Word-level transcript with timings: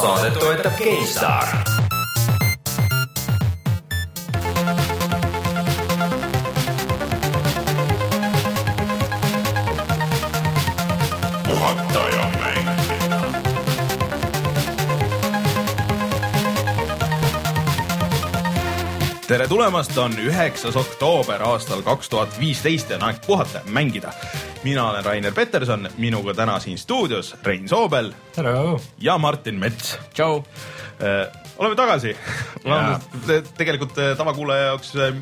saadet 0.00 0.38
toetab 0.38 0.72
mängida. 0.78 1.48
tere 19.28 19.48
tulemast, 19.48 19.98
on 19.98 20.14
üheksas 20.18 20.76
oktoober 20.76 21.42
aastal 21.42 21.82
kaks 21.82 22.08
tuhat 22.08 22.40
viisteist 22.40 22.90
ja 22.90 22.96
on 22.96 23.02
aeg 23.10 23.18
puhata 23.26 23.60
ja 23.60 23.70
mängida. 23.70 24.12
Mina 24.68 24.90
olen 24.90 25.04
Rainer 25.04 25.32
Peterson, 25.32 25.88
minuga 25.96 26.34
täna 26.34 26.58
siin 26.60 26.78
stuudios 26.78 27.36
Rein 27.42 27.68
Soobel 27.68 28.12
Hello. 28.36 28.80
ja 29.00 29.18
Martin 29.18 29.54
Mets. 29.54 29.98
tšau. 30.14 30.44
oleme 31.58 31.76
tagasi 31.76 32.16
tegelikult 33.58 33.98
eh, 33.98 34.16
tavakuulaja 34.16 34.66
jaoks 34.66 34.92
eh, 34.96 35.14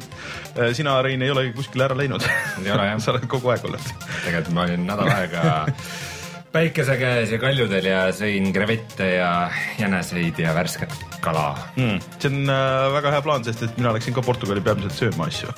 sina, 0.73 1.03
Rein, 1.03 1.23
ei 1.23 1.31
olegi 1.31 1.53
kuskile 1.53 1.85
ära 1.85 1.97
läinud. 1.97 2.27
Sa 3.05 3.13
oled 3.13 3.29
kogu 3.31 3.55
aeg 3.55 3.65
olnud. 3.69 3.87
tegelikult 4.25 4.55
ma 4.57 4.67
olin 4.67 4.87
nädal 4.89 5.13
aega 5.15 5.47
päikese 6.57 6.95
käes 6.97 7.33
ja 7.35 7.37
kaljudel 7.41 7.85
ja 7.85 7.99
sõin 8.17 8.49
krevette 8.55 9.07
ja 9.19 9.31
jäneseid 9.77 10.39
ja 10.41 10.55
värsket 10.57 10.95
kala 11.21 11.51
mm. 11.77 11.99
see 12.17 12.31
on 12.31 12.53
äh, 12.53 12.87
väga 12.95 13.13
hea 13.13 13.25
plaan, 13.25 13.45
sest 13.45 13.65
et 13.67 13.75
mina 13.77 13.93
läksin 13.93 14.15
ka 14.17 14.25
Portugali 14.25 14.63
peamiselt 14.65 14.97
sööma 14.97 15.27
asju 15.29 15.53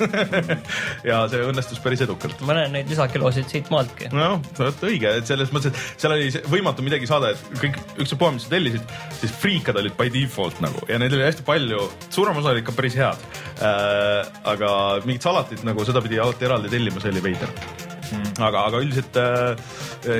ja 1.10 1.20
see 1.30 1.44
õnnestus 1.46 1.78
päris 1.84 2.02
edukalt. 2.02 2.40
ma 2.48 2.56
näen 2.58 2.74
neid 2.74 2.90
lisakilosid 2.90 3.46
siit 3.52 3.70
maaltki. 3.70 4.10
noh, 4.14 4.40
vot 4.58 4.86
õige, 4.88 5.12
et 5.20 5.30
selles 5.30 5.52
mõttes, 5.54 5.70
et 5.70 6.02
seal 6.02 6.16
oli 6.16 6.32
võimatu 6.50 6.86
midagi 6.86 7.06
saada, 7.10 7.30
et 7.34 7.60
kõik 7.62 7.78
ükspuha, 8.02 8.32
mis 8.34 8.48
sa 8.48 8.54
tellisid, 8.56 8.96
siis 9.20 9.36
friikad 9.44 9.78
olid 9.78 9.94
by 10.00 10.10
default 10.14 10.58
nagu 10.64 10.82
ja 10.90 10.98
neid 10.98 11.14
oli 11.14 11.28
hästi 11.28 11.46
palju, 11.46 11.84
suurem 12.08 12.42
osa 12.42 12.56
olid 12.56 12.66
ka 12.66 12.74
päris 12.74 12.98
head 12.98 13.28
äh,. 13.62 14.26
aga 14.50 14.72
mingit 15.06 15.28
salatit 15.28 15.62
nagu 15.68 15.86
seda 15.86 16.02
pidi 16.02 16.18
alati 16.22 16.50
eraldi 16.50 16.74
tellima, 16.74 17.04
see 17.04 17.14
oli 17.14 17.24
veider 17.30 17.54
mm.. 18.12 18.38
aga, 18.48 18.66
aga 18.70 18.82
üldiselt 18.84 19.20
äh, 19.22 19.68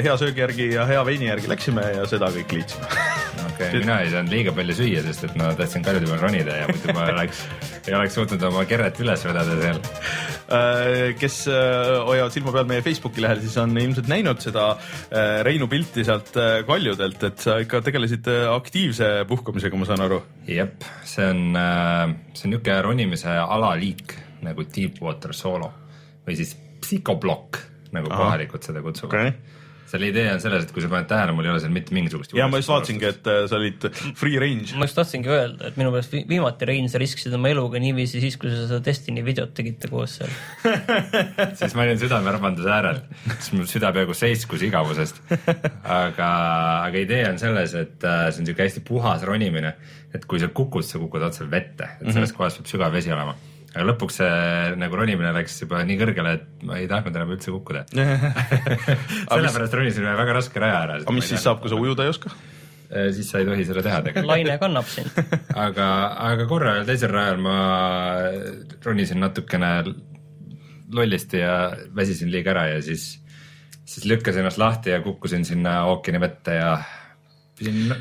hea 0.05 0.19
söögi 0.21 0.45
järgi 0.45 0.73
ja 0.75 0.87
hea 0.89 1.05
veini 1.09 1.31
järgi 1.31 1.51
läksime 1.55 1.87
ja 1.97 2.07
seda 2.11 2.33
kõik 2.35 2.59
liitsime 2.59 2.91
okei 3.59 3.69
okay,, 3.69 3.83
mina 3.83 3.99
ei 4.03 4.11
saanud 4.13 4.33
liiga 4.33 4.55
palju 4.55 4.75
süüa, 4.79 5.03
sest 5.07 5.27
et 5.29 5.37
ma 5.39 5.51
tahtsin 5.59 5.85
kaljude 5.87 6.09
peal 6.09 6.21
ronida 6.23 6.57
ja 6.61 6.67
muidu 6.71 6.95
ma 6.97 7.07
oleks, 7.15 7.45
ei 7.87 7.95
oleks 7.99 8.19
suutnud 8.19 8.45
oma 8.49 8.65
kerret 8.71 9.01
üles 9.03 9.25
vedada 9.27 9.57
seal. 9.63 9.81
Äh, 10.49 11.15
kes 11.21 11.41
äh, 11.53 11.91
hoiavad 12.09 12.35
silma 12.35 12.55
peal 12.55 12.69
meie 12.71 12.85
Facebooki 12.87 13.25
lehel, 13.25 13.43
siis 13.43 13.57
on 13.61 13.75
ilmselt 13.77 14.11
näinud 14.11 14.41
seda 14.45 14.71
äh, 14.75 15.41
Reinu 15.47 15.69
pilti 15.71 16.07
sealt 16.07 16.33
kaljudelt, 16.69 17.27
et 17.29 17.45
sa 17.45 17.59
ikka 17.65 17.83
tegelesid 17.85 18.31
aktiivse 18.55 19.11
puhkamisega, 19.29 19.81
ma 19.81 19.89
saan 19.89 20.07
aru. 20.07 20.23
jep, 20.49 20.87
see 21.05 21.27
on, 21.27 21.43
see 22.33 22.49
on 22.49 22.55
niisugune 22.55 22.81
ronimise 22.87 23.35
alaliik 23.43 24.17
nagu 24.47 24.65
Deepwater 24.65 25.35
Solo 25.35 25.73
või 26.27 26.37
siis 26.39 26.55
psühhoblokk, 26.83 27.59
nagu 27.95 28.11
Ahah. 28.11 28.25
kohalikud 28.25 28.69
seda 28.69 28.83
kutsuvad 28.85 29.15
okei 29.15 29.33
okay.. 29.33 29.65
selle 29.89 30.11
idee 30.11 30.27
on 30.35 30.41
selles, 30.43 30.67
et 30.67 30.73
kui 30.75 30.83
sa 30.85 30.91
paned 30.93 31.09
tähele, 31.09 31.33
mul 31.37 31.47
ei 31.47 31.53
ole 31.55 31.63
seal 31.63 31.73
mitte 31.73 31.95
mingisugust 31.97 32.35
ja 32.37 32.49
ma 32.51 32.61
just 32.61 32.73
vaatasingi, 32.73 33.09
et 33.09 33.31
äh, 33.31 33.41
sa 33.49 33.57
olid 33.57 33.87
free 34.19 34.41
range. 34.41 34.77
ma 34.77 34.89
just 34.89 34.99
tahtsingi 34.99 35.33
öelda, 35.33 35.71
et 35.71 35.79
minu 35.81 35.93
meelest 35.95 36.13
vi- 36.13 36.25
viimati 36.29 36.69
Rein, 36.69 36.91
sa 36.93 37.01
riskisid 37.01 37.35
oma 37.39 37.53
eluga 37.53 37.81
niiviisi 37.83 38.23
siis, 38.25 38.37
kui 38.41 38.53
sa 38.53 38.67
seda 38.67 38.83
Destiny 38.85 39.25
videot 39.25 39.55
tegite 39.57 39.91
koos 39.93 40.19
seal. 40.21 40.33
siis 41.59 41.77
ma 41.79 41.87
olin 41.87 42.01
südamerabanduse 42.01 42.73
äärel, 42.75 43.03
siis 43.31 43.53
mu 43.57 43.69
süda 43.71 43.93
peaaegu 43.97 44.17
seiskus 44.17 44.65
igavusest. 44.69 45.23
aga, 45.85 46.33
aga 46.89 47.05
idee 47.05 47.25
on 47.31 47.41
selles, 47.41 47.77
et 47.79 48.05
äh, 48.05 48.27
see 48.29 48.43
on 48.43 48.49
niisugune 48.49 48.69
hästi 48.69 48.85
puhas 48.89 49.25
ronimine, 49.29 49.77
et 50.15 50.29
kui 50.29 50.41
sa 50.43 50.53
kukud, 50.53 50.85
sa 50.85 51.01
kukud 51.01 51.25
otse 51.31 51.49
vette, 51.49 51.95
et 52.01 52.13
selles 52.13 52.37
kohas 52.37 52.61
peab 52.61 52.77
sügav 52.77 52.93
vesi 53.01 53.15
olema. 53.15 53.37
Aga 53.75 53.87
lõpuks 53.91 54.21
see 54.21 54.77
nagu 54.81 54.99
ronimine 54.99 55.33
läks 55.37 55.59
juba 55.63 55.83
nii 55.87 55.99
kõrgele, 56.01 56.37
et 56.39 56.69
ma 56.69 56.79
ei 56.81 56.89
tahtnud 56.91 57.17
enam 57.19 57.35
üldse 57.35 57.53
kukkuda. 57.55 57.85
sellepärast 59.33 59.77
ronisin 59.77 60.07
ühe 60.07 60.15
väga 60.23 60.39
raske 60.41 60.63
raja 60.63 60.85
ära. 60.87 61.01
aga 61.03 61.17
mis 61.17 61.29
siis 61.33 61.45
saab, 61.45 61.61
kui 61.63 61.73
sa 61.73 61.81
ujuda 61.81 62.07
ei 62.07 62.15
oska? 62.15 62.33
siis 62.89 63.29
sa 63.29 63.41
ei 63.43 63.45
tohi 63.45 63.65
seda 63.69 63.83
teha 63.85 64.01
tegelikult. 64.01 64.31
laine 64.31 64.59
kannab 64.61 64.87
sind. 64.89 65.13
aga, 65.67 65.89
aga 66.31 66.47
korra 66.49 66.79
ühel 66.79 66.87
teisel 66.89 67.13
rajal 67.13 67.41
ma 67.45 67.57
ronisin 68.85 69.21
natukene 69.21 69.73
lollisti 70.97 71.43
ja 71.43 71.57
väsisin 71.97 72.33
liiga 72.33 72.55
ära 72.55 72.65
ja 72.71 72.79
siis, 72.85 73.19
siis 73.85 74.07
lükkasin 74.09 74.41
ennast 74.41 74.61
lahti 74.61 74.95
ja 74.95 75.03
kukkusin 75.05 75.45
sinna 75.45 75.83
ookeani 75.91 76.23
vette 76.23 76.57
ja 76.57 76.79
pidin 77.59 77.93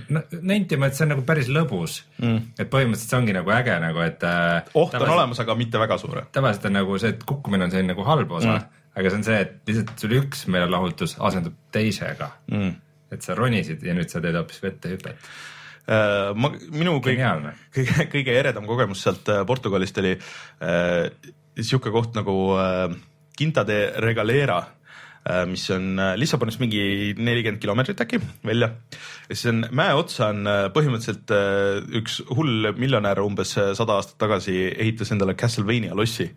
nentima, 0.42 0.88
et 0.88 0.98
see 0.98 1.06
on 1.06 1.14
nagu 1.16 1.24
päris 1.28 1.50
lõbus 1.52 2.00
mm.. 2.22 2.54
et 2.58 2.70
põhimõtteliselt 2.72 3.14
see 3.14 3.20
ongi 3.20 3.36
nagu 3.36 3.54
äge 3.56 3.78
nagu, 3.84 4.04
et. 4.06 4.26
oht 4.78 4.98
on. 4.98 5.08
olemas, 5.18 5.42
aga 5.44 5.58
mitte 5.60 5.82
väga 5.82 6.00
suur. 6.02 6.22
tavaliselt 6.36 6.70
on 6.70 6.78
nagu 6.80 7.00
see, 7.02 7.14
et 7.16 7.26
kukkumine 7.28 7.68
on 7.68 7.74
selline 7.74 7.94
nagu 7.94 8.06
halb 8.08 8.32
osa 8.40 8.54
mm., 8.54 8.84
aga 8.98 9.12
see 9.12 9.20
on 9.20 9.28
see, 9.28 9.42
et 9.46 9.70
lihtsalt 9.70 10.06
sul 10.06 10.16
üks 10.18 10.46
meelelahutus 10.54 11.18
asendub 11.30 11.58
teisega 11.74 12.32
mm.. 12.52 12.72
et 13.14 13.26
sa 13.26 13.38
ronisid 13.38 13.86
ja 13.86 13.98
nüüd 13.98 14.14
sa 14.14 14.24
teed 14.24 14.38
hoopis 14.38 14.64
vette 14.64 14.94
hüpet. 14.96 15.28
Äh, 15.88 16.32
ma, 16.36 16.52
minu 16.76 16.98
kõige 17.04 17.34
kõige, 17.76 18.08
kõige 18.12 18.34
eredam 18.36 18.66
kogemus 18.68 19.06
sealt 19.06 19.30
äh, 19.32 19.46
Portugalist 19.48 20.02
oli 20.02 20.18
äh, 20.18 21.06
sihuke 21.58 21.94
koht 21.94 22.18
nagu 22.18 22.36
äh, 22.60 22.98
Quinta 23.38 23.64
de 23.64 23.94
Regalera 24.02 24.58
äh, 24.60 24.77
mis 25.50 25.66
on 25.74 25.98
äh, 26.00 26.14
Lissabonist 26.20 26.62
mingi 26.62 27.14
nelikümmend 27.18 27.62
kilomeetrit 27.62 28.02
äkki 28.04 28.20
välja. 28.46 28.70
ja 29.30 29.36
siis 29.36 29.50
on 29.52 29.66
mäe 29.76 29.96
otsa 29.98 30.32
on 30.34 30.48
äh, 30.48 30.66
põhimõtteliselt 30.76 31.34
äh, 31.36 31.82
üks 32.02 32.20
hull 32.30 32.72
miljonär 32.78 33.22
umbes 33.24 33.56
äh, 33.60 33.74
sada 33.78 33.98
aastat 34.00 34.20
tagasi 34.22 34.56
ehitas 34.70 35.12
endale 35.16 35.36
Castlevania 35.40 35.98
lossi. 35.98 36.30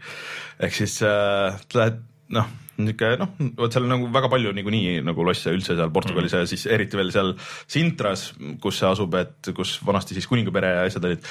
ehk 0.60 0.74
siis 0.74 1.00
äh, 1.06 1.58
lähed 1.74 2.02
noh, 2.34 2.50
niisugune 2.80 3.18
noh, 3.20 3.34
vot 3.58 3.74
seal 3.74 3.86
on 3.86 3.94
nagu 3.94 4.08
väga 4.14 4.30
palju 4.32 4.54
niikuinii 4.56 5.00
nagu 5.06 5.26
losse 5.26 5.52
üldse 5.54 5.76
seal 5.76 5.92
Portugalis 5.94 6.34
mm. 6.34 6.44
ja 6.44 6.50
siis 6.50 6.66
eriti 6.70 6.98
veel 6.98 7.12
seal 7.14 7.34
Sintras, 7.70 8.30
kus 8.62 8.80
see 8.80 8.88
asub, 8.90 9.14
et 9.20 9.52
kus 9.56 9.78
vanasti 9.86 10.16
siis 10.16 10.28
kuningapere 10.30 10.74
ja 10.76 10.86
asjad 10.88 11.10
olid. 11.10 11.28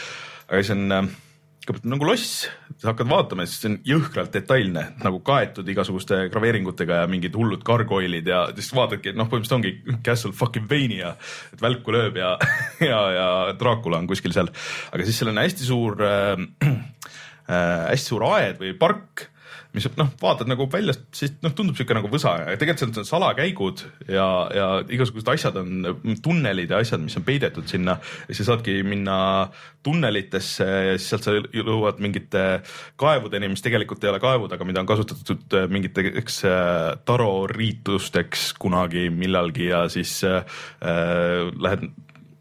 aga 0.47 0.61
siis 0.61 0.75
on 0.75 0.85
äh, 0.95 1.09
nagu 1.67 2.07
loss, 2.07 2.47
sa 2.79 2.91
hakkad 2.91 3.09
vaatama 3.09 3.43
ja 3.43 3.49
siis 3.49 3.61
see 3.61 3.69
on 3.71 3.77
jõhkralt 3.85 4.33
detailne, 4.33 4.85
nagu 5.03 5.19
kaetud 5.25 5.67
igasuguste 5.69 6.21
graveeringutega 6.33 7.01
ja 7.03 7.09
mingid 7.11 7.35
hullud 7.37 7.63
gargoyle'id 7.67 8.29
ja 8.31 8.45
siis 8.55 8.71
vaatadki, 8.75 9.11
et 9.11 9.19
noh, 9.19 9.29
põhimõtteliselt 9.29 9.57
ongi 9.59 9.99
Castle 10.05 10.33
fucking 10.35 10.69
Vania, 10.69 11.13
et 11.53 11.61
välku 11.61 11.93
lööb 11.93 12.17
ja, 12.21 12.35
ja, 12.91 13.01
ja 13.15 13.27
Dracula 13.59 14.01
on 14.01 14.09
kuskil 14.09 14.33
seal, 14.35 14.49
aga 14.89 15.07
siis 15.07 15.19
seal 15.19 15.33
on 15.33 15.41
hästi 15.43 15.67
suur 15.67 15.99
äh, 16.05 16.45
äh, 16.69 17.83
hästi 17.91 18.15
suur 18.15 18.25
aed 18.31 18.63
või 18.63 18.73
park 18.79 19.29
mis 19.73 19.85
noh, 19.99 20.07
vaatad 20.17 20.49
nagu 20.49 20.65
väljast, 20.71 21.03
siis 21.13 21.35
noh, 21.43 21.53
tundub 21.53 21.77
siuke 21.77 21.93
nagu 21.93 22.09
võsa 22.09 22.31
ja 22.41 22.57
tegelikult 22.57 22.95
seal 22.95 23.03
on 23.03 23.05
salakäigud 23.05 23.83
ja, 24.09 24.25
ja 24.55 24.67
igasugused 24.89 25.29
asjad 25.29 25.59
on 25.61 26.15
tunnelid 26.25 26.73
ja 26.73 26.79
asjad, 26.81 27.03
mis 27.03 27.17
on 27.19 27.25
peidetud 27.27 27.69
sinna. 27.69 27.99
Ja 28.25 28.37
sa 28.37 28.47
saadki 28.47 28.79
minna 28.87 29.19
tunnelitesse 29.85 30.65
ja 30.65 30.97
siis 30.97 31.11
sealt 31.13 31.27
sa 31.27 31.35
jõuad 31.37 32.01
mingite 32.01 32.43
kaevudeni, 32.99 33.51
mis 33.53 33.63
tegelikult 33.65 34.03
ei 34.03 34.13
ole 34.13 34.23
kaevud, 34.23 34.57
aga 34.57 34.67
mida 34.67 34.81
on 34.81 34.89
kasutatud 34.89 35.57
äh, 35.59 35.69
mingiteks 35.69 36.41
äh, 36.49 36.97
taroriitusteks 37.05 38.51
kunagi 38.59 39.07
millalgi 39.13 39.69
ja 39.69 39.85
siis 39.93 40.17
äh, 40.25 40.41
äh, 40.81 41.45
lähed 41.61 41.91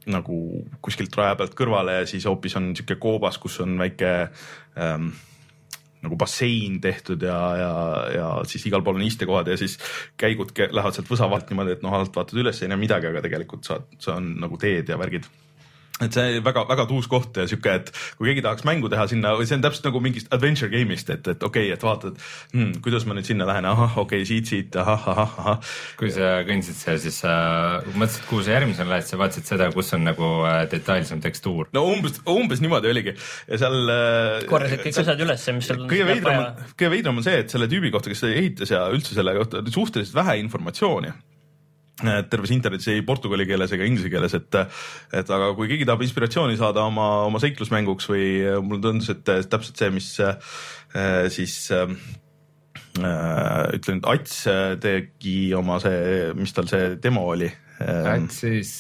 nagu 0.09 0.65
kuskilt 0.81 1.13
raja 1.21 1.37
pealt 1.37 1.53
kõrvale 1.59 2.01
ja 2.01 2.09
siis 2.09 2.25
hoopis 2.25 2.57
on 2.57 2.73
siuke 2.77 2.97
koobas, 2.97 3.37
kus 3.37 3.61
on 3.61 3.77
väike 3.77 4.13
ähm, 4.81 5.11
nagu 6.05 6.19
bassein 6.21 6.79
tehtud 6.83 7.23
ja, 7.27 7.39
ja, 7.59 7.73
ja 8.15 8.29
siis 8.49 8.67
igal 8.71 8.85
pool 8.87 9.01
on 9.01 9.07
istekohad 9.07 9.51
ja 9.51 9.59
siis 9.59 9.79
käigud 10.21 10.55
lähevad 10.55 10.95
sealt 10.95 11.11
võsa 11.11 11.31
vahelt 11.31 11.51
niimoodi, 11.51 11.79
et 11.79 11.85
noh, 11.85 11.95
alt 11.97 12.15
vaatad 12.15 12.39
üles, 12.39 12.63
ei 12.63 12.71
näe 12.71 12.81
midagi, 12.81 13.11
aga 13.11 13.25
tegelikult 13.25 13.67
saad, 13.67 13.89
see 13.99 14.15
on 14.15 14.35
nagu 14.43 14.61
teed 14.61 14.93
ja 14.93 14.99
värgid 15.01 15.27
et 16.05 16.15
see 16.15 16.43
väga-väga 16.45 16.87
tuus 16.91 17.09
koht 17.11 17.39
ja 17.41 17.47
sihuke, 17.51 17.75
et 17.81 17.91
kui 18.19 18.31
keegi 18.31 18.45
tahaks 18.45 18.67
mängu 18.69 18.91
teha 18.93 19.07
sinna 19.11 19.35
või 19.39 19.49
see 19.49 19.59
on 19.59 19.65
täpselt 19.65 19.89
nagu 19.89 20.03
mingist 20.05 20.31
adventure 20.35 20.71
game'ist, 20.73 21.11
et, 21.15 21.31
et 21.35 21.43
okei 21.43 21.69
okay,, 21.69 21.75
et 21.75 21.87
vaatad 21.87 22.19
hmm,, 22.55 22.81
kuidas 22.85 23.07
ma 23.09 23.17
nüüd 23.19 23.27
sinna 23.29 23.49
lähen, 23.49 23.67
ahah, 23.69 23.97
okei 24.05 24.23
okay,, 24.23 24.29
siit, 24.29 24.51
siit, 24.51 24.79
ahah, 24.79 25.09
ahah, 25.15 25.39
ahah. 25.43 25.73
kui 25.99 26.13
sa 26.15 26.39
kõndisid 26.49 26.79
seal, 26.79 27.01
siis 27.03 27.21
sa 27.25 27.33
mõtlesid, 27.95 28.27
kuhu 28.31 28.45
sa 28.47 28.55
järgmisena 28.55 28.93
lähed, 28.95 29.09
sa 29.09 29.21
vaatasid 29.21 29.51
seda, 29.51 29.71
kus 29.75 29.91
on 29.97 30.07
nagu 30.07 30.31
äh, 30.49 30.61
detailsem 30.71 31.23
tekstuur. 31.25 31.73
no 31.75 31.85
umbes, 31.91 32.21
umbes 32.31 32.63
niimoodi 32.65 32.93
oligi 32.93 33.15
ja 33.15 33.63
seal. 33.65 33.79
korjasid 34.51 34.85
kõik 34.85 35.03
asjad 35.03 35.25
üles, 35.27 35.49
mis 35.57 35.73
sul 35.73 35.83
kõige 35.91 36.07
veidram 36.13 36.45
on, 36.45 36.63
kõige 36.75 36.93
veidram 36.95 37.19
on 37.19 37.27
see, 37.27 37.43
et 37.43 37.55
selle 37.55 37.71
tüübi 37.71 37.91
kohta, 37.95 38.13
kes 38.13 38.23
ehitas 38.31 38.75
ja 38.75 38.87
üldse 38.95 39.19
selle 39.19 39.35
kohta 39.41 39.65
suhteliselt 39.67 40.17
vähe 40.19 40.39
informatsiooni 40.45 41.13
terves 41.99 42.53
internetis 42.55 42.93
ei 42.93 43.03
portugali 43.07 43.47
keeles 43.49 43.73
ega 43.75 43.87
inglise 43.89 44.11
keeles, 44.13 44.37
et, 44.39 44.59
et 45.19 45.33
aga 45.35 45.51
kui 45.59 45.71
keegi 45.71 45.89
tahab 45.89 46.05
inspiratsiooni 46.07 46.59
saada 46.61 46.85
oma, 46.87 47.09
oma 47.27 47.41
seiklusmänguks 47.43 48.07
või 48.13 48.29
mulle 48.63 48.83
tundus, 48.85 49.11
et 49.15 49.25
täpselt 49.27 49.83
see, 49.83 49.91
mis 49.97 50.13
äh, 50.23 50.37
siis 51.35 51.57
äh, 51.75 51.91
ütlen, 53.75 54.05
Ats 54.07 54.45
tegi 54.83 55.41
oma 55.59 55.81
see, 55.83 56.31
mis 56.39 56.55
tal 56.55 56.71
see 56.71 56.95
demo 57.03 57.27
oli 57.35 57.51
äh, 57.51 58.15
et 58.15 58.33
siis 58.35 58.73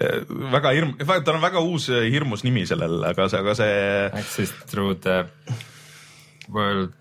väga 0.00 0.72
hirm, 0.76 0.94
tal 1.24 1.36
on 1.36 1.42
väga 1.42 1.60
uus 1.66 1.88
äh, 1.92 2.08
hirmus 2.12 2.44
nimi 2.46 2.64
sellel, 2.68 3.02
aga 3.04 3.28
see, 3.28 3.40
aga 3.42 3.54
see 3.58 3.74
Access 4.22 4.52
through 4.70 4.96
the 5.04 5.24
world, 6.48 6.94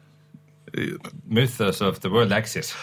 mythos 1.27 1.81
of 1.81 1.99
the 1.99 2.09
world 2.09 2.31
axis. 2.31 2.73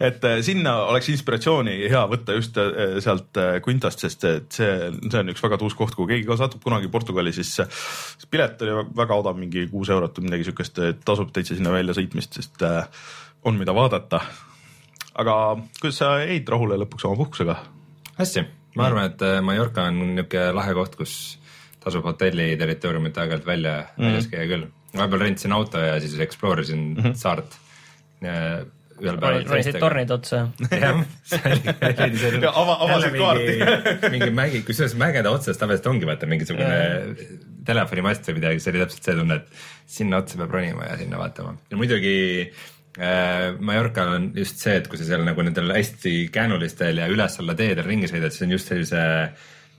et 0.00 0.24
äh, 0.24 0.40
sinna 0.42 0.74
oleks 0.90 1.08
inspiratsiooni 1.12 1.76
hea 1.90 2.02
võtta 2.10 2.36
just 2.36 2.58
äh, 2.60 2.98
sealt 3.04 3.38
äh, 3.40 3.58
Quintast, 3.64 4.02
sest 4.04 4.26
et 4.28 4.58
see, 4.58 4.90
see 5.06 5.20
on 5.20 5.32
üks 5.32 5.44
väga 5.44 5.58
tuus 5.60 5.76
koht, 5.78 5.94
kui 5.96 6.08
keegi 6.10 6.26
ka 6.28 6.38
satub 6.40 6.64
kunagi 6.64 6.90
Portugali, 6.92 7.32
siis 7.36 7.54
pilet 8.30 8.62
oli 8.66 8.86
väga 8.96 9.20
odav, 9.22 9.38
mingi 9.38 9.66
kuus 9.70 9.90
eurot 9.94 10.18
või 10.18 10.30
midagi 10.30 10.48
siukest, 10.50 10.82
tasub 11.06 11.32
täitsa 11.34 11.56
sinna 11.56 11.74
välja 11.74 11.96
sõitmist, 11.96 12.38
sest 12.38 12.62
on, 12.66 13.56
mida 13.58 13.74
vaadata. 13.76 14.22
aga 15.14 15.34
kuidas 15.80 16.02
sa 16.02 16.16
jäid 16.22 16.48
rahule 16.48 16.78
lõpuks 16.82 17.08
oma 17.08 17.18
puhkusega? 17.22 17.58
hästi, 18.16 18.46
ma 18.76 18.88
arvan, 18.90 19.10
et 19.10 19.26
Mallorca 19.44 19.88
on 19.90 20.00
niisugune 20.14 20.52
lahe 20.56 20.76
koht, 20.76 20.96
kus 20.96 21.16
tasub 21.86 22.06
hotelli 22.08 22.56
territooriumit 22.58 23.18
aeg-ajalt 23.18 23.46
välja 23.46 23.76
mm. 23.84 24.08
väljas 24.08 24.26
käia 24.32 24.48
küll. 24.50 24.66
Vahepeal 24.98 25.26
rentisin 25.26 25.54
auto 25.56 25.82
ja 25.82 25.96
siis 26.02 26.18
explore 26.24 26.66
isin 26.66 26.88
mm 26.94 27.02
-hmm. 27.02 27.14
saart. 27.14 27.58
ühel 28.96 29.18
päeval. 29.20 29.42
ronisid 29.48 29.78
tornid 29.78 30.10
otsa. 30.10 30.38
jah, 30.84 31.02
see 31.28 31.40
oli, 31.44 32.42
Ja 32.42 32.52
ava- 32.52 32.78
avasid 32.86 33.12
mingi, 33.12 34.10
mingi 34.10 34.30
mägi, 34.30 34.62
kusjuures 34.64 34.94
mägede 34.96 35.28
otsas 35.28 35.58
tavaliselt 35.60 35.90
ongi 35.92 36.06
vaata 36.08 36.26
mingisugune 36.26 36.78
telefonimast 37.66 38.30
või 38.30 38.38
midagi, 38.38 38.62
see 38.62 38.72
oli 38.72 38.80
täpselt 38.84 39.10
see 39.10 39.18
tunne, 39.18 39.34
et 39.34 39.66
sinna 39.98 40.22
otsa 40.22 40.40
peab 40.40 40.54
ronima 40.56 40.88
ja 40.88 40.96
sinna 40.96 41.18
vaatama 41.20 41.56
ja 41.70 41.76
muidugi 41.76 42.16
äh, 42.98 43.58
Mallorcal 43.60 44.14
on 44.14 44.30
just 44.36 44.62
see, 44.62 44.78
et 44.80 44.88
kui 44.88 45.00
sa 45.00 45.08
seal 45.08 45.26
nagu 45.26 45.44
nendel 45.44 45.74
hästi 45.76 46.14
käänulistel 46.32 47.02
ja 47.02 47.10
üles-alla 47.12 47.56
teedel 47.58 47.84
ringi 47.84 48.08
sõidad, 48.10 48.34
siis 48.34 48.46
on 48.46 48.56
just 48.56 48.72
sellise 48.72 49.02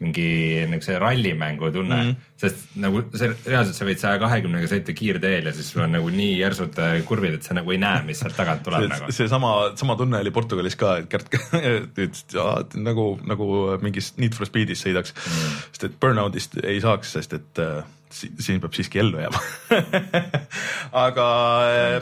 mingi 0.04 0.82
see 0.86 0.98
rallimängu 1.02 1.72
tunne 1.74 1.96
mm, 1.96 2.10
-hmm. 2.10 2.34
sest 2.38 2.76
nagu 2.78 3.02
see 3.18 3.32
reaalselt 3.46 3.78
sa 3.80 3.88
võid 3.88 4.02
saja 4.02 4.20
kahekümnega 4.22 4.70
sõita 4.70 4.94
kiirteel 4.94 5.50
ja 5.50 5.54
siis 5.58 5.72
sul 5.74 5.86
on 5.88 5.96
nagu 5.98 6.12
nii 6.14 6.36
järsud 6.38 6.78
äh, 6.84 7.00
kurvid, 7.08 7.40
et 7.40 7.48
sa 7.48 7.58
nagu 7.58 7.74
ei 7.74 7.82
näe, 7.82 8.04
mis 8.06 8.22
sealt 8.22 8.38
tagant 8.38 8.64
tuleb 8.66 8.90
nagu. 8.92 9.12
seesama, 9.12 9.54
sama 9.76 9.98
tunne 9.98 10.22
oli 10.22 10.32
Portugalis 10.32 10.78
ka, 10.78 10.98
et 11.02 11.10
Gert 11.10 11.34
ütles, 12.06 12.26
et 12.30 12.78
nagu, 12.78 13.10
nagu 13.26 13.52
mingis 13.82 14.14
Need 14.18 14.38
for 14.38 14.50
Speedis 14.50 14.86
sõidaks 14.86 15.16
mm., 15.18 15.60
sest 15.72 15.90
et 15.90 16.00
burnout'ist 16.02 16.60
ei 16.64 16.82
saaks, 16.84 17.18
sest 17.18 17.34
et 17.40 17.64
äh, 17.64 17.82
si- 18.14 18.30
siin 18.42 18.62
peab 18.64 18.76
siiski 18.76 19.02
ellu 19.02 19.20
jääma 19.22 19.42
aga 21.06 21.26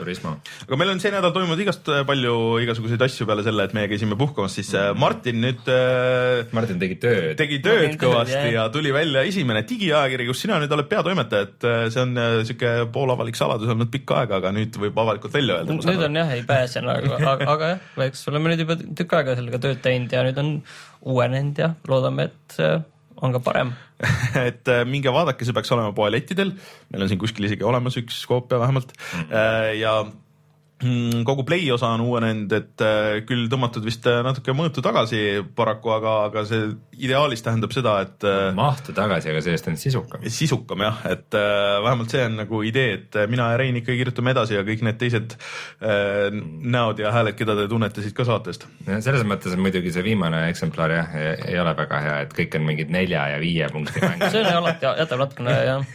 turismo. 0.00 0.36
aga 0.66 0.78
meil 0.80 0.92
on 0.92 1.02
see 1.02 1.12
nädal 1.14 1.34
toimunud 1.34 1.62
igast 1.64 1.88
äh, 1.92 2.02
palju 2.08 2.34
igasuguseid 2.64 3.02
asju 3.06 3.26
peale 3.28 3.44
selle, 3.46 3.66
et 3.66 3.74
meie 3.76 3.90
käisime 3.90 4.18
puhkamas, 4.18 4.56
siis 4.58 4.72
äh, 4.78 4.92
Martin 4.98 5.40
nüüd 5.42 5.68
äh, 5.72 6.46
Martin 6.56 6.80
tegi 6.82 6.98
tööd. 7.02 7.34
tegi 7.40 7.60
tööd 7.64 7.82
tööd, 7.92 7.98
kõvasti 8.04 8.38
jah. 8.38 8.50
ja 8.58 8.66
tuli 8.74 8.94
välja 8.94 9.24
esimene 9.28 9.64
digiajakiri, 9.68 10.28
kus 10.30 10.44
sina 10.46 10.60
nüüd 10.62 10.72
oled 10.76 10.90
peatoimetaja, 10.90 11.50
et 11.50 11.68
see 11.94 12.02
on 12.02 12.16
sihuke 12.48 12.74
poolavalik 12.94 13.38
saladus 13.38 13.70
olnud 13.72 13.90
pikka 13.92 14.22
aega, 14.22 14.40
aga 14.40 14.52
nüüd 14.56 14.76
võib 14.86 14.98
avalikult 15.04 15.34
välja 15.36 15.60
öelda. 15.60 15.78
nüüd 15.78 16.08
on 16.08 16.20
jah, 16.22 16.34
ei 16.36 16.44
pääse 16.48 16.82
nagu, 16.84 17.14
aga, 17.18 17.50
aga 17.56 17.72
jah, 17.74 17.86
eks 18.08 18.26
oleme 18.32 18.52
nüüd 18.52 18.66
juba 18.66 18.78
tükk 18.82 19.16
aega 19.20 19.38
sellega 19.38 19.62
tööd 19.62 19.82
teinud 19.84 20.14
ja 20.14 20.26
nüüd 20.26 20.42
on 20.42 20.52
uuenenud 21.06 21.62
ja 21.62 21.72
loodame, 21.90 22.30
et 22.30 22.60
on 23.22 23.32
ka 23.36 23.40
parem. 23.40 23.72
et 24.48 24.68
äh, 24.68 24.84
minge 24.88 25.12
vaadake, 25.12 25.46
see 25.46 25.56
peaks 25.56 25.72
olema 25.72 25.94
poelettidel, 25.96 26.54
meil 26.92 27.06
on 27.06 27.12
siin 27.12 27.20
kuskil 27.20 27.48
isegi 27.48 27.64
olemas 27.66 27.96
üks 28.00 28.22
koopia 28.28 28.60
vähemalt 28.60 28.92
mm 28.92 29.22
-hmm. 29.30 29.74
ja 29.80 29.98
kogu 31.24 31.44
Play 31.48 31.70
osa 31.72 31.88
on 31.96 32.02
uuenenud, 32.04 32.52
et 32.52 32.82
äh, 32.84 33.22
küll 33.24 33.46
tõmmatud 33.48 33.84
vist 33.86 34.04
äh, 34.10 34.18
natuke 34.24 34.52
mõõtu 34.52 34.82
tagasi 34.84 35.40
paraku, 35.56 35.94
aga, 35.94 36.16
aga 36.28 36.42
see 36.44 36.66
ideaalis 37.00 37.40
tähendab 37.44 37.72
seda, 37.72 37.94
et 38.04 38.26
äh, 38.28 38.50
mahtu 38.56 38.92
tagasi, 38.96 39.30
aga 39.32 39.40
sellest 39.44 39.70
on 39.72 39.78
sisukam. 39.80 40.26
sisukam 40.28 40.84
jah, 40.84 40.98
et 41.08 41.36
äh, 41.38 41.78
vähemalt 41.80 42.12
see 42.12 42.26
on 42.28 42.36
nagu 42.42 42.60
idee, 42.68 42.98
et 42.98 43.16
mina 43.32 43.48
ja 43.54 43.60
Rein 43.60 43.78
ikka 43.80 43.96
kirjutame 43.96 44.34
edasi 44.36 44.58
ja 44.58 44.66
kõik 44.66 44.84
need 44.84 44.98
teised 45.00 45.38
näod 45.80 47.00
ja 47.00 47.12
hääled, 47.14 47.38
keda 47.38 47.56
te 47.56 47.64
tunnete 47.72 48.04
siit 48.04 48.16
ka 48.16 48.26
saatest. 48.28 48.66
selles 48.84 49.24
mõttes 49.28 49.56
on 49.56 49.64
muidugi 49.64 49.94
see 49.94 50.04
viimane 50.04 50.42
eksemplar 50.50 50.92
jah, 50.92 51.16
ei 51.22 51.56
ole 51.60 51.72
väga 51.78 52.02
hea, 52.04 52.18
et 52.26 52.36
kõik 52.36 52.58
on 52.60 52.68
mingid 52.68 52.92
nelja 52.92 53.24
ja 53.32 53.40
viie 53.40 53.70
punkti 53.72 54.04
mängud. 54.04 54.28
see 54.28 54.44
on 54.44 54.60
alati, 54.60 54.90
jätab 55.00 55.24
natukene 55.24 55.56
jah, 55.70 55.88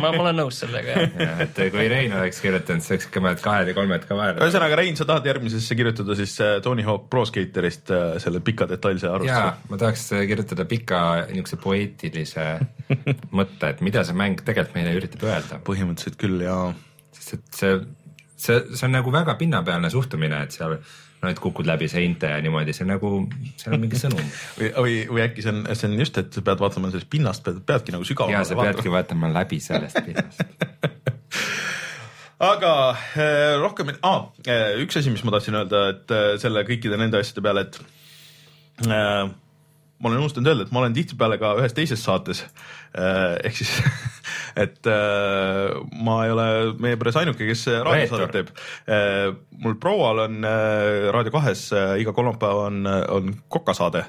ma, 0.00 0.08
ma 0.08 0.24
olen 0.24 0.40
nõus 0.40 0.64
sellega 0.64 0.96
jah. 1.04 1.44
et 1.44 1.62
kui 1.74 1.86
Rein 1.92 2.16
oleks 2.16 2.40
kirjutanud, 2.40 2.80
siis 2.80 2.96
oleks 2.96 3.10
ikka 3.10 3.24
mõned 3.28 3.44
kahed 3.44 3.68
ja 3.68 3.76
kolmed 3.76 4.08
ka 4.08 4.21
vahel. 4.22 4.40
ühesõnaga, 4.46 4.78
Rein, 4.80 4.98
sa 4.98 5.06
tahad 5.08 5.28
järgmisesse 5.28 5.76
kirjutada 5.78 6.16
siis 6.18 6.34
äh, 6.44 6.54
Tony 6.64 6.86
Hawk 6.86 7.08
Pro 7.12 7.24
Skaterist 7.28 7.92
äh, 7.94 8.16
selle 8.22 8.42
pika 8.44 8.68
detailse 8.70 9.08
jaa 9.08 9.18
arvustuse?, 9.18 9.70
ma 9.72 9.80
tahaks 9.82 10.08
kirjutada 10.30 10.66
pika 10.70 11.02
niisuguse 11.28 11.60
poeetilise 11.62 12.48
mõtte, 13.38 13.74
et 13.74 13.84
mida 13.84 14.06
see 14.06 14.18
mäng 14.18 14.42
tegelikult 14.42 14.78
meile 14.78 14.96
üritab 14.98 15.28
öelda. 15.28 15.60
põhimõtteliselt 15.66 16.20
küll 16.20 16.44
ja 16.46 16.58
sest 17.16 17.38
et 17.38 17.62
see, 17.62 17.78
see, 18.36 18.60
see 18.72 18.88
on 18.88 18.96
nagu 18.96 19.14
väga 19.14 19.36
pinnapealne 19.40 19.90
suhtumine, 19.92 20.44
et 20.46 20.54
seal 20.56 20.78
no 21.22 21.30
et 21.30 21.38
kukud 21.38 21.68
läbi 21.68 21.86
seinte 21.90 22.30
ja 22.32 22.40
niimoodi, 22.42 22.74
see 22.74 22.84
on 22.86 22.92
nagu, 22.96 23.12
seal 23.60 23.76
on 23.76 23.82
mingi 23.84 24.00
sõnum. 24.00 24.22
või, 24.58 24.72
või, 24.74 24.96
või 25.12 25.24
äkki 25.28 25.44
see 25.44 25.54
on, 25.54 25.62
see 25.70 25.90
on 25.90 25.98
just, 26.02 26.18
et 26.18 26.34
sa 26.34 26.42
pead 26.48 26.62
vaatama 26.62 26.90
sellest 26.90 27.10
pinnast, 27.12 27.44
pead, 27.46 27.62
peadki 27.68 27.94
nagu 27.94 28.06
ja 28.06 28.10
sügavamale 28.10 28.48
sa 28.48 28.58
peadki 28.58 28.92
vaatama 28.92 29.30
läbi 29.36 29.60
sellest 29.62 30.02
pinnast. 30.06 30.42
aga 32.42 32.72
äh, 33.14 33.54
rohkem 33.62 33.92
ah,, 34.02 34.26
üks 34.82 34.98
asi, 34.98 35.12
mis 35.14 35.22
ma 35.26 35.34
tahtsin 35.36 35.56
öelda, 35.60 35.84
et 35.92 36.14
äh, 36.14 36.32
selle 36.42 36.64
kõikide 36.66 36.98
nende 37.00 37.20
asjade 37.22 37.44
peale, 37.44 37.66
et 37.68 37.78
äh, 38.88 39.30
ma 40.02 40.10
olen 40.10 40.24
unustanud 40.24 40.50
öelda, 40.50 40.66
et 40.66 40.74
ma 40.74 40.82
olen 40.82 40.96
tihtipeale 40.96 41.38
ka 41.38 41.54
ühes 41.60 41.76
teises 41.76 42.02
saates. 42.02 42.42
Ehk 42.92 43.54
siis, 43.56 43.70
et 44.64 44.88
ma 46.04 46.16
ei 46.26 46.32
ole 46.34 46.46
meie 46.82 46.98
peres 47.00 47.16
ainuke, 47.20 47.46
kes 47.46 47.62
raadiosaadet 47.86 48.34
teeb. 48.34 48.50
Mul 49.62 49.78
proual 49.80 50.24
on 50.26 50.42
Raadio 51.14 51.32
kahes 51.32 51.62
iga 52.02 52.12
kolmapäev 52.12 52.64
on, 52.66 52.82
on 53.14 53.30
kokasaade 53.48 54.02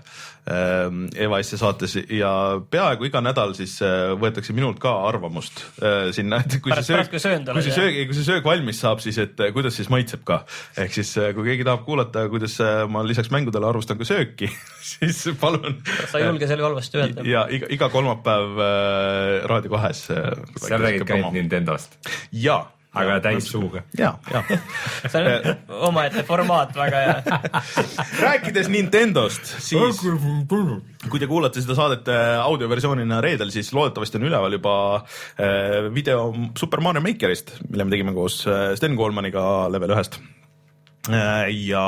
äh, 0.49 0.87
Eva 1.25 1.39
Esse 1.43 1.57
saates 1.59 1.95
ja 2.09 2.31
peaaegu 2.71 3.07
iga 3.09 3.21
nädal 3.23 3.55
siis 3.57 3.77
äh, 3.85 4.13
võetakse 4.19 4.55
minult 4.55 4.79
ka 4.83 4.93
arvamust 5.07 5.63
äh, 5.81 6.09
sinna, 6.15 6.41
et 6.43 6.57
kui 6.59 6.73
Pärast- 6.73 6.89
see 6.89 6.97
pärast, 6.97 7.13
kui 7.13 7.21
see 7.65 7.75
söög, 7.75 7.99
kui 8.09 8.17
see 8.17 8.27
söög 8.27 8.47
valmis 8.47 8.81
saab, 8.83 9.03
siis 9.03 9.19
et 9.23 9.39
äh, 9.39 9.53
kuidas 9.55 9.77
siis 9.79 9.91
maitseb 9.93 10.25
ka. 10.27 10.43
ehk 10.77 10.93
siis 10.99 11.13
kui 11.35 11.47
keegi 11.51 11.67
tahab 11.67 11.85
kuulata, 11.87 12.27
kuidas 12.31 12.57
ma 12.91 13.03
lisaks 13.07 13.31
mängudele 13.33 13.69
arvustan 13.69 13.99
ka 13.99 14.07
sööki, 14.07 14.51
siis 14.93 15.23
palun. 15.41 15.79
sa 16.11 16.19
ei 16.19 16.27
julge 16.27 16.49
selle 16.49 16.67
halvasti 16.67 17.01
öelda. 17.01 17.27
ja 17.27 17.47
iga, 17.51 17.69
iga 17.73 17.89
kolmapäev 17.93 18.63
äh, 18.63 19.47
Raadio 19.49 19.75
kahes 19.75 20.05
äh,. 20.13 20.31
seal 20.59 20.81
räägid 20.83 21.07
ka 21.07 21.17
ainult 21.17 21.35
Nintendost, 21.37 21.97
ja, 22.31 22.63
aga 22.93 23.17
täis 23.23 23.47
suuga. 23.49 23.83
ja, 23.97 24.13
ja. 24.31 24.43
see 25.09 25.21
on 25.21 25.79
omaette 25.89 26.23
formaat 26.27 26.75
väga 26.77 27.01
hea. 27.01 27.39
rääkides 28.21 28.69
Nintendost, 28.73 29.55
siis 29.65 30.03
kui 31.09 31.21
te 31.21 31.29
kuulate 31.29 31.63
seda 31.63 31.77
saadet 31.77 32.11
äh, 32.13 32.37
audioversioonina 32.43 33.19
reedel, 33.23 33.51
siis 33.53 33.73
loodetavasti 33.75 34.21
on 34.21 34.27
üleval 34.29 34.59
juba 34.59 34.75
äh, 35.01 35.89
video 35.93 36.29
Super 36.59 36.83
Mario 36.85 37.03
Makerist, 37.05 37.57
mille 37.69 37.87
me 37.87 37.95
tegime 37.95 38.13
koos 38.15 38.43
äh, 38.47 38.71
Sten 38.77 38.97
Koolmaniga 38.99 39.43
level 39.73 39.97
ühest. 39.97 40.21
ja 41.09 41.85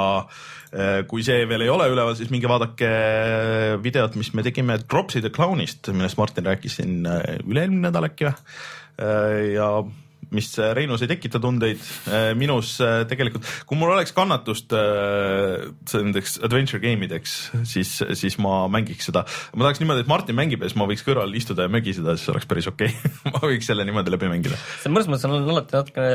kui 1.08 1.24
see 1.24 1.46
veel 1.48 1.62
ei 1.64 1.70
ole 1.72 1.86
üleval, 1.88 2.18
siis 2.20 2.28
minge 2.34 2.50
vaadake 2.52 2.90
videot, 3.80 4.18
mis 4.20 4.34
me 4.36 4.44
tegime 4.44 4.76
Dropsy 4.82 5.22
the 5.24 5.32
Clownist, 5.32 5.88
millest 5.96 6.20
Martin 6.20 6.50
rääkis 6.50 6.76
siin 6.82 7.06
üle-eelmine 7.06 7.86
nädal 7.86 8.10
äkki 8.10 8.28
või. 8.28 8.34
ja 9.54 9.70
mis 10.36 10.50
äh, 10.60 10.72
Reinus 10.77 11.03
ei 11.05 11.10
tekita 11.12 11.39
tundeid, 11.44 11.82
minus 12.39 12.75
äh, 12.84 13.03
tegelikult, 13.10 13.46
kui 13.67 13.77
mul 13.79 13.94
oleks 13.94 14.13
kannatust 14.15 14.74
äh, 14.75 15.65
nendeks 15.96 16.38
adventure 16.46 16.82
game 16.84 17.05
ideks, 17.05 17.36
siis, 17.67 17.91
siis 18.17 18.38
ma 18.41 18.65
mängiks 18.72 19.10
seda. 19.10 19.25
ma 19.55 19.67
tahaks 19.67 19.82
niimoodi, 19.84 20.05
et 20.05 20.12
Martin 20.12 20.38
mängib 20.38 20.63
ja 20.63 20.70
siis 20.70 20.77
ma 20.79 20.88
võiks 20.89 21.05
kõrval 21.05 21.36
istuda 21.38 21.67
ja 21.67 21.74
mögiseda, 21.74 22.15
siis 22.20 22.32
oleks 22.34 22.50
päris 22.50 22.70
okei 22.72 22.91
okay. 22.91 23.13
ma 23.34 23.44
võiks 23.44 23.70
selle 23.70 23.86
niimoodi 23.88 24.13
läbi 24.13 24.32
mängida. 24.32 24.60
see 24.82 24.94
mõnes 24.94 25.10
mõttes 25.12 25.27
on 25.29 25.50
alati 25.55 25.77
natukene 25.77 26.13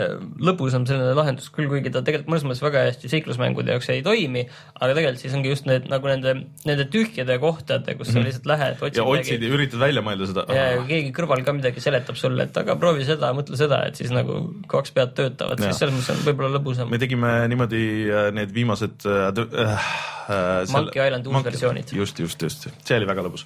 lõbusam 0.51 0.87
selline 0.89 1.15
lahendus 1.19 1.51
küll, 1.55 1.71
kuigi 1.71 1.93
ta 1.93 2.05
tegelikult 2.07 2.35
mõnes 2.35 2.47
mõttes 2.49 2.65
väga 2.65 2.87
hästi 2.89 3.13
seiklusmängude 3.13 3.77
jaoks 3.77 3.91
ei 3.95 4.05
toimi, 4.07 4.47
aga 4.79 4.93
tegelikult 4.93 5.25
siis 5.25 5.37
ongi 5.39 5.53
just 5.53 5.69
need 5.71 5.89
nagu 5.91 6.11
nende, 6.11 6.37
nende 6.69 6.89
tühjade 6.93 7.39
kohtade, 7.43 7.97
kus 7.99 8.13
sa 8.15 8.25
lihtsalt 8.25 8.49
lähed, 8.51 8.79
otsid 8.81 9.01
ja 9.01 9.07
otsid 9.09 9.45
ja 9.45 9.53
üritad 9.57 9.83
välja 9.83 10.05
mõelda 10.05 10.29
seda. 10.31 10.47
ja 10.55 10.85
keegi 10.89 11.13
kõrval 11.17 11.45
ka 11.47 11.55
midagi 11.57 11.83
seletab 11.85 12.19
sulle, 12.21 12.49
et 12.49 12.61
aga 12.61 12.77
proovi 12.81 13.07
seda, 13.09 13.33
mõtle 13.37 13.59
seda, 13.61 13.83
et 13.89 14.00
siis 14.01 14.13
nagu 14.15 14.39
kaks 14.71 14.95
pead 14.97 15.13
töötavad, 15.19 15.61
siis 15.61 15.81
selles 15.81 15.97
mõttes 15.97 16.15
on 16.15 16.23
võib-olla 16.25 16.55
lõbusam 16.57 16.89
me. 16.93 17.01
tegime 17.03 17.33
niimoodi 17.53 17.83
äh, 18.09 18.29
need 18.37 18.55
viimased 18.57 19.05
äh, 19.09 19.27
äh, 19.29 19.67
äh, 19.67 20.63
selle- 20.65 20.87
Monkey 20.87 21.03
Island 21.05 21.29
uusversioonid. 21.29 21.93
just, 21.97 22.23
just, 22.23 22.43
just, 22.47 22.71
see 22.87 22.97
oli 22.97 23.09
väga 23.11 23.27
lõbus. 23.27 23.45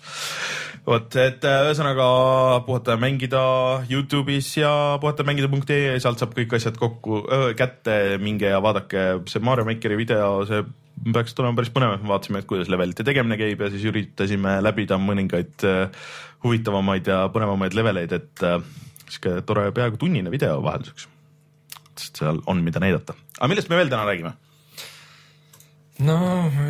vot, 0.87 1.17
et 1.21 1.45
äh, 1.49 1.65
ühesõnaga 1.71 2.07
puhata 2.69 2.95
ja 2.95 3.03
mängida 3.03 3.43
Youtube'is 3.91 4.53
ja 4.61 4.71
puhata 5.03 5.25
ja 5.27 5.31
mängida.ee, 5.33 5.99
sealt 6.05 6.23
saab 6.23 6.37
kõik 6.39 6.55
asjad 6.59 6.79
kokku, 6.81 7.25
kätte, 7.59 7.99
minge 8.23 8.53
ja 8.53 8.63
vaadake 8.65 9.05
see 9.31 9.43
Mario 9.45 9.67
Makeri 9.69 9.99
video, 9.99 10.45
see 10.49 10.63
peaks 11.15 11.35
tulema 11.35 11.59
päris 11.59 11.73
põnev, 11.75 11.99
vaatasime, 12.07 12.41
et 12.45 12.49
kuidas 12.49 12.71
levelite 12.71 13.05
tegemine 13.05 13.37
käib 13.41 13.65
ja 13.65 13.73
siis 13.73 13.83
üritasime 13.91 14.61
läbida 14.63 15.01
mõningaid 15.03 15.67
huvitavamaid 16.45 17.09
ja 17.11 17.25
põnevamaid 17.35 17.75
leveleid, 17.75 18.13
et 18.15 18.45
sihuke 19.09 19.43
tore 19.47 19.67
peaaegu 19.75 20.01
tunnine 20.01 20.31
video 20.33 20.61
vahelduseks. 20.65 21.09
sest 21.99 22.19
seal 22.23 22.41
on, 22.51 22.63
mida 22.67 22.81
näidata. 22.83 23.15
aga 23.39 23.51
millest 23.53 23.71
me 23.71 23.79
veel 23.81 23.93
täna 23.93 24.07
räägime? 24.09 24.33
no 26.05 26.17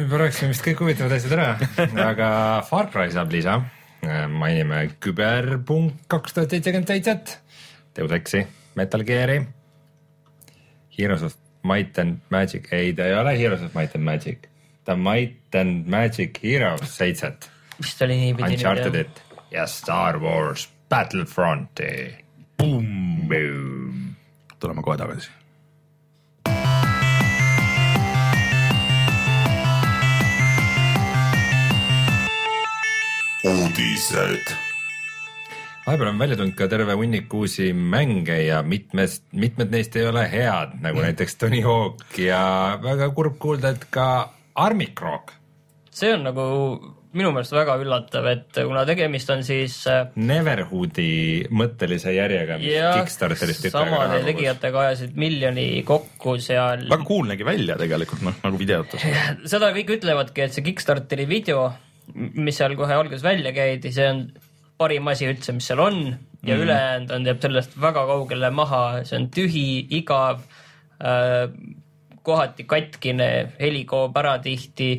juba 0.00 0.20
rääkisime 0.24 0.52
vist 0.52 0.66
kõik 0.66 0.82
huvitavad 0.84 1.16
asjad 1.16 1.36
ära, 1.38 1.48
aga 2.10 2.28
Far 2.68 2.90
Cry 2.92 3.12
saab 3.14 3.32
lisa. 3.32 3.60
mainime 4.28 4.90
küberpunkt 5.00 6.02
kaks 6.12 6.36
tuhat 6.36 6.52
seitsekümmend 6.52 6.90
seitset, 6.92 7.38
Deus 7.96 8.12
Exi, 8.12 8.42
Metal 8.76 9.04
Gear'i, 9.08 9.38
Heroes 10.98 11.22
of 11.24 11.38
Might 11.64 11.98
and 11.98 12.20
Magic, 12.30 12.68
ei 12.72 12.92
ta 12.92 13.06
ei 13.08 13.16
ole 13.16 13.32
Heroes 13.38 13.64
of 13.64 13.72
Might 13.74 13.96
and 13.96 14.04
Magic, 14.04 14.48
ta 14.84 14.92
on 14.92 15.00
Might 15.00 15.56
and 15.56 15.88
Magic 15.88 16.42
Heroes 16.42 16.84
seitset, 16.98 17.48
vist 17.80 18.02
oli 18.04 18.20
niipidi. 18.26 18.58
Uncharted'it 18.58 19.24
ja 19.54 19.66
Star 19.66 20.20
Wars 20.20 20.68
Battlefronti. 20.88 22.23
Boom. 22.58 24.14
tuleme 24.60 24.82
kohe 24.82 24.96
tagasi. 24.96 25.30
uudised. 33.44 34.54
vahepeal 35.86 36.08
on 36.08 36.18
välja 36.18 36.36
tulnud 36.36 36.54
ka 36.56 36.68
terve 36.68 36.94
hunnik 36.96 37.34
uusi 37.34 37.72
mänge 37.72 38.38
ja 38.42 38.62
mitmest, 38.62 39.24
mitmed 39.32 39.68
neist 39.70 39.96
ei 39.96 40.06
ole 40.08 40.24
head, 40.32 40.78
nagu 40.80 41.02
näiteks 41.04 41.36
Tony 41.36 41.60
Hawk 41.60 42.18
ja 42.18 42.78
väga 42.82 43.10
kurb 43.12 43.36
kuulda, 43.38 43.74
et 43.76 43.84
ka 43.90 44.32
Armic 44.54 45.00
Rock, 45.00 45.34
see 45.90 46.14
on 46.14 46.24
nagu 46.24 46.46
minu 47.14 47.30
meelest 47.34 47.54
väga 47.54 47.76
üllatav, 47.80 48.26
et 48.30 48.60
kuna 48.66 48.84
tegemist 48.88 49.30
on 49.34 49.44
siis 49.46 49.76
äh, 49.90 50.08
Neverhoodi 50.18 51.46
mõttelise 51.54 52.14
järjega, 52.14 52.58
mis 52.60 52.74
jah, 52.74 52.98
Kickstarterist 52.98 53.68
samade 53.72 54.20
tegijatega 54.26 54.82
ajasid 54.88 55.14
miljoni 55.18 55.68
kokku 55.86 56.36
seal. 56.42 56.86
väga 56.90 57.08
cool 57.08 57.30
nägi 57.30 57.46
välja 57.46 57.78
tegelikult 57.80 58.24
noh, 58.26 58.38
nagu 58.44 58.60
videotes. 58.60 59.04
seda 59.52 59.70
kõik 59.76 59.94
ütlevadki, 59.98 60.46
et 60.46 60.56
see 60.56 60.66
Kickstarteri 60.66 61.28
video, 61.30 61.68
mis 62.14 62.58
seal 62.58 62.76
kohe 62.78 62.98
alguses 62.98 63.24
välja 63.24 63.54
käidi, 63.56 63.94
see 63.94 64.10
on 64.10 64.26
parim 64.80 65.08
asi 65.12 65.28
üldse, 65.30 65.54
mis 65.56 65.70
seal 65.70 65.82
on 65.84 66.02
ja 66.44 66.56
mm. 66.56 66.60
ülejäänud 66.66 67.14
on, 67.14 67.30
jääb 67.30 67.40
sellest 67.42 67.78
väga 67.80 68.04
kaugele 68.10 68.50
maha, 68.54 68.84
see 69.06 69.18
on 69.22 69.30
tühi, 69.34 69.66
igav 69.98 70.42
äh,, 70.98 71.46
kohati 72.24 72.64
katkine, 72.68 73.28
heli 73.60 73.84
kaob 73.88 74.16
ära 74.16 74.38
tihti, 74.42 74.96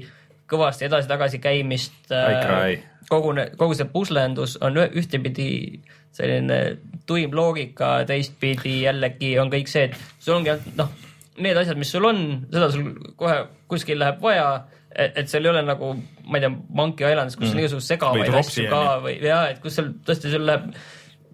kõvasti 0.51 0.87
edasi-tagasi 0.89 1.39
käimist 1.43 2.11
äh,. 2.13 2.83
kogu, 3.09 3.33
kogu 3.57 3.77
see 3.77 3.89
puslendus 3.91 4.57
on 4.61 4.77
ühtepidi 4.85 5.49
selline 6.15 6.59
tuim 7.05 7.33
loogika, 7.35 7.97
teistpidi 8.07 8.81
jällegi 8.85 9.35
on 9.41 9.51
kõik 9.51 9.69
see, 9.69 9.89
et 9.89 9.97
sul 10.23 10.37
ongi 10.37 10.55
noh, 10.79 10.89
need 11.43 11.57
asjad, 11.59 11.77
mis 11.77 11.91
sul 11.91 12.07
on, 12.07 12.21
seda 12.53 12.69
sul 12.71 12.93
kohe 13.19 13.41
kuskil 13.71 13.99
läheb 13.99 14.21
vaja, 14.23 14.47
et 14.95 15.27
seal 15.27 15.43
ei 15.43 15.51
ole 15.51 15.63
nagu, 15.67 15.91
ma 16.23 16.39
ei 16.39 16.45
tea, 16.45 16.53
Monkey 16.79 17.09
Islandis, 17.09 17.35
kus 17.35 17.49
on 17.49 17.57
Mm. 17.57 17.65
igasuguseid 17.65 17.97
segavaid 17.97 18.37
asju 18.39 18.69
ka 18.71 18.83
on 18.93 19.03
või 19.03 19.17
ja 19.23 19.41
et 19.51 19.59
kus 19.63 19.75
seal 19.75 19.91
tõesti 20.07 20.31
sul 20.31 20.47
läheb 20.47 20.71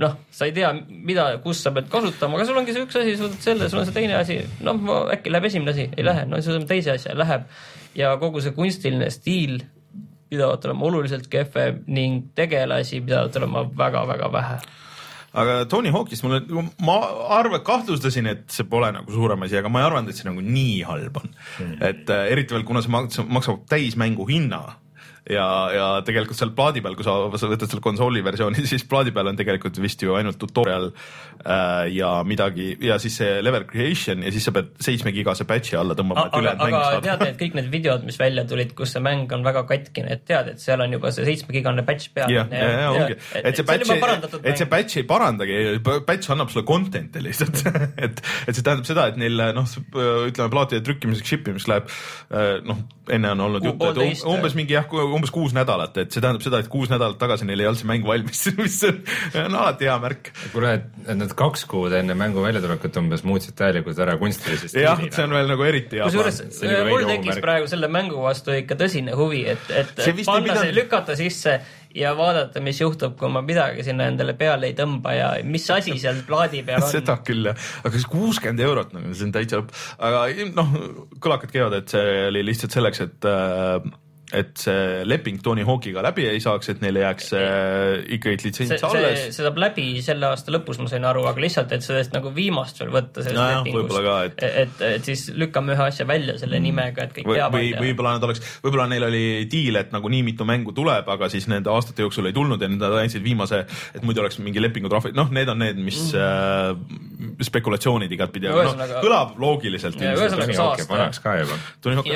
noh, 0.02 0.16
sa 0.34 0.48
ei 0.50 0.54
tea, 0.56 0.72
mida, 0.90 1.28
kus 1.44 1.62
sa 1.64 1.74
pead 1.76 1.90
kasutama, 1.92 2.40
aga 2.40 2.48
sul 2.50 2.60
ongi 2.62 2.74
see 2.76 2.86
üks 2.86 2.98
asi, 3.00 3.18
sa 3.18 3.28
võtad 3.28 3.46
selle, 3.46 3.70
sul 3.70 3.82
on 3.82 3.88
see 3.90 3.98
teine 3.98 4.18
asi, 4.18 4.40
noh, 4.66 4.80
äkki 5.14 5.34
läheb 5.34 5.48
esimene 5.50 5.76
asi, 5.76 5.88
ei 5.94 6.08
lähe, 6.08 6.26
no 6.30 6.40
siis 6.40 6.52
võtame 6.54 6.70
teise 6.72 6.96
asja, 6.96 7.16
läheb. 7.18 7.46
ja 7.98 8.16
kogu 8.22 8.42
see 8.44 8.56
kunstiline 8.56 9.10
stiil 9.14 9.60
pidavat 10.32 10.66
olema 10.66 10.88
oluliselt 10.88 11.28
kehvem 11.32 11.82
ning 11.92 12.30
tegelasi 12.36 13.02
pidavat 13.04 13.36
olema 13.42 13.66
väga-väga 13.78 14.32
vähe. 14.32 14.60
aga 15.34 15.58
Tony 15.72 15.92
Hawkist 15.92 16.24
mulle, 16.24 16.42
ma 16.84 16.98
arvan, 17.38 17.62
kahtlustasin, 17.68 18.28
et 18.32 18.46
see 18.52 18.68
pole 18.68 18.90
nagu 18.96 19.12
suurem 19.12 19.44
asi, 19.48 19.60
aga 19.60 19.72
ma 19.72 19.84
ei 19.84 19.90
arvanud, 19.90 20.12
et 20.12 20.20
see 20.20 20.28
nagu 20.28 20.44
nii 20.44 20.78
halb 20.88 21.20
on 21.22 21.30
mm.. 21.32 21.76
et 21.88 22.10
äh, 22.12 22.30
eriti 22.34 22.56
veel, 22.56 22.66
kuna 22.68 22.84
see 22.84 22.92
maksab, 22.92 23.30
maksab 23.32 23.68
täismängu 23.72 24.28
hinna 24.28 24.66
ja, 25.30 25.48
ja 25.76 25.88
tegelikult 26.06 26.38
seal 26.38 26.54
plaadi 26.58 26.82
peal, 26.82 26.96
kui 26.98 27.06
sa, 27.06 27.14
sa 27.38 27.50
võtad 27.52 27.70
selle 27.70 27.84
konsooli 27.84 28.24
versiooni, 28.26 28.64
siis 28.72 28.86
plaadi 28.90 29.14
peal 29.16 29.30
on 29.32 29.38
tegelikult 29.40 29.78
vist 29.84 30.02
ju 30.02 30.16
ainult 30.18 30.40
tutorial 30.42 30.90
äh, 30.90 31.92
ja 31.94 32.14
midagi 32.28 32.74
ja 32.82 32.98
siis 33.02 33.20
see 33.22 33.38
level 33.46 33.68
creation 33.70 34.26
ja 34.26 34.34
siis 34.34 34.48
sa 34.48 34.54
pead 34.56 34.74
seitsmegigase 34.82 35.46
patch'i 35.50 35.78
alla 35.80 35.98
tõmbama, 35.98 36.26
et 36.28 36.40
ülejäänud 36.40 36.64
mäng 36.66 36.78
aga 36.78 36.84
saada. 36.88 37.04
tead, 37.08 37.26
et 37.30 37.40
kõik 37.44 37.60
need 37.60 37.70
videod, 37.74 38.08
mis 38.08 38.18
välja 38.22 38.46
tulid, 38.50 38.74
kus 38.78 38.96
see 38.96 39.04
mäng 39.06 39.32
on 39.38 39.46
väga 39.46 39.66
katkine, 39.70 40.18
et 40.18 40.26
tead, 40.28 40.54
et 40.56 40.64
seal 40.64 40.82
on 40.82 40.98
juba 40.98 41.14
see 41.14 41.28
seitsmegigane 41.30 41.86
patch 41.88 42.14
peal. 42.16 42.34
jah, 42.34 42.50
ja, 42.50 42.72
ja 42.86 42.90
ongi, 42.96 43.20
et 43.44 43.62
see 43.62 43.68
patch, 43.68 43.94
et 44.42 44.64
see 44.64 44.70
patch 44.72 45.02
ei 45.02 45.08
parandagi, 45.08 45.62
patch 45.86 46.34
annab 46.34 46.52
sulle 46.54 46.66
content'i 46.68 47.22
lihtsalt. 47.22 47.62
Et, 48.02 48.20
et 48.48 48.56
see 48.56 48.64
tähendab 48.66 48.88
seda, 48.88 49.04
et 49.12 49.18
neil 49.20 49.42
noh, 49.56 49.68
ütleme 49.94 50.50
plaatide 50.54 50.82
trükkimiseks, 50.86 51.28
ship 51.28 51.48
imiseks 51.50 51.68
läheb 51.70 51.90
äh, 52.34 52.62
noh, 52.66 52.80
enne 53.12 53.32
on 53.34 53.44
olnud 53.48 53.66
juttu, 53.66 53.90
et 53.92 54.00
um- 54.02 54.34
umbes 54.36 54.56
mingi 54.58 54.76
jah, 54.76 54.88
umbes 55.04 55.34
kuus 55.34 55.56
nädalat, 55.56 55.98
et 56.02 56.14
see 56.14 56.24
tähendab 56.24 56.46
seda, 56.46 56.62
et 56.64 56.70
kuus 56.72 56.92
nädalat 56.92 57.20
tagasi 57.22 57.48
neil 57.48 57.64
ei 57.64 57.70
olnud 57.70 57.82
see 57.82 57.90
mäng 57.90 58.08
valmis, 58.08 58.44
mis 58.60 58.78
on, 58.88 59.02
on 59.46 59.58
alati 59.64 59.90
hea 59.90 59.98
märk. 60.04 60.32
kuule, 60.54 60.74
et 61.06 61.12
nad 61.20 61.36
kaks 61.44 61.66
kuud 61.72 61.96
enne 61.98 62.16
mängu 62.18 62.44
väljatulekut 62.46 63.02
umbes 63.02 63.26
muutsid 63.28 63.58
täielikult 63.60 64.00
ära 64.02 64.18
kunstilise 64.22 64.72
jah, 64.72 64.98
stiili. 64.98 65.16
see 65.16 65.28
on 65.28 65.38
veel 65.38 65.52
nagu 65.52 65.68
eriti 65.68 66.00
hea. 66.00 66.10
kusjuures 66.10 66.42
äh, 66.64 66.82
mul 66.90 67.08
tekkis 67.10 67.42
praegu 67.44 67.70
selle 67.72 67.92
mängu 67.92 68.24
vastu 68.24 68.56
ikka 68.56 68.80
tõsine 68.80 69.16
huvi, 69.18 69.44
et, 69.56 69.70
et 69.76 69.94
See 70.02 70.26
panna 70.26 70.58
see, 70.62 70.74
lükata 70.76 71.18
sisse 71.20 71.60
ja 71.96 72.14
vaadata, 72.18 72.62
mis 72.64 72.82
juhtub, 72.82 73.16
kui 73.20 73.32
ma 73.32 73.44
midagi 73.46 73.86
sinna 73.86 74.08
endale 74.12 74.36
peale 74.40 74.70
ei 74.72 74.78
tõmba 74.78 75.16
ja 75.16 75.32
mis 75.48 75.68
asi 75.74 75.98
seal 76.02 76.22
plaadi 76.28 76.64
peal 76.68 76.84
on. 76.84 76.92
seda 76.92 77.18
küll 77.26 77.52
jah, 77.52 77.68
aga 77.88 78.04
kuuskümmend 78.12 78.64
eurot 78.68 78.96
nagu 78.98 79.16
see 79.16 79.28
on 79.28 79.36
täitsa 79.36 79.62
lõpp, 79.62 79.76
aga 80.10 80.24
noh, 80.56 80.78
kõlakad 81.24 81.54
käivad, 81.54 81.78
et 81.82 81.94
see 81.96 82.16
oli 82.30 82.46
lihtsalt 82.48 82.78
selleks, 82.78 83.04
et 83.08 83.30
äh, 83.30 83.92
et 84.34 84.52
see 84.62 85.04
leping 85.06 85.42
Tony 85.44 85.64
Hawk'iga 85.68 86.02
läbi 86.06 86.26
ei 86.30 86.40
saaks, 86.44 86.70
et 86.74 86.82
neile 86.84 87.02
jääks 87.04 87.32
äh, 87.36 88.04
ikkagi 88.18 88.40
see, 88.40 88.50
litsents 88.52 88.84
alles. 88.88 89.24
see 89.36 89.44
saab 89.46 89.58
läbi 89.60 89.86
selle 90.06 90.30
aasta 90.30 90.54
lõpus, 90.56 90.80
ma 90.82 90.88
sain 90.92 91.06
aru, 91.10 91.26
aga 91.30 91.42
lihtsalt, 91.44 91.72
et 91.76 91.84
sellest 91.86 92.14
nagu 92.16 92.32
viimast 92.36 92.80
veel 92.80 92.94
võtta 92.94 93.26
sellest 93.26 93.40
Nojah, 93.42 93.64
lepingust 93.66 94.00
et- 94.26 94.44
et... 94.44 94.62
et, 94.64 94.82
et 94.96 95.10
siis 95.12 95.26
lükkame 95.36 95.76
ühe 95.76 95.88
asja 95.90 96.06
välja 96.08 96.38
selle 96.42 96.60
nimega, 96.64 97.08
et 97.10 97.16
kõik 97.18 97.28
või, 97.28 97.40
teavad 97.42 97.60
või 97.60 97.72
võib-olla 97.90 98.16
nad 98.18 98.28
oleks, 98.30 98.44
võib-olla 98.64 98.88
neil 98.92 99.08
oli 99.10 99.24
diil, 99.52 99.76
et 99.82 99.92
nagu 99.92 100.10
nii 100.12 100.24
mitu 100.32 100.48
mängu 100.48 100.72
tuleb, 100.78 101.10
aga 101.12 101.30
siis 101.34 101.48
nende 101.52 101.70
aastate 101.74 102.06
jooksul 102.06 102.30
ei 102.32 102.36
tulnud 102.36 102.62
ja 102.62 102.70
nüüd 102.72 102.82
nad 102.82 102.96
andsid 103.02 103.24
viimase, 103.26 103.66
et 103.96 104.04
muidu 104.08 104.24
oleks 104.24 104.40
mingi 104.40 104.62
lepingutrahvid, 104.64 105.16
noh, 105.18 105.30
need 105.36 105.50
on 105.52 105.60
need, 105.64 105.78
mis 105.82 106.00
äh, 106.16 106.72
spekulatsioonid 107.42 108.12
igatpidi, 108.16 108.50
aga 108.52 108.64
noh 108.70 108.96
kõlab 109.02 109.36
loogiliselt. 109.42 109.98
Tony 109.98 110.16
saast- 110.18 110.60
Hawk 110.62 110.80
jääb 110.82 110.90
vanaks 110.92 111.20
ka 111.24 111.36
juba. 111.40 111.58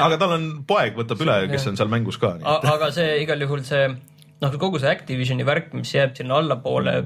Aga 0.06 0.18
tal 0.22 0.34
on 0.36 0.46
poeg 0.68 0.96
võtab 0.98 1.22
üle, 1.26 1.38
kes 1.52 1.68
on 1.72 1.78
seal 1.80 1.90
mängus 2.06 2.22
ka. 2.22 2.36
Aga 2.46 2.92
see 2.94 3.24
igal 3.24 3.42
juhul 3.42 3.64
see 3.66 3.88
noh, 3.90 4.60
kogu 4.62 4.82
see 4.82 4.92
Activisioni 4.92 5.48
värk, 5.48 5.74
mis 5.78 5.94
jääb 5.96 6.16
sinna 6.18 6.38
allapoole 6.42 7.00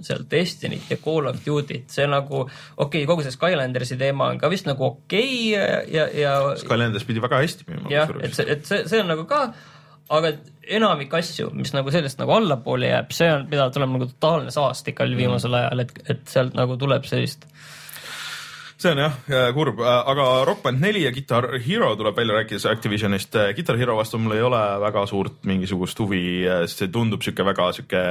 seal 0.00 0.22
Destiny't 0.30 0.88
ja 0.90 0.96
Call 1.00 1.28
of 1.28 1.42
Duty't, 1.44 1.90
see 1.92 2.06
nagu 2.08 2.44
okei 2.44 2.78
okay,, 2.84 3.08
kogu 3.08 3.24
see 3.24 3.34
Skylandersi 3.34 3.98
teema 4.00 4.30
on 4.32 4.40
ka 4.40 4.48
vist 4.52 4.68
nagu 4.68 4.86
okei 4.86 5.50
okay 5.56 5.92
ja, 5.92 6.06
ja 6.16 6.38
Skylanders 6.60 7.04
pidi 7.08 7.20
väga 7.22 7.42
hästi 7.42 7.68
müüma. 7.68 7.92
jah, 7.92 8.14
et 8.24 8.36
see, 8.36 8.46
et 8.48 8.64
see, 8.64 8.86
see 8.88 9.02
on 9.02 9.12
nagu 9.12 9.26
ka, 9.28 9.42
aga 10.16 10.32
enamik 10.78 11.12
asju, 11.20 11.50
mis 11.56 11.74
nagu 11.76 11.92
sellest 11.92 12.20
nagu 12.22 12.32
allapoole 12.38 12.88
jääb, 12.88 13.12
see 13.16 13.28
on, 13.34 13.44
pidanud 13.50 13.76
olema 13.80 13.98
nagu 13.98 14.08
totaalne 14.14 14.54
saast 14.54 14.88
ikka 14.88 15.08
viimasel 15.12 15.58
ajal, 15.60 15.84
et, 15.84 15.94
et 16.08 16.24
sealt 16.32 16.56
nagu 16.56 16.80
tuleb 16.80 17.04
sellist 17.10 17.44
see 18.80 18.92
on 18.94 19.00
jah 19.02 19.16
äh, 19.28 19.50
kurb, 19.56 19.80
aga 19.84 20.26
Rock 20.48 20.62
Band 20.64 20.80
neli 20.82 21.04
ja 21.04 21.12
Guitar 21.14 21.46
Hero 21.64 21.92
tuleb 22.00 22.16
välja 22.16 22.38
rääkides 22.38 22.66
Activisionist. 22.70 23.36
Guitar 23.56 23.78
Hero 23.80 23.96
vastu 23.98 24.18
mul 24.18 24.36
ei 24.36 24.42
ole 24.44 24.60
väga 24.80 25.04
suurt 25.10 25.44
mingisugust 25.48 26.00
huvi, 26.00 26.22
sest 26.64 26.84
see 26.84 26.92
tundub 26.92 27.24
sihuke 27.24 27.44
väga 27.46 27.70
sihuke 27.76 28.02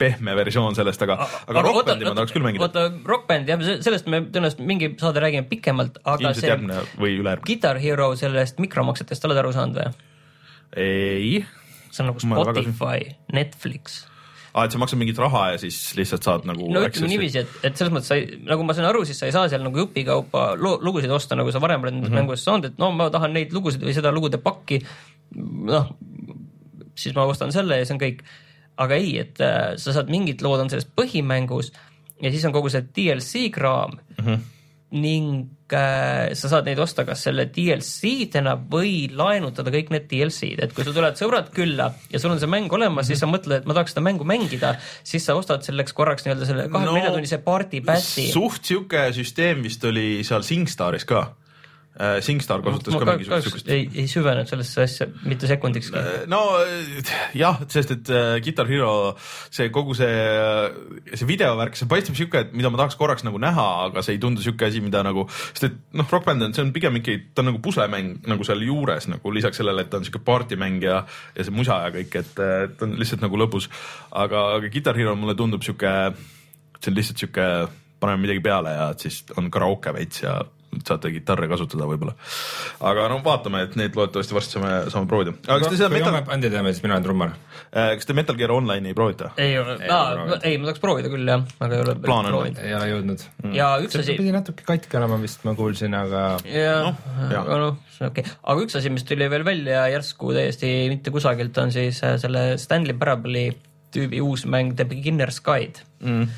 pehme 0.00 0.36
versioon 0.38 0.76
sellest, 0.78 1.04
aga, 1.06 1.18
aga 1.46 1.64
Rock 1.66 1.90
Bandi 1.90 2.08
ma 2.08 2.14
tahaks 2.18 2.36
küll 2.36 2.46
mängida. 2.46 2.68
oota, 2.68 2.86
Rock 3.06 3.28
Band 3.28 3.50
jah, 3.50 3.64
sellest 3.84 4.08
me 4.10 4.22
tõenäoliselt 4.26 4.64
mingi 4.72 4.92
saade 5.00 5.24
räägime 5.24 5.48
pikemalt, 5.50 6.00
aga 6.04 6.30
ilmselt 6.30 6.46
see 6.46 6.84
või 7.00 7.16
ülejärgmine. 7.18 7.48
Guitar 7.52 7.82
Hero 7.82 8.12
sellest 8.20 8.62
mikromaksetest 8.62 9.28
oled 9.28 9.42
aru 9.42 9.52
saanud 9.56 9.82
või? 9.82 10.06
ei, 10.76 11.44
see 11.90 12.04
on 12.04 12.12
nagu 12.12 12.22
Spotify, 12.22 13.12
Netflix. 13.34 14.04
aa, 14.54 14.64
et 14.64 14.74
sa 14.74 14.80
maksad 14.82 14.98
mingit 15.00 15.18
raha 15.20 15.44
ja 15.52 15.60
siis 15.62 15.78
lihtsalt 15.98 16.26
saad 16.26 16.46
nagu. 16.48 16.66
no 16.72 16.82
ütleme 16.86 17.10
niiviisi, 17.12 17.44
et, 17.44 17.56
et 17.68 17.78
selles 17.78 17.92
mõttes 17.94 18.10
sa 18.10 18.18
ei, 18.18 18.40
nagu 18.46 18.66
ma 18.66 18.76
sain 18.76 18.88
aru, 18.88 19.04
siis 19.08 19.20
sa 19.20 19.28
ei 19.28 19.34
saa 19.34 19.48
seal 19.52 19.62
nagu 19.64 19.82
jupikaupa 19.84 20.52
lugusid 20.58 21.12
osta, 21.14 21.38
nagu 21.38 21.52
sa 21.54 21.62
varem 21.62 21.84
oled 21.84 21.96
nendes 21.96 22.10
mm 22.10 22.14
-hmm. 22.14 22.26
mängudes 22.26 22.44
saanud, 22.46 22.70
et 22.70 22.78
no 22.82 22.90
ma 22.96 23.10
tahan 23.10 23.34
neid 23.36 23.54
lugusid 23.56 23.84
või 23.84 23.94
seda 23.96 24.12
lugude 24.14 24.38
pakki. 24.42 24.80
noh, 25.70 25.92
siis 26.94 27.14
ma 27.14 27.28
ostan 27.30 27.52
selle 27.52 27.78
ja 27.78 27.86
see 27.86 27.94
on 27.94 28.02
kõik. 28.02 28.24
aga 28.80 28.96
ei, 28.96 29.18
et 29.18 29.40
äh, 29.40 29.76
sa 29.76 29.92
saad 29.92 30.08
mingid 30.08 30.42
lood 30.42 30.60
on 30.60 30.70
selles 30.70 30.88
põhimängus 30.96 31.72
ja 32.22 32.30
siis 32.30 32.44
on 32.44 32.52
kogu 32.52 32.70
see 32.72 32.82
DLC 32.96 33.50
kraam 33.52 33.98
mm. 34.18 34.24
-hmm. 34.24 34.38
ning 34.90 35.50
sa 35.78 36.50
saad 36.50 36.68
neid 36.68 36.80
osta 36.82 37.04
kas 37.08 37.24
selle 37.26 37.46
DLC-dena 37.54 38.56
või 38.70 39.08
laenutada 39.14 39.72
kõik 39.74 39.92
need 39.94 40.08
DLC-d, 40.10 40.66
et 40.66 40.74
kui 40.76 40.86
sul 40.86 40.96
tulevad 40.96 41.18
sõbrad 41.20 41.50
külla 41.54 41.90
ja 42.10 42.20
sul 42.22 42.34
on 42.34 42.40
see 42.42 42.50
mäng 42.50 42.72
olemas, 42.74 43.10
siis 43.10 43.22
sa 43.22 43.28
mõtled, 43.30 43.62
et 43.62 43.68
ma 43.68 43.76
tahaks 43.76 43.94
seda 43.94 44.04
mängu 44.06 44.26
mängida, 44.28 44.74
siis 45.06 45.26
sa 45.26 45.36
ostad 45.38 45.66
selleks 45.66 45.94
korraks 45.96 46.26
nii-öelda 46.26 46.48
selle 46.48 46.68
kahekümne 46.70 46.98
nelja 46.98 47.14
tunnise 47.14 47.40
party 47.44 47.82
pass'i. 47.86 48.30
suht 48.34 48.66
sihuke 48.66 49.08
süsteem 49.16 49.62
vist 49.66 49.84
oli 49.88 50.24
seal 50.26 50.46
SingStaris 50.46 51.06
ka. 51.08 51.28
SingStar 51.98 52.62
kasutas 52.62 52.94
ma 52.94 53.00
ka 53.02 53.14
mingisugust 53.18 53.48
siukest. 53.48 53.70
ei, 53.74 53.88
ei 53.98 54.06
süvenenud 54.08 54.48
sellesse 54.48 54.84
asja 54.84 55.06
mitte 55.26 55.48
sekundikski. 55.50 55.98
no 56.30 56.38
äh, 56.62 57.08
jah, 57.34 57.58
sest 57.68 57.90
et 57.96 58.10
äh, 58.14 58.36
Guitar 58.44 58.68
Hero, 58.70 58.92
see 59.50 59.72
kogu 59.74 59.96
see, 59.98 60.12
see 61.10 61.26
videovärk, 61.28 61.74
see 61.76 61.90
paistab 61.90 62.14
sihuke, 62.14 62.44
et 62.46 62.54
mida 62.54 62.70
ma 62.70 62.78
tahaks 62.78 62.94
korraks 63.00 63.26
nagu 63.26 63.40
näha, 63.42 63.66
aga 63.88 64.04
see 64.06 64.14
ei 64.16 64.22
tundu 64.22 64.44
sihuke 64.44 64.68
asi, 64.68 64.80
mida 64.84 65.02
nagu, 65.06 65.26
sest 65.50 65.66
et 65.66 65.80
noh, 65.98 66.06
Rock 66.14 66.28
Band 66.28 66.46
on, 66.46 66.54
see 66.54 66.62
on 66.62 66.70
pigem 66.76 67.00
ikkagi, 67.00 67.24
ta 67.34 67.42
on 67.42 67.50
nagu 67.50 67.60
puslemäng 67.64 68.22
nagu 68.30 68.46
seal 68.46 68.62
juures 68.64 69.10
nagu 69.10 69.34
lisaks 69.34 69.58
sellele, 69.58 69.82
et 69.82 69.90
ta 69.90 69.98
on 69.98 70.06
sihuke 70.06 70.22
partymäng 70.30 70.86
ja, 70.86 71.02
ja 71.34 71.48
see 71.48 71.56
musa 71.56 71.82
ja 71.88 71.90
kõik, 71.98 72.16
et 72.22 72.40
äh, 72.46 72.64
ta 72.70 72.86
on 72.86 72.94
lihtsalt 73.02 73.26
nagu 73.26 73.42
lõbus. 73.42 73.66
aga, 74.14 74.46
aga 74.60 74.70
Guitar 74.70 74.96
Hero 74.96 75.18
mulle 75.18 75.34
tundub 75.34 75.66
sihuke, 75.66 75.92
see 76.78 76.94
on 76.94 77.02
lihtsalt 77.02 77.26
sihuke, 77.26 77.50
paneme 78.00 78.28
midagi 78.28 78.46
peale 78.46 78.78
ja 78.78 78.88
siis 78.96 79.24
on 79.36 79.50
karaoke 79.52 79.92
veits 79.98 80.22
ja 80.22 80.38
saate 80.86 81.10
kitarre 81.12 81.48
kasutada 81.50 81.86
võib-olla. 81.90 82.14
aga 82.86 83.06
no 83.10 83.18
vaatame, 83.24 83.64
et 83.66 83.76
neid 83.78 83.96
loodetavasti 83.98 84.36
varsti 84.36 84.56
saame, 84.56 84.72
saame 84.92 85.10
proovida. 85.10 85.34
aga 85.46 85.58
kas 85.62 85.72
te 85.72 85.78
seda 85.80 85.88
kui 85.90 85.98
Metal 85.98 86.14
homme, 86.14 86.26
bändi 86.30 86.50
teeme, 86.52 86.72
siis 86.74 86.84
mina 86.84 86.96
olen 86.96 87.06
trummar. 87.06 87.34
kas 87.72 88.08
te 88.08 88.16
Metal 88.16 88.38
Gear 88.38 88.54
Online'i 88.54 88.92
ei 88.92 88.96
proovita? 88.96 89.32
ei 89.40 89.56
Ei 89.56 90.56
ma 90.58 90.68
tahaks 90.68 90.82
proovida 90.82 91.10
küll 91.12 91.28
jah, 91.28 91.44
aga 91.60 91.76
ei 91.76 91.84
ole 91.84 91.96
Plaan 92.04 92.30
on. 92.32 92.60
ei 92.62 92.74
ole 92.78 92.90
jõudnud. 92.92 93.26
ja 93.56 93.70
üks 93.82 93.98
asi, 94.00 94.16
pidi 94.20 94.34
natuke 94.34 94.66
katki 94.68 95.00
olema 95.00 95.18
vist, 95.22 95.42
ma 95.48 95.56
kuulsin, 95.58 95.96
aga 95.98 96.26
jah 96.46 96.86
Noh,, 96.86 97.02
aga 97.28 97.58
noh, 97.64 97.80
see 97.96 98.06
on 98.06 98.12
okei 98.12 98.26
okay., 98.26 98.38
aga 98.54 98.66
üks 98.66 98.78
asi, 98.78 98.94
mis 98.94 99.06
tuli 99.08 99.28
veel 99.32 99.46
välja 99.46 99.84
järsku 99.92 100.34
täiesti 100.36 100.72
mitte 100.92 101.12
kusagilt, 101.14 101.58
on 101.62 101.74
siis 101.74 102.02
äh, 102.06 102.16
selle 102.22 102.54
Stanley 102.62 102.96
Parable'i 102.98 103.50
tüübi 103.90 104.20
uus 104.22 104.46
mäng 104.46 104.76
The 104.78 104.86
Beginner's 104.86 105.42
Guide 105.44 105.86
Mm. 106.00 106.30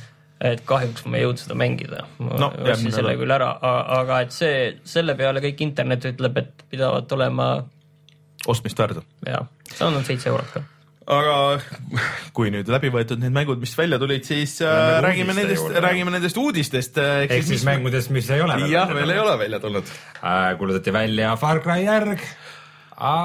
Et 0.42 0.62
kahjuks 0.66 1.06
ma 1.06 1.18
ei 1.18 1.26
jõudnud 1.26 1.44
seda 1.44 1.56
mängida, 1.58 2.04
ma 2.18 2.40
No, 2.40 2.50
ostsin 2.72 2.94
selle 2.94 3.14
küll 3.20 3.34
ära, 3.34 3.52
aga 4.00 4.22
et 4.26 4.34
see, 4.34 4.58
selle 4.88 5.14
peale 5.18 5.42
kõik 5.44 5.62
internet 5.64 6.08
ütleb, 6.12 6.42
et 6.42 6.66
pidavat 6.72 7.14
olema 7.16 7.48
ostmist 8.50 8.78
väärt. 8.78 9.02
jah, 9.26 9.48
see 9.70 9.86
on 9.86 10.04
seitse 10.06 10.30
eurot 10.32 10.54
ka. 10.54 10.64
aga 11.12 11.36
kui 12.36 12.50
nüüd 12.54 12.70
läbi 12.70 12.90
võetud 12.94 13.22
need 13.22 13.34
mängud, 13.34 13.60
mis 13.62 13.74
välja 13.78 14.00
tulid, 14.02 14.26
siis 14.26 14.58
äh, 14.66 14.98
räägime 15.04 15.36
nendest, 15.36 15.70
räägime 15.86 16.14
nendest 16.14 16.38
uudistest. 16.42 16.98
ehk 16.98 17.46
siis 17.46 17.66
mängudest, 17.68 18.10
mis 18.14 18.30
ei 18.30 18.42
ole 18.42 18.58
jah, 18.72 18.90
veel 18.94 19.14
ei 19.14 19.22
ole 19.22 19.36
välja 19.44 19.62
tulnud. 19.62 19.94
äh,. 20.22 20.52
kuulutati 20.58 20.94
välja 20.94 21.36
Far 21.36 21.62
Cry 21.62 21.84
järg. 21.86 22.26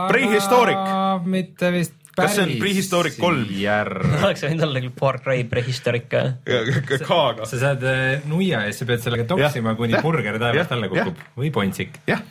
Prehistoric. 0.09 0.89
mitte 1.25 1.71
vist. 1.73 1.96
Kas 2.17 2.33
see 2.33 2.45
on 2.47 2.53
Prehistoric 2.57 3.17
kolm? 3.21 3.43
järg. 3.53 4.07
oleks 4.25 4.41
võinud 4.47 4.65
olla 4.65 4.81
küll 4.81 4.95
Far 4.97 5.19
Cry 5.21 5.43
Prehistoric 5.49 6.07
ka. 6.09 6.23
K-ga. 6.47 7.45
sa 7.45 7.59
saad 7.61 7.85
äh, 7.85 8.25
nuia 8.29 8.63
ja 8.65 8.71
siis 8.71 8.81
sa 8.81 8.89
pead 8.89 9.03
sellega 9.03 9.27
toksima, 9.29 9.75
kuni 9.77 9.99
burger 10.01 10.39
taevast 10.41 10.73
alla 10.73 10.89
kukub 10.89 11.21
või 11.37 11.51
pontsik. 11.53 11.99
jah, 12.09 12.23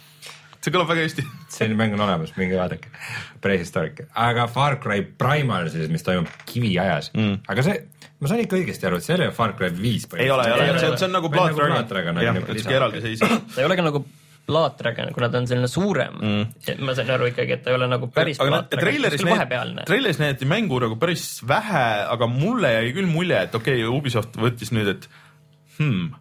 see 0.59 0.75
kõlab 0.75 0.91
väga 0.91 1.07
hästi. 1.07 1.27
selline 1.55 1.79
mäng 1.79 1.95
on 1.95 2.03
olemas, 2.09 2.35
minge 2.41 2.59
vaadake. 2.59 2.91
Prehistoric, 3.45 4.03
aga 4.27 4.49
Far 4.51 4.81
Cry 4.83 5.07
Primal 5.07 5.71
siis, 5.71 5.87
mis 5.93 6.03
toimub 6.07 6.35
kiviajas 6.51 7.13
mm., 7.15 7.47
aga 7.55 7.69
see, 7.69 7.79
ma 8.19 8.33
sain 8.33 8.43
ikka 8.43 8.59
õigesti 8.59 8.91
aru, 8.91 8.99
et 8.99 9.07
see 9.07 9.15
ei 9.15 9.23
ole 9.23 9.33
Far 9.39 9.55
Cry 9.55 9.71
viis. 9.71 10.11
ei 10.19 10.33
ole, 10.35 10.51
ei 10.51 10.59
ole, 10.59 10.79
see 10.83 10.91
on, 10.91 10.99
see 10.99 11.07
on 11.07 11.19
nagu 11.21 11.31
Blood 11.31 11.55
Dragon. 11.55 11.91
Dragon. 11.95 12.23
jah, 12.27 12.43
et 12.43 12.55
siuke 12.59 12.81
eraldiseisev. 12.83 13.39
ta 13.55 13.63
ei 13.63 13.71
ole 13.71 13.79
ka 13.79 13.87
nagu 13.87 14.03
Blood 14.47 14.77
Dragon, 14.79 15.11
kuna 15.15 15.31
ta 15.33 15.41
on 15.43 15.49
selline 15.51 15.71
suurem 15.71 16.19
mm.. 16.21 16.77
ma 16.87 16.95
sain 16.99 17.11
aru 17.11 17.31
ikkagi, 17.33 17.59
et 17.59 17.65
ta 17.65 17.73
ei 17.73 17.79
ole 17.79 17.89
nagu 17.91 18.11
päris 18.15 18.39
aga 18.41 18.51
Blood 18.53 18.61
nad 18.61 18.75
Dragon, 18.75 18.89
treileris 18.89 19.25
vahepealne. 19.27 19.87
treileris 19.89 20.21
näidati 20.23 20.51
mängu 20.51 20.83
nagu 20.83 20.99
päris 21.01 21.27
vähe, 21.47 21.87
aga 22.17 22.31
mulle 22.31 22.77
jäi 22.79 22.93
küll 22.97 23.11
mulje, 23.11 23.41
et 23.49 23.59
okei 23.59 23.83
okay,, 23.83 23.97
Ubisoft 23.99 24.39
võttis 24.41 24.71
nüüd, 24.77 24.93
et 24.95 25.09
hmm, 25.81 26.15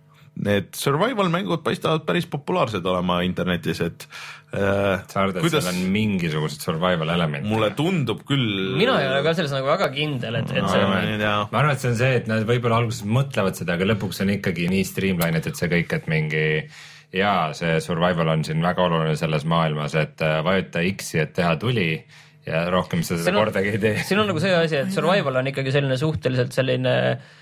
need 0.43 0.73
survival 0.75 1.29
mängud 1.31 1.61
paistavad 1.63 2.03
päris 2.07 2.25
populaarsed 2.31 2.85
olema 2.85 3.21
internetis, 3.23 3.79
et 3.85 4.07
äh, 4.51 5.05
sa 5.07 5.21
arvad, 5.21 5.37
et 5.37 5.45
kuidas 5.45 5.63
seal 5.63 5.77
on 5.77 5.93
mingisugused 5.93 6.65
survival 6.65 7.13
elemendid? 7.13 7.47
mulle 7.51 7.71
tundub 7.77 8.25
küll. 8.27 8.73
mina 8.79 8.97
ei 9.03 9.07
ole 9.11 9.21
ka 9.25 9.35
selles 9.37 9.53
nagu 9.55 9.69
väga 9.69 9.91
kindel, 9.95 10.41
et, 10.41 10.51
et 10.51 10.65
ma 10.65 10.73
see 10.73 11.13
ei 11.13 11.21
tea, 11.21 11.37
ma 11.53 11.61
arvan, 11.61 11.77
et 11.77 11.85
see 11.85 11.93
on 11.93 12.01
see, 12.01 12.11
et 12.19 12.27
nad 12.31 12.49
võib-olla 12.49 12.81
alguses 12.83 13.05
mõtlevad 13.07 13.61
seda, 13.61 13.77
aga 13.77 13.87
lõpuks 13.93 14.25
on 14.25 14.35
ikkagi 14.35 14.67
nii 14.73 14.89
streamline 14.89 15.43
itud 15.43 15.61
see 15.61 15.71
kõik, 15.71 15.95
et 15.99 16.11
mingi 16.11 16.45
jaa, 17.13 17.53
see 17.53 17.79
survival 17.83 18.27
on 18.33 18.43
siin 18.43 18.61
väga 18.63 18.83
oluline 18.87 19.15
selles 19.19 19.45
maailmas, 19.45 19.95
et 19.95 20.21
äh, 20.21 20.39
vajuta 20.43 20.81
X-i, 20.95 21.19
et 21.23 21.33
teha 21.33 21.55
tuli 21.61 22.03
ja 22.45 22.65
rohkem 22.69 23.01
sa 23.03 23.17
seda 23.17 23.31
on- 23.33 23.43
kordagi 23.45 23.69
ei 23.75 23.77
tee. 23.81 23.95
siin 24.05 24.19
on 24.21 24.27
nagu 24.29 24.39
see 24.39 24.53
asi, 24.55 24.75
et 24.83 24.91
survival 24.93 25.35
on 25.41 25.47
ikkagi 25.53 25.71
selline 25.73 25.97
suhteliselt 25.97 26.51
selline 26.53 26.95
äh, 27.11 27.33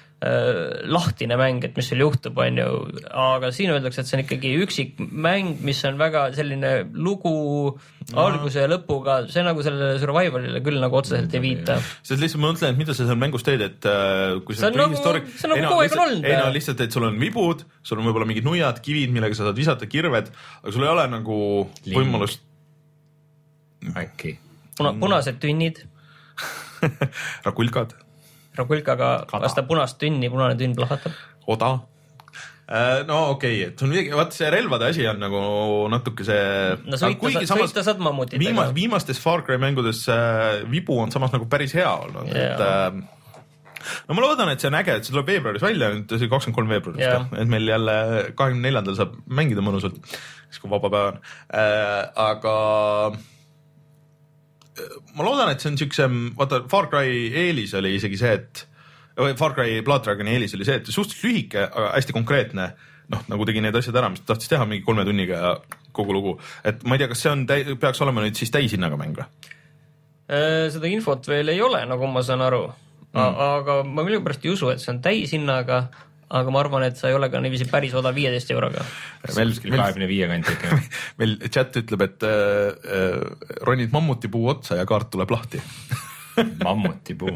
lahtine 0.93 1.35
mäng, 1.39 1.63
et 1.67 1.75
mis 1.75 1.87
sul 1.91 1.99
juhtub, 1.99 2.37
on 2.39 2.59
ju, 2.61 2.67
aga 3.11 3.49
siin 3.51 3.73
öeldakse, 3.73 4.03
et 4.03 4.07
see 4.09 4.17
on 4.19 4.23
ikkagi 4.23 4.51
üksik 4.63 5.01
mäng, 5.03 5.57
mis 5.67 5.81
on 5.89 5.97
väga 5.99 6.29
selline 6.37 6.71
lugu 6.93 7.33
alguse 8.19 8.61
ja 8.63 8.69
lõpuga, 8.71 9.17
see 9.31 9.43
nagu 9.43 9.63
sellele 9.65 9.97
survival'ile 9.99 10.61
küll 10.63 10.79
nagu 10.83 10.95
otseselt 10.99 11.33
ei 11.35 11.43
viita. 11.43 11.77
sest 12.03 12.21
lihtsalt 12.21 12.43
ma 12.43 12.51
mõtlen, 12.53 12.71
et 12.75 12.79
mida 12.83 12.95
sa 12.95 13.07
seal 13.09 13.19
mängus 13.19 13.43
teed, 13.47 13.63
et 13.67 13.87
äh, 13.89 14.37
kui 14.45 14.55
See 14.55 14.69
on 14.69 14.79
nagu- 14.79 14.95
see 15.01 15.49
on 15.49 15.55
nagu 15.57 15.73
kogu 15.73 15.83
aeg 15.83 15.97
on 15.97 16.03
olnud, 16.05 16.27
ei 16.29 16.37
no 16.39 16.47
lihtsalt, 16.55 16.85
et 16.85 16.95
sul 16.95 17.07
on 17.09 17.19
vibud, 17.19 17.65
sul 17.83 17.99
on 17.99 18.07
võib-olla 18.07 18.29
mingid 18.29 18.47
nuiad, 18.47 18.79
kivid, 18.85 19.11
millega 19.15 19.35
sa 19.35 19.49
saad 19.49 19.59
visata, 19.59 19.89
kirved, 19.91 20.31
aga 20.63 20.71
sul 20.75 20.83
ei 20.87 20.91
ole 20.93 21.07
nagu 21.11 21.39
Ling. 21.87 21.97
võimalust 21.99 22.43
äkki. 23.99 24.37
puna, 24.77 24.93
punased 24.99 25.39
tünnid, 25.43 25.83
rakulkad, 27.47 27.93
Rakulkaga 28.57 29.09
lasta 29.41 29.63
punast 29.67 29.97
tünni, 30.01 30.29
punane 30.29 30.57
tünn 30.59 30.75
plahvatab. 30.77 31.15
oda. 31.47 31.71
no 33.07 33.17
okei 33.33 33.57
okay,, 33.57 33.71
et 33.71 33.79
sul 33.79 33.91
midagi, 33.91 34.13
vaat 34.15 34.35
see 34.35 34.51
relvade 34.53 34.87
asi 34.87 35.07
on 35.09 35.19
nagu 35.21 35.41
natuke 35.91 36.25
see. 36.27 36.43
no 36.87 36.99
sõita 36.99 37.43
saad, 37.43 37.65
sõita 37.65 37.83
saad 37.89 37.99
mammutitega 38.03 38.45
viimas,. 38.45 38.71
viimastes 38.77 39.19
Far 39.19 39.43
Cry 39.47 39.59
mängudes 39.61 40.05
äh, 40.11 40.61
vibu 40.71 40.95
on 41.03 41.11
samas 41.11 41.33
nagu 41.35 41.49
päris 41.51 41.75
hea 41.75 41.89
olnud 41.89 42.31
Jaa. 42.31 42.45
et 42.45 42.63
äh, 42.63 43.99
no 44.07 44.15
ma 44.15 44.23
loodan, 44.23 44.53
et 44.53 44.63
see 44.63 44.71
on 44.71 44.79
äge, 44.79 44.95
et 44.95 45.03
see 45.03 45.11
tuleb 45.11 45.33
veebruaris 45.33 45.65
välja, 45.65 45.91
nüüd 45.97 46.15
see 46.15 46.31
kakskümmend 46.31 46.61
kolm 46.61 46.71
veebruar 46.71 46.95
vist 46.95 47.09
Jaa. 47.09 47.19
jah, 47.19 47.43
et 47.43 47.51
meil 47.51 47.67
jälle 47.67 47.99
kahekümne 48.31 48.69
neljandal 48.69 48.97
saab 49.01 49.19
mängida 49.27 49.65
mõnusalt, 49.65 49.99
siis 50.47 50.63
kui 50.63 50.71
vaba 50.71 50.93
päev 50.93 51.11
on 51.11 51.21
äh,, 51.51 51.99
aga 52.29 52.57
äh, 53.11 53.21
ma 55.13 55.25
loodan, 55.25 55.51
et 55.53 55.61
see 55.61 55.71
on 55.71 55.79
siuksem, 55.79 56.21
vaata 56.37 56.63
Far 56.71 56.89
Cry 56.91 57.27
eelis 57.43 57.75
oli 57.77 57.95
isegi 57.97 58.19
see, 58.19 58.33
et 58.39 58.63
või 59.19 59.35
Far 59.37 59.53
Cry 59.53 59.81
Blood 59.85 60.05
Dragoni 60.07 60.33
eelis 60.33 60.55
oli 60.57 60.65
see, 60.67 60.79
et 60.81 60.89
suhteliselt 60.89 61.27
lühike, 61.27 61.67
aga 61.69 61.93
hästi 61.93 62.15
konkreetne. 62.15 62.73
noh, 63.11 63.19
nagu 63.27 63.45
tegi 63.45 63.59
need 63.61 63.75
asjad 63.75 63.97
ära, 63.99 64.07
mis 64.09 64.21
ta 64.23 64.31
tahtis 64.31 64.47
teha 64.47 64.63
mingi 64.65 64.85
kolme 64.85 65.03
tunniga 65.05 65.39
ja 65.41 65.49
kogu 65.93 66.13
lugu, 66.15 66.37
et 66.65 66.85
ma 66.87 66.95
ei 66.95 67.01
tea, 67.01 67.09
kas 67.11 67.19
see 67.21 67.31
on 67.33 67.43
peaks 67.45 67.99
olema 68.01 68.23
nüüd 68.23 68.39
siis 68.39 68.49
täishinnaga 68.53 68.95
mäng 68.97 69.17
või? 69.17 69.25
Äh, 70.31 70.71
seda 70.71 70.87
infot 70.87 71.27
veel 71.27 71.51
ei 71.51 71.59
ole, 71.61 71.81
nagu 71.85 72.07
ma 72.07 72.23
saan 72.23 72.41
aru 72.45 72.61
mm.. 73.11 73.41
aga 73.59 73.75
ma 73.83 74.05
millegipärast 74.07 74.47
ei 74.47 74.53
usu, 74.55 74.71
et 74.71 74.81
see 74.81 74.93
on 74.95 75.01
täishinnaga, 75.03 75.81
aga 76.33 76.53
ma 76.53 76.63
arvan, 76.63 76.85
et 76.87 76.97
sa 76.99 77.09
ei 77.11 77.17
ole 77.17 77.29
ka 77.31 77.41
niiviisi 77.43 77.67
päris 77.71 77.93
odav 77.97 78.15
viieteist 78.17 78.49
euroga. 78.53 78.85
meil, 79.35 79.53
kuskil 79.53 79.73
meil, 79.73 79.83
kahekümne 79.83 80.09
viie 80.09 80.29
kanti 80.31 80.55
ikka. 80.55 80.79
meil 81.21 81.37
chat 81.49 81.77
ütleb, 81.83 82.07
et 82.07 82.25
äh, 82.29 82.73
äh, 82.97 83.53
ronid 83.67 83.93
mammutipuu 83.93 84.49
otsa 84.55 84.79
ja 84.81 84.87
kaart 84.89 85.11
tuleb 85.13 85.33
lahti. 85.33 85.61
mammutipuu. 86.67 87.35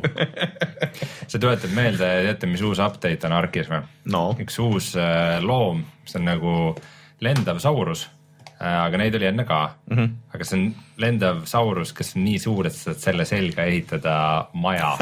see 1.28 1.40
tuletab 1.40 1.74
meelde, 1.78 2.10
teate, 2.26 2.50
mis 2.50 2.64
uus 2.66 2.82
update 2.82 3.30
on 3.30 3.38
Arkis 3.38 3.70
või? 3.70 3.84
no 4.14 4.28
üks 4.42 4.58
uus 4.64 4.94
äh, 4.98 5.38
loom, 5.46 5.84
see 6.08 6.22
on 6.22 6.30
nagu 6.32 6.54
lendav 7.22 7.60
saurus 7.62 8.08
äh,, 8.58 8.66
aga 8.66 8.98
neid 9.02 9.18
oli 9.18 9.30
enne 9.30 9.46
ka 9.46 9.60
mm. 9.68 9.94
Mhm. 9.94 10.00
-hmm. 10.02 10.34
aga 10.34 10.48
see 10.50 10.58
on 10.58 10.66
lendav 11.04 11.44
saurus, 11.50 11.94
kes 11.94 12.16
on 12.16 12.26
nii 12.26 12.42
suur, 12.42 12.70
et 12.70 12.74
sa 12.74 12.90
saad 12.90 13.04
selle 13.04 13.26
selga 13.30 13.68
ehitada 13.70 14.16
maja. 14.58 14.96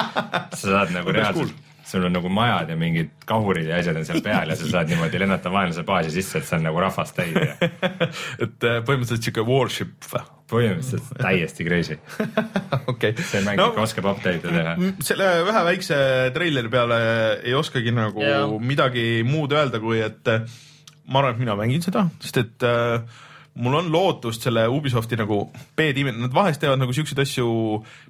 sa 0.60 0.62
saad 0.62 0.94
nagu 0.94 1.10
reaalselt, 1.14 1.69
sul 1.90 2.04
on 2.06 2.14
nagu 2.14 2.30
majad 2.32 2.70
ja 2.70 2.76
mingid 2.78 3.12
kahurid 3.28 3.68
ja 3.70 3.78
asjad 3.80 3.98
on 3.98 4.06
seal 4.06 4.22
peal 4.24 4.52
ja 4.52 4.56
sa 4.58 4.68
saad 4.70 4.90
niimoodi 4.92 5.20
lennata 5.22 5.52
vaenlase 5.52 5.84
baasi 5.86 6.12
sisse, 6.14 6.40
et 6.40 6.48
see 6.48 6.58
on 6.58 6.68
nagu 6.68 6.82
rahvast 6.82 7.16
täis 7.16 7.34
ja 7.34 7.56
et 8.44 8.68
äh, 8.68 8.78
põhimõtteliselt 8.86 9.26
siuke 9.26 9.46
warship 9.46 10.10
või? 10.12 10.26
põhimõtteliselt 10.50 11.20
täiesti 11.20 11.66
crazy. 11.66 11.96
okei. 12.92 13.14
see 13.22 13.42
mäng 13.46 13.60
ikka 13.62 13.84
oskab 13.84 14.10
update'e 14.14 14.40
teha. 14.42 14.74
selle 15.06 15.28
ühe 15.44 15.64
väikse 15.70 16.00
treileri 16.34 16.72
peale 16.72 17.00
ei 17.44 17.54
oskagi 17.58 17.94
nagu 17.94 18.24
Jaa. 18.24 18.46
midagi 18.58 19.06
muud 19.26 19.54
öelda, 19.54 19.82
kui 19.82 20.02
et 20.02 20.30
äh, 20.30 20.46
ma 21.10 21.22
arvan, 21.22 21.36
et 21.36 21.42
mina 21.44 21.58
mängin 21.58 21.84
seda, 21.84 22.08
sest 22.22 22.42
et 22.42 22.66
äh, 22.66 23.02
mul 23.60 23.76
on 23.80 23.90
lootust 23.92 24.44
selle 24.46 24.64
Ubisofti 24.70 25.18
nagu 25.20 25.42
B-tiimi, 25.76 26.14
nad 26.16 26.34
vahest 26.34 26.62
teevad 26.62 26.80
nagu 26.80 26.94
siukseid 26.96 27.22
asju, 27.24 27.46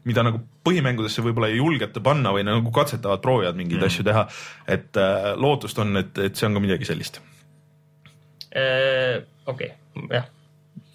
mida 0.09 0.25
nagu 0.27 0.43
põhimängudesse 0.67 1.25
võib-olla 1.25 1.51
ei 1.51 1.61
julgeta 1.61 2.03
panna 2.05 2.33
või 2.35 2.47
nagu 2.47 2.73
katsetavad, 2.75 3.23
proovivad 3.25 3.59
mingeid 3.59 3.81
mm. 3.81 3.91
asju 3.91 4.07
teha. 4.07 4.27
et 4.71 5.01
äh, 5.01 5.31
lootust 5.41 5.79
on, 5.83 5.97
et, 6.03 6.19
et 6.19 6.37
see 6.37 6.49
on 6.49 6.59
ka 6.59 6.65
midagi 6.65 6.89
sellist. 6.89 7.21
okei, 9.51 9.71
jah. 10.11 10.25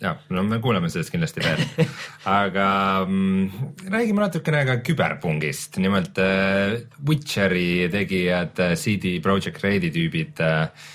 jah, 0.01 0.17
no 0.35 0.43
me 0.43 0.59
kuuleme 0.63 0.89
sellest 0.91 1.13
kindlasti 1.13 1.43
veel, 1.43 1.63
aga 2.39 2.67
mm, 3.07 3.71
räägime 3.93 4.25
natukene 4.25 4.65
ka 4.67 4.79
küberpungist, 4.85 5.79
nimelt 5.83 6.19
äh, 6.23 6.81
Witcheri 7.07 7.87
tegijad 7.93 8.59
äh, 8.59 8.75
CD 8.79 9.17
Projekt 9.23 9.63
Redi 9.63 9.91
tüübid 9.95 10.43
äh, 10.43 10.91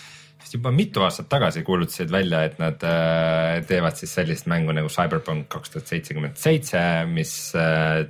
vist 0.50 0.58
juba 0.58 0.72
mitu 0.74 1.04
aastat 1.04 1.28
tagasi 1.30 1.62
kuulutasid 1.62 2.10
välja, 2.10 2.42
et 2.44 2.58
nad 2.58 2.82
äh, 2.82 3.62
teevad 3.66 3.96
siis 3.96 4.12
sellist 4.14 4.48
mängu 4.50 4.72
nagu 4.72 4.88
Cyberpunk 4.88 5.48
kaks 5.48 5.70
tuhat 5.70 5.86
seitsekümmend 5.86 6.36
seitse, 6.36 7.06
mis 7.06 7.54
äh,, 7.54 8.06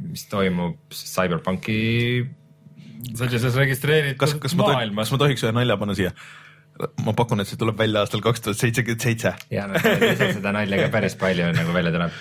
mis 0.00 0.24
toimub 0.30 0.78
Cyberpunki 0.90 2.24
sellises 3.16 3.56
registreeritud 3.56 4.20
kas, 4.20 4.34
kas 4.40 4.54
maailmas 4.56 5.08
kas 5.08 5.12
ma 5.12 5.20
tohiks 5.20 5.44
ühe 5.44 5.52
nalja 5.52 5.76
panna 5.76 5.96
siia? 5.98 6.14
ma 7.04 7.12
pakun, 7.12 7.42
et 7.42 7.50
see 7.50 7.60
tuleb 7.60 7.76
välja 7.76 8.00
aastal 8.00 8.22
kaks 8.24 8.40
tuhat 8.40 8.60
seitsekümmend 8.60 9.04
seitse. 9.04 9.34
ja 9.52 9.66
nad 9.68 9.84
teevad 9.84 10.32
seda 10.38 10.54
nalja 10.56 10.86
ka 10.86 10.88
päris 10.96 11.18
palju 11.20 11.50
nagu 11.52 11.76
välja 11.76 11.92
tuleb. 11.92 12.16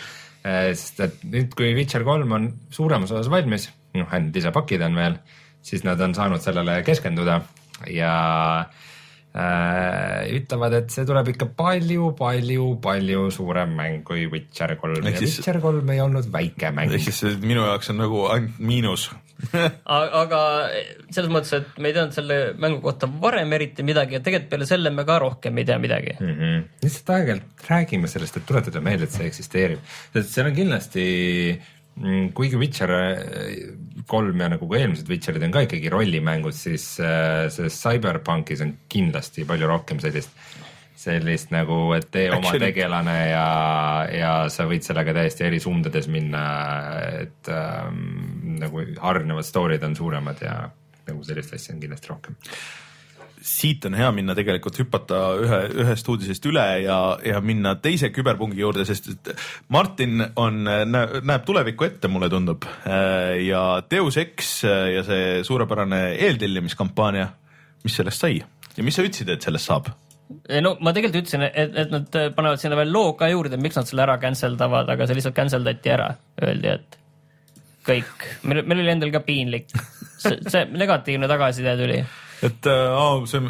sest 0.75 0.99
et 1.05 1.23
nüüd, 1.23 1.55
kui 1.55 1.71
Witcher 1.77 2.03
kolm 2.03 2.35
on 2.35 2.51
suuremas 2.75 3.15
osas 3.15 3.31
valmis, 3.31 3.69
noh 3.95 4.11
ainult 4.11 4.35
lisapakid 4.35 4.83
on 4.83 4.99
veel, 4.99 5.17
siis 5.63 5.87
nad 5.87 6.01
on 6.03 6.17
saanud 6.17 6.43
sellele 6.43 6.81
keskenduda 6.87 7.39
ja 7.87 8.13
äh, 8.65 8.87
ütlevad, 10.39 10.75
et 10.81 10.93
see 10.93 11.05
tuleb 11.07 11.31
ikka 11.33 11.47
palju-palju-palju 11.59 13.25
suurem 13.33 13.73
mäng 13.77 14.03
kui 14.07 14.27
Witcher 14.31 14.75
kolm 14.81 15.05
ja 15.05 15.15
siis- 15.17 15.39
Witcher 15.39 15.59
kolm 15.63 15.89
ei 15.93 16.01
olnud 16.03 16.29
väike 16.33 16.71
mäng 16.75 16.93
ehk. 16.93 17.07
siis 17.09 17.39
minu 17.41 17.65
jaoks 17.65 17.89
on 17.93 17.99
nagu 18.03 18.27
ainult 18.33 18.59
miinus. 18.59 19.09
aga 19.87 20.41
selles 21.15 21.29
mõttes, 21.31 21.53
et 21.55 21.77
me 21.79 21.89
ei 21.89 21.95
teadnud 21.95 22.15
selle 22.15 22.39
mängu 22.59 22.81
kohta 22.83 23.07
varem 23.21 23.53
eriti 23.55 23.85
midagi 23.87 24.17
ja 24.17 24.23
tegelikult 24.23 24.49
peale 24.51 24.67
selle 24.67 24.91
me 24.91 25.05
ka 25.07 25.19
rohkem 25.23 25.57
ei 25.61 25.65
tea 25.69 25.79
midagi. 25.79 26.17
mm. 26.19 26.35
-hmm. 26.39 26.63
lihtsalt 26.83 27.13
aeg-ajalt 27.15 27.67
räägime 27.69 28.07
sellest, 28.11 28.37
et 28.37 28.45
tuletada 28.45 28.81
meelde, 28.83 29.07
et 29.07 29.15
see 29.15 29.27
eksisteerib, 29.31 29.79
sest 30.13 30.35
seal 30.35 30.51
on 30.51 30.55
kindlasti, 30.55 31.05
kuigi 32.33 32.59
Witcher 32.59 32.93
äh, 32.95 33.51
kolm 34.09 34.41
ja 34.41 34.49
nagu 34.53 34.69
ka 34.69 34.79
eelmised 34.79 35.09
Witcherid 35.11 35.43
on 35.45 35.53
ka 35.53 35.63
ikkagi 35.65 35.91
rollimängud, 35.93 36.55
siis 36.55 36.95
äh, 37.03 37.47
selles 37.53 37.77
CyberPunkis 37.81 38.63
on 38.65 38.73
kindlasti 38.91 39.45
palju 39.49 39.69
rohkem 39.69 40.01
sellist, 40.03 40.33
sellist 40.99 41.53
nagu, 41.55 41.77
et 41.97 42.09
tee 42.11 42.27
oma 42.31 42.41
Action'it. 42.41 42.65
tegelane 42.69 43.17
ja, 43.29 43.45
ja 44.13 44.33
sa 44.51 44.67
võid 44.69 44.85
sellega 44.87 45.15
täiesti 45.15 45.47
eri 45.47 45.61
suundades 45.63 46.09
minna, 46.11 46.43
et 47.21 47.51
ähm, 47.53 48.57
nagu 48.59 48.83
hargnevad 48.99 49.47
story'd 49.47 49.85
on 49.87 49.97
suuremad 49.99 50.43
ja 50.43 50.61
nagu 51.09 51.25
sellist 51.25 51.55
asja 51.55 51.75
on 51.75 51.83
kindlasti 51.83 52.13
rohkem. 52.13 52.39
Siit 53.41 53.85
on 53.87 53.95
hea 53.95 54.09
minna 54.15 54.35
tegelikult 54.35 54.79
hüpata 54.81 55.19
ühe, 55.39 55.59
ühest 55.83 56.09
uudisest 56.11 56.45
üle 56.49 56.65
ja, 56.83 56.99
ja 57.25 57.39
minna 57.43 57.75
teise 57.79 58.11
küberpungi 58.11 58.59
juurde, 58.59 58.85
sest 58.87 59.11
et 59.13 59.31
Martin 59.71 60.25
on, 60.39 60.61
näeb 60.65 61.47
tulevikku 61.47 61.87
ette, 61.87 62.11
mulle 62.11 62.29
tundub. 62.31 62.67
ja 63.45 63.63
Deus 63.91 64.19
Ex 64.19 64.53
ja 64.65 65.03
see 65.07 65.39
suurepärane 65.47 66.03
eeltellimiskampaania, 66.27 67.29
mis 67.83 67.95
sellest 67.99 68.27
sai 68.27 68.37
ja 68.39 68.85
mis 68.85 68.95
sa 68.95 69.05
ütlesid, 69.05 69.31
et 69.33 69.45
sellest 69.45 69.71
saab? 69.71 69.91
no 70.61 70.75
ma 70.83 70.93
tegelikult 70.93 71.23
ütlesin, 71.23 71.43
et, 71.47 71.75
et 71.83 71.93
nad 71.93 72.17
panevad 72.35 72.61
sinna 72.61 72.77
veel 72.79 72.91
loo 72.93 73.13
ka 73.17 73.29
juurde, 73.31 73.57
miks 73.61 73.79
nad 73.79 73.89
selle 73.89 74.05
ära 74.05 74.19
cancel 74.21 74.57
davad, 74.59 74.89
aga 74.93 75.07
see 75.07 75.17
lihtsalt 75.17 75.37
cancel 75.37 75.65
dati 75.65 75.93
ära, 75.93 76.09
öeldi, 76.43 76.75
et 76.75 76.99
kõik, 77.87 78.27
meil, 78.45 78.63
meil 78.67 78.83
oli 78.83 78.93
endal 78.93 79.13
ka 79.15 79.23
piinlik. 79.25 79.73
see, 80.19 80.37
see 80.45 80.65
negatiivne 80.69 81.29
tagasiside 81.31 81.75
tuli, 81.79 81.99
et 82.45 82.69
äh, 82.69 82.99
aa, 82.99 83.17
see. 83.29 83.41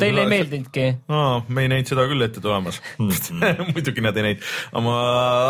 teile 0.00 0.24
ei? 0.24 0.30
meeldinudki. 0.30 0.86
aa, 1.12 1.42
me 1.48 1.66
ei 1.66 1.72
näinud 1.72 1.92
seda 1.92 2.06
küll 2.10 2.26
ette 2.26 2.42
tulemas 2.44 2.80
muidugi 3.72 4.04
nad 4.04 4.18
ei 4.18 4.28
näinud, 4.28 4.46
aga 4.72 4.84
ma 4.86 4.96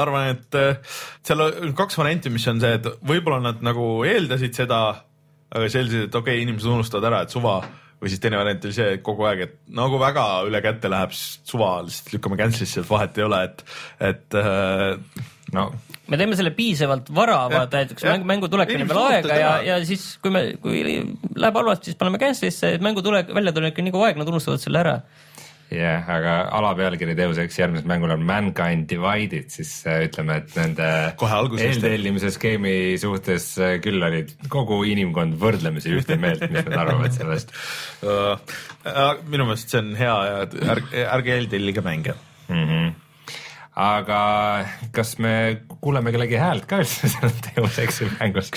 arvan, 0.00 0.32
et 0.36 0.58
äh, 0.58 0.98
seal 1.26 1.46
on 1.46 1.76
kaks 1.78 1.98
varianti, 2.00 2.32
mis 2.34 2.48
on 2.50 2.62
see, 2.62 2.74
et 2.80 2.90
võib-olla 3.08 3.42
nad 3.50 3.62
nagu 3.64 3.92
eeldasid 4.08 4.58
seda, 4.62 4.82
aga 5.52 5.68
eeldasid, 5.68 6.08
et 6.08 6.18
okei 6.18 6.38
okay,, 6.38 6.44
inimesed 6.46 6.72
unustavad 6.72 7.10
ära, 7.10 7.22
et 7.26 7.34
suva 7.34 7.60
või 8.02 8.10
siis 8.10 8.22
teine 8.22 8.38
variant 8.40 8.64
oli 8.66 8.74
see 8.74 8.96
et 8.96 9.02
kogu 9.06 9.28
aeg, 9.28 9.44
et 9.44 9.52
nagu 9.78 9.98
väga 10.02 10.24
üle 10.48 10.58
käte 10.64 10.90
läheb, 10.90 11.12
suva 11.14 11.76
lihtsalt 11.86 12.16
lükkame 12.16 12.38
cancel'isse, 12.40 12.82
et 12.82 12.90
vahet 12.90 13.20
ei 13.20 13.26
ole, 13.28 13.44
et, 13.46 13.62
et 14.10 14.38
äh, 14.40 15.28
no 15.56 15.70
me 16.10 16.18
teeme 16.20 16.36
selle 16.38 16.52
piisavalt 16.56 17.10
vara, 17.14 17.40
vaata, 17.52 17.82
et 17.84 17.94
üks 17.94 18.04
jah. 18.04 18.16
mängu, 18.16 18.28
mängu 18.28 18.52
tulekuni 18.52 18.86
veel 18.88 19.02
aega 19.06 19.40
ja 19.40 19.50
ja 19.70 19.80
siis, 19.86 20.16
kui 20.22 20.32
me, 20.34 20.46
kui 20.62 20.82
läheb 20.82 21.60
halvasti, 21.60 21.90
siis 21.90 22.00
paneme 22.00 22.20
cancel'isse, 22.22 22.74
et 22.76 22.84
mängu 22.84 23.04
tule, 23.04 23.22
väljatulek 23.28 23.78
on 23.78 23.88
nii 23.88 23.94
kaua 23.94 24.08
aega, 24.10 24.22
nad 24.22 24.32
unustavad 24.32 24.62
selle 24.62 24.82
ära. 24.82 24.96
jah, 25.72 26.08
aga 26.16 26.34
alapealkiri 26.58 27.14
Deus 27.16 27.38
Ex 27.40 27.56
järgmisel 27.60 27.88
mängul 27.88 28.12
on 28.12 28.26
Mankind 28.28 28.88
Divided, 28.90 29.48
siis 29.54 29.70
äh, 29.88 30.02
ütleme, 30.08 30.40
et 30.42 30.56
nende 30.58 30.88
eeltellimise 31.62 32.32
skeemi 32.34 32.74
suhtes 33.00 33.52
äh, 33.62 33.78
küll 33.84 34.02
olid 34.04 34.34
kogu 34.52 34.82
inimkond 34.88 35.38
võrdlemisi 35.40 35.94
ühte 35.96 36.18
meelt, 36.20 36.44
mis 36.50 36.66
nad 36.66 36.76
arvavad 36.82 37.14
sellest 37.16 37.54
äh, 38.10 39.14
minu 39.30 39.48
meelest 39.48 39.72
see 39.72 39.80
on 39.80 39.94
hea 39.96 40.18
ja 40.28 40.44
et 40.48 40.60
ärge, 40.76 41.06
ärge 41.06 41.38
eeltellige 41.38 41.86
mänge. 41.88 42.18
mm. 42.50 42.66
-hmm. 42.66 42.92
Aga 43.72 44.18
kas 44.92 45.14
me 45.22 45.62
kuuleme 45.80 46.12
kellegi 46.12 46.36
häält 46.40 46.66
ka 46.68 46.82
üldse 46.82 47.08
seal 47.08 47.32
Deus 47.46 47.78
Exi 47.80 48.10
mängus, 48.18 48.52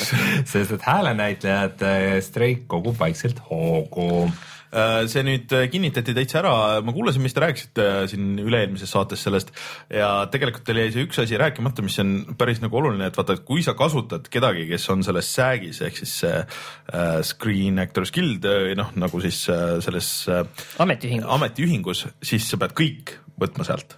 sest 0.49 0.75
et 0.75 0.83
häälenäitlejad 0.83 1.85
äh, 1.87 2.09
streik 2.25 2.67
kogub 2.71 2.99
vaikselt 2.99 3.39
hoogu 3.49 4.27
Äh, 4.75 5.05
see 5.07 5.21
nüüd 5.23 5.53
äh, 5.55 5.69
kinnitati 5.71 6.11
täitsa 6.15 6.41
ära, 6.41 6.53
ma 6.83 6.91
kuulasin, 6.95 7.23
mis 7.23 7.35
te 7.35 7.43
rääkisite 7.43 7.83
äh, 7.85 7.99
siin 8.11 8.33
üle-eelmises 8.41 8.91
saates 8.91 9.21
sellest 9.23 9.53
ja 9.93 10.09
tegelikult 10.31 10.65
teil 10.67 10.81
jäi 10.81 10.89
see 10.91 11.05
üks 11.05 11.21
asi 11.21 11.39
rääkimata, 11.39 11.85
mis 11.85 11.95
on 12.03 12.11
päris 12.39 12.59
nagu 12.63 12.75
oluline, 12.81 13.07
et 13.07 13.15
vaata, 13.15 13.37
et 13.37 13.45
kui 13.47 13.63
sa 13.63 13.75
kasutad 13.79 14.27
kedagi, 14.31 14.65
kes 14.67 14.89
on 14.91 15.05
selles 15.07 15.31
SAG-is 15.37 15.79
ehk 15.85 16.01
siis 16.01 16.17
see 16.25 16.33
äh, 16.41 17.19
Screen 17.23 17.79
Actors 17.83 18.11
Guild 18.15 18.47
äh, 18.51 18.73
noh, 18.75 18.91
nagu 18.99 19.21
siis 19.23 19.45
äh, 19.53 19.77
selles 19.85 20.09
äh, 20.33 20.43
ametiühingus. 20.83 21.29
ametiühingus, 21.37 22.07
siis 22.33 22.49
sa 22.51 22.59
pead 22.59 22.75
kõik 22.75 23.15
võtma 23.39 23.67
sealt. 23.67 23.95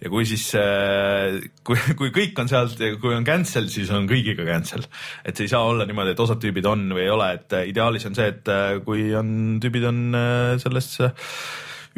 Ja 0.00 0.10
kui 0.12 0.24
siis, 0.28 0.46
kui, 1.66 1.76
kui 1.98 2.12
kõik 2.14 2.38
on 2.40 2.48
sealt 2.48 2.80
kui 3.02 3.14
on 3.16 3.26
cancel, 3.26 3.68
siis 3.72 3.90
on 3.94 4.08
kõigiga 4.08 4.46
cancel. 4.48 4.86
et 5.24 5.36
see 5.36 5.48
ei 5.48 5.52
saa 5.52 5.64
olla 5.68 5.86
niimoodi, 5.88 6.14
et 6.14 6.22
osad 6.24 6.40
tüübid 6.42 6.66
on 6.68 6.86
või 6.94 7.04
ei 7.06 7.12
ole, 7.12 7.32
et 7.36 7.56
äh, 7.56 7.66
ideaalis 7.70 8.06
on 8.08 8.16
see, 8.16 8.30
et 8.32 8.48
äh, 8.52 8.78
kui 8.84 9.10
on, 9.16 9.58
tüübid 9.62 9.86
on 9.90 10.00
äh, 10.16 10.54
selles 10.62 10.92
äh, 11.04 11.12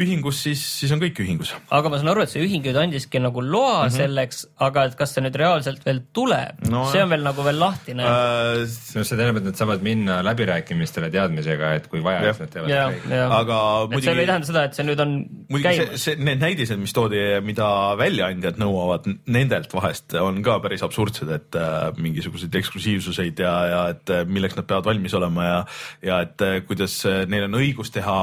ühingus, 0.00 0.38
siis, 0.46 0.60
siis 0.80 0.92
on 0.94 1.00
kõik 1.02 1.18
ühingus. 1.20 1.52
aga 1.68 1.90
ma 1.92 1.98
saan 2.00 2.12
aru, 2.14 2.24
et 2.24 2.32
see 2.32 2.40
ühing 2.40 2.64
nüüd 2.64 2.78
andiski 2.80 3.20
nagu 3.20 3.42
loa 3.44 3.82
mm 3.84 3.88
-hmm. 3.88 3.96
selleks, 3.96 4.38
aga 4.64 4.86
et 4.88 4.94
kas 4.96 5.12
see 5.12 5.24
nüüd 5.24 5.36
reaalselt 5.36 5.84
veel 5.84 6.00
tuleb 6.16 6.62
No 6.70 6.86
see 6.92 7.02
on 7.04 7.10
veel 7.12 7.24
nagu 7.26 7.44
veel 7.44 7.58
lahtine 7.60 8.06
äh,. 8.06 8.62
Äh, 8.62 8.96
no 8.96 9.04
see 9.04 9.16
tähendab, 9.16 9.42
et 9.42 9.48
nad 9.50 9.60
saavad 9.60 9.84
minna 9.84 10.22
läbirääkimistele 10.24 11.10
teadmisega, 11.12 11.74
et 11.76 11.88
kui 11.92 12.02
vaja, 12.04 12.22
siis 12.24 12.40
nad 12.40 12.54
teevad 12.54 12.72
ja, 12.72 12.86
ja, 13.10 13.26
aga 13.36 13.58
et 13.90 14.04
see 14.04 14.16
ei 14.16 14.26
tähenda 14.30 14.48
seda, 14.48 14.64
et 14.64 14.78
see 14.78 14.86
nüüd 14.88 15.04
on 15.04 15.12
muidugi 15.50 15.76
see, 15.76 15.84
käimas. 15.84 16.06
see, 16.06 16.16
need 16.30 16.40
näidised, 16.40 16.80
mis 16.80 16.96
toodi, 16.96 17.20
mida 17.44 17.68
väljaandjad 18.00 18.60
nõuavad, 18.62 19.10
nendelt 19.26 19.76
vahest 19.76 20.16
on 20.20 20.40
ka 20.46 20.56
päris 20.64 20.86
absurdsed, 20.86 21.28
et 21.36 21.60
äh, 21.60 21.92
mingisuguseid 22.00 22.54
eksklusiivsuseid 22.62 23.44
ja, 23.44 23.54
ja 23.74 23.84
et 23.92 24.10
äh, 24.14 24.24
milleks 24.24 24.56
nad 24.56 24.66
peavad 24.68 24.88
valmis 24.88 25.14
olema 25.20 25.44
ja, 25.44 25.60
ja 26.02 26.20
et 26.24 26.48
äh, 26.48 26.60
kuidas 26.66 27.02
äh, 27.04 27.22
neil 27.28 27.50
on 27.50 27.60
õigus 27.60 27.92
teha 27.92 28.18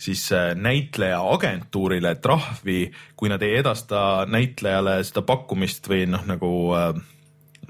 siis 0.00 0.24
äh, 0.32 0.54
näitleja 0.56 1.20
agentuurile 1.32 2.14
trahvi, 2.24 2.90
kui 3.16 3.28
nad 3.28 3.42
ei 3.44 3.58
edasta 3.60 4.26
näitlejale 4.30 5.00
seda 5.04 5.22
pakkumist 5.28 5.88
või 5.90 6.06
noh, 6.08 6.24
nagu 6.28 6.50
äh, 6.76 6.94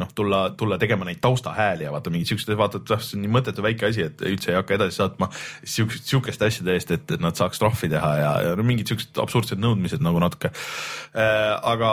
noh, 0.00 0.12
tulla, 0.14 0.40
tulla 0.56 0.78
tegema 0.78 1.04
neid 1.08 1.20
taustahääli 1.20 1.84
ja 1.84 1.92
vaata 1.92 2.12
mingid 2.12 2.30
siuksed, 2.30 2.54
vaata, 2.58 2.80
et 2.80 2.94
noh, 2.94 3.02
see 3.04 3.18
on 3.18 3.24
nii 3.26 3.34
mõttetu 3.34 3.64
väike 3.64 3.90
asi, 3.90 4.06
et 4.06 4.24
üldse 4.26 4.52
ei 4.52 4.58
hakka 4.58 4.78
edasi 4.78 5.00
saatma 5.00 5.30
siukest, 5.34 6.06
siukeste 6.10 6.48
asjade 6.48 6.76
eest, 6.76 6.94
et, 6.96 7.06
et 7.16 7.22
nad 7.22 7.36
saaks 7.38 7.60
trahvi 7.60 7.90
teha 7.92 8.14
ja, 8.22 8.32
ja 8.48 8.56
mingid 8.62 8.90
siuksed 8.90 9.20
absurdsed 9.22 9.62
nõudmised 9.62 10.02
nagu 10.04 10.22
natuke 10.22 10.52
äh,. 10.54 11.54
aga, 11.74 11.92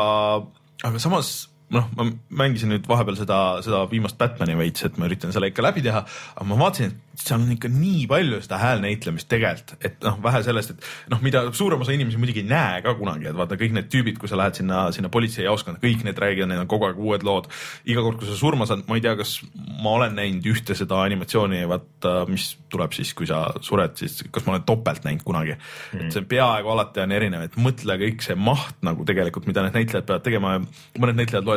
aga 0.87 1.03
samas 1.03 1.35
noh, 1.75 1.89
ma 1.97 2.05
mängisin 2.43 2.71
nüüd 2.71 2.87
vahepeal 2.87 3.17
seda, 3.19 3.39
seda 3.65 3.83
viimast 3.91 4.17
Batman'i 4.19 4.55
veits, 4.59 4.85
et 4.87 4.97
ma 4.99 5.09
üritan 5.09 5.33
selle 5.35 5.49
ikka 5.51 5.65
läbi 5.65 5.83
teha, 5.85 6.03
aga 6.35 6.47
ma 6.47 6.59
vaatasin, 6.61 6.93
et 6.93 7.23
seal 7.23 7.41
on 7.41 7.51
ikka 7.55 7.69
nii 7.73 8.05
palju 8.09 8.39
seda 8.45 8.59
häälnäitlemist 8.61 9.27
tegelikult, 9.31 9.73
et 9.85 9.97
noh, 10.05 10.19
vähe 10.23 10.41
sellest, 10.45 10.75
et 10.75 11.11
noh, 11.11 11.21
mida 11.25 11.43
suurem 11.57 11.81
osa 11.83 11.95
inimesi 11.95 12.19
muidugi 12.21 12.43
ei 12.43 12.49
näe 12.49 12.81
ka 12.85 12.93
kunagi, 12.99 13.27
et 13.31 13.37
vaata 13.37 13.57
kõik 13.59 13.73
need 13.75 13.89
tüübid, 13.91 14.19
kui 14.21 14.31
sa 14.31 14.39
lähed 14.39 14.59
sinna, 14.61 14.85
sinna 14.95 15.11
politseijaoskonda, 15.13 15.81
kõik 15.83 16.05
need 16.07 16.21
räägivad, 16.23 16.51
neil 16.51 16.63
on 16.63 16.69
kogu 16.71 16.87
aeg 16.87 17.01
uued 17.01 17.25
lood. 17.27 17.49
iga 17.89 18.03
kord, 18.05 18.21
kui 18.21 18.29
sa 18.29 18.37
surma 18.37 18.67
saad, 18.69 18.85
ma 18.87 18.99
ei 18.99 19.03
tea, 19.03 19.15
kas 19.19 19.39
ma 19.83 19.97
olen 19.97 20.15
näinud 20.17 20.47
ühte 20.53 20.77
seda 20.77 21.01
animatsiooni, 21.03 21.63
vaata, 21.67 22.13
mis 22.31 22.51
tuleb 22.71 22.95
siis, 22.95 23.13
kui 23.17 23.27
sa 23.29 23.43
sured, 23.65 23.97
siis 23.99 24.21
kas 24.31 24.45
ma 24.45 24.55
olen 24.55 24.65
topelt 24.67 25.05
näinud 25.07 25.25
kunagi 25.27 25.55
mm.. 25.55 26.07
et 26.07 26.15
see 26.15 26.25
peaaegu 26.29 26.71
alati 26.73 27.03
on 27.03 27.15
erinev, 27.15 27.47
et 27.47 27.57
mõtle 27.59 27.97
kõik 28.01 28.23
see 28.25 28.37
maht 28.37 28.77
nagu 28.85 29.05
tegelikult, 29.07 29.47
mida 29.49 29.65
need 29.65 29.77
näitlejad 29.79 30.07
peavad 30.07 30.25
tegema 30.25 30.55
ja 30.57 30.63
mõned 31.01 31.17
näitlejad 31.21 31.47
loevad, 31.47 31.56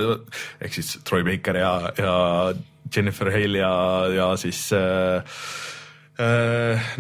ehk 0.61 0.77
siis 0.79 0.99
Troy 1.07 1.25
Baker 1.27 1.61
ja, 1.61 1.73
ja 1.99 2.15
Jennifer 2.91 3.31
Hale 3.33 3.61
ja, 3.61 3.75
ja 4.15 4.31
siis 4.41 4.69
äh, 4.75 5.23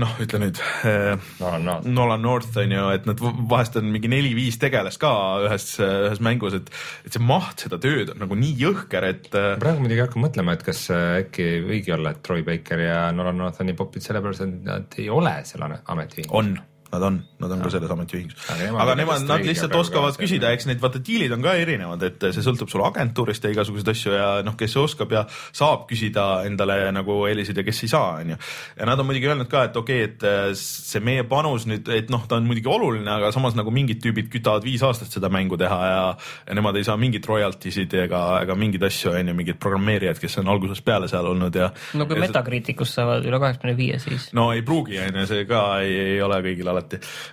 noh, 0.00 0.12
ütle 0.22 0.40
nüüd 0.40 0.60
äh, 0.86 1.12
no 1.40 1.52
no 1.60 1.76
Nolan 1.84 2.22
North 2.24 2.56
on 2.60 2.72
ju, 2.72 2.84
et 2.94 3.06
nad 3.08 3.20
vahest 3.20 3.76
on 3.80 3.90
mingi 3.92 4.10
neli-viis 4.10 4.58
tegelast 4.62 5.00
ka 5.02 5.12
ühes, 5.44 5.66
ühes 5.82 6.22
mängus, 6.24 6.56
et, 6.56 6.70
et 7.06 7.16
see 7.16 7.24
maht 7.24 7.66
seda 7.66 7.80
tööd 7.82 8.14
on 8.14 8.22
nagu 8.24 8.38
nii 8.38 8.54
jõhker, 8.62 9.08
et 9.10 9.30
äh, 9.36 9.52
praegu 9.60 9.84
muidugi 9.84 10.04
hakkan 10.04 10.24
mõtlema, 10.24 10.56
et 10.56 10.64
kas 10.66 10.86
äh, 10.94 11.20
äkki 11.24 11.50
võigi 11.66 11.94
olla, 11.96 12.14
et 12.14 12.24
Troy 12.26 12.44
Baker 12.46 12.84
ja 12.86 13.00
Nolan 13.16 13.40
North 13.42 13.62
on 13.62 13.70
nii 13.70 13.78
popid 13.78 14.06
sellepärast, 14.06 14.46
et 14.46 14.68
nad 14.68 15.00
ei 15.00 15.10
ole 15.12 15.36
seal 15.48 15.66
ametiühingus. 15.66 16.32
on, 16.40 16.54
nad 16.92 17.02
on, 17.06 17.18
nad 17.42 17.54
on 17.54 17.62
ka 17.64 17.70
selles 17.72 17.92
ametiühingus. 17.94 18.36
Aga 18.50 18.64
nemad 18.64 18.82
aga 18.84 18.96
nemad, 18.98 19.26
nad 19.28 19.44
lihtsalt 19.46 19.74
oskavad 19.78 20.16
ka 20.16 20.24
küsida, 20.24 20.50
eks 20.54 20.66
need 20.68 20.80
vaata 20.82 21.00
diilid 21.04 21.32
on 21.34 21.44
ka 21.44 21.54
erinevad, 21.60 22.02
et 22.06 22.28
see 22.34 22.44
sõltub 22.44 22.70
sul 22.72 22.82
agentuurist 22.86 23.44
ja 23.46 23.52
igasuguseid 23.54 23.92
asju 23.92 24.14
ja 24.16 24.28
noh, 24.46 24.56
kes 24.58 24.76
oskab 24.80 25.14
ja 25.14 25.24
saab 25.30 25.86
küsida 25.90 26.26
endale 26.48 26.78
nagu 26.94 27.20
eelisid 27.28 27.60
ja 27.60 27.64
kes 27.66 27.84
ei 27.86 27.92
saa, 27.92 28.10
onju. 28.24 28.38
ja 28.78 28.88
nad 28.88 29.00
on 29.00 29.08
muidugi 29.08 29.30
öelnud 29.30 29.50
ka, 29.50 29.64
et 29.70 29.78
okei 29.78 30.04
okay,, 30.04 30.10
et 30.10 30.26
äh, 30.26 30.50
see 30.58 31.02
meie 31.04 31.24
panus 31.30 31.66
nüüd, 31.70 31.88
et 31.94 32.10
noh, 32.12 32.26
ta 32.28 32.40
on 32.40 32.48
muidugi 32.48 32.70
oluline, 32.70 33.08
aga 33.10 33.30
samas 33.34 33.56
nagu 33.58 33.72
mingid 33.74 34.02
tüübid 34.02 34.30
kütavad 34.32 34.66
viis 34.66 34.82
aastat 34.86 35.12
seda 35.14 35.30
mängu 35.32 35.58
teha 35.60 35.80
ja, 35.92 36.02
ja 36.48 36.58
nemad 36.58 36.78
ei 36.80 36.86
saa 36.86 36.98
mingit 37.00 37.26
royalty 37.30 37.72
sid 37.74 37.94
ega, 37.94 38.22
ega 38.44 38.56
mingeid 38.58 38.84
asju, 38.90 39.14
onju, 39.14 39.36
mingid 39.36 39.60
programmeerijad, 39.62 40.18
kes 40.22 40.40
on 40.42 40.50
algusest 40.50 40.84
peale 40.86 41.08
seal 41.10 41.30
olnud 41.30 41.56
ja 41.56 41.70
no 41.98 42.06
kui 42.10 42.18
ja 42.18 42.26
Metacriticus 42.26 42.94
saavad 42.98 43.26
üle 43.26 43.40
kaheksakümne 43.42 43.76
viie, 43.78 44.00
siis 44.02 44.30
no 44.36 44.50
ei 44.54 44.64
pruugi, 44.66 44.98
onju, 45.06 45.26
see 45.30 45.46
ka 45.48 45.64
ei, 45.84 45.96
ei 46.16 46.20
ole 46.24 46.40
kõigil 46.44 46.70
alati. 46.72 46.79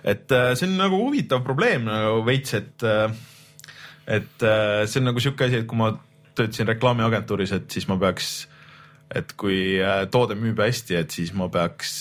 Et 0.04 0.34
äh, 0.34 0.52
see 0.58 0.68
on 0.68 0.76
nagu 0.80 1.00
huvitav 1.00 1.42
probleem 1.46 1.86
nagu 1.88 2.22
veits, 2.26 2.54
et, 2.58 2.84
et 4.06 4.44
äh, 4.46 4.84
see 4.86 5.00
on 5.00 5.10
nagu 5.10 5.22
sihuke 5.22 5.48
asi, 5.48 5.62
et 5.62 5.68
kui 5.70 5.80
ma 5.80 5.92
töötasin 6.38 6.70
reklaamiagentuuris, 6.70 7.54
et 7.56 7.70
siis 7.74 7.88
ma 7.90 7.98
peaks, 8.00 8.32
et 9.14 9.32
kui 9.40 9.78
äh, 9.82 10.04
toode 10.12 10.36
müüb 10.38 10.60
hästi, 10.62 10.98
et 11.00 11.14
siis 11.14 11.32
ma 11.36 11.48
peaks, 11.52 11.96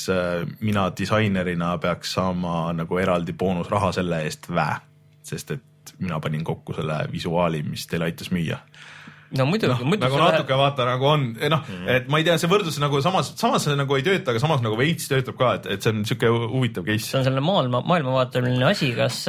mina 0.59 0.89
disainerina 0.97 1.75
peaks 1.83 2.17
saama 2.19 2.73
nagu 2.77 3.01
eraldi 3.01 3.33
boonusraha 3.37 3.93
selle 3.99 4.21
eest 4.27 4.51
vä, 4.51 4.69
sest 5.25 5.55
et 5.57 5.95
mina 6.03 6.19
panin 6.19 6.43
kokku 6.45 6.75
selle 6.77 7.05
visuaali, 7.11 7.63
mis 7.63 7.87
teile 7.87 8.09
aitas 8.11 8.31
müüa 8.35 8.59
no 9.35 9.47
muidugi 9.49 9.73
noh, 9.73 9.83
muidu 9.83 10.05
nagu 10.05 10.21
natuke 10.21 10.59
vaata 10.59 10.87
nagu 10.87 11.09
on, 11.09 11.25
noh 11.35 11.59
mm, 11.59 11.73
-hmm. 11.73 11.89
et 11.95 12.07
ma 12.07 12.21
ei 12.21 12.27
tea, 12.27 12.37
see 12.39 12.51
võrdlus 12.51 12.79
nagu 12.83 13.01
samas, 13.03 13.33
samas 13.39 13.67
see 13.67 13.75
nagu 13.75 13.97
ei 13.97 14.05
tööta, 14.05 14.31
aga 14.31 14.43
samas 14.43 14.63
nagu 14.63 14.79
veits 14.79 15.09
töötab 15.11 15.37
ka, 15.39 15.53
et, 15.59 15.67
et 15.75 15.83
see 15.83 15.93
on 15.95 16.05
sihuke 16.07 16.31
huvitav 16.31 16.87
case 16.87 17.11
see 17.11 17.19
on 17.19 17.27
selline 17.27 17.43
maailma, 17.43 17.83
maailmavaateline 17.87 18.71
asi, 18.71 18.93
kas, 18.97 19.25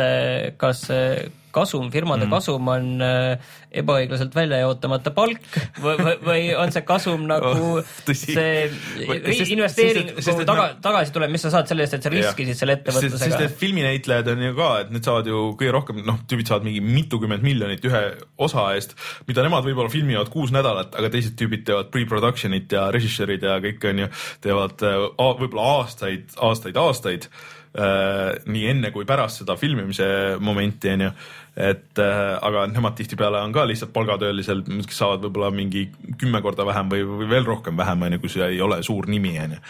kas 0.60 0.86
see 0.90 1.10
kasum, 1.58 1.90
firmade 1.94 2.26
mm. 2.26 2.36
kasum 2.38 2.72
on 2.72 2.90
äh, 3.04 3.54
ebaõiglaselt 3.82 4.34
välja 4.38 4.62
jaotamata 4.62 5.12
palk 5.14 5.44
või, 5.84 5.98
või, 6.00 6.16
või 6.24 6.44
on 6.56 6.74
see 6.74 6.86
kasum 6.88 7.26
nagu 7.28 7.48
Oh, 7.58 7.78
tõsi. 8.06 8.32
see 8.34 9.46
investeering 9.54 10.10
et 10.18 10.42
taga, 10.48 10.68
tagasi 10.82 11.14
tuleb, 11.14 11.32
mis 11.32 11.44
sa 11.44 11.52
saad 11.52 11.70
selle 11.70 11.84
eest, 11.84 11.96
et 11.98 12.06
sa 12.06 12.12
riskisid 12.12 12.58
selle 12.58 12.76
sest, 12.78 12.88
sest 12.88 13.02
ettevõtlusega 13.02 13.40
need 13.42 13.56
filminäitlejad 13.60 14.30
on 14.32 14.44
ju 14.46 14.54
ka, 14.58 14.70
et 14.84 14.92
need 14.94 15.08
saavad 15.08 15.30
ju 15.30 15.42
kõige 15.58 15.74
rohkem, 15.74 16.00
noh, 16.06 16.20
tüübid 16.30 16.50
saavad 16.50 16.66
mingi 16.68 16.82
mitukümmend 16.84 17.44
miljonit 17.46 17.84
ühe 17.88 18.02
osa 18.48 18.68
eest, 18.76 18.94
mida 19.28 19.44
nemad 19.46 19.66
võib-olla 19.66 19.92
filmivad 19.92 20.32
kuus 20.32 20.52
nädalat, 20.54 20.94
aga 20.98 21.12
teised 21.12 21.36
tüübid 21.38 21.66
teevad 21.68 21.92
pre-production'it 21.94 22.74
ja 22.78 22.88
režissöörid 22.94 23.46
ja 23.46 23.58
kõik 23.64 23.86
on 23.90 24.04
ju, 24.04 24.10
teevad 24.44 24.86
äh, 24.88 24.98
võib-olla 25.42 25.68
aastaid, 25.78 26.34
aastaid, 26.48 26.78
aastaid 26.80 27.28
äh, 27.28 28.38
nii 28.48 28.66
enne 28.74 28.92
kui 28.94 29.08
pärast 29.08 29.42
seda 29.42 29.58
filmimise 29.60 30.08
momenti 30.42 30.94
on 30.94 31.08
ju, 31.08 31.12
et 31.58 31.98
äh, 31.98 32.38
aga 32.42 32.66
nemad 32.70 32.94
tihtipeale 32.98 33.40
on 33.42 33.52
ka 33.54 33.64
lihtsalt 33.66 33.90
palgatöölised, 33.94 34.68
kes 34.86 35.00
saavad 35.00 35.24
võib-olla 35.26 35.50
mingi 35.54 35.88
kümme 36.20 36.40
korda 36.44 36.66
vähem 36.68 36.90
või, 36.92 37.02
või 37.08 37.30
veel 37.32 37.48
rohkem 37.48 37.78
vähem 37.78 38.04
on 38.06 38.14
ju, 38.14 38.20
kui 38.22 38.30
see 38.32 38.46
ei 38.46 38.60
ole 38.62 38.78
suur 38.86 39.08
nimi 39.10 39.34
on 39.42 39.56
ju, 39.56 39.62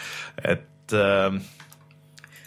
et 0.53 0.93
äh, 0.93 1.39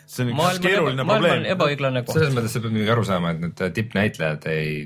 see 0.06 0.26
on 0.28 0.34
üks 0.36 0.60
keeruline 0.62 1.06
probleem. 1.08 1.46
ebaõiglane 1.56 2.04
koht. 2.06 2.20
selles 2.20 2.36
mõttes 2.36 2.54
sa 2.54 2.62
pead 2.62 2.76
muidugi 2.76 2.94
aru 2.94 3.06
saama, 3.08 3.32
et 3.34 3.42
need 3.42 3.78
tippnäitlejad 3.80 4.46
ei, 4.52 4.76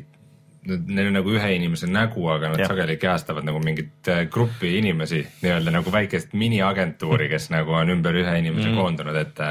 neil 0.72 1.10
on 1.10 1.18
nagu 1.20 1.34
ühe 1.36 1.50
inimese 1.58 1.90
nägu, 1.90 2.24
aga 2.32 2.54
nad 2.54 2.62
ja. 2.64 2.70
sageli 2.72 2.96
kehastavad 3.02 3.44
nagu 3.44 3.60
mingit 3.64 4.08
äh, 4.12 4.24
gruppi 4.32 4.78
inimesi, 4.80 5.20
nii-öelda 5.42 5.74
nagu 5.76 5.92
väikest 5.92 6.32
miniagentuuri, 6.32 7.28
kes 7.34 7.50
nagu 7.52 7.76
on 7.76 7.92
ümber 7.98 8.16
ühe 8.24 8.38
inimese 8.40 8.70
mm. 8.70 8.80
koondunud, 8.80 9.20
et 9.20 9.44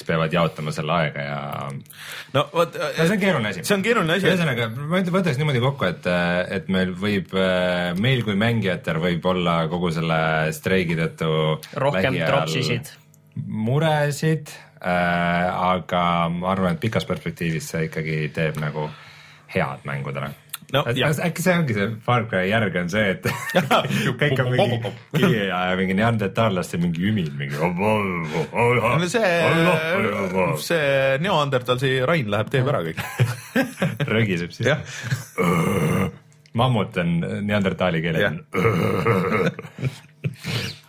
äh, 0.00 0.02
kes 0.02 0.06
peavad 0.08 0.32
jaotama 0.34 0.72
selle 0.74 0.94
aega 0.96 1.24
ja 1.26 1.40
no 2.34 2.46
vot, 2.54 2.76
see 2.96 3.06
on 3.06 3.20
keeruline 3.20 3.52
asi. 3.52 3.64
see 3.66 3.76
on 3.76 3.84
keeruline 3.84 4.16
asi, 4.16 4.28
ühesõnaga, 4.30 4.70
ma 4.72 5.02
võtaks 5.16 5.40
niimoodi 5.40 5.62
kokku, 5.62 5.88
et, 5.90 6.08
et 6.56 6.72
meil 6.72 6.94
võib, 6.96 7.34
meil 8.00 8.24
kui 8.26 8.38
mängijatel 8.40 9.00
võib 9.02 9.30
olla 9.32 9.60
kogu 9.72 9.92
selle 9.94 10.20
streigi 10.56 10.98
tõttu 10.98 11.30
rohkem 11.84 12.18
tropsisid. 12.24 12.92
muresid 13.46 14.52
äh,, 14.80 15.46
aga 15.50 16.04
ma 16.34 16.54
arvan, 16.54 16.76
et 16.76 16.82
pikas 16.82 17.08
perspektiivis 17.08 17.72
see 17.74 17.88
ikkagi 17.90 18.22
teeb 18.34 18.60
nagu 18.62 18.88
head 19.50 19.84
mängudele 19.88 20.32
No, 20.74 20.82
et 20.86 20.98
jah. 21.00 21.12
äkki 21.26 21.42
see 21.42 21.54
ongi 21.58 21.74
see 21.76 21.88
Far 22.04 22.26
Cry 22.30 22.46
järg 22.50 22.76
on 22.80 22.90
see, 22.92 23.16
et 23.16 23.26
kõik 24.20 24.42
on 24.44 24.50
mingi 24.54 24.92
kivi 25.16 25.44
ja 25.48 25.62
mingi 25.78 25.96
neandertallaste 25.98 26.80
mingi 26.82 27.08
ümin, 27.10 27.30
mingi. 27.38 27.58
no 27.58 29.10
see, 29.10 29.30
see 30.66 31.18
Neandertalsi 31.24 31.94
Rain 32.06 32.30
läheb, 32.30 32.52
teeb 32.52 32.70
ära 32.70 32.82
kõik. 32.86 33.02
rögiseb 34.14 34.54
siis 34.54 34.70
mammut 36.56 36.96
on 36.98 37.18
neandertaali 37.46 38.00
keelel 38.02 38.24
Jah.. 38.24 38.34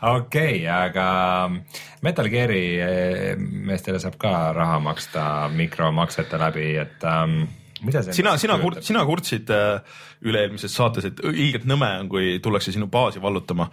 okei, 0.10 0.66
aga 0.74 1.08
Metal 2.02 2.30
Gear'i 2.34 2.64
eh, 2.82 3.34
meestele 3.38 4.02
saab 4.02 4.18
ka 4.22 4.32
raha 4.58 4.80
maksta 4.82 5.26
mikromaksete 5.54 6.40
läbi, 6.42 6.68
et 6.82 7.06
um, 7.06 7.44
sina, 7.90 8.36
sina 8.38 8.58
sina 8.82 9.06
kurtsid 9.08 9.50
äh, 9.54 9.98
üle-eelmises 10.28 10.74
saates, 10.76 11.08
et 11.10 11.24
ilgelt 11.32 11.66
nõme 11.70 11.90
on, 12.04 12.12
kui 12.12 12.38
tullakse 12.44 12.74
sinu 12.76 12.88
baasi 12.92 13.22
vallutama. 13.22 13.70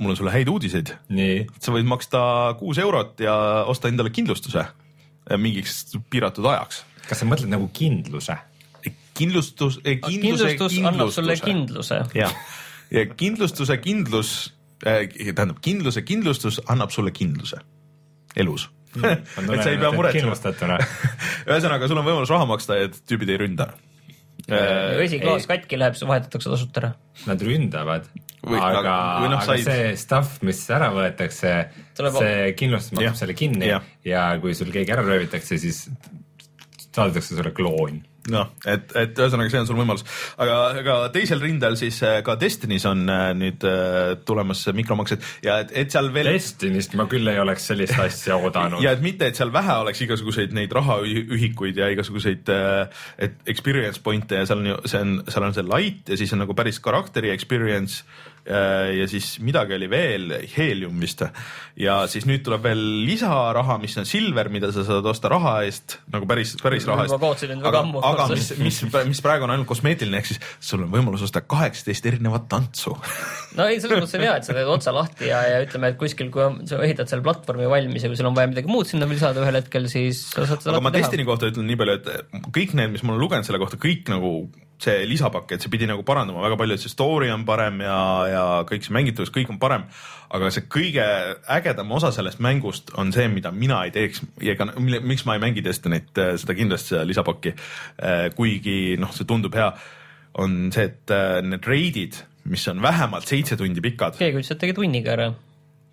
mul 0.00 0.14
on 0.14 0.16
sulle 0.16 0.32
häid 0.32 0.48
uudiseid, 0.48 0.94
nii, 1.12 1.46
sa 1.60 1.72
võid 1.74 1.88
maksta 1.88 2.20
kuus 2.58 2.78
eurot 2.80 3.20
ja 3.20 3.34
osta 3.68 3.88
endale 3.88 4.10
kindlustuse 4.10 4.62
äh, 4.62 5.36
mingiks 5.36 5.96
piiratud 6.10 6.46
ajaks. 6.46 6.84
kas 7.08 7.20
sa 7.20 7.28
mõtled 7.28 7.52
nagu 7.52 7.68
kindluse? 7.72 8.36
kindlustus, 9.20 9.76
kindluse, 9.84 10.54
kindlustus 10.56 10.78
annab 10.88 11.10
sulle 11.12 11.36
kindluse. 11.36 12.00
jah, 12.16 12.32
ja 12.90 13.04
kindlustuse 13.12 13.76
kindlus 13.82 14.30
äh,, 14.86 15.06
tähendab 15.34 15.60
kindluse 15.64 16.02
kindlustus 16.02 16.60
annab 16.68 16.92
sulle 16.94 17.12
kindluse 17.12 17.60
elus. 18.36 18.68
et 19.10 19.62
sa 19.62 19.70
ei 19.70 19.78
pea 19.78 19.92
muretsema. 19.94 20.34
ühesõnaga, 21.50 21.88
sul 21.90 22.00
on 22.00 22.08
võimalus 22.08 22.32
raha 22.32 22.48
maksta 22.50 22.80
et 22.86 22.98
tüübid 23.08 23.30
ei 23.34 23.40
ründa. 23.44 23.70
Äh, 24.50 24.96
vesiklaas 24.98 25.46
katki 25.46 25.78
läheb, 25.78 25.96
see 25.98 26.08
vahetatakse 26.08 26.50
tasuta 26.50 26.82
ära. 26.82 26.90
Nad 27.28 27.42
ründavad, 27.44 28.08
Või- 28.40 28.58
aga 28.58 28.78
aga-, 28.80 28.98
või 29.22 29.30
noh, 29.34 29.42
aga 29.42 29.46
said- 29.52 29.66
see 29.68 29.96
stuff, 30.00 30.40
mis 30.46 30.62
ära 30.72 30.88
võetakse, 30.94 31.52
see 31.94 32.52
kindlustus 32.58 32.96
maksab 32.96 33.18
selle 33.20 33.36
kinni 33.38 33.68
Jah. 33.68 33.84
ja 34.04 34.24
kui 34.42 34.56
sul 34.56 34.72
keegi 34.74 34.94
ära 34.96 35.04
röövitakse, 35.06 35.58
siis 35.60 35.84
saadetakse 36.90 37.36
sulle 37.36 37.52
kloon. 37.54 38.00
noh, 38.32 38.50
et, 38.68 38.92
et 38.98 39.18
ühesõnaga, 39.18 39.52
see 39.52 39.62
on 39.62 39.68
sul 39.68 39.78
võimalus, 39.78 40.04
aga, 40.40 40.56
aga 40.80 40.96
teisel 41.14 41.42
rindel 41.42 41.76
siis 41.80 42.00
äh, 42.06 42.20
ka 42.26 42.36
Destiny's 42.40 42.86
on 42.88 43.04
äh, 43.10 43.26
nüüd 43.36 43.66
äh, 43.68 44.14
tulemas 44.26 44.64
mikromaksed. 44.76 45.26
Ja 45.46 45.60
et, 45.64 45.74
et 45.76 45.92
seal 45.92 46.10
veel 46.14 46.32
Destinist 46.32 46.96
ma 46.98 47.06
küll 47.10 47.28
ei 47.30 47.40
oleks 47.42 47.68
sellist 47.72 47.98
asja 48.00 48.38
oodanud. 48.40 48.82
ja 48.84 48.94
et 48.96 49.04
mitte, 49.04 49.28
et 49.30 49.38
seal 49.38 49.52
vähe 49.54 49.78
oleks 49.84 50.02
igasuguseid 50.06 50.54
neid 50.56 50.72
rahaühikuid 50.76 51.80
ja 51.80 51.90
igasuguseid 51.92 52.50
et 52.50 53.50
experience 53.50 54.02
point'e 54.04 54.40
ja 54.40 54.48
seal 54.48 54.62
on 54.62 54.72
ju, 54.72 54.80
see 54.90 55.04
on, 55.04 55.16
seal 55.28 55.46
on 55.46 55.56
see 55.56 55.66
light 55.66 56.10
ja 56.10 56.18
siis 56.20 56.34
on 56.36 56.44
nagu 56.44 56.56
päris 56.56 56.80
karakteri 56.82 57.32
experience 57.34 58.04
ja 58.50 59.06
siis 59.10 59.32
midagi 59.44 59.76
oli 59.76 59.88
veel, 59.90 60.32
Helium 60.56 61.00
vist 61.00 61.22
ja 61.80 62.00
siis 62.10 62.26
nüüd 62.28 62.42
tuleb 62.46 62.64
veel 62.64 62.80
lisaraha, 63.06 63.76
mis 63.82 63.96
on 64.00 64.08
silver, 64.08 64.48
mida 64.52 64.70
sa 64.74 64.84
saad 64.86 65.06
osta 65.06 65.30
raha 65.32 65.54
eest 65.66 65.98
nagu 66.12 66.26
päris, 66.30 66.56
päris 66.62 66.86
raha 66.88 67.04
Ma 67.04 67.06
eest. 67.06 67.20
kaotasin 67.22 67.52
nüüd 67.54 67.64
väga 67.66 67.70
aga 67.70 67.82
ammu., 67.86 68.02
aga 68.10 68.26
mis, 68.34 68.50
mis, 68.60 68.80
mis 69.10 69.22
praegu 69.24 69.46
on 69.46 69.54
ainult 69.54 69.68
kosmeetiline, 69.70 70.20
ehk 70.20 70.30
siis 70.32 70.40
sul 70.70 70.84
on 70.86 70.90
võimalus 70.92 71.24
osta 71.26 71.42
kaheksateist 71.44 72.10
erinevat 72.12 72.48
tantsu 72.50 72.96
no 73.58 73.68
ei, 73.68 73.78
selles 73.82 74.02
mõttes 74.02 74.16
on 74.18 74.26
hea, 74.26 74.36
et 74.40 74.48
sa 74.48 74.56
teed 74.56 74.72
otsa 74.76 74.94
lahti 74.96 75.30
ja, 75.30 75.42
ja 75.46 75.60
ütleme, 75.66 75.92
et 75.94 76.00
kuskil, 76.00 76.32
kui 76.34 76.44
on- 76.46 76.60
sa 76.70 76.80
ehitad 76.84 77.10
selle 77.10 77.24
platvormi 77.26 77.68
valmis 77.70 78.04
ja 78.04 78.10
kui 78.12 78.18
sul 78.18 78.30
on 78.30 78.36
vaja 78.38 78.50
midagi 78.50 78.70
muud 78.70 78.88
sinna 78.90 79.06
veel 79.06 79.20
lisada 79.20 79.44
ühel 79.44 79.60
hetkel, 79.60 79.86
siis 79.92 80.24
sa 80.32 80.46
saad 80.46 80.64
seda 80.64 80.76
aga 80.76 80.84
ma. 80.86 80.92
Destiny 80.94 81.24
kohta 81.28 81.48
ütlen 81.50 81.68
nii 81.70 81.78
palju, 81.80 81.94
et 82.00 82.50
kõik 82.54 82.74
need, 82.78 82.92
mis 82.94 83.02
ma 83.04 83.14
olen 83.14 83.22
lugenud 83.24 83.46
selle 83.46 83.60
kohta, 83.62 83.78
kõik 83.80 84.08
nagu 84.12 84.32
see 84.80 85.04
lisapakett, 85.08 85.60
see 85.60 85.72
pidi 85.72 85.86
nagu 85.88 86.02
parandama 86.06 86.40
väga 86.44 86.56
palju, 86.60 86.76
et 86.78 86.84
see 86.84 86.92
story 86.92 87.28
on 87.32 87.44
parem 87.48 87.82
ja, 87.84 87.98
ja 88.30 88.44
kõik 88.68 88.86
see 88.86 88.94
mängitavus, 88.96 89.32
kõik 89.34 89.52
on 89.52 89.58
parem. 89.62 89.84
aga 90.30 90.50
see 90.54 90.62
kõige 90.70 91.04
ägedam 91.50 91.90
osa 91.92 92.12
sellest 92.14 92.38
mängust 92.40 92.92
on 92.98 93.10
see, 93.12 93.26
mida 93.28 93.50
mina 93.50 93.80
ei 93.84 93.90
teeks 93.90 94.22
ega 94.40 94.68
mille- 94.78 95.02
miks 95.02 95.24
ma 95.26 95.34
ei 95.34 95.42
mängi 95.42 95.64
Destiny't, 95.64 96.14
seda 96.38 96.54
kindlasti 96.54 96.94
seda 96.94 97.04
lisapakki. 97.08 97.54
kuigi 98.36 98.96
noh, 99.00 99.10
see 99.12 99.26
tundub 99.26 99.54
hea, 99.58 99.72
on 100.38 100.70
see, 100.72 100.84
et 100.90 101.10
äh, 101.10 101.40
need 101.42 101.66
reidid, 101.66 102.20
mis 102.50 102.66
on 102.70 102.82
vähemalt 102.82 103.26
seitse 103.28 103.56
tundi 103.58 103.82
pikad, 103.84 104.16
keegi 104.20 104.38
ütles, 104.40 104.52
et 104.54 104.60
tegi 104.62 104.76
tunniga 104.78 105.16
ära. 105.16 105.30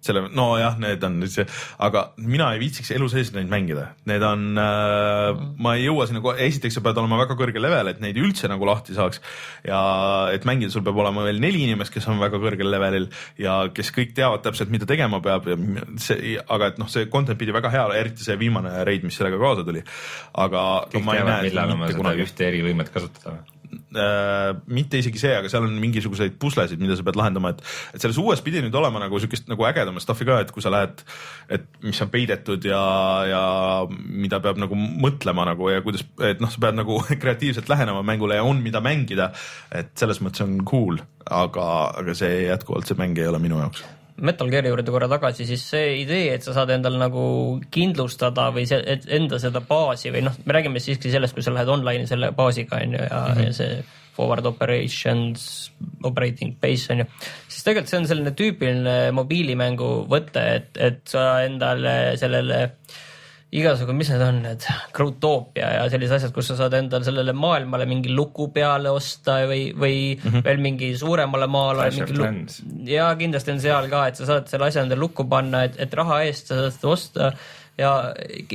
selle, 0.05 0.27
nojah, 0.35 0.77
need 0.81 1.03
on 1.03 1.19
see, 1.31 1.45
aga 1.83 2.03
mina 2.21 2.51
ei 2.53 2.61
viitsiks 2.61 2.91
elu 2.95 3.09
sees 3.11 3.31
neid 3.35 3.49
mängida, 3.51 3.89
need 4.09 4.23
on 4.25 4.45
äh,, 4.61 5.41
ma 5.63 5.75
ei 5.77 5.87
jõua 5.87 6.07
sinna, 6.09 6.21
esiteks 6.47 6.77
sa 6.77 6.83
pead 6.85 7.01
olema 7.01 7.19
väga 7.23 7.37
kõrgel 7.39 7.63
level, 7.65 7.91
et 7.91 8.01
neid 8.03 8.19
üldse 8.21 8.49
nagu 8.51 8.67
lahti 8.69 8.95
saaks 8.97 9.21
ja 9.67 9.79
et 10.35 10.47
mängida, 10.47 10.71
sul 10.73 10.85
peab 10.85 11.01
olema 11.03 11.25
veel 11.27 11.41
neli 11.43 11.65
inimest, 11.67 11.93
kes 11.93 12.07
on 12.11 12.21
väga 12.21 12.39
kõrgel 12.43 12.71
levelil 12.73 13.09
ja 13.41 13.59
kes 13.73 13.91
kõik 13.95 14.15
teavad 14.17 14.45
täpselt, 14.45 14.71
mida 14.73 14.89
tegema 14.89 15.21
peab 15.23 15.49
ja 15.51 15.59
see, 16.03 16.37
aga 16.39 16.71
et 16.73 16.81
noh, 16.81 16.89
see 16.91 17.09
content 17.11 17.39
pidi 17.39 17.55
väga 17.55 17.73
hea, 17.73 17.85
eriti 17.99 18.25
see 18.25 18.37
viimane 18.39 18.73
reid, 18.87 19.05
mis 19.07 19.17
sellega 19.17 19.39
kaasa 19.41 19.65
tuli. 19.67 19.83
aga 20.37 20.63
kõik 20.93 21.11
teavad, 21.11 21.45
millal 21.47 21.75
oma 21.75 21.85
mitte 21.85 21.95
seda 21.97 22.03
kunagi 22.03 22.27
ühte 22.27 22.49
erivõimet 22.51 22.93
kasutada. 22.93 23.37
äh, 23.39 23.56
mitte 24.67 25.01
isegi 25.01 25.19
see, 25.21 25.33
aga 25.37 25.49
seal 25.51 25.65
on 25.67 25.75
mingisuguseid 25.81 26.37
puslesid, 26.41 26.79
mida 26.81 26.97
sa 26.97 27.05
pead 27.07 27.17
lahendama, 27.19 27.53
et, 27.55 27.63
et 27.95 28.03
selles 28.03 28.19
uues 28.21 28.41
pidi 28.45 28.61
nüüd 28.63 28.75
olema 28.77 29.01
nagu 29.03 29.19
siukest 29.21 29.49
nagu 29.51 29.67
ägedamat 29.69 30.03
stuff'i 30.03 30.27
ka, 30.27 30.39
et 30.43 30.53
kui 30.55 30.63
sa 30.63 30.71
lähed, 30.73 31.03
et 31.57 31.67
mis 31.85 32.01
on 32.03 32.11
peidetud 32.13 32.67
ja, 32.67 32.81
ja 33.27 33.43
mida 33.89 34.41
peab 34.43 34.61
nagu 34.61 34.77
mõtlema 34.77 35.47
nagu 35.49 35.71
ja 35.71 35.83
kuidas, 35.85 36.05
et 36.29 36.43
noh, 36.43 36.51
sa 36.53 36.63
pead 36.67 36.79
nagu 36.79 36.99
kreatiivselt 37.23 37.71
lähenema 37.71 38.03
mängule 38.05 38.39
ja 38.39 38.47
on, 38.47 38.61
mida 38.63 38.83
mängida. 38.83 39.31
et 39.71 39.93
selles 39.99 40.21
mõttes 40.23 40.45
on 40.45 40.59
cool, 40.67 41.01
aga, 41.25 41.67
aga 42.01 42.17
see 42.17 42.47
jätkuvalt, 42.47 42.87
see 42.87 42.99
mäng 42.99 43.17
ei 43.19 43.29
ole 43.29 43.41
minu 43.43 43.59
jaoks. 43.63 43.96
Metal 44.17 44.49
Gear'i 44.49 44.71
juurde 44.71 44.93
korra 44.93 45.09
tagasi, 45.11 45.45
siis 45.45 45.63
see 45.69 45.91
idee, 46.01 46.31
et 46.33 46.45
sa 46.45 46.55
saad 46.55 46.71
endal 46.73 46.97
nagu 46.97 47.23
kindlustada 47.73 48.47
või 48.55 48.65
see, 48.69 48.79
et 48.81 49.05
enda 49.13 49.37
seda 49.41 49.61
baasi 49.65 50.11
või 50.13 50.23
noh, 50.25 50.35
me 50.45 50.57
räägime 50.57 50.81
siiski 50.81 51.11
sellest, 51.13 51.37
kui 51.37 51.45
sa 51.45 51.53
lähed 51.53 51.69
online'i 51.69 52.09
selle 52.09 52.31
baasiga 52.37 52.81
on 52.81 52.97
ju 52.97 53.03
ja 53.03 53.21
mm, 53.21 53.33
-hmm. 53.33 53.45
ja 53.45 53.53
see 53.53 53.83
forward 54.17 54.45
operations, 54.49 55.71
operating 56.03 56.55
base 56.61 56.93
on 56.93 57.03
ju, 57.03 57.05
siis 57.47 57.63
tegelikult 57.63 57.91
see 57.91 57.99
on 57.99 58.07
selline 58.09 58.33
tüüpiline 58.39 58.95
mobiilimängu 59.13 59.91
võte, 60.09 60.45
et, 60.55 60.71
et 60.81 61.03
sa 61.05 61.43
endale 61.45 62.17
sellele 62.17 62.63
igasugu, 63.55 63.93
mis 63.95 64.09
need 64.11 64.23
on, 64.25 64.41
need 64.43 64.63
Growtopia 64.95 65.69
ja 65.77 65.83
sellised 65.91 66.17
asjad, 66.17 66.33
kus 66.35 66.49
sa 66.51 66.57
saad 66.59 66.73
endale 66.75 67.07
sellele 67.07 67.31
maailmale 67.37 67.85
mingi 67.87 68.11
luku 68.11 68.49
peale 68.55 68.91
osta 68.91 69.37
või, 69.47 69.69
või 69.71 69.99
mm 70.17 70.25
-hmm. 70.25 70.43
veel 70.43 70.59
mingi 70.63 70.89
suuremale 70.99 71.47
maale 71.47 71.87
ja 72.91 73.07
kindlasti 73.15 73.55
on 73.55 73.63
seal 73.63 73.87
ka, 73.93 74.07
et 74.07 74.19
sa 74.19 74.27
saad 74.27 74.51
selle 74.51 74.67
asja 74.67 74.83
endale 74.83 74.99
lukku 74.99 75.23
panna, 75.31 75.63
et, 75.63 75.79
et 75.79 75.93
raha 75.95 76.21
eest 76.27 76.51
sa 76.51 76.59
saad 76.59 76.75
seda 76.75 76.91
osta 76.91 77.31
ja 77.77 77.91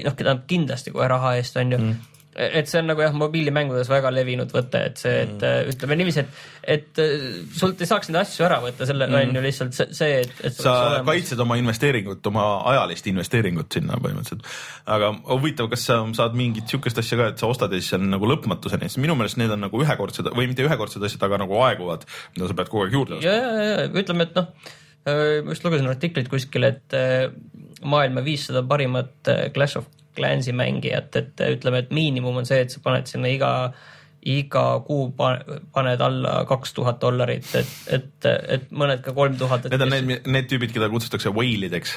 noh, 0.04 0.14
tähendab 0.14 0.44
kindlasti 0.50 0.92
kohe 0.92 1.08
raha 1.08 1.36
eest 1.40 1.56
on 1.56 1.72
ju 1.72 1.78
mm.. 1.78 2.11
Et 2.34 2.68
see 2.68 2.80
on 2.80 2.88
nagu 2.88 3.02
jah, 3.04 3.12
mobiilimängudes 3.16 3.90
väga 3.92 4.10
levinud 4.14 4.52
võte, 4.54 4.80
et 4.88 5.00
see, 5.00 5.22
et 5.26 5.34
mm. 5.36 5.70
ütleme 5.74 5.98
niiviisi, 6.00 6.22
et, 6.22 6.38
et 6.74 7.00
äh, 7.02 7.24
sult 7.58 7.82
ei 7.84 7.90
saaks 7.90 8.08
neid 8.08 8.22
asju 8.22 8.46
ära 8.46 8.58
võtta, 8.64 8.88
selle 8.88 9.08
mm. 9.10 9.18
on 9.18 9.38
ju 9.38 9.44
lihtsalt 9.44 9.78
see, 9.82 10.10
et, 10.22 10.34
et 10.48 10.56
sa 10.56 10.74
olemas- 10.88 11.10
kaitsed 11.10 11.44
oma 11.44 11.58
investeeringut, 11.60 12.24
oma 12.32 12.46
ajalist 12.72 13.08
investeeringut 13.12 13.78
sinna 13.78 14.00
põhimõtteliselt. 14.00 14.48
aga 14.96 15.12
huvitav, 15.28 15.68
kas 15.72 15.86
sa 15.90 16.00
saad 16.16 16.36
mingit 16.38 16.72
sihukest 16.72 17.02
asja 17.04 17.20
ka, 17.20 17.30
et 17.34 17.42
sa 17.42 17.52
ostad 17.52 17.72
ja 17.72 17.80
siis 17.82 17.92
see 17.92 18.00
on 18.00 18.08
nagu 18.14 18.32
lõpmatuseni, 18.32 18.88
sest 18.88 19.02
minu 19.02 19.18
meelest 19.18 19.40
need 19.40 19.52
on 19.52 19.66
nagu 19.68 19.84
ühekordsed 19.84 20.32
või 20.32 20.48
mitte 20.50 20.64
ühekordsed 20.64 21.04
asjad, 21.04 21.28
aga 21.28 21.44
nagu 21.44 21.60
aeguvad, 21.68 22.08
mida 22.36 22.48
sa 22.48 22.56
pead 22.56 22.72
kogu 22.72 22.86
aeg 22.86 22.96
juurde 22.96 23.20
ostma. 23.20 23.28
ja, 23.28 23.40
ja, 23.42 23.74
ja 23.84 23.90
ütleme, 23.92 24.30
et 24.30 24.38
noh, 24.40 24.72
ma 25.04 25.52
just 25.52 25.64
lugesin 25.66 25.90
artiklit 25.90 26.32
kuskil, 26.32 26.64
et 26.68 26.96
äh, 26.96 27.26
maailma 27.84 28.24
viissada 28.24 28.62
parimat 28.64 29.28
äh, 29.28 29.50
Clash 29.52 29.80
of 29.80 29.90
Clansi 30.16 30.52
mängijat, 30.56 31.16
et 31.16 31.42
ütleme, 31.48 31.84
et 31.84 31.90
miinimum 31.94 32.42
on 32.42 32.48
see, 32.48 32.60
et 32.64 32.72
sa 32.74 32.82
paned 32.84 33.08
sinna 33.10 33.30
iga, 33.32 33.52
iga 34.22 34.64
kuu 34.86 35.10
pa- 35.16 35.40
paned 35.74 36.02
alla 36.04 36.42
kaks 36.48 36.74
tuhat 36.76 37.00
dollarit, 37.02 37.48
et, 37.58 37.76
et, 37.98 38.28
et 38.56 38.66
mõned 38.70 39.02
ka 39.04 39.14
kolm 39.16 39.38
tuhat. 39.40 39.70
Need 39.72 39.86
on 39.86 39.94
need, 39.94 40.28
need 40.28 40.50
tüübid, 40.50 40.74
keda 40.74 40.90
kutsutakse 40.92 41.32
whale'ideks. 41.32 41.96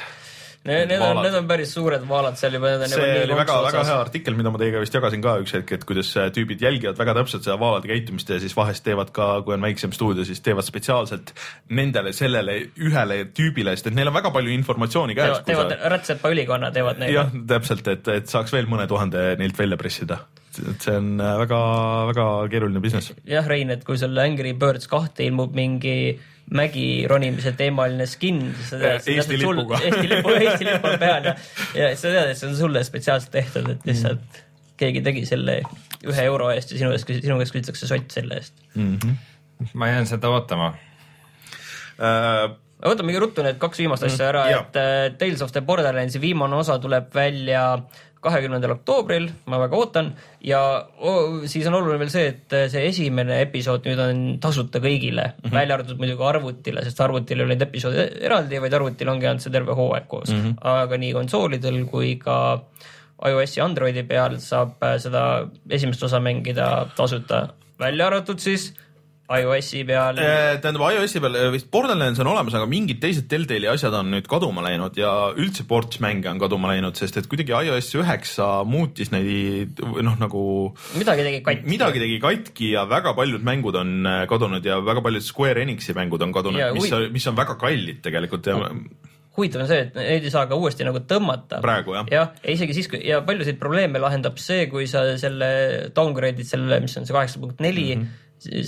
Need, 0.66 0.88
need 0.90 1.02
on, 1.06 1.20
need 1.22 1.36
on 1.38 1.46
päris 1.46 1.76
suured 1.76 2.02
vaalad 2.10 2.40
seal 2.40 2.56
juba, 2.58 2.72
see 2.90 3.02
oli 3.22 3.36
väga, 3.38 3.58
väga 3.68 3.84
hea 3.86 3.98
artikkel, 4.02 4.34
mida 4.38 4.50
ma 4.50 4.58
teiega 4.58 4.80
vist 4.82 4.96
jagasin 4.98 5.22
ka 5.22 5.36
üks 5.44 5.54
hetk, 5.54 5.76
et 5.78 5.86
kuidas 5.86 6.10
äh, 6.18 6.32
tüübid 6.34 6.64
jälgivad 6.66 6.98
väga 6.98 7.14
täpselt 7.20 7.46
seda 7.46 7.60
vaalade 7.62 7.92
käitumist 7.92 8.32
ja 8.34 8.40
siis 8.42 8.56
vahest 8.58 8.82
teevad 8.88 9.12
ka, 9.14 9.28
kui 9.46 9.54
on 9.54 9.62
väiksem 9.62 9.94
stuudio, 9.94 10.26
siis 10.26 10.42
teevad 10.46 10.66
spetsiaalselt 10.66 11.36
nendele, 11.70 12.16
sellele 12.18 12.58
ühele 12.82 13.20
tüübile, 13.38 13.78
sest 13.78 13.92
et 13.92 13.98
neil 14.00 14.10
on 14.10 14.18
väga 14.18 14.34
palju 14.34 14.58
informatsiooni 14.58 15.18
käes 15.18 15.44
teevad, 15.46 15.70
teevad 15.70 15.92
Rätsepa 15.94 16.34
ülikonna 16.34 16.74
teevad 16.74 17.04
neid. 17.04 17.14
jah, 17.14 17.30
täpselt, 17.54 17.94
et, 17.94 18.10
et 18.18 18.34
saaks 18.34 18.58
veel 18.58 18.66
mõne 18.72 18.90
tuhande 18.90 19.36
neilt 19.38 19.62
välja 19.62 19.78
pressida. 19.78 20.24
et 20.66 20.82
see 20.82 20.98
on 20.98 21.20
väga-väga 21.22 22.30
keeruline 22.50 22.82
business. 22.82 23.14
jah, 23.30 23.46
Rein, 23.46 23.70
et 23.70 23.86
kui 23.86 24.02
sul 24.02 24.18
Angry 24.18 24.58
Birds 24.58 24.90
kahte 24.90 25.30
ilmub 25.30 25.54
mingi 25.54 26.16
mägi 26.54 27.06
ronimise 27.10 27.56
teemaline 27.58 28.06
skin, 28.06 28.42
Eesti 28.74 29.40
lipuga. 29.40 29.80
Eesti 29.82 30.10
lipu, 30.10 30.34
Eesti 30.44 30.68
lipu 30.68 30.92
on 30.92 31.00
peal 31.02 31.32
ja, 31.32 31.36
ja 31.78 31.94
sa 31.98 32.12
tead, 32.12 32.34
et 32.34 32.40
see 32.40 32.50
on 32.52 32.58
sulle 32.60 32.84
spetsiaalselt 32.86 33.34
tehtud, 33.34 33.70
et 33.74 33.88
lihtsalt 33.90 34.44
keegi 34.80 35.02
tegi 35.06 35.24
selle 35.26 35.62
ühe 36.06 36.28
euro 36.28 36.52
eest 36.54 36.76
ja 36.76 36.82
sinu 36.82 36.92
eest, 36.94 37.10
sinu 37.10 37.40
käest 37.40 37.56
küsitakse 37.56 37.90
sott 37.90 38.14
selle 38.14 38.42
eest. 38.42 38.54
ma 39.74 39.90
jään 39.90 40.08
seda 40.10 40.30
ootama. 40.30 40.74
Äh, 41.96 42.44
võtamegi 42.86 43.22
ruttu 43.24 43.46
need 43.46 43.58
kaks 43.62 43.82
viimast 43.82 44.06
asja 44.06 44.30
ära, 44.30 44.46
et 44.52 44.80
äh, 44.80 44.98
Tales 45.18 45.42
of 45.42 45.54
the 45.56 45.64
Borderlandsi 45.66 46.22
viimane 46.22 46.60
osa 46.60 46.78
tuleb 46.84 47.10
välja 47.16 47.66
kahekümnendal 48.26 48.76
oktoobril, 48.78 49.30
ma 49.52 49.60
väga 49.62 49.78
ootan 49.78 50.12
ja 50.46 50.60
oh, 51.00 51.44
siis 51.50 51.68
on 51.70 51.78
oluline 51.78 52.02
veel 52.02 52.12
see, 52.14 52.28
et 52.34 52.56
see 52.74 52.86
esimene 52.90 53.40
episood 53.46 53.86
nüüd 53.88 54.02
on 54.02 54.24
tasuta 54.44 54.82
kõigile 54.84 55.28
mm, 55.30 55.46
-hmm. 55.46 55.56
välja 55.56 55.78
arvatud 55.78 56.02
muidugi 56.02 56.28
arvutile, 56.30 56.84
sest 56.86 57.02
arvutil 57.06 57.40
ei 57.40 57.46
ole 57.46 57.56
neid 57.56 57.68
episoode 57.68 58.08
eraldi, 58.30 58.62
vaid 58.64 58.78
arvutil 58.80 59.14
ongi 59.14 59.30
ainult 59.30 59.46
see 59.46 59.56
terve 59.56 59.78
hooaeg 59.78 60.08
koos 60.12 60.34
mm, 60.34 60.42
-hmm. 60.42 60.56
aga 60.76 61.02
nii 61.02 61.14
konsoolidel 61.20 61.84
kui 61.92 62.16
ka 62.22 62.38
iOS-i 63.30 63.62
Androidi 63.64 64.04
peal 64.08 64.40
saab 64.44 64.82
äh, 64.84 64.98
seda 65.02 65.22
esimest 65.70 66.04
osa 66.04 66.20
mängida 66.20 66.88
tasuta, 66.98 67.48
välja 67.80 68.10
arvatud 68.10 68.42
siis 68.44 68.74
iOS-i 69.26 69.82
peal 69.88 70.20
Äh, 70.22 70.58
tähendab 70.62 70.86
iOS-i 70.92 71.22
peal 71.24 71.38
äh, 71.40 71.48
vist 71.54 71.70
Borderlands 71.74 72.20
on 72.22 72.30
olemas, 72.30 72.56
aga 72.58 72.68
mingid 72.70 73.00
teised 73.02 73.28
Deltali 73.32 73.70
asjad 73.72 73.96
on 73.98 74.12
nüüd 74.14 74.28
kaduma 74.30 74.64
läinud 74.66 74.98
ja 75.00 75.12
üldse 75.34 75.66
ports 75.70 76.02
mänge 76.04 76.30
on 76.30 76.42
kaduma 76.42 76.70
läinud, 76.74 76.98
sest 77.00 77.18
et 77.22 77.30
kuidagi 77.32 77.56
iOS 77.56 77.90
üheksa 78.02 78.50
muutis 78.70 79.12
neid 79.16 79.82
noh, 79.82 80.20
nagu 80.22 80.44
midagi 81.00 81.26
tegi 81.26 81.42
katki. 81.48 81.72
midagi 81.74 82.04
tegi 82.06 82.22
katki 82.22 82.72
ja 82.76 82.86
väga 82.90 83.16
paljud 83.18 83.46
mängud 83.46 83.82
on 83.82 83.98
äh, 84.06 84.22
kadunud 84.30 84.66
ja 84.66 84.78
väga 84.86 85.04
paljud 85.06 85.26
Square 85.26 85.66
Enixi 85.66 85.98
mängud 85.98 86.22
on 86.22 86.36
kadunud 86.36 86.78
mis 86.78 86.94
mis 87.16 87.28
on 87.32 87.38
väga 87.38 87.58
kallid 87.60 88.04
tegelikult 88.06 88.52
ja 88.52 88.62
huvitav 89.36 89.66
on 89.66 89.70
see, 89.70 89.82
et 89.84 89.98
neid 89.98 90.26
ei 90.26 90.32
saa 90.32 90.46
ka 90.48 90.56
uuesti 90.56 90.86
nagu 90.88 91.02
tõmmata. 91.10 91.60
Praegu, 91.64 91.96
jah. 91.98 92.12
jah, 92.12 92.30
ja 92.40 92.54
isegi 92.56 92.76
siis, 92.78 92.88
kui 92.92 93.02
ja 93.04 93.20
paljusid 93.26 93.60
probleeme 93.60 94.00
lahendab 94.00 94.40
see, 94.40 94.70
kui 94.72 94.88
sa 94.88 95.04
selle 95.20 95.50
downgrade'id 95.96 96.48
selle, 96.48 96.80
mis 96.84 96.96
on 97.00 97.08
see 97.08 97.16
kaheksa 97.16 97.42
punkt 97.42 97.60
neli, 97.64 97.90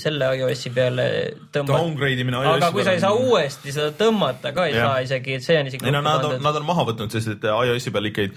selle 0.01 0.29
iOS-i 0.37 0.71
peale 0.75 1.07
tõmbad. 1.53 1.73
Downgrade 1.73 2.23
imine 2.23 2.41
iOS-i 2.41 2.55
aga 2.57 2.71
kui 2.75 2.85
sa 2.85 2.95
ei 2.95 3.01
saa 3.03 3.13
peale 3.13 3.31
uuesti 3.31 3.73
seda 3.75 3.93
tõmmata 3.97 4.53
ka 4.55 4.67
ei 4.69 4.75
Jah. 4.75 4.87
saa 4.87 5.05
isegi, 5.05 5.37
et 5.37 5.45
see 5.45 5.57
on 5.59 5.69
isegi. 5.71 5.85
ei 5.87 5.95
no 5.95 6.01
nad 6.05 6.25
on, 6.27 6.37
nad 6.43 6.59
on 6.59 6.67
maha 6.67 6.87
võtnud, 6.91 7.13
sest 7.13 7.33
et 7.35 7.47
iOS-i 7.51 7.93
peal 7.95 8.09
ikkagi 8.11 8.31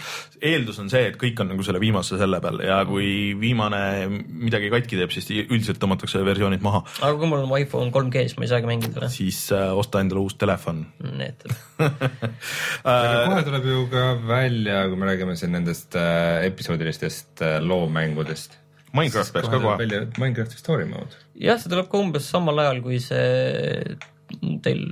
eeldus 0.52 0.80
on 0.82 0.90
see, 0.92 1.10
et 1.10 1.18
kõik 1.20 1.40
on 1.42 1.52
nagu 1.54 1.66
selle 1.66 1.82
viimase 1.82 2.18
selle 2.20 2.40
peal 2.44 2.62
ja 2.64 2.80
kui 2.88 3.10
viimane 3.40 3.82
midagi 4.10 4.70
katki 4.72 5.00
teeb, 5.00 5.14
siis 5.14 5.30
üldiselt 5.46 5.80
tõmmatakse 5.82 6.22
versioonid 6.26 6.64
maha, 6.64 6.84
aga 7.00 7.12
kui 7.20 7.30
mul 7.30 7.44
on 7.44 7.56
iPhone 7.58 7.92
3G, 7.94 8.26
siis 8.28 8.38
ma 8.38 8.46
ei 8.46 8.52
saagi 8.54 8.70
mängida. 8.70 9.10
siis 9.12 9.42
äh, 9.56 9.70
osta 9.76 10.02
endale 10.04 10.24
uus 10.24 10.36
telefon 10.40 10.84
Need, 11.00 11.44
aga 12.88 13.24
kohe 13.26 13.44
tuleb 13.46 13.68
ju 13.70 13.84
ka 13.92 14.06
välja, 14.28 14.82
kui 14.90 15.00
me 15.00 15.10
räägime 15.10 15.36
siin 15.38 15.54
nendest 15.56 15.96
äh, 15.98 16.44
episoodilistest 16.48 17.44
äh, 17.44 17.58
loomängudest. 17.64 18.59
Minecraft 18.96 19.32
peaks 19.36 19.48
ka 19.48 19.58
kohe. 19.60 19.76
välja 19.78 20.00
Minecrafti 20.18 20.56
story 20.58 20.84
mode. 20.88 21.14
jah, 21.34 21.58
see 21.60 21.70
tuleb 21.70 21.88
ka 21.90 21.98
umbes 22.00 22.30
samal 22.30 22.58
ajal 22.64 22.82
kui 22.84 22.98
see 23.02 23.96
teil, 24.64 24.82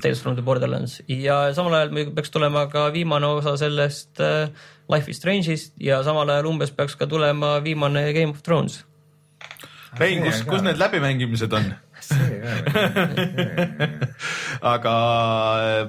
Tales 0.00 0.20
from 0.22 0.36
the 0.38 0.42
Borderlands 0.46 1.00
ja 1.08 1.52
samal 1.56 1.74
ajal 1.80 1.90
muidugi 1.92 2.14
peaks 2.16 2.30
tulema 2.32 2.66
ka 2.72 2.80
viimane 2.94 3.26
osa 3.26 3.56
sellest 3.60 4.20
äh, 4.22 4.48
Life 4.92 5.10
is 5.10 5.18
Strange'ist 5.20 5.72
ja 5.80 6.02
samal 6.06 6.30
ajal 6.30 6.46
umbes 6.52 6.70
peaks 6.72 6.94
ka 6.96 7.06
tulema 7.10 7.60
viimane 7.64 8.12
Game 8.16 8.30
of 8.30 8.42
Thrones. 8.42 8.84
Rein, 9.98 10.22
kus, 10.24 10.42
kus 10.48 10.62
need 10.64 10.78
läbimängimised 10.80 11.52
on? 11.54 11.74
aga 14.74 14.94
äh, 15.62 15.88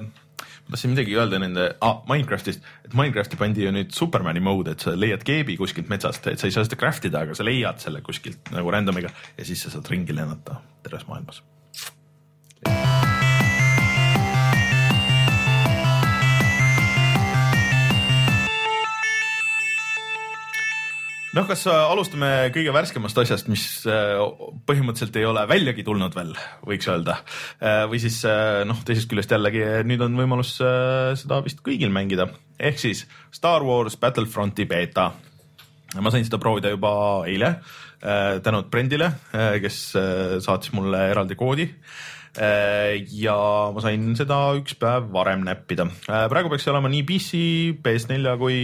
tahtsin 0.70 0.94
midagi 0.94 1.16
öelda 1.16 1.40
nende 1.42 1.66
ah,, 1.80 2.00
Minecraftist, 2.08 2.64
et 2.84 2.94
Minecrafti 2.96 3.38
pandi 3.40 3.66
ju 3.66 3.74
nüüd 3.74 3.92
Supermani 3.96 4.42
mode, 4.44 4.76
et 4.76 4.86
sa 4.86 4.96
leiad 4.98 5.24
keebi 5.26 5.58
kuskilt 5.60 5.90
metsast, 5.92 6.26
et 6.32 6.42
sa 6.42 6.48
ei 6.48 6.54
saa 6.54 6.66
seda 6.66 6.78
craft 6.80 7.08
ida, 7.10 7.24
aga 7.26 7.36
sa 7.38 7.46
leiad 7.46 7.82
selle 7.82 8.02
kuskilt 8.06 8.52
nagu 8.54 8.72
random'iga 8.74 9.12
ja 9.36 9.46
siis 9.46 9.66
sa 9.66 9.74
saad 9.74 9.90
ringi 9.92 10.16
lennata 10.16 10.60
terves 10.86 11.06
maailmas. 11.10 11.42
noh, 21.36 21.46
kas 21.48 21.66
äh, 21.68 21.82
alustame 21.92 22.30
kõige 22.54 22.72
värskemast 22.74 23.18
asjast, 23.22 23.50
mis 23.52 23.64
äh, 23.90 24.16
põhimõtteliselt 24.68 25.18
ei 25.20 25.28
ole 25.28 25.44
väljagi 25.50 25.84
tulnud 25.86 26.16
veel, 26.16 26.32
võiks 26.66 26.88
öelda. 26.90 27.18
või 27.90 28.00
siis 28.02 28.22
äh, 28.28 28.62
noh, 28.68 28.80
teisest 28.86 29.10
küljest 29.10 29.32
jällegi 29.36 29.62
nüüd 29.88 30.02
on 30.06 30.16
võimalus 30.18 30.56
äh, 30.64 31.12
seda 31.20 31.42
vist 31.44 31.62
kõigil 31.66 31.92
mängida, 31.94 32.30
ehk 32.58 32.80
siis 32.82 33.04
Star 33.34 33.64
Wars 33.66 33.98
Battlefronti 34.00 34.66
beeta. 34.66 35.12
ma 36.00 36.10
sain 36.10 36.24
seda 36.26 36.40
proovida 36.42 36.72
juba 36.72 36.92
eile 37.28 37.54
äh, 37.56 38.42
tänud 38.42 38.70
Brendile, 38.72 39.12
kes 39.62 39.80
äh, 39.96 40.36
saatis 40.44 40.72
mulle 40.76 41.08
eraldi 41.12 41.38
koodi 41.38 41.70
Äh, 42.36 43.06
ja 43.16 43.36
ma 43.72 43.80
sain 43.80 44.10
seda 44.18 44.36
üks 44.58 44.74
päev 44.76 45.08
varem 45.14 45.46
näppida. 45.46 45.86
praegu 46.04 46.50
peaks 46.52 46.66
see 46.66 46.72
olema 46.72 46.90
nii 46.92 47.04
PC, 47.08 47.38
PS4 47.80 48.34
kui, 48.40 48.58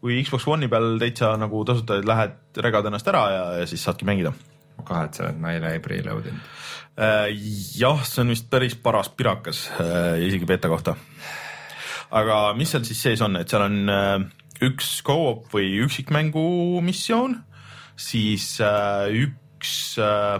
kui 0.00 0.20
Xbox 0.22 0.46
One'i 0.52 0.68
peal 0.70 0.96
täitsa 1.00 1.32
nagu 1.40 1.62
tasuta, 1.66 1.98
et 1.98 2.08
lähed, 2.08 2.36
regad 2.62 2.88
ennast 2.90 3.08
ära 3.10 3.24
ja, 3.32 3.44
ja 3.60 3.68
siis 3.68 3.84
saadki 3.86 4.08
mängida. 4.08 4.32
ma 4.76 4.84
kahetsen, 4.84 5.30
et 5.32 5.38
ma 5.40 5.54
eile 5.56 5.72
ei 5.72 5.80
preload 5.80 6.28
inud. 6.28 6.48
jah, 7.80 8.02
see 8.04 8.22
on 8.24 8.32
vist 8.34 8.50
päris 8.52 8.76
paras 8.76 9.08
pirakas 9.08 9.66
äh, 9.80 10.16
isegi 10.26 10.48
beeta 10.48 10.68
kohta. 10.72 10.96
aga 12.10 12.54
mis 12.56 12.70
seal 12.70 12.84
siis 12.84 13.02
sees 13.02 13.24
on, 13.24 13.36
et 13.40 13.48
seal 13.48 13.64
on 13.66 13.78
äh, 13.92 14.18
üks 14.64 15.00
go-op 15.04 15.50
või 15.52 15.74
üksikmängu 15.84 16.80
missioon, 16.84 17.40
siis 17.96 18.56
äh, 18.64 19.08
üks 19.24 19.96
äh, 20.00 20.38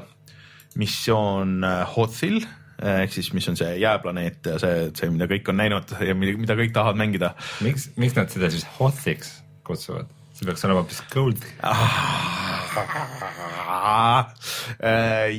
missioon 0.77 1.65
äh, 1.65 1.83
Hothil 1.97 2.45
ehk 2.77 3.09
siis, 3.15 3.31
mis 3.33 3.47
on 3.49 3.57
see 3.57 3.71
jääplaneet 3.81 4.51
ja 4.51 4.59
see, 4.61 4.91
see, 4.93 5.09
mida 5.09 5.25
kõik 5.31 5.49
on 5.49 5.57
näinud 5.57 5.95
ja 6.05 6.13
mida, 6.13 6.37
mida 6.37 6.57
kõik 6.59 6.75
tahavad 6.77 7.01
mängida. 7.01 7.31
miks, 7.65 7.89
miks 7.97 8.17
nad 8.19 8.29
seda 8.29 8.51
siis 8.53 8.67
Hothiks 8.77 9.39
kutsuvad? 9.67 10.07
see 10.37 10.45
peaks 10.45 10.65
olema 10.69 10.83
hoopis 10.83 11.01
Gold. 11.15 11.41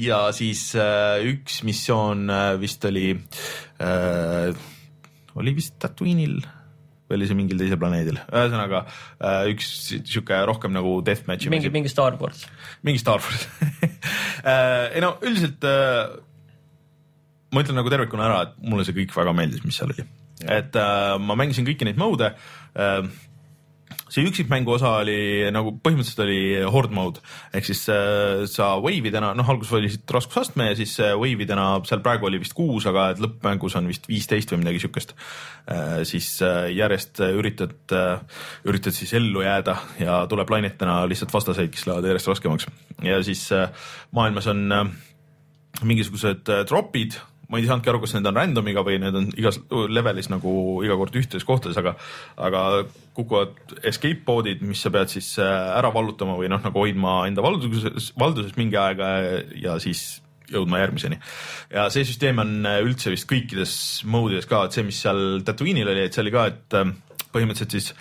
ja 0.08 0.20
siis 0.34 0.74
äh, 0.74 1.22
üks 1.34 1.62
missioon 1.68 2.26
äh, 2.34 2.58
vist 2.58 2.82
oli, 2.90 3.14
oli 5.38 5.52
vist 5.54 5.78
Tatooine'il 5.84 6.40
või 7.08 7.22
oli 7.22 7.28
see 7.30 7.38
mingil 7.40 7.62
teisel 7.62 7.80
planeedil, 7.80 8.18
ühesõnaga 8.26 8.82
äh, 8.84 9.46
üks 9.54 9.68
sihuke 9.96 10.36
rohkem 10.50 10.74
nagu 10.76 10.98
deathmatch'i. 11.08 11.52
mingi, 11.54 11.72
mingi 11.74 11.92
Star 11.92 12.18
Wars. 12.20 12.44
mingi 12.84 13.00
Star 13.00 13.24
Wars 13.24 13.48
ei 14.96 15.04
no 15.04 15.14
üldiselt 15.24 15.64
äh, 15.68 16.18
ma 17.54 17.64
ütlen 17.64 17.80
nagu 17.80 17.94
tervikuna 17.94 18.28
ära, 18.28 18.42
et 18.48 18.58
mulle 18.68 18.84
see 18.88 18.98
kõik 18.98 19.16
väga 19.16 19.36
meeldis, 19.38 19.64
mis 19.64 19.80
seal 19.80 19.94
oli. 19.96 20.06
et 20.44 20.76
äh, 20.78 21.16
ma 21.24 21.40
mängisin 21.40 21.68
kõiki 21.68 21.88
neid 21.88 22.00
mode'e 22.02 22.34
äh, 22.34 23.08
see 24.14 24.26
üksikmängu 24.28 24.76
osa 24.78 24.94
oli 25.02 25.48
nagu 25.54 25.74
põhimõtteliselt 25.84 26.24
oli 26.26 26.40
horde 26.74 26.96
mode 26.96 27.24
ehk 27.56 27.68
siis 27.70 27.84
äh, 27.94 28.46
sa 28.50 28.74
wave'idena, 28.84 29.34
noh 29.38 29.52
alguses 29.54 29.74
valisid 29.76 30.16
raskusastme 30.18 30.70
ja 30.72 30.78
siis 30.80 30.96
äh, 31.04 31.16
wave'idena 31.20 31.70
seal 31.90 32.04
praegu 32.06 32.30
oli 32.30 32.42
vist 32.44 32.56
kuus, 32.58 32.88
aga 32.90 33.12
et 33.14 33.24
lõppmängus 33.24 33.78
on 33.80 33.90
vist 33.92 34.08
viisteist 34.10 34.54
või 34.54 34.64
midagi 34.64 34.84
siukest 34.86 35.16
äh,. 35.16 36.04
siis 36.08 36.30
äh, 36.46 36.70
järjest 36.76 37.22
üritad 37.28 37.96
äh,, 37.96 38.42
üritad 38.68 38.96
siis 38.96 39.14
ellu 39.18 39.44
jääda 39.46 39.78
ja 40.00 40.22
tuleb 40.30 40.50
lainetena 40.56 41.02
lihtsalt 41.10 41.34
vastaseid, 41.34 41.74
kes 41.74 41.88
lähevad 41.90 42.12
järjest 42.12 42.34
raskemaks 42.34 42.72
ja 43.04 43.22
siis 43.24 43.52
äh, 43.52 43.70
maailmas 44.12 44.48
on 44.48 44.72
äh, 44.72 44.86
mingisugused 45.84 46.50
äh, 46.50 46.66
tropid, 46.66 47.20
ma 47.48 47.60
ei 47.60 47.68
saanudki 47.68 47.92
aru, 47.92 48.02
kas 48.04 48.14
need 48.16 48.28
on 48.28 48.38
random'iga 48.38 48.84
või 48.86 49.00
need 49.02 49.16
on 49.16 49.28
igas 49.40 49.60
levelis 49.72 50.30
nagu 50.32 50.52
iga 50.86 50.98
kord 51.00 51.16
ühtedes 51.16 51.48
kohtades, 51.48 51.80
aga, 51.80 51.96
aga 52.44 52.64
kukuvad 53.16 53.78
escape 53.88 54.26
pod'id, 54.28 54.64
mis 54.68 54.84
sa 54.84 54.92
pead 54.94 55.12
siis 55.14 55.34
äh, 55.42 55.52
ära 55.78 55.92
vallutama 55.96 56.38
või 56.40 56.52
noh, 56.52 56.62
nagu 56.64 56.84
hoidma 56.84 57.22
enda 57.30 57.46
valduses, 57.46 58.12
valduses 58.20 58.58
mingi 58.60 58.80
aega 58.82 59.12
ja 59.56 59.78
siis 59.84 60.20
jõudma 60.52 60.80
järgmiseni. 60.80 61.20
ja 61.76 61.88
see 61.92 62.08
süsteem 62.08 62.44
on 62.44 62.54
äh, 62.68 62.82
üldse 62.84 63.12
vist 63.16 63.30
kõikides 63.32 63.78
mode 64.08 64.36
ides 64.36 64.50
ka, 64.50 64.66
et 64.68 64.76
see, 64.76 64.88
mis 64.88 65.00
seal 65.04 65.42
Tatooine'il 65.48 65.94
oli, 65.94 66.08
et 66.08 66.16
see 66.16 66.26
oli 66.26 66.36
ka, 66.36 66.50
et 66.52 66.80
äh, 66.80 66.92
põhimõtteliselt 67.32 67.80
siis 67.80 67.94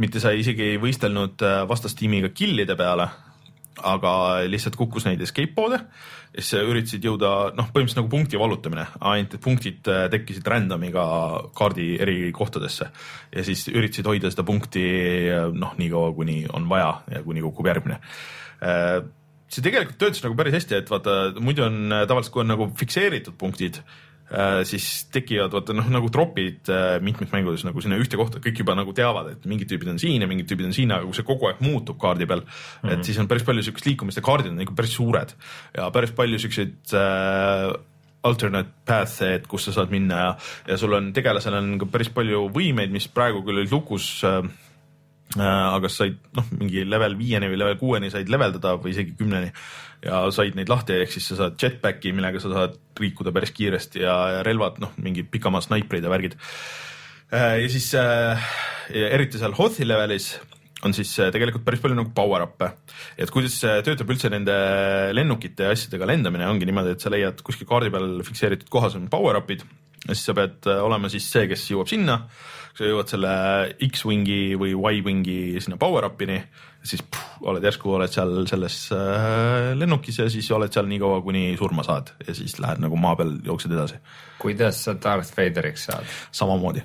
mitte 0.00 0.20
sa 0.20 0.32
isegi 0.32 0.74
ei 0.74 0.78
võistelnud 0.80 1.42
vastastiimiga 1.68 2.30
kill'ide 2.32 2.76
peale, 2.78 3.10
aga 3.86 4.12
lihtsalt 4.48 4.76
kukkus 4.78 5.06
neid 5.06 5.22
escape 5.24 5.54
pod'e 5.56 5.80
ja 6.30 6.42
siis 6.44 6.62
üritasid 6.62 7.04
jõuda 7.04 7.30
noh, 7.58 7.70
põhimõtteliselt 7.74 8.00
nagu 8.00 8.10
punkti 8.12 8.38
vallutamine, 8.38 8.86
ainult 9.10 9.36
et 9.36 9.42
punktid 9.42 9.88
äh, 9.90 10.04
tekkisid 10.12 10.46
random'iga 10.46 11.04
kaardi 11.58 11.88
eri 12.02 12.18
kohtadesse. 12.34 12.90
Ja 13.34 13.46
siis 13.46 13.66
üritasid 13.72 14.06
hoida 14.10 14.30
seda 14.30 14.46
punkti 14.46 14.84
äh, 15.30 15.48
noh, 15.50 15.74
nii 15.80 15.90
kaua, 15.92 16.12
kuni 16.16 16.44
on 16.54 16.68
vaja 16.70 16.92
ja 17.10 17.24
kuni 17.26 17.42
kukub 17.44 17.70
järgmine. 17.70 17.98
Äh, 18.62 19.00
see 19.50 19.64
tegelikult 19.66 19.98
töötas 19.98 20.22
nagu 20.22 20.38
päris 20.38 20.54
hästi, 20.60 20.78
et 20.78 20.92
vaata 20.92 21.16
muidu 21.42 21.66
on 21.66 21.96
tavaliselt, 22.06 22.34
kui 22.36 22.44
on 22.44 22.52
nagu 22.52 22.70
fikseeritud 22.78 23.34
punktid, 23.40 23.82
siis 24.68 24.86
tekivad 25.10 25.54
vaata 25.54 25.74
noh, 25.74 25.88
nagu 25.90 26.10
tropid 26.12 26.70
äh, 26.70 26.96
mitmes 27.02 27.32
mängudes 27.34 27.64
nagu 27.66 27.82
sinna 27.82 27.98
ühte 27.98 28.18
kohta, 28.20 28.42
kõik 28.42 28.62
juba 28.62 28.76
nagu 28.78 28.94
teavad, 28.96 29.32
et 29.34 29.46
mingid 29.50 29.70
tüübid 29.72 29.90
on 29.90 29.98
siin 30.02 30.22
ja 30.22 30.30
mingid 30.30 30.46
tüübid 30.50 30.68
on 30.68 30.76
siin, 30.76 30.92
aga 30.94 31.08
kui 31.08 31.18
see 31.18 31.26
kogu 31.26 31.50
aeg 31.50 31.62
muutub 31.64 31.98
kaardi 32.00 32.28
peal 32.30 32.44
mm, 32.44 32.52
-hmm. 32.82 32.94
et 32.94 33.04
siis 33.08 33.18
on 33.18 33.28
päris 33.30 33.46
palju 33.46 33.66
siukest 33.66 33.90
liikumist 33.90 34.20
ja 34.20 34.26
kaardid 34.26 34.52
on 34.52 34.62
ikka 34.62 34.76
päris 34.78 34.94
suured 34.94 35.34
ja 35.76 35.90
päris 35.90 36.14
palju 36.14 36.38
siukseid 36.38 36.94
äh, 36.94 37.72
alternate 38.22 38.70
path'e, 38.86 39.34
et 39.34 39.46
kus 39.48 39.66
sa 39.66 39.72
saad 39.72 39.92
minna 39.92 40.16
ja, 40.22 40.32
ja 40.68 40.76
sul 40.80 40.92
on 40.92 41.12
tegelasel 41.16 41.56
on 41.56 41.78
ka 41.80 41.88
päris 41.90 42.10
palju 42.12 42.46
võimeid, 42.54 42.92
mis 42.92 43.08
praegu 43.08 43.42
küll 43.46 43.62
olid 43.62 43.72
lukus 43.72 44.12
äh, 44.28 44.44
äh, 44.44 44.69
aga 45.38 45.86
sa 45.90 46.04
said 46.04 46.18
noh, 46.34 46.46
mingi 46.58 46.82
level 46.88 47.14
viieni 47.18 47.50
või 47.52 47.60
level 47.60 47.78
kuueni 47.78 48.10
said 48.10 48.30
leveldada 48.32 48.74
või 48.82 48.94
isegi 48.94 49.14
kümneni. 49.18 49.52
Ja 50.02 50.24
said 50.32 50.56
neid 50.56 50.70
lahti, 50.72 50.96
ehk 50.96 51.12
siis 51.12 51.28
sa 51.30 51.36
saad 51.42 51.60
jetpacki, 51.60 52.14
millega 52.16 52.40
sa 52.40 52.50
saad 52.50 52.78
liikuda 53.00 53.34
päris 53.36 53.52
kiiresti 53.54 54.02
ja, 54.02 54.14
relvad, 54.46 54.80
noh, 54.82 54.94
mingid 55.04 55.28
pikamaa 55.32 55.60
snaiprid 55.64 56.06
ja 56.06 56.12
värgid. 56.12 56.38
Äh,. 57.30 57.60
ja 57.62 57.68
siis 57.70 57.92
äh, 57.94 58.48
ja 58.90 59.10
eriti 59.14 59.38
seal 59.38 59.54
Hothi 59.54 59.86
levelis 59.86 60.32
on 60.88 60.96
siis 60.96 61.12
äh, 61.20 61.28
tegelikult 61.30 61.66
päris 61.66 61.82
palju 61.84 61.98
nagu 61.98 62.10
power-up'e, 62.16 62.72
et 63.20 63.30
kuidas 63.30 63.60
töötab 63.60 64.10
üldse 64.10 64.32
nende 64.32 64.56
lennukite 65.14 65.68
ja 65.68 65.76
asjadega 65.76 66.08
lendamine, 66.08 66.48
ongi 66.48 66.66
niimoodi, 66.66 66.96
et 66.96 67.04
sa 67.04 67.12
leiad 67.12 67.44
kuskil 67.46 67.68
kaardi 67.68 67.92
peal 67.92 68.24
fikseeritud 68.26 68.72
kohas 68.72 68.96
on 68.98 69.06
power-up'id 69.12 69.62
ja 70.06 70.14
siis 70.14 70.24
sa 70.30 70.36
pead 70.36 70.68
äh, 70.70 70.80
olema 70.84 71.10
siis 71.12 71.26
see, 71.30 71.46
kes 71.50 71.66
jõuab 71.72 71.90
sinna, 71.90 72.22
sa 72.76 72.88
jõuad 72.88 73.10
selle 73.10 73.32
X-Wingi 73.90 74.56
või 74.60 74.74
Y-Wingi 74.74 75.38
sinna 75.62 75.78
power-up'ini, 75.80 76.38
siis 76.86 77.02
puh, 77.04 77.26
oled 77.50 77.64
järsku 77.64 77.92
oled 77.96 78.12
seal 78.12 78.32
selles 78.50 78.78
äh, 78.96 79.72
lennukis 79.76 80.22
ja 80.22 80.28
siis 80.32 80.48
oled 80.56 80.72
seal 80.72 80.88
nii 80.90 81.00
kaua, 81.02 81.20
kuni 81.24 81.50
surma 81.60 81.84
saad. 81.86 82.14
Ja 82.26 82.36
siis 82.36 82.58
lähed 82.62 82.82
nagu 82.84 82.98
maa 83.00 83.18
peal, 83.18 83.36
jooksed 83.46 83.74
edasi, 83.74 84.00
kuidas 84.40 84.84
sa 84.86 84.96
Darth 84.96 85.36
Vaderiks 85.36 85.90
saad? 85.90 86.16
samamoodi 86.32 86.84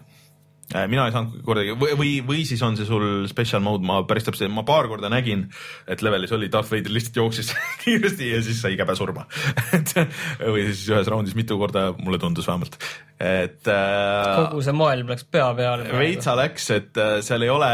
mina 0.74 1.06
ei 1.06 1.14
saanud 1.14 1.44
kordagi 1.46 1.76
või, 1.78 1.94
või, 1.98 2.12
või 2.26 2.44
siis 2.48 2.62
on 2.66 2.78
see 2.78 2.88
sul 2.88 3.28
special 3.30 3.62
mode, 3.64 3.86
ma 3.86 4.00
päris 4.08 4.26
täpselt, 4.26 4.50
ma 4.54 4.64
paar 4.66 4.90
korda 4.90 5.12
nägin, 5.14 5.46
et 5.92 6.02
levelis 6.06 6.34
oli 6.36 6.50
Darth 6.52 6.72
Vader 6.74 6.94
lihtsalt 6.96 7.20
jooksis 7.22 7.52
kiiresti 7.84 8.32
ja 8.32 8.42
siis 8.46 8.64
sai 8.64 8.78
käbe 8.80 8.96
surma 8.98 9.28
et 9.78 9.94
või 10.42 10.66
siis 10.72 10.88
ühes 10.90 11.12
raundis 11.12 11.38
mitu 11.38 11.60
korda, 11.62 11.92
mulle 12.00 12.20
tundus 12.22 12.50
vähemalt, 12.50 12.80
et 13.20 13.70
äh, 13.70 14.32
kogu 14.42 14.66
see 14.66 14.76
maailm 14.76 15.14
läks 15.14 15.30
pea 15.30 15.52
peale. 15.58 15.86
veitsa 16.02 16.36
läks, 16.40 16.68
et 16.74 17.02
äh, 17.02 17.20
seal 17.26 17.46
ei 17.46 17.54
ole, 17.54 17.72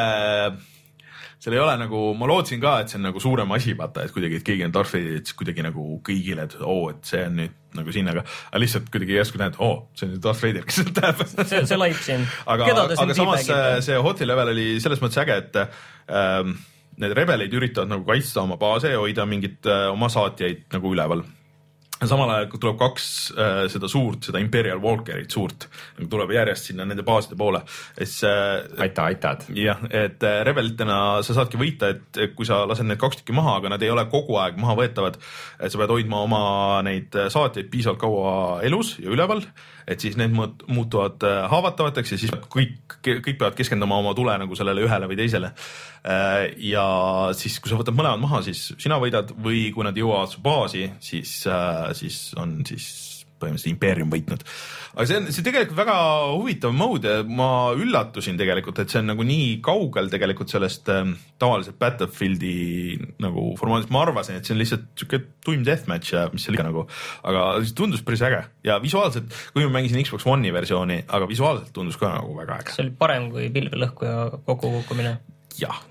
seal 1.39 1.56
ei 1.56 1.64
ole 1.64 1.80
nagu, 1.86 2.04
ma 2.20 2.30
lootsin 2.30 2.60
ka, 2.64 2.82
et 2.82 2.92
see 2.92 3.00
on 3.00 3.08
nagu 3.08 3.24
suurem 3.24 3.56
asi, 3.56 3.78
vaata, 3.80 4.04
et 4.04 4.14
kuidagi, 4.16 4.42
et 4.42 4.48
keegi 4.52 4.68
on 4.68 4.76
Darth 4.76 4.98
Vader, 4.98 5.22
et 5.22 5.32
siis 5.32 5.39
kuidagi 5.39 5.64
nagu 5.64 5.88
kõigile, 6.06 6.50
et 6.50 6.60
oo, 6.60 6.92
et 6.92 7.08
see 7.08 7.24
on 7.30 7.39
nüüd 7.39 7.58
nagu 7.78 7.93
siin, 7.95 8.09
aga 8.11 8.24
aga 8.24 8.61
lihtsalt 8.63 8.89
kuidagi 8.93 9.15
järsku 9.17 9.41
näed, 9.41 9.59
oo, 9.63 9.88
see 9.97 10.09
on 10.09 10.17
Darth 10.24 10.43
Vader, 10.43 10.65
kes 10.67 10.82
sealt 10.82 11.01
läheb 11.01 11.24
see, 11.28 11.63
see 11.69 11.80
laip 11.80 12.01
siin. 12.03 12.26
aga, 12.45 12.72
aga 12.97 13.17
samas 13.17 13.45
see, 13.47 13.61
see 13.88 14.01
Hoti 14.07 14.28
level 14.28 14.53
oli 14.53 14.67
selles 14.84 15.01
mõttes 15.03 15.22
äge, 15.24 15.38
et 15.43 15.61
ähm, 15.61 16.55
need 17.01 17.15
rebelid 17.17 17.53
üritavad 17.57 17.91
nagu 17.91 18.05
kaitsta 18.07 18.43
oma 18.43 18.57
baase 18.61 18.93
ja 18.93 18.99
hoida 19.01 19.26
mingit 19.30 19.69
äh, 19.69 19.88
oma 19.91 20.11
saatjaid 20.11 20.67
nagu 20.76 20.91
üleval. 20.95 21.24
Samal 22.10 22.32
ajal, 22.34 22.47
tuleb 22.56 22.78
kaks 22.80 23.06
äh, 23.36 23.60
seda 23.72 23.89
suurt, 23.91 24.26
seda 24.28 24.41
Imperial 24.41 24.82
Walkerit 24.82 25.34
suurt, 25.34 25.68
nagu 25.99 26.10
tuleb 26.12 26.34
järjest 26.36 26.72
sinna 26.72 26.86
nende 26.88 27.06
baaside 27.08 27.38
poole, 27.39 27.62
siis 27.97 28.22
äh, 28.28 28.64
aita, 28.82 29.08
aitad. 29.12 29.45
jah, 29.58 29.84
et 29.89 30.24
äh, 30.26 30.39
rebelitena 30.47 30.97
sa 31.26 31.38
saadki 31.38 31.60
võita, 31.62 31.91
et 31.93 32.22
kui 32.38 32.47
sa 32.47 32.64
lased 32.70 32.88
need 32.88 33.02
kaks 33.02 33.22
tükki 33.22 33.36
maha, 33.38 33.60
aga 33.62 33.76
nad 33.76 33.86
ei 33.86 33.93
ole 33.93 34.08
kogu 34.12 34.39
aeg 34.41 34.58
maha 34.62 34.78
võetavad, 34.82 35.20
et 35.60 35.74
sa 35.74 35.82
pead 35.82 35.93
hoidma 35.93 36.24
oma 36.26 36.41
neid 36.88 37.14
saatjaid 37.14 37.70
piisavalt 37.72 38.02
kaua 38.02 38.34
elus 38.66 38.95
ja 39.02 39.14
üleval, 39.14 39.45
et 39.88 39.99
siis 40.03 40.17
need 40.19 40.34
muut- 40.36 40.65
muutuvad 40.67 41.23
äh, 41.27 41.43
haavatavateks 41.51 42.15
ja 42.15 42.19
siis 42.21 42.34
kõik, 42.53 42.97
kõik 43.01 43.38
peavad 43.38 43.57
keskenduma 43.57 43.99
oma 44.01 44.15
tule 44.17 44.38
nagu 44.38 44.57
sellele 44.57 44.86
ühele 44.88 45.09
või 45.09 45.19
teisele. 45.19 45.53
ja 46.57 46.84
siis, 47.38 47.59
kui 47.61 47.69
sa 47.69 47.77
võtad 47.77 47.93
mõlemad 47.93 48.23
maha, 48.23 48.39
siis 48.41 48.71
sina 48.82 48.97
võidad 48.97 49.36
või 49.38 49.67
kui 49.73 49.86
nad 49.86 49.97
jõuavad 49.97 50.32
su 50.32 50.41
baasi, 50.41 50.88
siis, 50.99 51.43
siis 51.99 52.21
on 52.41 52.55
siis 52.65 53.11
põhimõtteliselt 53.42 53.74
impeerium 53.74 54.12
võitnud. 54.14 54.46
aga 54.94 55.08
see 55.10 55.20
on, 55.20 55.28
see 55.34 55.46
tegelikult 55.46 55.78
väga 55.80 55.98
huvitav 56.36 56.76
mode 56.76 57.12
ja 57.18 57.26
ma 57.28 57.50
üllatusin 57.78 58.39
tegelikult, 58.39 58.82
et 58.82 58.94
see 58.94 59.02
on 59.02 59.12
nagu 59.14 59.26
nii 59.28 59.60
kaugel 59.66 60.10
tegelikult 60.14 60.54
sellest 60.54 60.89
ähm, 60.94 61.16
tavaliselt 61.42 61.80
Battlefieldi 61.82 62.56
nagu 63.24 63.52
formaadist, 63.60 63.92
ma 63.94 64.06
arvasin, 64.06 64.39
et 64.39 64.48
see 64.48 64.56
on 64.56 64.62
lihtsalt 64.62 64.88
siuke 65.00 65.22
tuim 65.46 65.66
deathmatch 65.68 66.16
ja 66.16 66.26
mis 66.34 66.46
seal 66.46 66.58
ikka 66.58 66.68
nagu, 66.70 66.88
aga 67.28 67.46
see 67.66 67.78
tundus 67.78 68.04
päris 68.06 68.26
äge 68.28 68.44
ja 68.68 68.80
visuaalselt, 68.84 69.32
kui 69.54 69.68
ma 69.68 69.78
mängisin 69.80 70.04
Xbox 70.06 70.28
One'i 70.30 70.54
versiooni, 70.56 71.04
aga 71.08 71.30
visuaalselt 71.30 71.74
tundus 71.76 72.00
ka 72.02 72.14
nagu 72.16 72.36
väga 72.38 72.62
äge. 72.62 72.76
see 72.76 72.88
oli 72.88 72.98
parem 73.00 73.32
kui 73.34 73.50
pilvelõhkuja 73.54 74.44
kokkukukkumine. 74.46 75.18
jah 75.60 75.82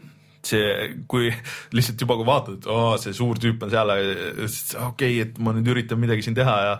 see, 0.50 0.90
kui 1.10 1.30
lihtsalt 1.76 2.02
juba, 2.04 2.16
kui 2.18 2.28
vaatad, 2.28 2.58
et 2.60 2.68
oo, 2.70 2.94
see 3.00 3.14
suur 3.16 3.40
tüüp 3.40 3.62
on 3.66 3.72
seal, 3.72 3.92
okei 3.94 4.84
okay,, 4.88 5.20
et 5.24 5.40
ma 5.42 5.54
nüüd 5.56 5.70
üritan 5.74 6.00
midagi 6.02 6.26
siin 6.26 6.36
teha 6.38 6.56
ja, 6.66 6.74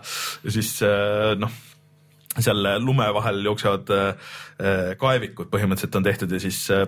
ja 0.45 0.53
siis 0.57 0.73
äh, 0.87 1.31
noh, 1.39 1.55
seal 2.37 2.69
lume 2.83 3.07
vahel 3.15 3.41
jooksevad 3.49 3.95
äh, 3.95 4.35
kaevikud 4.99 5.51
põhimõtteliselt 5.51 5.97
on 5.99 6.07
tehtud 6.07 6.35
ja 6.35 6.43
siis 6.43 6.61
äh, 6.75 6.85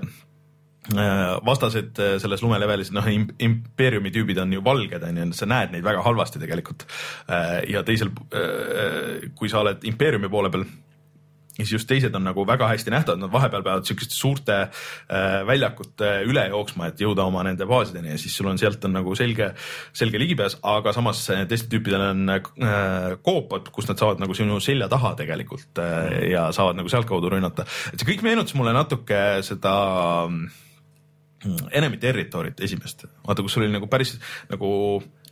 vastased 1.48 2.00
selles 2.20 2.42
lumelevelis, 2.44 2.90
noh, 2.92 3.06
impeeriumi 3.08 4.12
tüübid 4.12 4.42
on 4.44 4.52
ju 4.52 4.64
valged, 4.66 5.06
on 5.08 5.22
ju, 5.22 5.28
sa 5.38 5.48
näed 5.48 5.72
neid 5.72 5.86
väga 5.86 6.02
halvasti 6.04 6.42
tegelikult. 6.42 6.84
ja 7.72 7.86
teisel, 7.88 8.12
kui 9.40 9.48
sa 9.48 9.62
oled 9.62 9.88
impeeriumi 9.88 10.28
poole 10.28 10.52
peal 10.52 10.66
siis 11.58 11.72
just 11.76 11.88
teised 11.90 12.16
on 12.18 12.26
nagu 12.26 12.46
väga 12.48 12.68
hästi 12.72 12.94
nähtavad, 12.94 13.22
nad 13.22 13.32
vahepeal 13.34 13.64
peavad 13.66 13.88
siukeste 13.88 14.16
suurte 14.16 14.56
äh, 14.64 15.44
väljakute 15.48 16.10
üle 16.28 16.48
jooksma, 16.50 16.90
et 16.90 17.04
jõuda 17.04 17.28
oma 17.30 17.44
nende 17.46 17.68
baasideni 17.70 18.14
ja 18.14 18.20
siis 18.22 18.36
sul 18.38 18.50
on 18.50 18.60
sealt 18.62 18.84
on 18.88 18.96
nagu 18.98 19.16
selge, 19.18 19.52
selge 19.96 20.22
ligipääs, 20.22 20.58
aga 20.74 20.96
samas 20.96 21.22
teistel 21.30 21.70
tüüpidel 21.76 22.08
on 22.10 22.36
äh, 22.38 23.16
koopad, 23.26 23.70
kus 23.76 23.90
nad 23.90 24.02
saavad 24.02 24.24
nagu 24.24 24.38
sinu 24.38 24.60
selja 24.64 24.90
taha 24.92 25.14
tegelikult 25.20 25.82
äh, 25.84 26.30
ja 26.34 26.50
saavad 26.56 26.80
nagu 26.82 26.92
sealtkaudu 26.92 27.36
rünnata. 27.36 27.68
et 27.94 28.02
see 28.02 28.14
kõik 28.14 28.26
meenutas 28.26 28.58
mulle 28.58 28.74
natuke 28.76 29.24
seda 29.46 29.74
mm, 30.28 30.46
Enemy 31.76 32.00
Territory't 32.00 32.62
esimest, 32.64 33.06
vaata, 33.28 33.44
kus 33.44 33.60
oli 33.60 33.68
nagu 33.72 33.90
päris 33.92 34.16
nagu 34.50 34.72
noh 35.04 35.23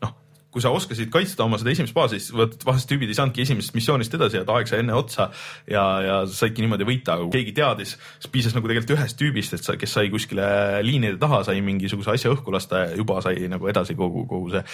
kui 0.52 0.64
sa 0.64 0.74
oskasid 0.76 1.12
kaitsta 1.14 1.46
oma 1.46 1.60
seda 1.62 1.72
esimest 1.72 1.96
baasi, 1.96 2.20
siis 2.20 2.36
vot 2.36 2.66
vahest 2.68 2.90
tüübid 2.90 3.12
ei 3.12 3.18
saanudki 3.18 3.46
esimesest 3.46 3.78
missioonist 3.78 4.18
edasi 4.18 4.42
ja 4.42 4.46
aeg 4.56 4.68
sai 4.70 4.82
enne 4.84 4.98
otsa 4.98 5.30
ja, 5.70 5.86
ja 6.06 6.18
saidki 6.28 6.66
niimoodi 6.66 6.88
võita, 6.88 7.16
aga 7.16 7.28
kui 7.28 7.40
keegi 7.40 7.56
teadis, 7.62 7.96
siis 8.18 8.34
piisas 8.34 8.58
nagu 8.58 8.68
tegelikult 8.68 8.98
ühest 8.98 9.20
tüübist, 9.22 9.56
et 9.56 9.64
sa, 9.64 9.78
kes 9.80 9.96
sai 9.98 10.12
kuskile 10.14 10.46
liinide 10.86 11.20
taha, 11.22 11.44
sai 11.48 11.64
mingisuguse 11.66 12.14
asja 12.16 12.34
õhku 12.36 12.54
lasta 12.54 12.86
ja 12.86 13.00
juba 13.00 13.22
sai 13.24 13.48
nagu 13.52 13.72
edasi 13.72 13.96
kogu, 14.00 14.28
kogu 14.30 14.54
see. 14.58 14.66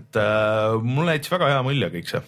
et 0.00 0.20
äh, 0.20 0.76
mulle 0.82 1.16
jättis 1.18 1.34
väga 1.38 1.54
hea 1.54 1.64
mulje 1.66 1.94
kõik 1.94 2.14
see 2.14 2.26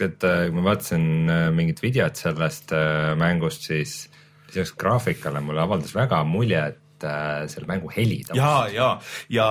et 0.00 0.24
äh, 0.24 0.46
kui 0.48 0.56
ma 0.56 0.70
vaatasin 0.70 1.04
äh, 1.30 1.48
mingit 1.54 1.82
videot 1.82 2.18
sellest 2.18 2.72
äh, 2.76 3.12
mängust, 3.18 3.66
siis 3.68 4.08
lisaks 4.48 4.74
graafikale 4.78 5.42
mulle 5.44 5.62
avaldas 5.64 5.94
väga 5.96 6.22
mulje, 6.28 6.62
et 6.72 6.81
äh, 7.06 7.44
selle 7.50 7.68
mängu 7.68 7.90
heli. 7.92 8.20
ja, 8.36 8.66
ja, 8.72 8.88
ja 9.32 9.46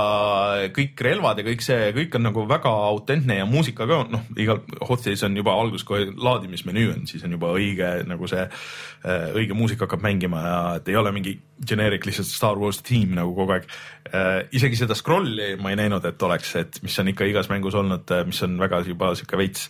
kõik 0.75 1.01
relvad 1.03 1.41
ja 1.41 1.45
kõik 1.47 1.65
see, 1.65 1.91
kõik 1.95 2.15
on 2.17 2.25
nagu 2.29 2.45
väga 2.49 2.71
autentne 2.91 3.39
ja 3.41 3.47
muusika 3.49 3.87
ka 3.89 4.01
noh, 4.11 4.23
igal 4.39 4.61
Hotstis 4.87 5.23
on 5.27 5.37
juba 5.37 5.55
alguses 5.57 5.85
kohe 5.87 6.07
laadimismenüü 6.11 6.87
on, 6.95 7.05
siis 7.09 7.25
on 7.27 7.35
juba 7.37 7.53
õige 7.57 7.91
nagu 8.09 8.29
see 8.31 8.43
äh, 8.45 9.27
õige 9.37 9.57
muusika 9.57 9.87
hakkab 9.87 10.05
mängima 10.05 10.45
ja 10.45 10.57
et 10.79 10.91
ei 10.91 10.97
ole 10.99 11.13
mingi 11.15 11.37
generic 11.67 12.07
lihtsalt 12.07 12.31
Star 12.31 12.59
Wars 12.61 12.81
tiim 12.85 13.15
nagu 13.17 13.35
kogu 13.37 13.57
aeg 13.57 13.69
äh,. 14.11 14.31
isegi 14.57 14.79
seda 14.79 14.97
scroll'i 14.97 15.53
ma 15.61 15.73
ei 15.73 15.79
näinud, 15.79 16.05
et 16.07 16.27
oleks, 16.27 16.55
et 16.59 16.81
mis 16.85 16.97
on 17.01 17.11
ikka 17.13 17.27
igas 17.29 17.51
mängus 17.51 17.77
olnud, 17.77 18.11
mis 18.27 18.43
on 18.47 18.57
väga 18.61 18.83
juba 18.87 19.13
sihuke 19.17 19.39
veits 19.39 19.69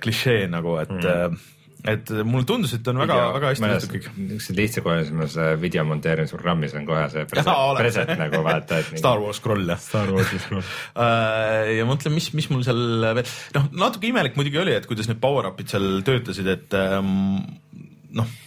klišee 0.00 0.44
nagu, 0.50 0.76
et 0.82 0.92
mm. 0.92 1.40
Äh, 1.84 1.94
et 1.94 2.12
mulle 2.24 2.46
tundus, 2.48 2.74
et 2.76 2.90
on 2.92 3.00
väga, 3.02 3.18
väga 3.36 3.52
hästi 3.52 3.70
tehtud 3.72 3.94
kõik. 3.94 4.10
niisuguses 4.16 4.58
lihtsakoelisemas 4.58 5.38
video 5.62 5.84
monteerimisprogrammis 5.88 6.76
on 6.78 6.88
kohe 6.88 7.06
see 7.12 7.24
preset, 7.30 7.62
preset 7.80 8.12
nagu 8.20 8.42
vaata, 8.46 8.82
et 8.82 8.92
Star 9.02 9.22
Wars 9.22 9.40
scroll 9.42 9.64
jah. 9.70 9.80
Star 9.80 10.12
Warsi 10.16 10.42
scroll 10.42 10.64
uh,. 10.64 11.72
ja 11.78 11.88
mõtlen, 11.88 12.16
mis, 12.16 12.30
mis 12.36 12.50
mul 12.52 12.66
seal 12.66 13.10
veel, 13.20 13.34
noh, 13.56 13.72
natuke 13.86 14.10
imelik 14.10 14.38
muidugi 14.38 14.62
oli, 14.62 14.76
et 14.76 14.88
kuidas 14.90 15.10
need 15.10 15.22
power-up'id 15.22 15.72
seal 15.72 15.90
töötasid, 16.06 16.54
et 16.58 16.78
um, 16.80 17.40
noh 18.16 18.38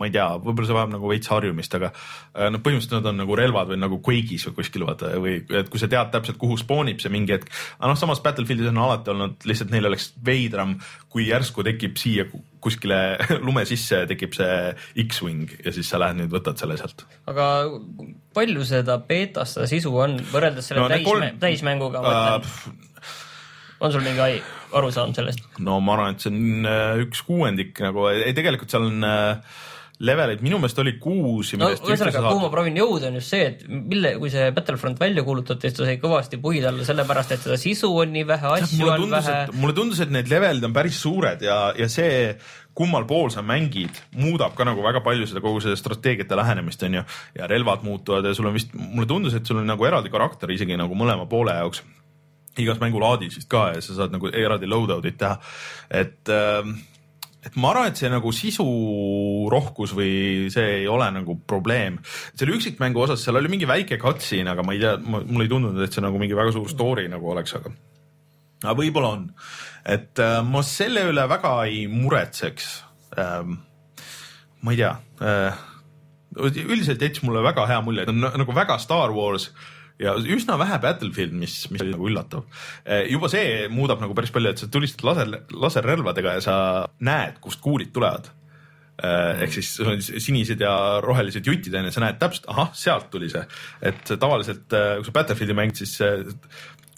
ma 0.00 0.08
ei 0.08 0.14
tea, 0.14 0.26
võib-olla 0.42 0.68
see 0.68 0.76
vajab 0.76 0.92
nagu 0.94 1.10
veits 1.10 1.30
harjumist, 1.30 1.74
aga 1.78 1.90
äh, 1.92 2.48
noh, 2.52 2.62
põhimõtteliselt 2.64 2.96
nad 2.98 3.10
on 3.12 3.20
nagu 3.22 3.36
relvad 3.38 3.72
või 3.72 3.80
nagu 3.82 3.98
Quake'is 4.04 4.46
või 4.48 4.56
kuskil 4.60 4.86
vaata 4.88 5.12
või 5.22 5.36
et 5.60 5.70
kui 5.72 5.82
sa 5.82 5.88
tead 5.90 6.12
täpselt, 6.14 6.40
kuhu 6.40 6.56
spoonib 6.60 7.02
see 7.02 7.12
mingi 7.12 7.36
hetk. 7.36 7.52
aga 7.78 7.92
noh, 7.92 7.98
samas 8.00 8.22
Battlefieldis 8.24 8.70
on 8.72 8.80
alati 8.82 9.12
olnud 9.12 9.46
lihtsalt 9.48 9.74
neil 9.74 9.90
oleks 9.90 10.10
veidram, 10.24 10.74
kui 11.12 11.28
järsku 11.28 11.64
tekib 11.66 12.00
siia 12.00 12.26
kuskile 12.62 13.00
lume 13.46 13.64
sisse 13.68 14.04
tekib 14.10 14.36
see 14.38 14.72
X-Wing 15.06 15.58
ja 15.62 15.74
siis 15.74 15.90
sa 15.90 16.00
lähed 16.02 16.22
nüüd 16.22 16.32
võtad 16.34 16.60
selle 16.60 16.78
sealt. 16.80 17.06
aga 17.30 17.48
palju 18.36 18.66
seda 18.68 18.98
beetas 19.06 19.56
seda 19.56 19.68
sisu 19.70 19.94
on 19.98 20.18
võrreldes 20.32 20.70
selle 20.70 20.86
no, 20.86 20.90
täis, 20.92 21.06
kolm... 21.06 21.28
täismänguga 21.42 22.02
uh,? 22.02 22.54
on 23.82 23.90
sul 23.90 24.04
mingi 24.04 24.38
arusaam 24.78 25.14
sellest? 25.16 25.44
no 25.62 25.78
ma 25.84 25.96
arvan, 25.96 26.16
et 26.16 26.24
see 26.24 26.32
on 26.32 26.70
äh, 26.70 27.02
üks 27.06 27.22
kuuendik 27.26 27.82
nagu, 27.84 28.08
ei 28.12 28.34
tegelikult 28.36 28.72
seal 28.72 28.88
on 28.88 29.06
äh, 29.06 29.60
leveleid, 30.02 30.40
minu 30.44 30.58
meelest 30.60 30.80
oli 30.82 30.94
kuus. 31.02 31.52
no 31.60 31.68
ühesõnaga, 31.72 32.22
kuhu 32.26 32.40
ma 32.42 32.50
proovin 32.52 32.78
jõuda, 32.80 33.10
on 33.10 33.18
just 33.20 33.34
see, 33.34 33.44
et 33.52 33.62
mille, 33.68 34.14
kui 34.22 34.32
see 34.32 34.48
Battlefront 34.54 34.98
välja 35.00 35.24
kuulutati, 35.26 35.68
siis 35.68 35.78
ta 35.78 35.86
sai 35.86 36.00
kõvasti 36.02 36.40
puid 36.42 36.66
alla, 36.68 36.86
sellepärast 36.86 37.36
et 37.36 37.44
seda 37.44 37.58
sisu 37.60 37.92
on 38.02 38.12
nii 38.16 38.26
vähe, 38.28 38.50
asju 38.58 38.88
on 38.88 39.04
tundus, 39.04 39.30
vähe. 39.30 39.46
mulle 39.62 39.76
tundus, 39.78 40.02
et 40.02 40.12
need 40.14 40.30
levelid 40.32 40.66
on 40.68 40.74
päris 40.74 40.98
suured 41.02 41.46
ja, 41.46 41.60
ja 41.78 41.88
see 41.92 42.34
kummal 42.74 43.06
pool 43.08 43.30
sa 43.32 43.44
mängid, 43.46 44.02
muudab 44.18 44.56
ka 44.58 44.66
nagu 44.66 44.82
väga 44.84 45.02
palju 45.04 45.28
seda 45.28 45.42
kogu 45.44 45.60
seda 45.62 45.78
strateegiate 45.78 46.38
lähenemist, 46.38 46.82
on 46.88 47.00
ju, 47.00 47.06
ja 47.38 47.50
relvad 47.50 47.84
muutuvad 47.86 48.26
ja 48.26 48.34
sul 48.34 48.48
on 48.50 48.56
vist, 48.56 48.74
mulle 48.74 49.08
tundus, 49.10 49.36
et 49.38 49.46
sul 49.46 49.60
on 49.62 49.68
nagu 49.68 49.86
eraldi 49.86 50.12
karakter 50.12 50.50
isegi 50.54 50.78
nagu 50.80 50.96
mõlema 50.98 51.28
poole 51.30 51.54
jaoks 51.58 51.84
igas 52.60 52.80
mängulaadis 52.82 53.38
vist 53.38 53.48
ka 53.48 53.70
ja 53.72 53.80
sa 53.84 53.94
saad 53.96 54.12
nagu 54.12 54.28
eraldi 54.28 54.68
loadout'id 54.68 55.16
teha, 55.20 55.36
et 56.02 56.32
äh, 56.32 56.72
et 57.42 57.56
ma 57.58 57.72
arvan, 57.72 57.90
et 57.90 57.98
see 57.98 58.10
nagu 58.10 58.30
sisu 58.34 58.64
rohkus 59.50 59.94
või 59.98 60.12
see 60.52 60.82
ei 60.82 60.86
ole 60.90 61.08
nagu 61.14 61.36
probleem. 61.48 61.98
selle 62.38 62.54
üksikmängu 62.56 63.02
osas, 63.02 63.24
seal 63.24 63.40
oli 63.40 63.50
mingi 63.50 63.68
väike 63.68 63.98
cutscene, 64.02 64.54
aga 64.54 64.62
ma 64.66 64.76
ei 64.76 64.82
tea, 64.82 64.94
mulle 65.02 65.48
ei 65.48 65.50
tundunud, 65.50 65.82
et 65.82 65.94
see 65.94 66.04
nagu 66.04 66.20
mingi 66.22 66.38
väga 66.38 66.54
suur 66.54 66.70
story 66.70 67.08
nagu 67.10 67.32
oleks, 67.34 67.56
aga, 67.58 67.74
aga 68.62 68.76
võib-olla 68.78 69.12
on. 69.18 69.26
et 69.82 70.22
äh, 70.22 70.38
ma 70.46 70.62
selle 70.62 71.08
üle 71.10 71.26
väga 71.28 71.56
ei 71.66 71.84
muretseks 71.90 72.72
ähm,. 73.18 73.58
ma 74.62 74.74
ei 74.74 74.78
tea 74.78 74.94
äh,, 75.26 75.62
üldiselt 76.38 77.02
jättis 77.02 77.24
mulle 77.26 77.42
väga 77.42 77.66
hea 77.66 77.82
mulje, 77.82 78.06
et 78.06 78.12
on 78.12 78.22
nagu 78.22 78.54
väga 78.54 78.78
Star 78.78 79.10
Wars 79.10 79.50
ja 80.00 80.14
üsna 80.16 80.58
vähe 80.60 80.78
Battlefield, 80.82 81.34
mis, 81.36 81.56
mis 81.72 81.82
oli 81.84 81.94
nagu 81.94 82.08
üllatav. 82.10 82.46
Eh, 82.84 83.06
juba 83.12 83.30
see 83.32 83.66
muudab 83.72 84.02
nagu 84.02 84.16
päris 84.18 84.32
palju, 84.34 84.52
et 84.52 84.62
sa 84.62 84.70
tulistad 84.72 85.06
laser, 85.08 85.34
laserrelvadega 85.52 86.38
ja 86.38 86.44
sa 86.44 86.56
näed, 87.04 87.40
kust 87.44 87.62
kuulid 87.64 87.92
tulevad 87.94 88.30
eh, 89.02 89.44
ehk 89.44 89.56
siis 89.56 89.72
sul 89.76 89.92
on 89.92 90.02
sinised 90.02 90.60
ja 90.62 90.74
rohelised 91.04 91.46
jutid 91.48 91.74
onju, 91.78 91.94
sa 91.94 92.04
näed 92.04 92.20
täpselt, 92.22 92.48
ahah, 92.52 92.72
sealt 92.76 93.10
tuli 93.12 93.30
see. 93.32 93.44
et 93.90 94.14
tavaliselt, 94.14 94.68
eh, 94.78 94.94
kui 95.00 95.08
sa 95.10 95.16
Battlefieldi 95.20 95.58
mängid, 95.58 95.82
siis 95.82 95.98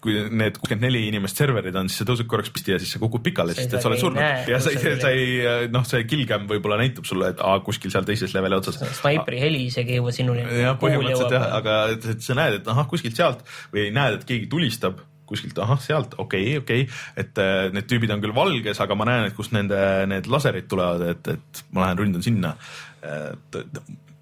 kui 0.05 0.17
need 0.29 0.59
kuuskümmend 0.59 0.85
neli 0.85 1.01
inimest 1.09 1.39
serverid 1.41 1.75
on, 1.79 1.89
siis 1.89 2.03
sa 2.03 2.07
tõused 2.07 2.29
korraks 2.29 2.51
püsti 2.53 2.75
ja 2.75 2.79
siis 2.81 2.93
sa 2.95 3.01
kukud 3.01 3.23
pikali, 3.25 3.55
sest 3.57 3.73
et 3.73 3.83
sa 3.83 3.89
oled 3.89 4.01
surnud 4.01 4.51
ja 4.51 4.59
sa 4.61 4.73
ei, 4.73 4.93
sa 5.01 5.11
ei 5.13 5.71
noh, 5.73 5.87
see 5.87 6.05
killcam 6.09 6.45
võib-olla 6.51 6.77
näitab 6.81 7.07
sulle, 7.09 7.31
et 7.33 7.41
aa, 7.43 7.57
kuskil 7.65 7.93
seal 7.93 8.05
teises 8.07 8.35
leveli 8.37 8.59
otsas. 8.59 8.79
snaipri 8.99 9.41
heli 9.41 9.65
isegi 9.71 9.95
ei 9.95 10.01
jõua 10.01 10.13
sinuni. 10.15 10.45
jah, 10.61 10.77
põhimõtteliselt 10.81 11.35
jah, 11.35 11.49
aga 11.59 11.81
et, 11.95 12.07
et 12.15 12.23
sa 12.25 12.37
näed, 12.37 12.61
et 12.61 12.71
ahah, 12.71 12.87
kuskilt 12.91 13.17
sealt 13.17 13.43
või 13.73 13.89
näed, 13.95 14.19
et 14.19 14.29
keegi 14.29 14.49
tulistab 14.51 15.01
kuskilt, 15.25 15.57
ahah, 15.57 15.79
sealt, 15.81 16.13
okei 16.21 16.57
okay,, 16.59 16.61
okei 16.61 16.85
okay., 16.85 17.23
et 17.23 17.41
äh, 17.41 17.71
need 17.73 17.89
tüübid 17.89 18.13
on 18.13 18.21
küll 18.21 18.35
valges, 18.35 18.81
aga 18.83 18.97
ma 18.97 19.07
näen, 19.09 19.29
et 19.29 19.37
kust 19.37 19.55
nende 19.55 19.79
need 20.11 20.29
laserid 20.29 20.69
tulevad, 20.69 21.01
et, 21.15 21.31
et 21.33 21.63
ma 21.73 21.87
lähen 21.87 22.03
ründan 22.03 22.25
sinna. 22.25 22.53
et 23.01 23.57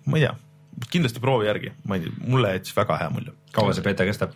ma 0.08 0.20
ei 0.20 0.26
tea, 0.26 0.34
kindlasti 0.94 1.22
proovi 1.24 1.48
järgi, 1.50 1.74
ma 1.88 2.00
ei 2.00 2.06
tea, 2.06 2.16
mulle 2.24 2.56
jättis 2.56 2.76
väga 2.76 3.02
hea 3.02 3.12
mulje. 3.14 3.36
kaua 3.56 3.76
see 3.76 3.86
beta 3.86 4.08
kestab? 4.08 4.34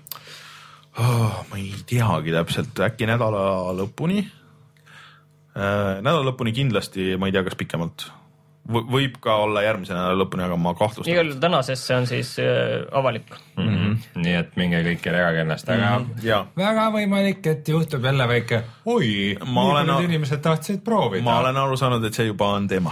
Oh,? 1.00 1.44
ma 1.50 1.60
ei 1.60 1.72
teagi 1.90 2.34
täpselt, 2.36 2.84
äkki 2.88 3.10
nädala 3.10 3.74
lõpuni 3.78 4.22
äh,. 4.24 5.98
nädala 6.02 6.32
lõpuni 6.32 6.56
kindlasti, 6.56 7.16
ma 7.20 7.30
ei 7.30 7.36
tea, 7.36 7.46
kas 7.48 7.58
pikemalt 7.60 8.10
võib 8.68 9.18
ka 9.24 9.36
olla 9.44 9.64
järgmise 9.66 9.96
nädala 9.96 10.18
lõpuni, 10.22 10.44
aga 10.46 10.58
ma 10.60 10.74
igal 10.78 10.80
kahtlustan. 10.80 11.14
juhul 11.14 11.40
tänasesse 11.42 11.96
on 11.96 12.08
siis 12.08 12.40
äh, 12.40 12.86
avalik. 12.92 13.30
mm. 13.58 13.68
-hmm. 13.68 13.98
nii 14.16 14.34
et 14.34 14.56
minge 14.56 14.82
kõik 14.84 15.06
ja 15.06 15.12
legage 15.12 15.42
ennast, 15.42 15.70
aga 15.70 16.00
mm 16.00 16.06
-hmm. 16.06 16.26
ja 16.26 16.46
väga 16.58 16.90
võimalik, 16.92 17.48
et 17.48 17.68
juhtub 17.68 18.04
jälle 18.04 18.28
väike 18.28 18.64
oi, 18.86 19.38
olen- 19.56 20.04
inimesed 20.04 20.42
tahtsid 20.42 20.84
proovida. 20.84 21.24
ma 21.24 21.40
olen 21.40 21.58
aru 21.58 21.78
saanud, 21.78 22.04
et 22.04 22.14
see 22.14 22.26
juba 22.26 22.46
on 22.46 22.68
teema. 22.68 22.92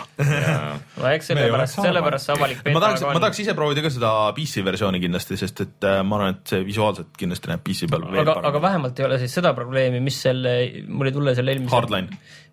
no 1.01 1.07
eks 1.09 1.28
sellepärast, 1.28 1.82
sellepärast 1.82 2.26
see 2.26 2.36
avalik 2.36 2.73
ma 2.73 2.80
tahaks, 2.80 3.01
ma 3.01 3.07
on. 3.07 3.21
tahaks 3.21 3.39
ise 3.39 3.53
proovida 3.53 3.82
ka 3.82 3.89
seda 3.89 4.34
PC 4.34 4.65
versiooni 4.65 4.99
kindlasti, 4.99 5.38
sest 5.38 5.61
et 5.61 5.84
äh, 5.84 6.03
ma 6.03 6.15
arvan, 6.15 6.30
et 6.30 6.47
see 6.47 6.65
visuaalselt 6.65 7.13
kindlasti 7.17 7.51
näeb 7.51 7.63
PC 7.63 7.89
peal 7.91 8.07
veel 8.11 8.21
aga, 8.21 8.32
aga 8.32 8.41
parem. 8.41 8.61
vähemalt 8.61 8.99
ei 8.99 9.05
ole 9.05 9.19
siis 9.19 9.34
seda 9.34 9.53
probleemi, 9.53 9.99
mis 9.99 10.21
selle, 10.21 10.55
mul 10.88 11.11
ei 11.11 11.11
tule 11.11 11.36
selle 11.36 11.51
eelmise. 11.51 11.76
Hardline. 11.76 12.07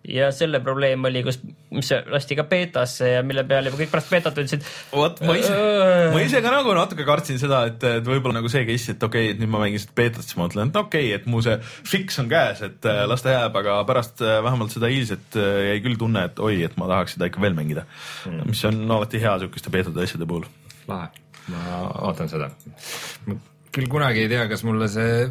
Ja 0.07 0.29
selle 0.35 0.59
probleem 0.63 1.05
oli, 1.07 1.21
kus, 1.23 1.37
mis 1.73 1.89
lasti 2.11 2.35
ka 2.35 2.43
beetasse 2.47 3.07
ja 3.13 3.21
mille 3.25 3.45
peale 3.47 3.71
juba 3.71 3.79
kõik 3.79 3.91
pärast 3.93 4.09
beetat 4.11 4.39
ütlesid. 4.41 4.65
vot 4.91 5.21
ma 5.23 5.35
ise, 5.39 5.53
Öö. 5.55 6.09
ma 6.15 6.23
ise 6.25 6.41
ka 6.43 6.51
nagu 6.51 6.73
natuke 6.75 7.05
kartsin 7.07 7.39
seda, 7.39 7.63
et, 7.71 7.85
et 8.01 8.07
võib-olla 8.07 8.41
nagu 8.41 8.51
see 8.51 8.65
case, 8.67 8.97
et 8.97 9.05
okei 9.07 9.29
okay,, 9.29 9.35
et 9.35 9.39
nüüd 9.41 9.53
ma 9.53 9.63
mängin 9.63 9.81
seda 9.81 9.95
beetat, 10.01 10.27
siis 10.27 10.39
ma 10.39 10.47
mõtlen, 10.47 10.73
et 10.73 10.81
okei 10.81 11.07
okay,, 11.07 11.21
et 11.21 11.29
mu 11.31 11.39
see 11.45 11.55
fix 11.87 12.19
on 12.23 12.27
käes, 12.31 12.65
et 12.67 12.89
äh, 12.89 13.03
las 13.09 13.23
ta 13.23 13.37
jääb, 13.37 13.55
aga 13.63 13.79
pärast 13.87 14.25
äh, 14.25 14.41
vähemalt 14.43 14.75
seda 14.75 14.91
eilset 14.91 15.39
äh, 15.39 15.55
jäi 15.69 15.79
küll 15.87 15.99
tunne, 16.01 16.27
et 16.27 16.43
oi, 16.43 16.59
et 16.67 16.75
ma 16.81 16.91
tahaks 16.91 17.15
seda 17.17 17.31
ikka 17.31 17.43
veel 17.43 17.55
mängida 17.57 17.87
mm.. 18.27 18.51
mis 18.51 18.65
on 18.67 18.83
alati 18.99 19.23
hea 19.23 19.37
siukeste 19.45 19.71
beetade 19.73 20.03
asjade 20.03 20.27
puhul. 20.27 20.47
lahe, 20.91 21.09
ma 21.53 21.81
ootan 22.09 22.31
seda. 22.31 22.51
Küll 23.73 23.89
kunagi 23.91 24.25
ei 24.25 24.31
tea, 24.31 24.47
kas 24.51 24.63
mulle 24.67 24.89
see 24.91 25.23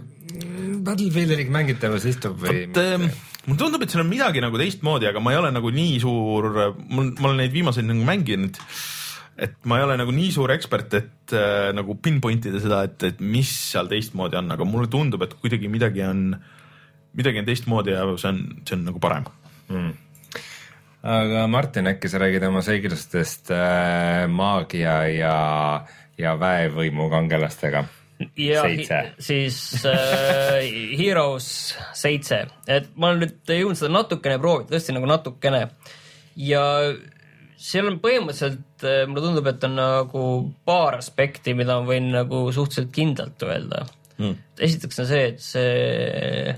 Battlefieldi 0.82 1.44
mängitavus 1.52 2.06
istub 2.10 2.40
või 2.42 2.64
vot 2.66 2.80
äh, 2.80 3.04
mulle 3.46 3.58
tundub, 3.58 3.84
et 3.84 3.92
seal 3.92 4.04
on 4.04 4.10
midagi 4.10 4.42
nagu 4.42 4.58
teistmoodi, 4.60 5.08
aga 5.10 5.22
ma 5.22 5.34
ei 5.34 5.40
ole 5.40 5.52
nagu 5.54 5.70
nii 5.74 6.00
suur, 6.02 6.48
mul, 6.88 7.12
ma 7.18 7.30
olen 7.30 7.40
neid 7.42 7.54
viimaseid 7.54 7.88
nagu 7.88 8.06
mänginud, 8.06 8.58
et 9.42 9.56
ma 9.68 9.78
ei 9.78 9.86
ole 9.86 9.96
nagu 10.00 10.14
nii 10.14 10.30
suur 10.34 10.52
ekspert, 10.54 10.98
et 10.98 11.36
äh, 11.38 11.70
nagu 11.76 11.96
pinpoint 12.02 12.50
ida 12.50 12.62
seda, 12.62 12.82
et, 12.88 12.98
et 13.10 13.22
mis 13.22 13.50
seal 13.72 13.90
teistmoodi 13.90 14.38
on, 14.40 14.50
aga 14.54 14.68
mulle 14.68 14.90
tundub, 14.92 15.24
et 15.26 15.34
kuidagi 15.42 15.70
midagi 15.72 16.04
on, 16.06 16.28
midagi 17.18 17.42
on 17.42 17.50
teistmoodi 17.50 17.96
ja 17.96 18.06
see 18.14 18.30
on, 18.30 18.44
see 18.62 18.78
on 18.78 18.86
nagu 18.90 19.02
parem. 19.02 19.26
mm.. 19.70 19.90
aga 21.16 21.48
Martin, 21.50 21.90
äkki 21.94 22.10
sa 22.10 22.22
räägid 22.22 22.46
oma 22.46 22.62
seiklusest 22.66 23.50
äh, 23.54 24.28
maagia 24.30 25.00
ja, 25.14 25.34
ja 26.18 26.38
väevõimu 26.38 27.10
kangelastega? 27.10 27.86
Ja 28.38 28.66
Seitse. 28.66 29.00
siis 29.22 29.86
äh, 29.88 30.66
Heroes 30.98 31.48
seitse, 31.98 32.44
et 32.66 32.92
ma 32.96 33.12
olen 33.12 33.26
nüüd 33.26 33.56
jõudnud 33.56 33.80
seda 33.80 33.92
natukene 33.94 34.38
proovida, 34.42 34.74
tõesti 34.74 34.96
nagu 34.96 35.08
natukene 35.10 35.64
ja 36.40 36.66
seal 37.62 37.88
on 37.92 37.98
põhimõtteliselt, 38.02 38.86
mulle 39.06 39.22
tundub, 39.22 39.48
et 39.52 39.66
on 39.68 39.76
nagu 39.78 40.28
paar 40.66 40.96
aspekti, 40.98 41.54
mida 41.54 41.78
ma 41.78 41.86
võin 41.92 42.08
nagu 42.14 42.46
suhteliselt 42.54 42.94
kindlalt 42.94 43.44
öelda 43.46 43.84
Mm. 44.22 44.38
esiteks 44.60 45.02
on 45.02 45.08
see, 45.08 45.26
et 45.32 45.42
see 45.42 46.54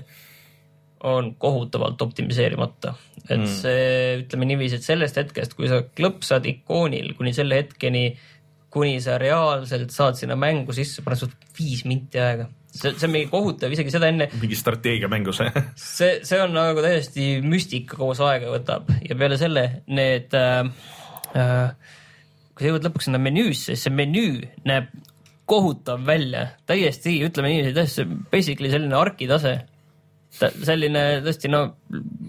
on 1.05 1.31
kohutavalt 1.41 2.01
optimiseerimata, 2.01 2.95
et 3.27 3.37
mm. 3.37 3.49
see 3.51 4.13
ütleme 4.23 4.47
niiviisi, 4.49 4.79
et 4.79 4.87
sellest 4.87 5.19
hetkest, 5.19 5.53
kui 5.57 5.69
sa 5.69 5.83
klõpsad 5.85 6.47
ikoonil 6.49 7.13
kuni 7.17 7.33
selle 7.35 7.59
hetkeni, 7.61 8.07
kuni 8.75 8.99
sa 9.03 9.17
reaalselt 9.21 9.93
saad 9.95 10.19
sinna 10.19 10.37
mängu 10.39 10.75
sisse, 10.75 11.03
paneb 11.05 11.21
sul 11.21 11.33
viis 11.57 11.85
minti 11.87 12.19
aega. 12.21 12.49
see, 12.75 12.91
see 12.91 13.07
on 13.07 13.13
mingi 13.13 13.31
kohutav, 13.31 13.71
isegi 13.71 13.93
seda 13.93 14.11
enne, 14.11 14.27
mingi 14.41 14.59
strateegiamängus 14.59 15.41
see, 15.79 16.13
see 16.27 16.39
on 16.43 16.55
nagu 16.55 16.83
täiesti 16.83 17.35
müstika 17.45 17.99
koos 18.01 18.19
aega 18.25 18.51
võtab 18.51 18.91
ja 19.07 19.15
peale 19.19 19.39
selle 19.39 19.65
need 19.87 20.35
äh,, 20.35 20.65
äh, 21.39 21.93
kui 22.55 22.63
sa 22.63 22.71
jõuad 22.71 22.87
lõpuks 22.87 23.09
sinna 23.09 23.19
menüüsse, 23.21 23.73
siis 23.73 23.87
see 23.87 23.95
menüü 23.95 24.43
näeb 24.67 24.91
kohutav 25.45 26.01
välja, 26.07 26.47
täiesti, 26.67 27.19
ütleme 27.25 27.51
niiviisi, 27.51 27.75
täiesti 27.75 28.05
basically 28.31 28.71
selline 28.73 28.97
arki 28.97 29.27
tase. 29.29 29.59
selline 30.35 31.03
tõesti, 31.23 31.51
no 31.51 31.61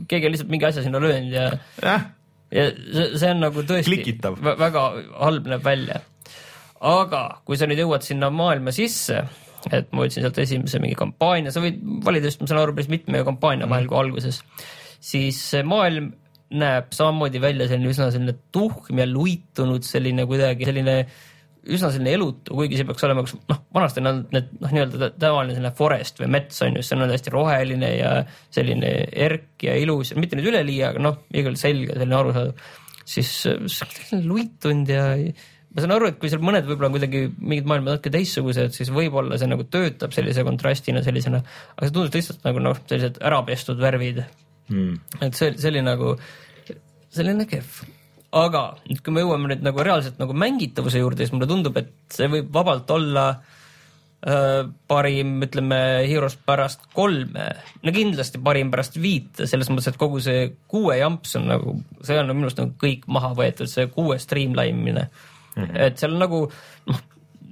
keegi 0.07 0.29
on 0.29 0.35
lihtsalt 0.35 0.51
mingi 0.53 0.69
asja 0.69 0.85
sinna 0.85 1.01
löönud 1.03 1.33
ja 1.35 1.47
jah, 1.83 2.05
ja 2.55 2.67
see, 2.71 3.07
see 3.19 3.31
on 3.33 3.41
nagu 3.43 3.65
tõesti 3.67 3.91
Klikitav. 3.91 4.37
vä- 4.43 4.55
väga 4.61 4.85
halb 5.23 5.49
näeb 5.51 5.65
välja. 5.65 6.03
Aga 6.81 7.23
kui 7.47 7.59
sa 7.59 7.69
nüüd 7.69 7.81
jõuad 7.83 8.05
sinna 8.07 8.31
maailma 8.35 8.75
sisse, 8.75 9.23
et 9.73 9.89
ma 9.93 10.05
võtsin 10.05 10.25
sealt 10.25 10.39
esimese 10.43 10.81
mingi 10.83 10.99
kampaania, 10.99 11.53
sa 11.55 11.63
võid 11.65 11.79
valida 12.07 12.31
just, 12.31 12.43
ma 12.43 12.51
saan 12.51 12.63
aru, 12.63 12.77
päris 12.77 12.91
mitme 12.93 13.23
kampaania 13.27 13.69
vahel 13.71 13.89
kui 13.91 13.99
alguses, 14.01 14.43
siis 15.03 15.41
see 15.53 15.65
maailm 15.67 16.13
näeb 16.57 16.93
samamoodi 16.95 17.41
välja 17.43 17.67
selline 17.71 17.91
üsna 17.91 18.11
selline 18.15 18.37
tuhm 18.55 19.01
ja 19.01 19.07
luitunud, 19.11 19.83
selline 19.87 20.27
kuidagi 20.31 20.69
selline 20.69 21.01
üsna 21.67 21.91
selline 21.91 22.13
elutu, 22.15 22.55
kuigi 22.55 22.79
see 22.79 22.87
peaks 22.87 23.03
olema, 23.07 23.25
noh, 23.51 23.61
vanasti 23.75 24.03
on 24.03 24.11
olnud 24.13 24.35
need 24.37 24.53
noh, 24.61 24.75
nii-öelda 24.77 25.09
tavaline 25.19 25.57
selline 25.57 25.73
forest 25.75 26.21
või 26.23 26.31
mets 26.37 26.63
on 26.63 26.79
ju, 26.79 26.85
see 26.87 26.99
on 26.99 27.11
hästi 27.11 27.33
roheline 27.35 27.91
ja 27.97 28.13
selline 28.55 28.93
erk 29.27 29.67
ja 29.67 29.75
ilus, 29.83 30.15
mitte 30.19 30.39
nüüd 30.39 30.53
üleliia, 30.53 30.93
aga 30.93 31.03
noh, 31.03 31.19
igal 31.35 31.59
selge, 31.59 31.97
selline 31.97 32.19
arusaadav. 32.21 32.71
siis 33.03 33.33
see 33.43 33.57
on 33.57 33.73
selline 33.73 34.23
luitunud 34.31 34.95
ja 34.95 35.09
ma 35.77 35.83
saan 35.85 35.93
aru, 35.93 36.09
et 36.09 36.17
kui 36.17 36.31
seal 36.33 36.41
mõned 36.41 36.65
võib-olla 36.65 36.89
on 36.89 36.95
kuidagi 36.95 37.27
mingid 37.37 37.67
maailmad 37.69 37.99
natuke 37.99 38.13
teistsugused, 38.15 38.73
siis 38.73 38.89
võib-olla 38.95 39.37
see 39.37 39.51
nagu 39.51 39.67
töötab 39.69 40.15
sellise 40.17 40.45
kontrastina 40.47 41.03
sellisena, 41.05 41.43
aga 41.77 41.89
see 41.89 41.93
tundus 41.93 42.17
lihtsalt 42.17 42.47
nagu 42.49 42.63
noh, 42.65 42.79
sellised 42.89 43.21
ära 43.21 43.43
pestud 43.45 43.83
värvid 43.83 44.23
mm.. 44.25 45.21
et 45.27 45.37
see, 45.37 45.53
see 45.61 45.75
oli 45.75 45.83
nagu 45.85 46.15
selline 47.13 47.45
kehv. 47.51 47.83
aga 48.41 48.63
nüüd, 48.87 49.03
kui 49.05 49.19
me 49.19 49.27
jõuame 49.27 49.53
nüüd 49.53 49.69
nagu 49.69 49.85
reaalselt 49.85 50.17
nagu 50.23 50.39
mängitavuse 50.47 51.05
juurde, 51.05 51.27
siis 51.27 51.37
mulle 51.37 51.51
tundub, 51.53 51.77
et 51.77 51.93
see 52.17 52.33
võib 52.33 52.49
vabalt 52.57 52.97
olla 52.97 53.29
äh, 53.37 54.65
parim, 54.89 55.37
ütleme, 55.45 55.85
Heroes 56.09 56.41
pärast 56.49 56.89
kolme. 56.97 57.51
no 57.85 57.97
kindlasti 58.01 58.41
parim 58.41 58.73
pärast 58.73 58.97
viite, 58.97 59.45
selles 59.45 59.69
mõttes, 59.69 59.93
et 59.93 60.01
kogu 60.01 60.25
see 60.25 60.51
kuue 60.73 60.97
jamps 61.03 61.37
on 61.37 61.49
nagu, 61.53 61.79
see 62.01 62.17
on 62.17 62.33
minu 62.33 62.49
arust 62.49 62.65
nagu 62.65 62.77
kõik 62.81 63.05
maha 63.13 63.37
võetud, 63.37 63.69
see 63.69 63.93
kuue 63.93 64.17
streamline 64.25 64.81
imine 64.81 65.11
mm. 65.11 65.33
-hmm. 65.57 65.77
et 65.87 65.99
seal 65.99 66.17
nagu 66.21 66.47
noh, 66.87 67.05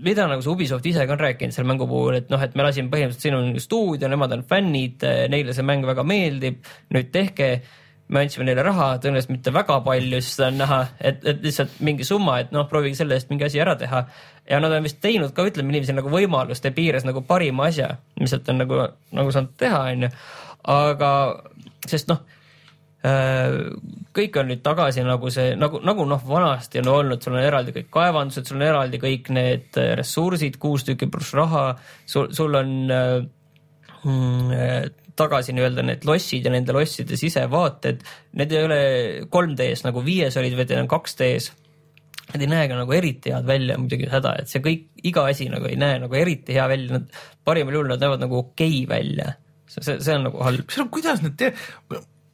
mida 0.05 0.27
nagu 0.29 0.43
see 0.43 0.53
Ubisoft 0.53 0.87
ise 0.87 1.07
ka 1.07 1.15
on 1.15 1.23
rääkinud 1.23 1.55
selle 1.55 1.69
mängu 1.71 1.87
puhul, 1.89 2.19
et 2.21 2.29
noh, 2.33 2.43
et 2.43 2.55
me 2.55 2.67
lasime 2.67 2.91
põhimõtteliselt, 2.93 3.23
siin 3.23 3.39
on 3.39 3.55
stuudio, 3.63 4.11
nemad 4.11 4.33
on 4.37 4.45
fännid, 4.49 5.07
neile 5.33 5.55
see 5.57 5.67
mäng 5.67 5.87
väga 5.87 6.05
meeldib, 6.07 6.61
nüüd 6.95 7.11
tehke 7.15 7.49
me 8.13 8.21
andsime 8.21 8.45
neile 8.45 8.65
raha, 8.67 8.91
tõenäoliselt 9.01 9.33
mitte 9.33 9.53
väga 9.55 9.79
palju, 9.85 10.21
siis 10.21 10.41
on 10.45 10.59
näha, 10.61 10.81
et, 11.01 11.23
et 11.25 11.41
lihtsalt 11.45 11.79
mingi 11.87 12.05
summa, 12.05 12.37
et 12.43 12.53
noh, 12.53 12.67
proovige 12.69 12.99
selle 12.99 13.17
eest 13.17 13.31
mingi 13.33 13.47
asi 13.47 13.63
ära 13.63 13.77
teha. 13.81 14.05
ja 14.51 14.61
nad 14.61 14.75
on 14.77 14.85
vist 14.85 15.01
teinud 15.01 15.33
ka, 15.33 15.47
ütleme 15.49 15.73
niiviisi 15.73 15.97
nagu 15.97 16.13
võimaluste 16.13 16.75
piires 16.77 17.07
nagu 17.09 17.25
parima 17.25 17.71
asja, 17.71 17.95
mis 18.21 18.35
sealt 18.35 18.51
on 18.53 18.61
nagu, 18.61 18.83
nagu 19.17 19.33
saanud 19.33 19.57
teha, 19.61 19.81
onju. 19.95 20.11
aga, 20.75 21.11
sest 21.89 22.13
noh, 22.13 22.21
kõik 23.05 24.37
on 24.41 24.49
nüüd 24.49 24.63
tagasi 24.65 25.03
nagu 25.05 25.29
see, 25.33 25.53
nagu, 25.61 25.81
nagu 25.85 26.07
noh, 26.09 26.21
vanasti 26.25 26.81
on 26.81 26.91
olnud, 26.95 27.21
sul 27.21 27.37
on 27.37 27.45
eraldi 27.45 27.75
kõik 27.77 27.91
kaevandused, 27.93 28.47
sul 28.49 28.61
on 28.61 28.69
eraldi 28.71 29.01
kõik 29.03 29.29
need 29.35 29.81
äh, 29.81 29.93
ressursid, 30.01 30.57
kuus 30.63 30.87
tükki 30.89 31.11
pluss 31.13 31.35
raha, 31.37 31.67
sul, 32.09 32.31
sul 32.37 32.57
on 32.57 32.71
äh, 32.95 33.19
mm, 34.07 34.95
tagasi 35.19 35.53
nii-öelda 35.55 35.85
need 35.85 36.07
lossid 36.09 36.49
ja 36.49 36.55
nende 36.55 36.73
losside 36.77 37.19
sisevaated, 37.21 38.01
need 38.41 38.55
ei 38.55 38.65
ole 38.71 38.81
3D-s 39.29 39.85
nagu 39.87 40.03
viies 40.07 40.41
olid, 40.41 40.57
vaid 40.59 40.73
need 40.73 40.87
on 40.87 40.91
2D-s. 40.95 41.53
Need 42.33 42.47
ei 42.47 42.49
näe 42.51 42.65
ka 42.71 42.79
nagu 42.79 42.95
eriti 42.97 43.31
head 43.35 43.45
välja 43.47 43.77
muidugi 43.79 44.09
seda, 44.09 44.33
et 44.41 44.49
see 44.51 44.63
kõik, 44.65 44.89
iga 45.07 45.27
asi 45.29 45.45
nagu 45.53 45.69
ei 45.69 45.77
näe 45.79 46.01
nagu 46.03 46.17
eriti 46.19 46.57
hea 46.57 46.65
välja, 46.73 46.97
nad 46.97 47.21
parimal 47.47 47.77
juhul 47.77 47.93
nad 47.93 48.01
näevad 48.01 48.25
nagu 48.25 48.41
okei 48.41 48.81
okay 48.81 48.91
välja. 48.91 49.35
see, 49.69 49.85
see, 50.01 50.17
on 50.17 50.31
nagu 50.31 50.41
halb. 50.43 50.73
kuidas 50.91 51.21
nad 51.23 51.37
te-, 51.37 51.53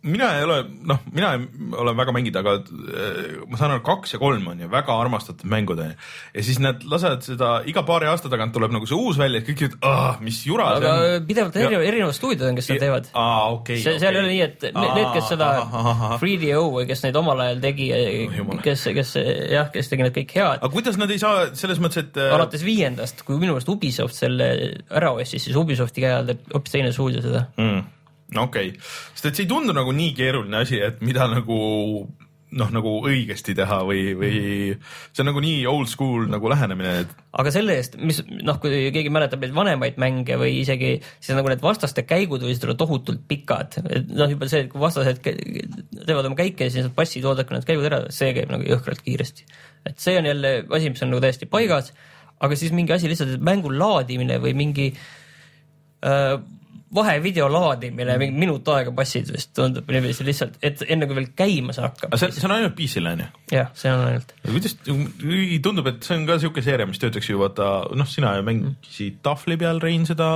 mina 0.03 0.29
ei 0.39 0.45
ole, 0.47 0.57
noh, 0.89 0.99
mina 1.13 1.35
ei 1.37 1.43
ole 1.77 1.93
väga 1.99 2.13
mänginud, 2.17 2.37
aga 2.41 2.55
äh, 2.61 3.33
ma 3.51 3.59
saan 3.61 3.75
aru, 3.75 3.83
kaks 3.85 4.15
ja 4.15 4.21
kolm 4.23 4.47
on 4.49 4.63
ju 4.65 4.69
väga 4.73 4.95
armastatud 4.97 5.45
mängud 5.53 5.83
onju. 5.83 5.97
ja 6.35 6.45
siis 6.47 6.61
nad 6.63 6.81
lasevad 6.89 7.27
seda 7.27 7.51
iga 7.69 7.83
paari 7.85 8.09
aasta 8.09 8.31
tagant 8.33 8.55
tuleb 8.57 8.73
nagu 8.73 8.89
see 8.89 8.97
uus 8.97 9.19
välja, 9.21 9.43
kõik 9.45 9.67
ütlevad, 9.69 10.23
mis 10.25 10.39
jura 10.49 10.71
aga 10.79 10.95
see 10.95 11.19
on. 11.19 11.27
pidevalt 11.29 11.59
Ja- 11.61 11.67
erinevad, 11.67 11.87
erinevad 11.91 12.17
stuudiod 12.17 12.49
on, 12.49 12.57
kes 12.57 12.71
seda 12.71 12.85
teevad. 12.87 13.11
aa, 13.13 13.45
okei. 13.59 13.83
see, 13.85 13.99
seal 14.01 14.17
ei 14.17 14.23
ole 14.23 14.33
nii, 14.33 14.41
et 14.49 14.67
need, 14.71 15.13
kes 15.19 15.29
seda 15.35 15.51
3DO 16.23 16.65
või 16.79 16.87
kes 16.89 17.05
neid 17.05 17.21
omal 17.21 17.45
ajal 17.45 17.61
tegi 17.67 17.91
jumal., 18.39 18.63
kes, 18.65 18.89
kes 18.97 19.15
jah, 19.53 19.69
kes 19.75 19.93
tegi 19.93 20.07
need 20.07 20.17
kõik 20.17 20.35
head, 20.39 20.59
aga 20.63 20.73
kuidas 20.73 20.97
nad 21.01 21.13
ei 21.13 21.21
saa 21.23 21.49
selles 21.55 21.81
mõttes, 21.83 22.07
et 22.09 22.17
äh, 22.21 22.33
alates 22.35 22.65
viiendast, 22.67 23.25
kui 23.29 23.37
minu 23.37 23.53
meelest 23.55 23.69
Ubisoft 23.73 24.17
selle 24.17 24.51
ära 24.89 25.13
ostis, 25.13 25.45
siis 25.45 25.57
Ubisofti 25.61 26.05
käe 26.09 26.17
all 26.23 26.31
teeb 26.33 26.47
hoopis 26.55 26.73
teine 26.79 26.93
stuudio 26.97 27.23
seda. 27.25 27.47
mm,? 27.61 27.89
No 28.37 28.49
okei 28.49 28.73
okay., 28.73 28.91
sest 29.15 29.31
et 29.31 29.39
see 29.39 29.47
ei 29.47 29.53
tundu 29.53 29.77
nagu 29.77 29.95
nii 29.95 30.15
keeruline 30.17 30.65
asi, 30.65 30.81
et 30.83 31.01
mida 31.05 31.29
nagu 31.31 31.61
noh, 32.59 32.71
nagu 32.75 32.93
õigesti 33.07 33.55
teha 33.59 33.79
või, 33.87 34.03
või 34.19 34.39
see 34.75 35.23
on 35.23 35.29
nagu 35.31 35.43
nii 35.43 35.61
old 35.71 35.91
school 35.91 36.27
nagu 36.31 36.51
lähenemine, 36.51 36.95
et 37.05 37.13
aga 37.39 37.53
selle 37.55 37.77
eest, 37.79 37.97
mis 38.03 38.21
noh, 38.43 38.59
kui 38.63 38.91
keegi 38.95 39.13
mäletab 39.15 39.43
neid 39.45 39.55
vanemaid 39.55 40.01
mänge 40.03 40.39
või 40.41 40.57
isegi 40.63 40.97
siis 41.03 41.37
nagu 41.39 41.51
need 41.53 41.63
vastaste 41.63 42.05
käigud 42.09 42.43
võisid 42.47 42.67
olla 42.67 42.77
tohutult 42.81 43.23
pikad, 43.31 43.79
et 43.87 44.11
noh, 44.11 44.31
juba 44.35 44.51
see, 44.51 44.65
et 44.67 44.73
kui 44.73 44.83
vastased 44.83 45.23
teevad 45.23 46.27
oma 46.27 46.39
käike 46.39 46.71
siis 46.73 46.87
nad 46.87 46.95
passid 46.97 47.27
oodake 47.29 47.55
need 47.55 47.69
käigud 47.69 47.91
ära, 47.91 48.03
see 48.15 48.35
käib 48.37 48.51
nagu 48.53 48.67
jõhkralt 48.67 49.05
kiiresti. 49.07 49.47
et 49.87 50.03
see 50.03 50.19
on 50.19 50.31
jälle 50.33 50.55
asi, 50.67 50.91
mis 50.91 51.07
on 51.07 51.15
nagu 51.15 51.23
täiesti 51.23 51.51
paigas, 51.51 51.95
aga 52.43 52.59
siis 52.59 52.75
mingi 52.75 52.97
asi 52.97 53.11
lihtsalt, 53.11 53.37
et 53.37 53.47
mängu 53.47 53.71
laadimine 53.71 54.41
või 54.43 54.57
mingi 54.59 54.91
äh, 56.03 56.35
vahevideo 56.95 57.47
laadimine, 57.53 58.17
mingi 58.19 58.43
minut 58.43 58.69
aega 58.75 58.93
passid 58.95 59.31
vist 59.31 59.53
tundub 59.55 59.89
niiviisi 59.91 60.27
lihtsalt, 60.27 60.59
et 60.67 60.83
enne 60.91 61.07
kui 61.07 61.19
veel 61.21 61.31
käima 61.39 61.75
see 61.77 61.85
hakkab 61.87 62.11
aga. 62.11 62.19
see, 62.19 62.35
see 62.35 62.49
on 62.49 62.57
ainult 62.57 62.77
PC-le 62.79 63.15
on 63.15 63.23
ju. 63.23 63.29
jah, 63.55 63.71
see 63.79 63.93
on 63.95 64.05
ainult. 64.09 64.35
kuidas, 64.49 64.77
tundub, 65.63 65.91
et 65.93 66.03
see 66.07 66.19
on 66.19 66.27
ka 66.27 66.41
siuke 66.43 66.67
seeria, 66.67 66.89
mis 66.91 67.03
töötaks 67.03 67.31
ju 67.31 67.41
vaata, 67.43 67.71
noh, 67.95 68.11
sina 68.11 68.35
ju 68.39 68.47
mängisid 68.49 69.23
tahvli 69.27 69.59
peal, 69.61 69.83
Rein, 69.83 70.09
seda 70.09 70.31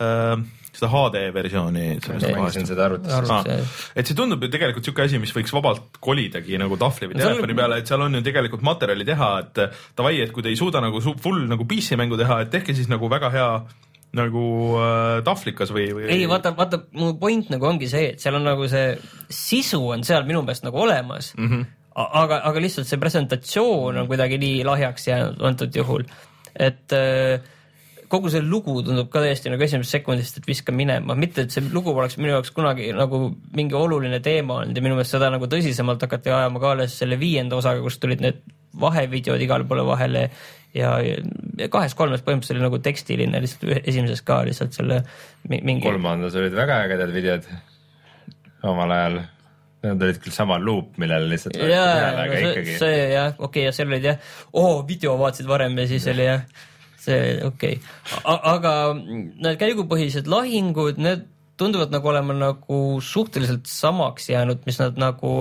äh,, 0.00 0.44
seda 0.74 0.90
HD 0.90 1.20
versiooni 1.34 1.84
seda 2.02 2.88
arvutis. 2.88 3.30
Ah, 3.30 3.44
et 3.94 4.08
see 4.08 4.16
tundub 4.18 4.42
ju 4.42 4.50
tegelikult 4.50 4.88
siuke 4.88 5.04
asi, 5.04 5.20
mis 5.22 5.36
võiks 5.36 5.52
vabalt 5.54 6.00
kolidagi 6.02 6.58
nagu 6.60 6.78
tahvli 6.80 7.12
või 7.12 7.20
telefoni 7.20 7.56
peale, 7.58 7.82
et 7.82 7.90
seal 7.90 8.02
on 8.08 8.16
ju 8.16 8.24
tegelikult 8.26 8.64
materjali 8.66 9.06
teha, 9.06 9.30
et 9.44 9.64
davai, 9.98 10.16
et 10.24 10.32
kui 10.34 10.44
te 10.44 10.50
ei 10.50 10.58
suuda 10.58 10.82
nagu 10.84 11.04
full 11.04 11.46
nagu 11.50 11.68
PC 11.68 12.00
mängu 12.00 12.18
teha, 12.20 12.42
et 12.46 12.54
tehke 12.56 12.74
siis 12.76 12.88
nagu 12.90 13.12
väga 13.12 13.30
hea 13.34 13.50
nagu 14.14 14.44
äh, 14.80 15.22
tahvlikas 15.26 15.72
või, 15.74 15.88
või. 15.96 16.08
ei 16.12 16.28
vaata, 16.30 16.54
vaata 16.56 16.82
mu 16.98 17.14
point 17.20 17.48
nagu 17.52 17.68
ongi 17.68 17.88
see, 17.90 18.12
et 18.14 18.22
seal 18.22 18.38
on 18.38 18.46
nagu 18.46 18.68
see 18.70 18.94
sisu 19.28 19.80
on 19.96 20.04
seal 20.06 20.26
minu 20.28 20.44
meelest 20.44 20.66
nagu 20.66 20.82
olemas 20.84 21.32
mm. 21.36 21.48
-hmm. 21.50 21.64
aga, 22.22 22.42
aga 22.50 22.62
lihtsalt 22.62 22.90
see 22.90 23.00
presentatsioon 23.02 24.02
on 24.02 24.10
kuidagi 24.10 24.38
nii 24.42 24.62
lahjaks 24.66 25.08
jäänud 25.10 25.42
antud 25.50 25.76
juhul, 25.76 26.06
et 26.54 26.94
äh, 26.94 27.42
kogu 28.08 28.30
see 28.30 28.42
lugu 28.44 28.76
tundub 28.86 29.08
ka 29.10 29.22
täiesti 29.24 29.50
nagu 29.50 29.64
esimesest 29.66 29.98
sekundist, 29.98 30.38
et 30.38 30.46
viska 30.46 30.72
minema, 30.72 31.16
mitte 31.18 31.44
et 31.44 31.54
see 31.54 31.64
lugu 31.72 31.94
poleks 31.96 32.18
minu 32.20 32.34
jaoks 32.36 32.52
kunagi 32.54 32.92
nagu 32.94 33.26
mingi 33.56 33.74
oluline 33.78 34.20
teema 34.24 34.60
olnud 34.60 34.76
ja 34.76 34.84
minu 34.84 34.98
meelest 34.98 35.16
seda 35.16 35.30
nagu 35.34 35.48
tõsisemalt 35.50 36.04
hakati 36.06 36.30
ajama 36.30 36.62
ka 36.62 36.74
alles 36.76 36.98
selle 37.00 37.18
viienda 37.20 37.58
osaga, 37.58 37.82
kus 37.82 37.98
tulid 38.02 38.22
need 38.22 38.44
vahevideod 38.80 39.42
igale 39.42 39.66
poole 39.68 39.86
vahele 39.86 40.28
ja, 40.74 40.94
ja 41.02 41.68
kahes-kolmes 41.72 42.24
põhimõtteliselt 42.24 42.58
oli 42.58 42.66
nagu 42.66 42.80
tekstiline 42.82 43.42
lihtsalt 43.44 43.84
esimeses 43.84 44.24
ka 44.26 44.40
lihtsalt 44.48 44.74
selle 44.76 45.02
mi- 45.48 45.62
mingi. 45.62 45.86
kolmandas 45.86 46.36
olid 46.40 46.56
väga 46.56 46.82
ägedad 46.88 47.14
videod 47.14 47.48
omal 48.64 48.92
ajal. 48.96 49.22
Need 49.84 50.00
olid 50.00 50.18
küll 50.24 50.32
sama 50.32 50.56
luup, 50.56 50.94
millele 50.96 51.28
lihtsalt 51.28 51.58
jaa, 51.60 51.66
peale, 51.68 52.22
aga 52.22 52.36
see, 52.38 52.52
ikkagi. 52.52 52.76
see 52.80 53.00
jah, 53.12 53.34
okei 53.34 53.48
okay,, 53.48 53.64
ja 53.66 53.72
seal 53.76 53.90
olid 53.90 54.06
jah, 54.08 54.30
oo 54.56 54.78
video 54.88 55.18
vaatasid 55.20 55.50
varem 55.50 55.76
ja 55.76 55.84
siis 55.90 56.06
oli 56.08 56.24
jah, 56.24 56.46
see 57.04 57.18
okei 57.44 57.76
okay., 57.76 58.38
aga 58.54 58.72
need 58.96 59.58
käigupõhised 59.60 60.30
lahingud, 60.32 61.02
need 61.04 61.26
tunduvad 61.60 61.92
nagu 61.92 62.08
olema 62.10 62.34
nagu 62.38 62.80
suhteliselt 63.04 63.68
samaks 63.70 64.30
jäänud, 64.32 64.64
mis 64.66 64.80
nad 64.80 64.96
nagu 64.98 65.34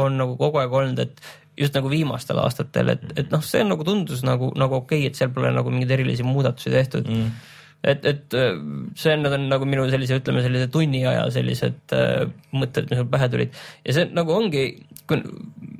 on 0.00 0.16
nagu 0.18 0.38
kogu 0.40 0.62
aeg 0.62 0.72
olnud, 0.80 1.04
et 1.04 1.20
just 1.60 1.76
nagu 1.76 1.92
viimastel 1.92 2.40
aastatel, 2.42 2.94
et, 2.96 3.06
et 3.20 3.32
noh, 3.32 3.42
see 3.44 3.62
nagu 3.66 3.84
tundus 3.86 4.24
nagu, 4.26 4.50
nagu 4.58 4.80
okei 4.80 5.04
okay,, 5.04 5.12
et 5.12 5.18
seal 5.18 5.32
pole 5.34 5.52
nagu 5.54 5.72
mingeid 5.72 5.98
erilisi 5.98 6.26
muudatusi 6.26 6.72
tehtud. 6.72 7.08
Mm. 7.10 7.32
Et, 7.80 8.04
et 8.04 8.34
äh, 8.36 8.58
see 9.00 9.14
on, 9.14 9.22
need 9.24 9.32
on 9.32 9.46
nagu 9.48 9.64
minu 9.68 9.86
sellise, 9.88 10.18
ütleme 10.20 10.42
sellise 10.44 10.68
tunniaja 10.72 11.22
sellised 11.32 11.94
äh, 11.96 12.26
mõtted, 12.52 12.90
mis 12.90 13.00
mul 13.00 13.08
pähe 13.12 13.28
tulid. 13.32 13.56
Ja 13.88 13.94
see 13.96 14.10
nagu 14.12 14.34
ongi, 14.36 14.64
kui 15.08 15.22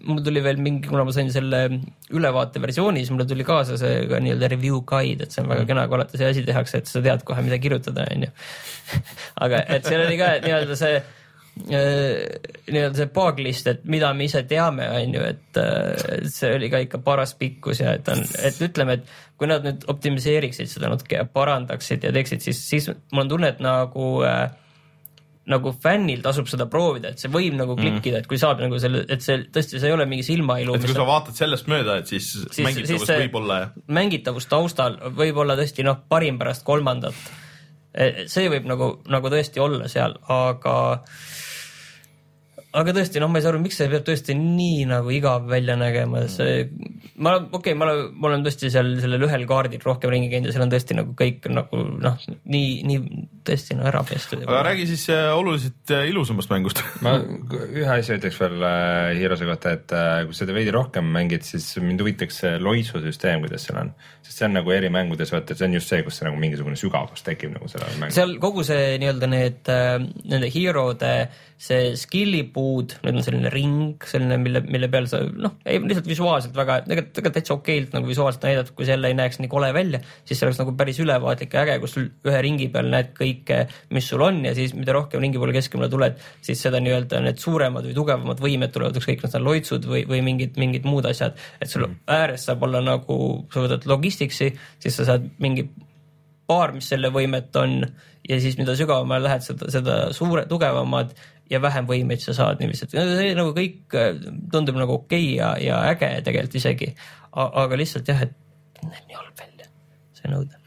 mul 0.09 0.23
tuli 0.25 0.41
veel 0.45 0.63
mingi, 0.65 0.89
kuna 0.89 1.05
ma 1.05 1.13
sain 1.13 1.29
selle 1.33 1.67
ülevaate 2.17 2.63
versiooni, 2.65 3.05
siis 3.05 3.13
mulle 3.13 3.29
tuli 3.29 3.45
kaasa 3.45 3.77
see 3.81 4.07
ka 4.09 4.21
nii-öelda 4.25 4.49
review 4.49 4.81
guide, 4.89 5.29
et 5.29 5.37
see 5.37 5.45
on 5.45 5.53
väga 5.53 5.69
kena, 5.69 5.85
kui 5.91 6.01
alati 6.01 6.21
see 6.21 6.33
asi 6.33 6.45
tehakse, 6.49 6.81
et 6.81 6.89
sa 6.89 7.05
tead 7.05 7.25
kohe, 7.29 7.45
mida 7.45 7.61
kirjutada, 7.61 8.09
onju. 8.17 8.33
aga 9.45 9.65
et 9.77 9.89
seal 9.89 10.07
oli 10.07 10.17
ka 10.21 10.33
nii-öelda 10.41 10.81
see 10.81 11.03
nii-öelda 11.61 12.97
see 12.97 13.09
paaglist, 13.13 13.67
et 13.71 13.83
mida 13.91 14.13
me 14.17 14.27
ise 14.29 14.43
teame, 14.49 14.87
on 14.97 15.17
ju, 15.17 15.25
et 15.35 15.61
äh, 15.61 16.23
see 16.31 16.55
oli 16.57 16.71
ka 16.73 16.81
ikka 16.87 17.03
paras 17.05 17.35
pikkus 17.39 17.83
ja 17.83 17.97
et 17.99 18.09
on, 18.13 18.23
et 18.41 18.63
ütleme, 18.65 19.01
et 19.01 19.11
kui 19.41 19.51
nad 19.51 19.67
nüüd 19.67 19.85
optimiseeriksid 19.91 20.71
seda 20.71 20.93
natuke 20.93 21.19
ja 21.19 21.27
parandaksid 21.29 22.07
ja 22.07 22.15
teeksid, 22.17 22.45
siis, 22.45 22.63
siis 22.71 22.91
mul 23.13 23.27
on 23.27 23.33
tunne, 23.35 23.53
et 23.53 23.63
nagu 23.65 24.09
äh, 24.27 24.49
nagu 25.51 25.73
fännil 25.83 26.23
tasub 26.25 26.49
seda 26.51 26.67
proovida, 26.71 27.13
et 27.13 27.23
see 27.23 27.31
võib 27.33 27.57
nagu 27.59 27.75
klikkida, 27.79 28.21
et 28.21 28.29
kui 28.31 28.39
saab 28.41 28.61
nagu 28.63 28.79
selle, 28.83 29.03
et 29.11 29.25
see 29.25 29.41
tõesti, 29.53 29.81
see 29.81 29.89
ei 29.89 29.97
ole 29.97 30.07
mingi 30.11 30.27
silmailu, 30.27 30.77
et 30.77 30.85
kui 30.87 30.97
sa 30.97 31.07
vaatad 31.09 31.39
sellest 31.39 31.71
mööda, 31.71 32.01
et 32.03 32.11
siis, 32.11 32.29
siis 32.53 32.67
mängitavus 32.67 33.07
see 33.09 33.21
võib 33.25 33.39
olla 33.41 33.61
jah. 33.65 33.73
mängitavus 34.01 34.49
taustal 34.51 34.99
võib 35.17 35.41
olla 35.43 35.57
tõesti 35.59 35.87
noh, 35.87 35.99
parim 36.13 36.39
pärast 36.41 36.67
kolmandat. 36.67 37.17
See 38.31 38.51
võib 38.53 38.69
nagu, 38.71 38.93
nagu 39.11 39.31
tõesti 39.33 39.63
olla 39.63 39.89
seal, 39.91 40.17
aga 40.31 40.75
aga 42.77 42.93
tõesti, 42.95 43.19
noh, 43.23 43.31
ma 43.31 43.41
ei 43.41 43.45
saa 43.45 43.51
aru, 43.51 43.61
miks 43.65 43.79
see 43.81 43.89
peab 43.91 44.05
tõesti 44.07 44.35
nii 44.39 44.85
nagu 44.91 45.11
igav 45.15 45.49
välja 45.51 45.75
nägema, 45.79 46.23
see, 46.31 46.69
ma, 47.19 47.35
okei 47.41 47.59
okay,, 47.59 47.75
ma 47.79 47.89
olen, 47.89 48.03
ma 48.15 48.29
olen 48.31 48.45
tõesti 48.47 48.71
seal 48.71 48.93
sellel 49.03 49.27
ühel 49.27 49.47
kaardil 49.51 49.83
rohkem 49.83 50.13
ringi 50.13 50.31
käinud 50.31 50.51
ja 50.51 50.55
seal 50.55 50.67
on 50.67 50.73
tõesti 50.75 50.97
nagu 50.99 51.17
kõik 51.19 51.49
nagu 51.51 51.81
noh, 52.05 52.21
nii, 52.55 52.69
nii 52.87 53.25
tõesti 53.47 53.75
no 53.79 53.89
ära 53.91 54.05
pestud. 54.07 54.45
aga 54.47 54.63
räägi 54.69 54.87
siis 54.93 55.09
äh, 55.11 55.33
oluliselt 55.35 55.95
äh, 55.97 56.07
ilusamast 56.13 56.53
mängust 56.53 56.85
ma 57.05 57.17
ühe 57.19 57.91
asja 57.97 58.21
ütleks 58.21 58.39
veel 58.41 58.63
äh, 58.63 59.19
Heroes'e 59.19 59.51
kohta, 59.51 59.75
et 59.75 59.97
äh, 59.97 60.23
kui 60.29 60.39
seda 60.39 60.55
veidi 60.55 60.75
rohkem 60.75 61.11
mängid, 61.11 61.47
siis 61.47 61.73
mind 61.83 62.05
huvitaks 62.05 62.43
see 62.45 62.55
loitsusüsteem, 62.63 63.43
kuidas 63.47 63.67
seal 63.67 63.83
on. 63.83 63.95
sest 64.23 64.39
see 64.39 64.47
on 64.47 64.59
nagu 64.61 64.75
eri 64.77 64.93
mängudes, 64.95 65.35
vaata, 65.35 65.59
see 65.59 65.67
on 65.67 65.79
just 65.81 65.91
see, 65.91 66.05
kus 66.07 66.21
see 66.21 66.31
nagu 66.31 66.39
mingisugune 66.39 66.79
sügavus 66.79 67.27
tekib 67.27 67.57
nagu 67.57 67.71
sellel 67.73 67.99
mängul. 67.99 68.15
seal 68.15 68.39
kogu 68.43 68.67
see 68.67 68.95
nii-öelda 69.03 69.35
need 69.35 69.75
äh, 69.75 69.97
nende 70.31 70.55
hero'de 70.55 71.15
see 71.61 71.93
skill'i 72.01 72.47
puud, 72.61 72.95
need 73.07 73.19
on 73.19 73.25
selline 73.25 73.51
ring, 73.53 74.05
selline, 74.07 74.37
mille, 74.43 74.63
mille 74.69 74.89
peal 74.93 75.09
sa 75.11 75.23
noh, 75.25 75.57
ei 75.65 75.81
lihtsalt 75.81 76.09
visuaalselt 76.11 76.57
väga, 76.57 76.81
tegelikult, 76.87 77.13
tegelikult 77.17 77.39
täitsa 77.39 77.57
okeilt 77.57 77.97
nagu 77.97 78.11
visuaalselt 78.11 78.47
näidatud, 78.49 78.75
kui 78.77 78.87
see 78.87 78.95
jälle 78.95 79.11
ei 79.11 79.17
näeks 79.19 79.41
nii 79.41 79.51
kole 79.53 79.73
välja, 79.77 80.03
siis 80.29 80.41
see 80.41 80.49
oleks 80.49 80.61
nagu 80.61 80.75
päris 80.79 81.01
ülevaatlik 81.03 81.57
ja 81.57 81.65
äge, 81.65 81.79
kus 81.83 81.97
sul 81.97 82.09
ühe 82.29 82.43
ringi 82.47 82.69
peal 82.75 82.91
näed 82.93 83.13
kõike, 83.17 83.63
mis 83.97 84.09
sul 84.13 84.25
on 84.27 84.43
ja 84.47 84.55
siis 84.59 84.75
mida 84.77 84.97
rohkem 84.97 85.25
ringi 85.25 85.41
poole 85.41 85.57
keskemale 85.57 85.91
tuled, 85.93 86.21
siis 86.47 86.63
seda 86.67 86.83
nii-öelda 86.85 87.23
need 87.25 87.41
suuremad 87.43 87.89
või 87.89 87.97
tugevamad 87.97 88.43
võimed 88.45 88.75
tulevad, 88.75 89.01
ükskõik 89.01 89.23
kas 89.25 89.35
nad 89.35 89.43
on 89.43 89.49
loitsud 89.51 89.89
või, 89.91 90.05
või 90.11 90.25
mingid, 90.27 90.59
mingid 90.61 90.89
muud 90.89 91.09
asjad, 91.11 91.39
et 91.61 91.71
sul 91.71 91.89
ääres 92.11 92.49
saab 92.49 92.67
olla 92.69 92.83
nagu, 92.85 93.21
sa 93.53 93.65
võtad 93.65 93.89
logisticsi, 93.91 94.53
siis 94.83 95.01
sa 95.01 95.09
saad 95.13 95.31
mingi 95.43 95.69
paar, 96.51 96.75
mis 96.75 96.91
selle 96.91 97.13
võimet 97.15 97.55
on 97.61 97.81
ja 98.29 98.39
siis 98.43 98.59
mida 98.59 98.75
sügavamale 98.79 99.29
lähed, 99.29 99.45
seda, 99.47 99.71
seda 99.73 99.99
suure, 100.17 100.45
tugevamad 100.51 101.15
ja 101.51 101.61
vähem 101.63 101.89
võimeid 101.89 102.23
sa 102.23 102.35
saad 102.37 102.61
niiviisi, 102.63 102.87
et 102.87 102.95
see 102.95 103.33
nagu 103.39 103.55
kõik 103.57 103.97
äh, 103.99 104.13
tundub 104.53 104.79
nagu 104.79 105.01
okei 105.01 105.35
ja, 105.37 105.55
ja 105.63 105.81
äge 105.91 106.13
tegelikult 106.27 106.61
isegi. 106.61 106.93
aga 107.33 107.79
lihtsalt 107.79 108.11
jah, 108.11 108.23
et 108.27 108.37
näeb 108.85 109.09
nii 109.09 109.19
halb 109.19 109.43
välja, 109.43 109.69
see 110.19 110.31
nõude. 110.33 110.61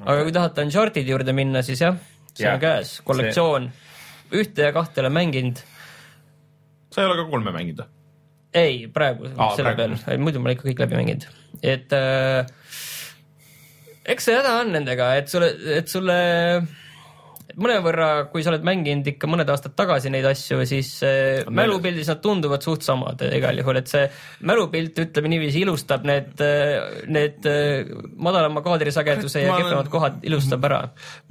aga 0.00 0.24
kui 0.24 0.34
tahate 0.36 0.66
Uncharted'i 0.68 1.12
juurde 1.14 1.36
minna, 1.36 1.64
siis 1.66 1.82
jah, 1.84 1.98
see 2.32 2.46
Jah, 2.46 2.56
on 2.56 2.62
käes, 2.62 2.96
kollektsioon, 3.06 3.70
ühte 4.40 4.68
ja 4.68 4.74
kahte 4.76 5.04
olen 5.04 5.16
mänginud. 5.18 5.64
sa 6.90 7.02
ei 7.02 7.10
ole 7.10 7.20
ka 7.20 7.28
kolme 7.32 7.52
mänginud 7.56 7.84
või? 7.84 7.96
ei, 8.60 8.86
praegu 8.90 9.28
Aa, 9.36 9.52
selle 9.58 9.74
praegu. 9.76 10.00
peal, 10.04 10.24
muidu 10.24 10.40
ma 10.40 10.48
olen 10.48 10.56
ikka 10.56 10.68
kõik 10.70 10.80
läbi 10.86 10.98
mänginud, 11.02 11.28
et 11.62 11.92
äh, 11.94 12.48
eks 14.04 14.28
see 14.28 14.36
häda 14.36 14.60
on 14.60 14.72
nendega, 14.74 15.12
et 15.20 15.28
sulle, 15.32 15.50
et 15.76 15.88
sulle 15.88 16.16
mõnevõrra, 17.58 18.08
kui 18.32 18.44
sa 18.44 18.52
oled 18.52 18.64
mänginud 18.66 19.06
ikka 19.12 19.28
mõned 19.30 19.48
aastad 19.50 19.74
tagasi 19.78 20.12
neid 20.12 20.26
asju, 20.28 20.60
siis 20.68 20.92
äh, 21.06 21.42
mälupildis 21.50 22.10
nad 22.10 22.20
tunduvad 22.24 22.64
suht 22.64 22.84
samad 22.86 23.22
igal 23.26 23.58
juhul, 23.60 23.80
et 23.80 23.90
see 23.90 24.04
mälupilt, 24.46 24.98
ütleme 25.04 25.32
niiviisi, 25.32 25.64
ilustab 25.64 26.06
need, 26.08 26.42
need 27.10 27.48
äh, 27.50 27.90
madalama 28.20 28.62
kaadrisageduse 28.66 29.44
ja 29.44 29.56
kehvemad 29.58 29.90
kohad 29.92 30.20
ilustab 30.26 30.68
ära. 30.68 30.82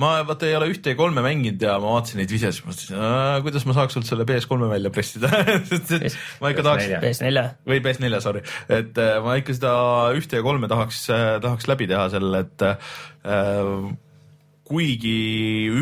ma 0.01 0.17
vaata 0.27 0.49
ei 0.49 0.57
ole 0.57 0.71
ühte 0.73 0.93
ja 0.93 0.99
kolme 0.99 1.23
mänginud 1.25 1.63
ja 1.63 1.77
ma 1.81 1.95
vaatasin 1.97 2.21
neid 2.23 2.33
videosid, 2.33 2.67
mõtlesin, 2.67 2.99
kuidas 3.45 3.67
ma 3.69 3.77
saaks 3.77 3.97
sult 3.97 4.09
selle 4.09 4.27
PS3 4.29 4.71
välja 4.73 4.93
pressida 4.93 5.31
ma 6.41 6.53
ikka 6.53 6.65
tahaks 6.65 6.89
PS4. 6.89 7.01
PS4 7.05 7.47
või 7.69 7.81
PS4, 7.85 8.21
sorry, 8.25 8.43
et 8.81 8.99
äh, 8.99 9.15
ma 9.23 9.39
ikka 9.39 9.55
seda 9.57 9.73
ühte 10.17 10.39
ja 10.39 10.45
kolme 10.45 10.69
tahaks, 10.71 11.05
tahaks 11.43 11.69
läbi 11.71 11.89
teha 11.89 12.09
selle, 12.13 12.45
et 12.45 12.69
äh, 12.69 13.89
kuigi 14.69 15.17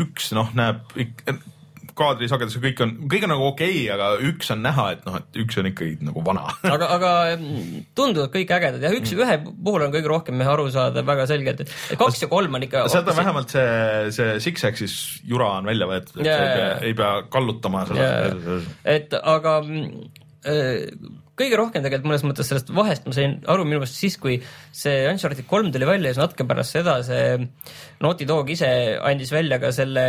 üks 0.02 0.32
noh, 0.36 0.50
näeb 0.56 0.98
kaadrisagedus 1.98 2.56
ja 2.56 2.62
kõik 2.62 2.80
on, 2.84 2.92
kõik 3.10 3.26
on 3.26 3.32
nagu 3.32 3.46
okei 3.50 3.82
okay,, 3.82 3.90
aga 3.94 4.08
üks 4.28 4.52
on 4.54 4.62
näha, 4.64 4.86
et 4.94 5.04
noh, 5.08 5.18
et 5.20 5.38
üks 5.42 5.58
on 5.60 5.68
ikkagi 5.70 5.98
nagu 6.06 6.22
vana 6.26 6.46
aga, 6.74 6.90
aga 6.96 7.12
mm, 7.34 7.84
tunduvad 7.98 8.32
kõik 8.34 8.52
ägedad 8.58 8.84
ja 8.86 8.92
üks, 8.94 9.14
ühe 9.16 9.38
puhul 9.44 9.86
on 9.86 9.94
kõige 9.94 10.12
rohkem 10.12 10.42
aru 10.46 10.68
saada 10.74 11.04
väga 11.06 11.28
selgelt, 11.30 11.64
et 11.64 12.00
kaks 12.00 12.24
ja 12.24 12.30
kolm 12.30 12.58
on 12.58 12.66
ikka. 12.66 12.86
on 12.88 13.10
vähemalt 13.10 13.54
see, 13.54 14.12
see 14.14 14.36
Six 14.44 14.68
Axis 14.68 14.98
jura 15.28 15.56
on 15.58 15.70
välja 15.70 15.88
võetud, 15.90 16.20
et 16.22 16.30
sa 16.30 16.38
ei 16.38 16.52
pea 16.54 16.68
ei 16.90 16.98
pea 16.98 17.14
kallutama 17.32 17.86
seda 17.90 18.10
Jaa. 18.10 18.60
et 18.96 19.18
aga 19.18 19.58
mm, 19.64 20.12
kõige 21.38 21.58
rohkem 21.60 21.84
tegelikult 21.84 22.10
mõnes 22.10 22.24
mõttes 22.26 22.50
sellest 22.50 22.72
vahest 22.74 23.06
ma 23.08 23.14
sain 23.16 23.38
aru 23.46 23.64
minu 23.64 23.80
meelest 23.80 23.98
siis, 23.98 24.18
kui 24.20 24.38
see 24.74 25.06
Uncharted 25.10 25.46
kolm 25.48 25.72
tuli 25.72 25.88
välja 25.88 26.10
ja 26.10 26.16
siis 26.16 26.22
natuke 26.24 26.46
pärast 26.48 26.76
seda 26.76 26.98
see 27.06 27.48
Naughty 28.02 28.26
Dog 28.28 28.50
ise 28.50 28.68
andis 29.02 29.32
välja 29.34 29.60
ka 29.62 29.72
selle 29.74 30.06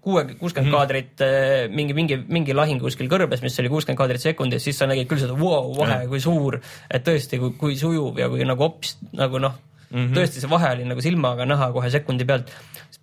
kuue, 0.00 0.24
kuuskümmend 0.40 0.72
Mhm. 0.72 0.76
kaadrit 0.76 1.20
eh, 1.20 1.68
mingi, 1.68 1.94
mingi, 1.94 2.18
mingi 2.28 2.54
lahing 2.56 2.80
kuskil 2.82 3.10
kõrbes, 3.12 3.42
mis 3.44 3.58
oli 3.60 3.70
kuuskümmend 3.72 4.00
kaadrit 4.00 4.24
sekundis, 4.24 4.64
siis 4.64 4.78
sa 4.78 4.88
nägid 4.90 5.08
küll 5.10 5.20
seda 5.22 5.36
vau, 5.38 5.72
vahe, 5.76 6.06
kui 6.08 6.20
suur, 6.20 6.60
et 6.90 7.04
tõesti, 7.06 7.38
kui, 7.38 7.52
kui 7.58 7.76
sujuv 7.76 8.18
ja 8.18 8.28
kui 8.32 8.44
nagu 8.48 8.62
hops 8.62 8.96
nagu 9.12 9.38
noh 9.42 9.58
mm. 9.90 9.98
-hmm. 9.98 10.14
tõesti 10.16 10.40
see 10.40 10.50
vahe 10.50 10.72
oli 10.76 10.84
nagu 10.88 11.00
silmaga 11.04 11.46
näha 11.48 11.72
kohe 11.72 11.90
sekundi 11.90 12.24
pealt. 12.24 12.52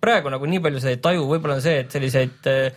praegu 0.00 0.30
nagu 0.32 0.46
nii 0.46 0.60
palju 0.64 0.80
sa 0.80 0.88
ei 0.88 0.96
taju, 0.96 1.26
võib-olla 1.28 1.58
on 1.58 1.62
see, 1.62 1.80
et 1.80 1.92
selliseid 1.92 2.46
eh, 2.48 2.72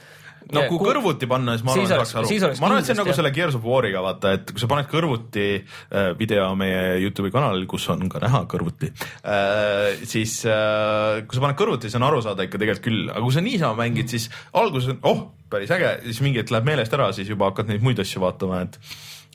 no 0.52 0.64
kui 0.68 0.80
ku- 0.80 0.88
kõrvuti 0.88 1.30
panna, 1.30 1.56
siis 1.58 1.66
ma 1.68 1.76
arvan, 1.76 1.86
et 1.86 1.94
saaks 1.94 2.16
aru. 2.20 2.50
ma 2.60 2.70
arvan, 2.70 2.82
et 2.82 2.90
see 2.90 2.96
on 2.96 3.00
nagu 3.02 3.16
selle 3.18 3.32
Gears 3.36 3.58
of 3.60 3.68
War'iga 3.68 4.04
vaata, 4.06 4.34
et 4.40 4.52
kui 4.52 4.64
sa 4.64 4.70
paned 4.72 4.90
kõrvuti 4.92 5.46
äh, 5.62 6.10
video 6.20 6.50
meie 6.60 7.00
Youtube'i 7.04 7.34
kanalil, 7.34 7.66
kus 7.70 7.88
on 7.94 8.06
ka 8.12 8.22
näha 8.24 8.44
kõrvuti 8.52 8.92
äh,, 8.92 10.04
siis 10.10 10.40
äh, 10.50 11.24
kui 11.28 11.40
sa 11.40 11.46
paned 11.48 11.60
kõrvuti, 11.60 11.88
siis 11.88 12.00
on 12.02 12.08
aru 12.10 12.22
saada 12.26 12.48
ikka 12.48 12.62
tegelikult 12.62 12.86
küll, 12.90 13.08
aga 13.10 13.24
kui 13.24 13.38
sa 13.38 13.46
niisama 13.46 13.80
mängid, 13.84 14.12
siis 14.12 14.30
alguses 14.60 14.94
on 14.96 15.02
oh, 15.10 15.26
päris 15.54 15.74
äge, 15.74 15.96
siis 16.10 16.22
mingi 16.26 16.42
hetk 16.42 16.54
läheb 16.54 16.68
meelest 16.68 16.94
ära, 16.98 17.12
siis 17.16 17.32
juba 17.32 17.52
hakkad 17.52 17.72
neid 17.72 17.86
muid 17.86 18.02
asju 18.04 18.24
vaatama, 18.24 18.64
et 18.68 18.80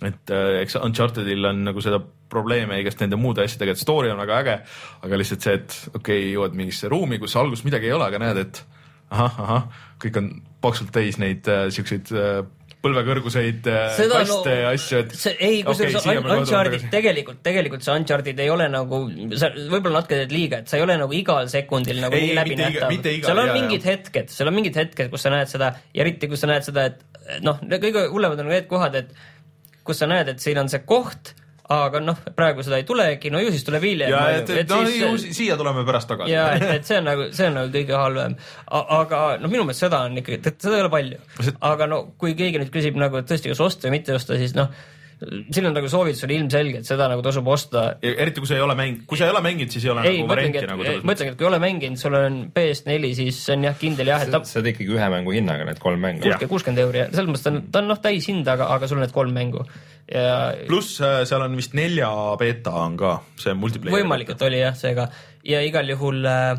et 0.06 0.30
eks 0.62 0.76
Unchartedil 0.78 1.42
on 1.48 1.64
nagu 1.66 1.82
seda 1.82 1.98
probleeme 2.30 2.78
igast 2.78 3.00
nende 3.02 3.18
muude 3.18 3.42
asjadega, 3.42 3.74
et 3.74 3.82
story 3.82 4.12
on 4.12 4.20
väga 4.22 4.40
äge, 4.44 4.56
aga 5.06 5.18
lihtsalt 5.18 5.46
see, 5.46 5.56
et 5.58 5.76
okei 5.90 6.20
okay,, 6.20 6.28
jõuad 6.36 6.58
mingisse 6.58 6.90
ruumi, 6.92 7.18
kus 7.18 7.34
alguses 7.40 7.64
midagi 7.66 7.90
ei 7.90 7.96
ole, 7.96 8.06
aga 8.06 8.20
näed, 8.22 8.42
et 8.44 8.62
ahah, 9.10 9.40
ahah, 9.44 9.84
kõik 10.02 10.20
on 10.20 10.30
paksult 10.64 10.92
täis 10.94 11.18
neid 11.20 11.48
äh, 11.50 11.66
siukseid 11.74 12.10
äh, 12.14 12.40
põlvekõrguseid 12.84 13.66
äh, 13.70 13.86
Seda 13.96 14.20
kaste 14.22 14.52
no- 14.52 14.58
ja 14.60 14.72
asju, 14.74 15.00
et 15.02 15.14
see 15.18 15.32
ei, 15.42 15.62
kusjuures 15.66 16.06
me 16.06 16.14
kohe 16.22 16.36
Uncharted 16.42 16.84
tegelikult, 16.92 17.40
tegelikult 17.46 17.86
see 17.86 17.96
Uncharted 17.98 18.42
ei 18.44 18.52
ole 18.52 18.68
nagu, 18.72 19.00
sa 19.40 19.50
võib-olla 19.56 20.02
natuke 20.02 20.20
teed 20.20 20.34
liiga, 20.34 20.62
et 20.62 20.70
sa 20.70 20.78
ei 20.78 20.84
ole 20.86 20.98
nagu 21.00 21.16
igal 21.16 21.50
sekundil 21.50 21.98
nagu 22.04 22.18
Ei, 22.18 22.28
nii 22.28 22.38
läbinähtav 22.38 22.94
seal 23.02 23.42
on 23.42 23.50
jaa, 23.50 23.56
mingid 23.56 23.82
jaa. 23.82 23.96
hetked, 23.96 24.30
seal 24.34 24.52
on 24.52 24.58
mingid 24.60 24.78
hetked, 24.78 25.10
kus 25.14 25.26
sa 25.26 25.34
näed 25.34 25.50
seda 25.50 25.72
ja 25.90 26.04
eriti, 26.06 26.30
kus 26.30 26.44
sa 26.44 26.52
näed 26.52 26.68
seda, 26.68 26.86
et 26.92 27.42
noh, 27.44 27.58
kõige 27.74 28.06
hullemad 28.12 28.44
on 28.44 28.50
need 28.52 28.70
kohad, 28.70 28.98
et 29.02 29.12
kus 29.88 30.02
sa 30.02 30.10
näed, 30.10 30.30
et 30.30 30.42
siin 30.44 30.60
on 30.62 30.70
see 30.70 30.84
koht, 30.86 31.34
aga 31.68 32.00
noh, 32.00 32.16
praegu 32.36 32.62
seda 32.64 32.78
ei 32.80 32.84
tulegi, 32.88 33.28
no 33.32 33.40
ju 33.42 33.50
siis 33.52 33.64
tuleb 33.66 33.82
hiljem. 33.84 34.10
ja 34.14 34.20
et, 34.38 34.50
et 34.62 34.70
no 34.72 34.78
ju 34.88 35.10
si- 35.20 35.34
siia 35.36 35.56
tuleme 35.60 35.84
pärast 35.84 36.08
tagasi. 36.08 36.32
ja 36.32 36.46
et, 36.56 36.62
et 36.78 36.86
see 36.88 36.96
on 37.00 37.04
nagu, 37.10 37.26
see 37.36 37.48
on 37.50 37.58
nagu 37.60 37.72
kõige 37.74 37.98
halvem. 37.98 38.36
aga 38.72 39.18
noh, 39.42 39.50
minu 39.52 39.66
meelest 39.68 39.84
seda 39.84 40.00
on 40.08 40.16
ikkagi, 40.22 40.40
seda 40.56 40.78
ei 40.78 40.84
ole 40.86 40.92
palju 40.94 41.52
aga 41.72 41.86
no 41.90 41.98
kui 42.20 42.32
keegi 42.38 42.62
nüüd 42.62 42.72
küsib 42.72 42.96
nagu 43.00 43.20
et 43.20 43.28
tõesti, 43.28 43.52
kas 43.52 43.60
osta 43.60 43.88
või 43.88 43.98
mitte 43.98 44.16
osta, 44.16 44.38
siis 44.40 44.56
noh, 44.56 44.72
siin 45.18 45.66
on 45.66 45.74
nagu 45.74 45.88
soovitus 45.90 46.22
on 46.26 46.32
ilmselge, 46.34 46.82
et 46.82 46.88
seda 46.88 47.08
nagu 47.10 47.22
tasub 47.24 47.48
osta. 47.50 47.84
Eriti 48.06 48.42
kui 48.42 48.50
sa 48.50 48.56
ei 48.58 48.62
ole 48.64 48.76
mäng-, 48.78 49.00
kui 49.08 49.18
sa 49.18 49.26
ei 49.26 49.34
ole 49.34 49.42
mänginud, 49.44 49.72
siis 49.74 49.86
ei 49.86 49.92
ole 49.92 50.04
ei, 50.06 50.20
nagu 50.20 50.30
varianti 50.30 50.62
nagu 50.70 50.86
ma 50.86 51.16
ütlengi, 51.16 51.32
et 51.34 51.38
kui 51.38 51.46
ei 51.46 51.50
ole 51.50 51.60
mänginud, 51.62 52.00
sul 52.00 52.18
on 52.18 52.38
PS4, 52.54 53.12
siis 53.18 53.40
on 53.54 53.66
jah, 53.68 53.76
kindel 53.80 54.12
jah, 54.12 54.24
et 54.24 54.32
ta 54.34 54.42
sa 54.46 54.60
oled 54.60 54.72
ikkagi 54.72 54.94
ühe 54.94 55.10
mängu 55.14 55.34
hinnaga 55.34 55.66
need 55.68 55.82
kolm 55.82 56.02
mängu. 56.06 56.34
Kuuskümmend 56.48 56.84
euri, 56.84 57.04
selles 57.12 57.30
mõttes 57.30 57.46
ta 57.46 57.54
on, 57.54 57.60
ta 57.74 57.82
on 57.82 57.92
noh, 57.92 58.02
täishind, 58.04 58.48
aga, 58.54 58.70
aga 58.76 58.90
sul 58.90 59.00
on 59.00 59.06
need 59.06 59.16
kolm 59.16 59.34
mängu. 59.34 59.66
Ja 60.08 60.54
pluss 60.70 61.02
äh, 61.04 61.20
seal 61.28 61.42
on 61.44 61.58
vist 61.58 61.74
nelja 61.76 62.08
beeta 62.40 62.72
on 62.86 62.96
ka, 63.00 63.18
see 63.40 63.52
multiplayer. 63.58 63.98
võimalik, 63.98 64.32
et 64.32 64.44
oli 64.46 64.62
jah, 64.62 64.76
seega. 64.78 65.10
Ja 65.46 65.60
igal 65.66 65.90
juhul 65.92 66.22
äh, 66.28 66.54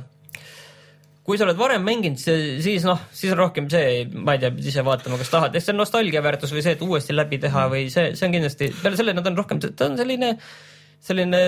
kui 1.30 1.38
sa 1.38 1.46
oled 1.46 1.60
varem 1.60 1.84
mänginud, 1.86 2.18
siis 2.18 2.86
noh, 2.88 3.04
siis 3.14 3.36
on 3.36 3.44
rohkem 3.44 3.70
see, 3.70 4.08
ma 4.18 4.34
ei 4.34 4.42
tea, 4.42 4.50
ise 4.72 4.82
vaatama, 4.86 5.20
kas 5.22 5.30
tahad, 5.30 5.58
see 5.62 5.76
on 5.76 5.78
nostalgia 5.84 6.24
väärtus 6.26 6.56
või 6.56 6.64
see, 6.66 6.74
et 6.74 6.82
uuesti 6.82 7.14
läbi 7.14 7.38
teha 7.44 7.68
või 7.70 7.86
see, 7.94 8.16
see 8.18 8.26
on 8.26 8.34
kindlasti, 8.34 8.72
peale 8.82 8.98
selle 8.98 9.14
nad 9.14 9.30
on 9.30 9.38
rohkem, 9.38 9.62
ta 9.62 9.92
on 9.92 10.00
selline 10.00 10.34
selline 11.06 11.42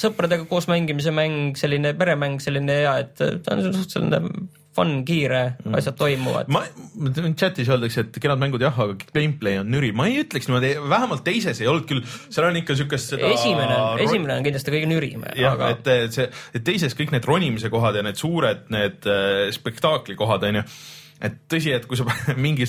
sõpradega 0.00 0.46
koos 0.48 0.68
mängimise 0.70 1.12
mäng, 1.12 1.58
selline 1.60 1.92
peremäng, 1.98 2.38
selline 2.40 2.78
hea, 2.78 2.94
et 3.02 3.18
ta 3.18 3.56
on 3.56 3.66
suhteliselt 3.66 4.62
fun, 4.74 4.94
kiire, 5.06 5.42
asjad 5.76 5.96
toimuvad. 5.98 6.50
ma, 6.52 6.64
chatis 7.38 7.70
öeldakse, 7.70 8.06
et 8.06 8.18
kenad 8.22 8.40
mängud 8.42 8.64
jah, 8.64 8.74
aga 8.86 8.96
gameplay 9.14 9.60
on 9.62 9.70
nüri, 9.70 9.92
ma 9.96 10.08
ei 10.10 10.22
ütleks 10.24 10.50
niimoodi, 10.50 10.74
vähemalt 10.90 11.24
teises 11.26 11.62
ei 11.62 11.70
olnud 11.70 11.86
küll, 11.90 12.02
seal 12.26 12.48
on 12.48 12.58
ikka 12.60 12.76
siukest 12.80 13.14
seda 13.14 13.30
esimene, 13.30 13.78
esimene 14.04 14.38
on 14.38 14.46
kindlasti 14.46 14.74
kõige 14.74 14.90
nürim, 14.90 15.24
jah 15.38 15.54
aga, 15.54 15.70
et 15.76 15.94
et 15.94 16.18
see, 16.18 16.26
et 16.56 16.66
teises 16.66 16.98
kõik 16.98 17.14
need 17.14 17.26
ronimise 17.28 17.70
kohad 17.72 18.00
ja 18.00 18.04
need 18.06 18.18
suured 18.20 18.68
need 18.74 19.08
äh, 19.10 19.48
spektaakli 19.54 20.18
kohad 20.18 20.46
onju, 20.50 20.64
et 21.24 21.40
tõsi, 21.50 21.70
et 21.76 21.86
kui 21.88 21.98
sa 21.98 22.06
mingi 22.46 22.66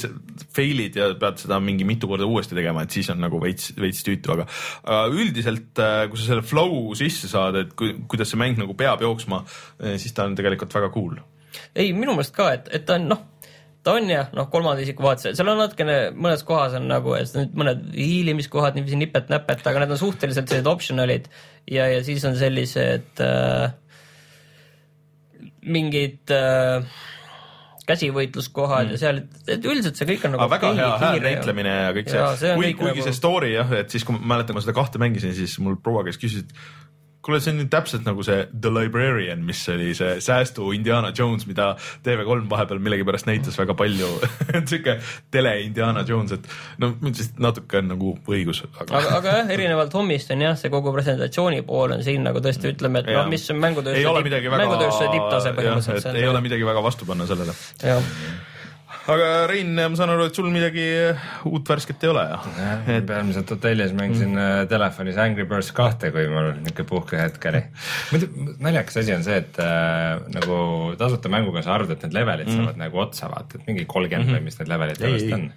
fail'id 0.56 1.00
ja 1.02 1.10
pead 1.20 1.42
seda 1.42 1.58
mingi 1.64 1.88
mitu 1.88 2.10
korda 2.12 2.28
uuesti 2.30 2.58
tegema, 2.58 2.86
et 2.86 2.94
siis 2.94 3.10
on 3.14 3.22
nagu 3.26 3.42
veits, 3.42 3.74
veits 3.82 4.06
tüütu, 4.06 4.36
aga 4.36 4.46
aga 4.84 5.10
üldiselt, 5.10 5.72
kui 6.12 6.22
sa 6.22 6.30
selle 6.30 6.46
flow 6.46 6.94
sisse 6.98 7.32
saad, 7.32 7.64
et 7.64 7.74
kui, 7.78 7.96
kuidas 8.12 8.30
see 8.32 8.42
mäng 8.42 8.62
nagu 8.62 8.78
peab 8.78 9.02
jooksma, 9.06 9.42
siis 9.98 10.14
ta 10.14 10.30
on 10.30 10.38
tegelikult 10.38 10.78
väga 10.78 10.94
cool. 10.94 11.18
ei, 11.76 11.94
minu 11.96 12.16
meelest 12.16 12.36
ka, 12.36 12.52
et, 12.58 12.70
et 12.76 12.86
ta 12.88 12.98
on 13.00 13.10
noh, 13.12 13.24
ta 13.86 13.96
on 14.00 14.10
jah, 14.10 14.30
noh, 14.34 14.48
kolmanda 14.52 14.82
isiku 14.82 15.06
vaates, 15.06 15.36
seal 15.38 15.52
on 15.52 15.60
natukene, 15.62 15.98
mõnes 16.18 16.44
kohas 16.48 16.78
on 16.80 16.88
nagu, 16.90 17.16
mõned 17.58 17.90
hiilimiskohad 17.94 18.78
niiviisi 18.78 18.98
nipet-näpet, 19.04 19.66
aga 19.70 19.84
need 19.84 19.94
on 19.94 20.02
suhteliselt 20.02 20.50
sellised 20.50 20.70
optional'id. 20.72 21.28
Ja, 21.70 21.86
ja 21.92 22.00
siis 22.06 22.26
on 22.26 22.38
sellised 22.38 23.22
äh, 23.26 23.74
mingid 25.66 26.34
äh, 26.34 26.86
käsivõitluskohad 27.86 28.88
mm. 28.88 28.96
ja 28.96 29.02
seal, 29.02 29.22
et 29.46 29.66
üldiselt 29.66 30.00
see 30.00 30.10
kõik 30.10 30.26
on 30.26 30.36
nagu 30.36 30.50
väga 30.50 30.72
hea 30.72 30.78
kiire 30.78 30.88
ja- 30.90 31.04
häälnäitlemine 31.04 31.76
ja 31.76 31.92
kõik 31.98 32.10
see, 32.10 32.56
kuigi, 32.58 32.74
kuigi 32.80 32.96
nagu- 32.96 33.06
see 33.10 33.18
story 33.18 33.54
jah, 33.54 33.76
et 33.84 33.94
siis 33.94 34.06
kui 34.08 34.18
ma 34.18 34.34
mäletan, 34.36 34.58
ma 34.58 34.66
seda 34.66 34.76
kahte 34.78 35.02
mängisin, 35.02 35.36
siis 35.38 35.58
mul 35.62 35.78
proua 35.82 36.06
käis 36.08 36.18
küsis, 36.22 36.46
et 36.46 36.58
kuule, 37.26 37.40
see 37.42 37.54
on 37.54 37.60
nüüd 37.62 37.72
täpselt 37.74 38.06
nagu 38.08 38.24
see 38.26 38.46
The 38.54 38.72
Librarian, 38.74 39.42
mis 39.48 39.64
oli 39.74 39.92
see 39.98 40.20
säästu 40.24 40.70
Indiana 40.76 41.12
Jones, 41.18 41.48
mida 41.50 41.72
TV3 42.06 42.46
vahepeal 42.52 42.82
millegipärast 42.86 43.30
näitas 43.30 43.58
väga 43.60 43.76
palju 43.78 44.12
sihuke 44.70 44.98
tele 45.34 45.56
Indiana 45.66 46.06
Jones, 46.08 46.36
et 46.38 46.50
no 46.82 46.94
üldiselt 46.96 47.42
natuke 47.42 47.82
on 47.82 47.92
nagu 47.96 48.16
õigus, 48.30 48.64
aga, 48.82 49.02
aga 49.20 49.38
jah, 49.40 49.54
erinevalt 49.58 49.94
hommist 49.98 50.34
on 50.36 50.46
jah, 50.46 50.58
see 50.60 50.74
kogu 50.74 50.94
presentatsiooni 50.96 51.64
pool 51.68 51.98
on 51.98 52.04
siin 52.06 52.26
nagu 52.28 52.42
tõesti 52.44 52.74
ütleme, 52.74 53.04
et 53.04 53.14
noh 53.14 53.30
mis 53.32 53.46
on 53.54 53.62
mängutööstuse 53.64 54.56
mängutööstuse 54.56 55.14
tipptase 55.14 55.56
põhimõtteliselt. 55.58 56.20
ei 56.20 56.28
ole 56.30 56.44
midagi 56.46 56.68
väga 56.68 56.84
vastu 56.86 57.08
panna 57.10 57.28
sellele. 57.30 57.56
jah, 57.82 58.12
aga 59.14 59.30
Rein, 59.50 59.74
ma 59.76 59.98
saan 59.98 60.12
aru, 60.14 60.28
et 60.30 60.38
sul 60.38 60.48
midagi 60.54 60.86
uut 61.50 61.70
värsket 61.70 62.06
ei 62.06 62.12
ole 62.12 62.24
ja? 62.26 62.40
et 62.96 63.06
peamiselt 63.08 63.52
hotellis 63.54 63.94
mängisin 63.98 64.34
mm. 64.34 64.70
telefonis 64.72 65.20
Angry 65.22 65.46
Birds 65.50 65.72
kahte, 65.78 66.12
kui 66.16 66.26
mul 66.32 66.52
niisugune 66.62 66.90
puhkehetk 66.90 67.50
oli. 67.52 67.62
muidu 68.14 68.32
naljakas 68.66 69.02
asi 69.04 69.16
on 69.16 69.28
see, 69.28 69.38
et 69.44 69.62
äh, 69.62 70.16
nagu 70.34 70.58
tasuta 71.00 71.32
mänguga 71.34 71.64
sa 71.66 71.76
arvad, 71.78 71.94
et 71.96 72.08
need 72.08 72.18
levelid 72.18 72.50
mm. 72.50 72.58
saavad 72.58 72.82
nagu 72.82 73.04
otsa 73.06 73.30
vaata, 73.32 73.60
et 73.60 73.70
mingi 73.70 73.86
kolmkümmend 73.86 74.30
mm 74.30 74.34
-hmm. 74.34 74.42
või 74.42 74.50
mis 74.50 74.60
need 74.62 74.74
levelid 74.74 75.02
tavaliselt 75.02 75.38
on. 75.38 75.48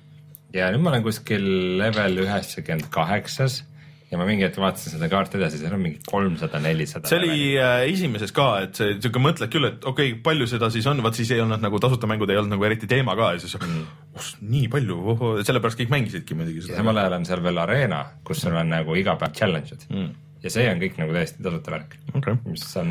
ja 0.54 0.70
nüüd 0.74 0.84
ma 0.84 0.94
olen 0.94 1.08
kuskil 1.08 1.48
level 1.80 2.22
üheksakümmend 2.26 2.92
kaheksas 2.92 3.62
ja 4.08 4.16
ma 4.16 4.24
mingi 4.28 4.44
hetk 4.46 4.56
vaatasin 4.60 4.94
seda 4.94 5.08
kaarti 5.12 5.36
edasi, 5.38 5.60
seal 5.60 5.74
on 5.76 5.82
mingi 5.84 6.00
kolmsada, 6.08 6.60
nelisada. 6.64 7.10
see 7.10 7.18
oli 7.20 7.40
äh, 7.60 7.82
esimeses 7.90 8.32
ka, 8.36 8.46
et 8.64 8.78
see 8.78 8.94
siuke 8.96 9.20
mõtled 9.22 9.52
küll, 9.52 9.68
et 9.68 9.84
okei 9.84 10.14
okay,, 10.14 10.20
palju 10.24 10.48
seda 10.48 10.70
siis 10.72 10.86
on, 10.88 11.02
vaat 11.04 11.18
siis 11.18 11.32
ei 11.36 11.42
olnud 11.44 11.64
nagu 11.64 11.80
tasuta 11.82 12.08
mängud 12.10 12.30
ei 12.32 12.40
olnud 12.40 12.54
nagu 12.56 12.68
eriti 12.68 12.88
teema 12.90 13.16
ka 13.18 13.34
ja 13.36 13.42
siis 13.42 13.58
mm. 13.60 13.82
oh, 14.16 14.30
nii 14.54 14.70
palju, 14.72 15.18
sellepärast 15.48 15.82
kõik 15.82 15.92
mängisidki 15.92 16.38
muidugi 16.38 16.64
seda. 16.64 16.80
samal 16.80 17.02
ajal 17.02 17.18
on 17.18 17.28
seal 17.28 17.44
veel 17.44 17.60
Arena, 17.64 18.00
kus 18.24 18.40
sul 18.46 18.56
on 18.56 18.72
nagu 18.72 18.96
iga 18.98 19.18
päev 19.20 19.36
challenge'id 19.36 19.84
mm. 19.92 20.14
ja 20.46 20.54
see 20.56 20.70
on 20.72 20.80
kõik 20.84 20.96
nagu 21.02 21.18
täiesti 21.18 21.44
tasuta 21.44 21.76
värk 21.76 21.98
Okay. 22.18 22.34
mis 22.48 22.64
on 22.80 22.88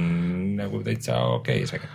nagu 0.55 0.79
täitsa 0.85 1.17
okei 1.33 1.63
isegi. 1.65 1.89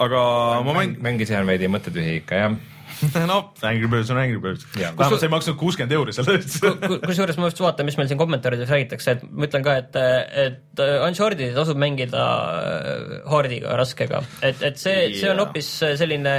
aga 0.00 0.20
ma 0.64 0.76
mäng-, 0.78 0.94
mängisin 1.02 1.44
veidi 1.50 1.68
mõttetühi 1.68 2.20
ikka 2.22 2.38
jah 2.38 2.54
no 3.30 3.38
Angry 3.62 3.88
Birds 3.90 4.10
on 4.10 4.18
Angry 4.20 4.40
Birds. 4.42 4.66
Vähemalt 4.74 5.20
sa 5.20 5.26
ei 5.26 5.32
maksnud 5.32 5.56
kuuskümmend 5.60 5.94
euri 5.96 6.14
selle 6.16 6.36
eest. 6.38 6.60
Ku- 6.62 6.98
kusjuures 7.04 7.38
ma 7.40 7.50
just 7.50 7.62
vaatan, 7.64 7.88
mis 7.88 7.98
meil 8.00 8.10
siin 8.10 8.20
kommentaarides 8.20 8.70
räägitakse, 8.70 9.16
et 9.16 9.24
ma 9.30 9.48
ütlen 9.48 9.64
ka, 9.66 9.76
et, 9.82 9.98
et 10.44 10.84
Uncharted'i 11.06 11.50
tasub 11.56 11.80
mängida 11.80 12.24
äh, 12.24 13.16
hard'iga, 13.30 13.74
raskega, 13.80 14.22
et, 14.42 14.62
et 14.70 14.80
see, 14.80 15.10
see 15.18 15.30
on 15.32 15.42
hoopis 15.44 15.70
selline, 16.00 16.36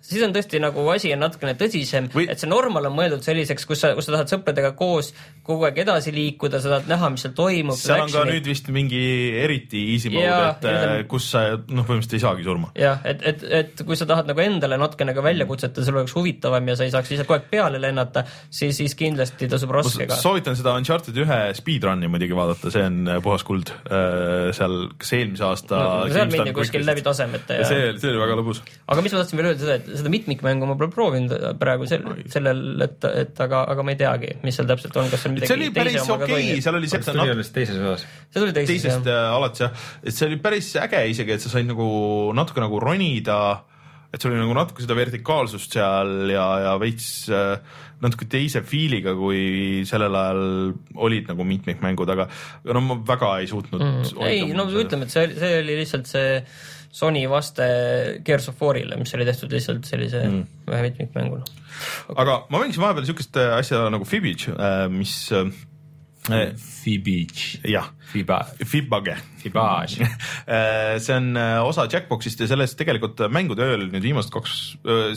siis 0.00 0.22
on 0.24 0.32
tõesti 0.34 0.60
nagu 0.62 0.82
asi 0.92 1.12
on 1.14 1.22
natukene 1.22 1.54
tõsisem 1.58 2.08
Või- 2.12 2.26
et 2.32 2.40
see 2.40 2.48
normal 2.50 2.88
on 2.88 2.96
mõeldud 2.96 3.22
selliseks, 3.24 3.66
kus 3.68 3.82
sa, 3.84 3.92
kus 3.94 4.08
sa 4.08 4.16
tahad 4.16 4.32
sõpradega 4.32 4.72
koos 4.78 5.12
kogu 5.46 5.68
aeg 5.68 5.78
edasi 5.84 6.12
liikuda, 6.14 6.60
sa 6.60 6.72
tahad 6.74 6.88
näha, 6.90 7.10
mis 7.14 7.24
seal 7.24 7.34
toimub. 7.38 7.78
seal 7.78 8.02
on 8.04 8.12
ka 8.12 8.24
nüüd 8.28 8.48
vist 8.48 8.68
mingi 8.74 9.02
eriti 9.44 9.84
easy 9.94 10.10
mode, 10.14 10.26
et 10.26 10.64
äh, 10.64 10.72
nüüd 10.72 10.88
on- 10.88 11.06
kus 11.12 11.28
sa 11.34 11.44
noh, 11.54 11.86
põhimõtteliselt 11.86 12.16
ei 12.18 12.24
saagi 12.24 12.48
surma. 12.48 12.72
jah, 12.78 12.98
et, 13.04 13.22
et, 13.32 13.44
et 13.60 13.84
kui 13.86 13.98
sa 14.00 14.08
tahad 14.08 14.26
nagu 14.30 14.44
endale 14.44 14.80
natukene 14.80 15.14
ka 15.14 15.24
väljakutset 15.28 15.76
ja 15.78 15.86
sul 15.86 16.00
oleks 16.00 16.16
huvitavam 16.16 16.72
ja 16.72 16.76
sa 16.78 16.88
ei 16.88 16.94
saaks 16.94 17.12
lihtsalt 17.14 17.30
kogu 17.30 17.38
aeg 17.38 17.48
peale 17.52 17.80
lennata, 17.82 18.24
siis, 18.50 18.76
siis 18.76 18.96
kindlasti 18.98 19.48
tasub 19.48 19.70
raskega. 19.76 20.18
soovitan 20.18 20.58
seda 20.58 20.74
Uncharted 20.78 21.16
ühe 21.16 21.40
speedrun'i 21.54 22.10
muidugi 22.10 22.36
vaadata, 22.36 22.72
see 22.74 22.84
on 22.88 23.00
äh, 23.06 23.22
puhas 23.22 23.44
kuld. 23.46 23.70
seal, 23.88 24.74
kas 24.98 25.12
eelmise 25.14 25.44
aasta 25.46 25.80
seal 26.10 26.30
mindi 26.32 26.52
kuskil 26.56 26.84
läbi 26.86 27.02
tasemete 27.04 27.58
ja 27.58 27.68
ja 27.68 27.68
see, 27.68 28.00
see 28.00 28.12
oli 28.12 28.20
väga 28.22 28.36
lõbus. 28.38 28.60
aga 28.88 29.04
mis 29.04 29.14
ma 29.14 29.22
tahtsin 29.22 29.40
veel 29.40 29.50
öelda 29.52 29.57
seda, 29.62 29.76
et 29.78 29.88
seda 30.00 30.12
mitmikmängu 30.12 30.68
ma 30.68 30.76
pole 30.78 30.92
proovinud 30.92 31.34
praegu 31.60 31.88
sel, 31.90 32.04
sellel, 32.30 32.62
et, 32.84 33.08
et 33.24 33.42
aga, 33.44 33.64
aga 33.74 33.86
ma 33.86 33.94
ei 33.94 34.00
teagi, 34.00 34.34
mis 34.44 34.58
seal 34.58 34.68
täpselt 34.70 34.98
on, 35.00 35.10
kas 35.12 35.24
seal 35.24 35.34
midagi 35.34 35.50
see 35.50 35.58
oli 35.58 35.70
päris 35.74 35.98
okei. 36.04 36.28
okay,, 36.28 36.60
seal 36.64 36.78
oli 36.78 36.90
kas 36.90 36.94
siukene 36.98 37.16
tuli 37.22 37.34
alles 37.36 37.52
teises 37.54 37.80
osas? 37.80 38.06
see 38.28 38.44
tuli 38.44 38.54
teises 38.56 38.74
teisest 38.74 39.10
jah. 39.10 39.24
äh, 39.24 39.38
alates 39.38 39.64
jah, 39.66 39.88
et 40.02 40.18
see 40.18 40.30
oli 40.30 40.38
päris 40.44 40.70
äge 40.84 41.02
isegi, 41.14 41.36
et 41.36 41.44
sa 41.44 41.52
said 41.52 41.68
nagu 41.68 41.88
natuke 42.38 42.64
nagu 42.64 42.80
ronida, 42.82 43.40
et 44.08 44.22
sul 44.22 44.32
oli 44.32 44.40
nagu 44.40 44.56
natuke 44.56 44.84
seda 44.84 44.96
vertikaalsust 44.96 45.76
seal 45.78 46.32
ja, 46.32 46.46
ja 46.64 46.78
veits 46.80 47.10
äh, 47.32 47.58
natuke 48.02 48.28
teise 48.30 48.62
feel'iga, 48.66 49.14
kui 49.18 49.82
sellel 49.88 50.14
ajal 50.14 50.42
olid 51.08 51.30
nagu 51.32 51.46
mitmikmängud, 51.48 52.10
aga 52.14 52.28
aga 52.30 52.76
no 52.76 52.84
ma 52.86 52.98
väga 53.06 53.34
ei 53.42 53.50
suutnud 53.50 53.86
Mm. 53.88 54.24
ei, 54.26 54.42
no 54.56 54.64
ütleme, 54.68 55.06
et 55.06 55.12
see, 55.12 55.28
see 55.38 55.60
oli 55.62 55.76
lihtsalt 55.78 56.08
see 56.10 56.42
Sony 56.90 57.26
vaste 57.28 57.64
Gears 58.24 58.48
of 58.48 58.60
War'ile, 58.62 58.96
mis 59.00 59.12
oli 59.16 59.26
tehtud 59.28 59.52
lihtsalt 59.52 59.88
sellise 59.88 60.22
mm. 60.24 60.44
ühe 60.72 60.84
mitmikmänguna. 60.86 61.44
aga 62.16 62.42
ma 62.48 62.62
mängisin 62.62 62.84
vahepeal 62.84 63.08
siukest 63.08 63.36
äh, 63.36 63.56
asja 63.58 63.84
nagu 63.92 64.08
Fibbage, 64.08 64.54
mis 64.94 65.12
äh, 65.36 65.50
Fibage, 66.28 67.60
jah, 67.68 67.92
Fiba, 68.08 68.40
Fibbage 68.64 69.14
Fibage. 69.42 70.08
see 71.04 71.14
on 71.14 71.36
äh, 71.36 71.60
osa 71.64 71.86
Jackboxist 71.92 72.40
ja 72.40 72.48
sellest 72.48 72.76
tegelikult 72.80 73.20
mängude 73.32 73.68
ööl 73.68 73.86
nüüd 73.92 74.04
viimased 74.08 74.32
kaks, 74.32 74.58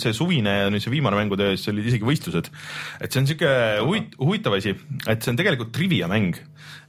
see 0.04 0.16
suvine 0.16 0.58
ja 0.66 0.70
nüüd 0.72 0.84
see 0.84 0.94
viimane 0.94 1.20
mängude 1.20 1.54
öö, 1.54 1.58
siis 1.58 1.72
olid 1.72 1.88
isegi 1.88 2.08
võistlused. 2.08 2.52
et 3.00 3.12
see 3.12 3.24
on 3.24 3.32
siuke 3.32 3.52
huvit-, 3.80 4.16
huvitav 4.20 4.60
asi, 4.60 4.76
et 5.08 5.24
see 5.24 5.32
on 5.32 5.40
tegelikult 5.40 5.72
trivia 5.76 6.12
mäng. 6.12 6.36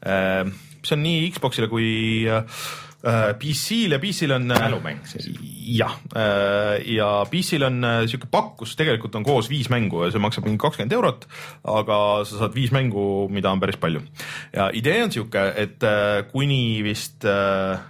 see 0.03 0.97
on 0.99 1.07
nii 1.07 1.29
Xbox'ile 1.39 1.71
kui 1.71 1.93
äh, 2.27 2.43
PC-l 3.03 3.97
ja 3.97 3.99
PC-l 3.99 4.37
on. 4.37 4.47
mälumäng 4.53 5.01
siis. 5.11 5.27
jah, 5.75 5.97
ja 6.87 7.09
PC-l 7.31 7.67
on 7.67 7.85
äh, 7.85 7.99
siuke 8.11 8.29
pakkus, 8.31 8.77
tegelikult 8.79 9.17
on 9.19 9.27
koos 9.27 9.51
viis 9.51 9.71
mängu 9.73 10.05
ja 10.05 10.13
see 10.15 10.23
maksab 10.23 10.47
mingi 10.47 10.61
kakskümmend 10.63 10.95
eurot, 10.95 11.27
aga 11.67 11.99
sa 12.29 12.45
saad 12.45 12.55
viis 12.55 12.71
mängu, 12.75 13.27
mida 13.33 13.51
on 13.51 13.63
päris 13.63 13.81
palju. 13.83 14.05
ja 14.55 14.71
idee 14.75 15.01
on 15.03 15.15
siuke, 15.15 15.47
et 15.59 15.83
äh, 15.83 16.23
kuni 16.31 16.83
vist 16.87 17.27
äh, 17.27 17.81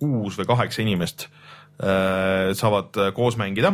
kuus 0.00 0.36
või 0.36 0.48
kaheksa 0.52 0.84
inimest 0.84 1.28
äh, 1.28 1.39
saavad 1.80 2.96
äh, 3.00 3.12
koos 3.16 3.38
mängida. 3.40 3.72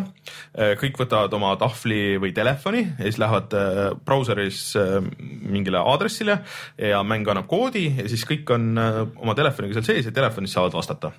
kõik 0.81 0.99
võtavad 1.01 1.33
oma 1.35 1.55
tahvli 1.59 2.19
või 2.23 2.33
telefoni 2.35 2.85
ja 2.85 3.03
siis 3.03 3.19
lähevad 3.19 3.57
äh, 3.57 3.81
brauseris 4.07 4.61
äh, 4.79 5.01
mingile 5.21 5.81
aadressile 5.83 6.39
ja 6.79 7.03
mäng 7.03 7.27
annab 7.29 7.49
koodi 7.51 7.89
ja 7.97 8.07
siis 8.09 8.25
kõik 8.29 8.53
on 8.55 8.79
äh, 8.79 9.01
oma 9.17 9.35
telefoniga 9.39 9.77
seal 9.77 9.89
sees 9.89 10.07
ja 10.07 10.15
telefonis 10.15 10.55
saavad 10.55 10.77
vastata. 10.77 11.13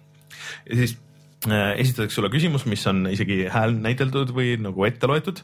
ja 0.69 0.79
siis 0.79 0.95
äh, 1.49 1.75
esitatakse 1.83 2.15
sulle 2.15 2.31
küsimus, 2.33 2.65
mis 2.65 2.87
on 2.87 3.07
isegi 3.11 3.43
hääl 3.51 3.75
näideldud 3.75 4.31
või 4.35 4.55
nagu 4.61 4.87
ette 4.87 5.07
loetud. 5.07 5.43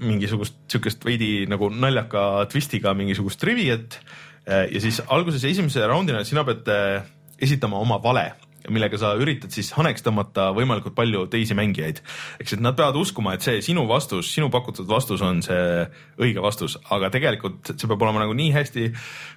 mingisugust 0.00 0.56
sihukest 0.72 1.04
veidi 1.04 1.46
nagu 1.46 1.68
naljaka 1.70 2.46
twistiga 2.50 2.94
mingisugust 2.96 3.38
triviat 3.38 4.00
ja 4.46 4.80
siis 4.80 5.02
alguses 5.12 5.44
esimese 5.44 5.84
raundina 5.86 6.24
sina 6.24 6.44
pead 6.46 6.68
äh, 6.72 7.04
esitama 7.38 7.78
oma 7.78 8.00
vale 8.02 8.32
millega 8.72 8.98
sa 9.00 9.12
üritad 9.20 9.54
siis 9.54 9.70
haneks 9.76 10.04
tõmmata 10.06 10.48
võimalikult 10.56 10.96
palju 10.96 11.26
teisi 11.32 11.56
mängijaid. 11.58 12.02
eks, 12.40 12.56
et 12.56 12.64
nad 12.64 12.76
peavad 12.78 12.98
uskuma, 13.00 13.36
et 13.36 13.44
see 13.46 13.62
sinu 13.64 13.86
vastus, 13.88 14.30
sinu 14.32 14.50
pakutud 14.52 14.88
vastus 14.88 15.22
on 15.24 15.42
see 15.44 15.86
õige 16.22 16.42
vastus, 16.42 16.78
aga 16.90 17.10
tegelikult 17.14 17.72
see 17.74 17.88
peab 17.88 18.02
olema 18.02 18.24
nagu 18.24 18.36
nii 18.36 18.52
hästi 18.56 18.90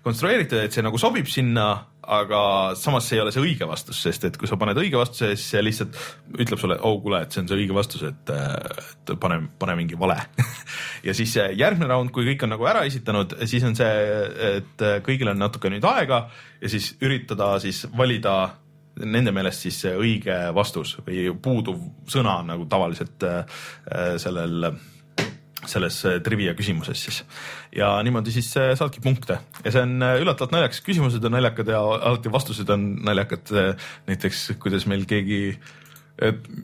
konstrueeritud, 0.05 0.63
et 0.63 0.75
see 0.75 0.85
nagu 0.85 0.99
sobib 1.01 1.29
sinna, 1.29 1.69
aga 2.09 2.41
samas 2.79 3.05
see 3.05 3.19
ei 3.19 3.21
ole 3.21 3.33
see 3.33 3.43
õige 3.43 3.67
vastus, 3.69 3.99
sest 4.01 4.25
et 4.25 4.37
kui 4.39 4.49
sa 4.49 4.57
paned 4.59 4.77
õige 4.81 4.97
vastuse, 4.97 5.33
siis 5.35 5.51
see 5.53 5.63
lihtsalt 5.65 5.97
ütleb 6.39 6.61
sulle, 6.61 6.79
oh 6.85 6.97
kuule, 7.03 7.21
et 7.25 7.35
see 7.35 7.43
on 7.43 7.49
see 7.51 7.59
õige 7.59 7.75
vastus, 7.75 8.05
et, 8.07 8.31
et 8.33 9.13
pane, 9.21 9.41
pane 9.61 9.75
mingi 9.77 9.99
vale 9.99 10.17
ja 11.07 11.15
siis 11.17 11.35
järgmine 11.37 11.89
raund, 11.91 12.13
kui 12.15 12.25
kõik 12.31 12.47
on 12.47 12.55
nagu 12.55 12.69
ära 12.69 12.85
esitanud, 12.89 13.37
siis 13.49 13.67
on 13.67 13.77
see, 13.77 13.91
et 14.55 14.87
kõigil 15.05 15.29
on 15.33 15.39
natuke 15.41 15.71
nüüd 15.71 15.85
aega 15.91 16.23
ja 16.61 16.71
siis 16.71 16.93
üritada 17.03 17.53
siis 17.61 17.85
valida 17.97 18.39
nende 19.05 19.33
meelest 19.35 19.67
siis 19.67 19.81
õige 19.91 20.37
vastus 20.55 20.97
või 21.05 21.29
puuduv 21.41 21.81
sõna 22.09 22.39
nagu 22.47 22.67
tavaliselt 22.69 23.27
äh, 23.27 23.59
sellel 24.21 24.71
selles 25.67 25.97
äh, 26.07 26.19
trivia 26.23 26.53
küsimuses 26.57 27.01
siis. 27.03 27.19
Ja 27.75 27.91
niimoodi 28.05 28.31
siis 28.33 28.49
äh, 28.59 28.71
saadki 28.79 29.03
punkte. 29.03 29.39
Ja 29.65 29.73
see 29.73 29.83
on 29.83 29.97
äh, 30.05 30.15
üllatavalt 30.21 30.55
naljakas, 30.55 30.81
küsimused 30.85 31.25
on 31.25 31.35
naljakad 31.35 31.71
ja 31.73 31.81
alati 31.81 32.31
vastused 32.31 32.69
on 32.73 32.89
naljakad. 33.05 33.51
näiteks 34.07 34.53
kuidas 34.61 34.85
meil 34.89 35.05
keegi, 35.09 35.57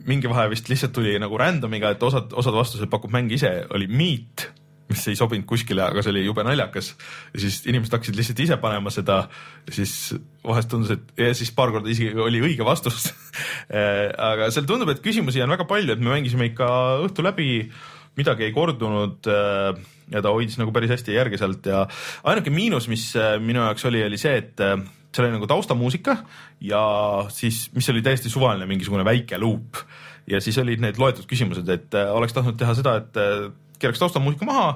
mingi 0.06 0.28
vahe 0.30 0.48
vist 0.52 0.68
lihtsalt 0.68 0.94
tuli 0.96 1.16
nagu 1.20 1.38
random'iga, 1.40 1.92
et 1.94 2.02
osad, 2.02 2.32
osad 2.36 2.56
vastused 2.56 2.90
pakub 2.92 3.12
mäng 3.12 3.32
ise, 3.32 3.52
oli 3.74 3.88
meat, 3.88 4.48
mis 4.90 5.02
ei 5.10 5.18
sobinud 5.18 5.46
kuskile, 5.50 5.82
aga 5.82 6.02
see 6.04 6.12
oli 6.14 6.22
jube 6.26 6.44
naljakas. 6.46 6.92
Ja 7.34 7.42
siis 7.42 7.60
inimesed 7.66 7.96
hakkasid 7.96 8.18
lihtsalt 8.18 8.42
ise 8.44 8.60
panema 8.62 8.92
seda 8.94 9.24
siis 9.72 10.14
vahest 10.46 10.70
tundus, 10.70 10.94
et 10.94 11.26
ja 11.26 11.32
siis 11.34 11.50
paar 11.56 11.74
korda 11.74 11.90
isegi 11.90 12.14
oli 12.22 12.42
õige 12.44 12.66
vastus. 12.66 13.10
Aga 14.30 14.52
seal 14.54 14.68
tundub, 14.68 14.92
et 14.92 15.02
küsimusi 15.04 15.42
on 15.42 15.52
väga 15.52 15.66
palju, 15.68 15.96
et 15.96 16.02
me 16.02 16.14
mängisime 16.14 16.52
ikka 16.52 16.70
õhtu 17.08 17.26
läbi 17.26 17.50
midagi 18.16 18.46
ei 18.46 18.54
kordunud 18.54 19.28
äh, 19.28 19.76
ja 20.12 20.22
ta 20.24 20.32
hoidis 20.32 20.58
nagu 20.60 20.72
päris 20.74 20.92
hästi 20.94 21.16
järge 21.16 21.40
sealt. 21.40 21.66
Ja 21.68 21.84
ainuke 22.28 22.52
miinus, 22.54 22.88
mis 22.92 23.10
äh, 23.18 23.36
minu 23.42 23.62
jaoks 23.64 23.86
oli, 23.90 24.02
oli 24.06 24.20
see, 24.20 24.38
et 24.40 24.64
äh, 24.64 24.78
seal 25.12 25.28
oli 25.28 25.36
nagu 25.36 25.48
taustamuusika 25.50 26.18
ja 26.64 26.82
siis, 27.32 27.66
mis 27.76 27.88
oli 27.92 28.04
täiesti 28.04 28.32
suvaline 28.32 28.68
mingisugune 28.68 29.04
väike 29.06 29.40
luup. 29.42 29.82
Ja 30.26 30.40
siis 30.42 30.56
olid 30.58 30.80
need 30.82 30.96
loetud 30.98 31.28
küsimused, 31.30 31.68
et 31.70 31.94
oleks 31.94 32.32
tahtnud 32.34 32.56
teha 32.58 32.72
seda, 32.74 32.96
et 32.98 33.18
keeraks 33.78 34.02
taustamuusika 34.02 34.46
maha 34.48 34.68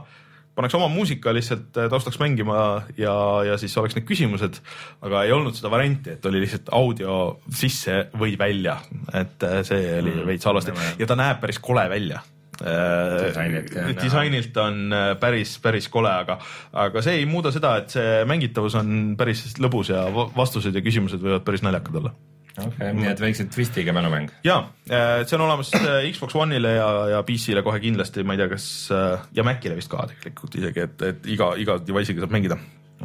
paneks 0.54 0.74
oma 0.76 0.88
muusika 0.92 1.32
lihtsalt 1.32 1.70
taustaks 1.72 2.18
mängima 2.20 2.56
ja, 2.98 3.12
ja 3.46 3.54
siis 3.60 3.76
oleks 3.80 3.94
need 3.96 4.04
küsimused, 4.08 4.58
aga 5.06 5.22
ei 5.24 5.32
olnud 5.32 5.54
seda 5.56 5.70
varianti, 5.72 6.16
et 6.18 6.26
oli 6.26 6.42
lihtsalt 6.42 6.68
audio 6.76 7.14
sisse 7.54 8.02
või 8.18 8.34
välja, 8.38 8.74
et 9.14 9.46
see 9.64 9.94
oli 10.00 10.10
Mm, 10.18 10.26
veits 10.26 10.44
halvasti. 10.44 10.74
Ja 10.98 11.06
ta 11.06 11.16
näeb 11.16 11.40
päris 11.40 11.58
kole 11.62 11.86
välja. 11.88 12.20
Disainilt, 12.60 13.70
jah, 13.72 13.86
näha. 13.88 14.02
disainilt 14.02 14.56
on 14.60 14.92
äh, 14.92 15.06
päris, 15.20 15.54
päris 15.62 15.86
kole, 15.88 16.10
aga, 16.12 16.36
aga 16.76 17.02
see 17.04 17.22
ei 17.22 17.28
muuda 17.30 17.52
seda, 17.54 17.76
et 17.80 17.94
see 17.94 18.18
mängitavus 18.28 18.76
on 18.76 19.14
päris 19.16 19.46
lõbus 19.62 19.94
ja 19.94 20.02
va- 20.12 20.28
vastused 20.36 20.76
ja 20.76 20.82
küsimused 20.84 21.22
võivad 21.24 21.46
päris 21.46 21.64
naljakad 21.64 22.02
olla 22.02 22.12
okei, 22.58 22.90
nii 22.96 23.08
et 23.10 23.22
väikse 23.22 23.46
twistiga 23.52 23.94
mälumäng. 23.96 24.30
ja 24.44 24.62
see 24.88 25.36
on 25.38 25.46
olemas 25.46 25.72
äh, 25.78 26.10
Xbox 26.12 26.36
One'ile 26.38 26.74
ja, 26.76 26.90
ja 27.14 27.22
PC-le 27.26 27.62
kohe 27.66 27.80
kindlasti, 27.82 28.24
ma 28.26 28.36
ei 28.36 28.42
tea, 28.42 28.50
kas 28.52 28.66
äh, 28.94 29.24
ja 29.36 29.46
Macile 29.46 29.78
vist 29.78 29.90
ka 29.92 30.06
tegelikult 30.10 30.60
isegi, 30.60 30.86
et, 30.86 31.08
et 31.08 31.32
iga, 31.36 31.54
iga 31.60 31.78
device'iga 31.84 32.24
saab 32.24 32.34
mängida. 32.34 32.58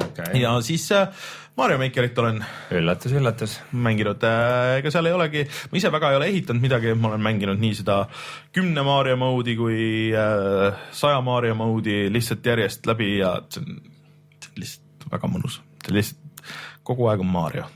okei, 0.03 0.41
ja 0.41 0.55
siis 0.65 0.87
äh, 0.95 1.07
Mario 1.55 1.77
Makerit 1.79 2.17
olen 2.19 2.41
üllatus, 2.75 3.13
üllatus. 3.15 3.59
mänginud, 3.71 4.23
ega 4.79 4.91
seal 4.91 5.07
ei 5.07 5.15
olegi, 5.15 5.45
ma 5.71 5.79
ise 5.79 5.91
väga 5.93 6.11
ei 6.11 6.19
ole 6.19 6.27
ehitanud 6.33 6.65
midagi, 6.65 6.95
ma 6.99 7.13
olen 7.13 7.23
mänginud 7.23 7.61
nii 7.61 7.77
seda 7.79 8.01
kümne 8.55 8.83
Mario 8.83 9.15
mode'i 9.21 9.55
kui 9.59 9.79
äh, 10.11 10.83
saja 10.91 11.21
Mario 11.23 11.55
mode'i 11.55 12.09
lihtsalt 12.11 12.45
järjest 12.45 12.89
läbi 12.91 13.17
ja 13.21 13.37
see 13.47 13.63
on, 13.63 13.79
see 14.41 14.51
on 14.51 14.61
lihtsalt 14.65 15.09
väga 15.15 15.31
mõnus, 15.31 15.61
see 15.85 15.93
on 15.93 15.99
lihtsalt 16.01 16.45
kogu 16.85 17.07
aeg 17.09 17.23
on 17.23 17.31
Mario 17.31 17.71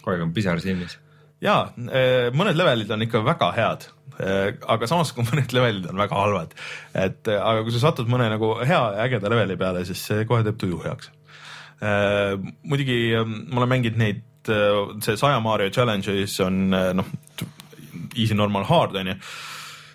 kogu 0.00 0.14
aeg 0.14 0.26
on 0.26 0.34
pisar 0.36 0.60
silmis. 0.62 0.98
ja 1.40 1.62
mõned 1.76 2.58
levelid 2.58 2.90
on 2.92 3.06
ikka 3.06 3.24
väga 3.24 3.50
head, 3.56 3.86
aga 4.20 4.88
samas 4.90 5.12
kui 5.16 5.24
mõned 5.30 5.52
levelid 5.54 5.88
on 5.90 6.00
väga 6.00 6.18
halvad, 6.18 6.56
et 6.94 7.30
eh, 7.30 7.38
aga 7.38 7.64
kui 7.64 7.74
sa 7.74 7.86
satud 7.86 8.10
mõne 8.10 8.28
nagu 8.32 8.54
hea 8.60 8.80
ja 8.96 9.06
ägeda 9.06 9.32
leveli 9.32 9.56
peale, 9.60 9.84
siis 9.88 10.02
see 10.10 10.26
kohe 10.28 10.44
teeb 10.46 10.58
tuju 10.60 10.82
heaks. 10.84 11.12
muidugi 11.80 12.98
eh, 13.16 13.24
ma 13.24 13.62
olen 13.62 13.72
mänginud 13.76 14.00
neid, 14.00 14.26
see 15.04 15.16
saja 15.20 15.40
Mario 15.44 15.70
challenge'is 15.72 16.38
on 16.44 16.74
eh, 16.74 16.90
noh, 16.96 17.08
easy, 18.16 18.34
normal, 18.34 18.64
hard 18.68 18.96
on 19.00 19.14
ju 19.14 19.16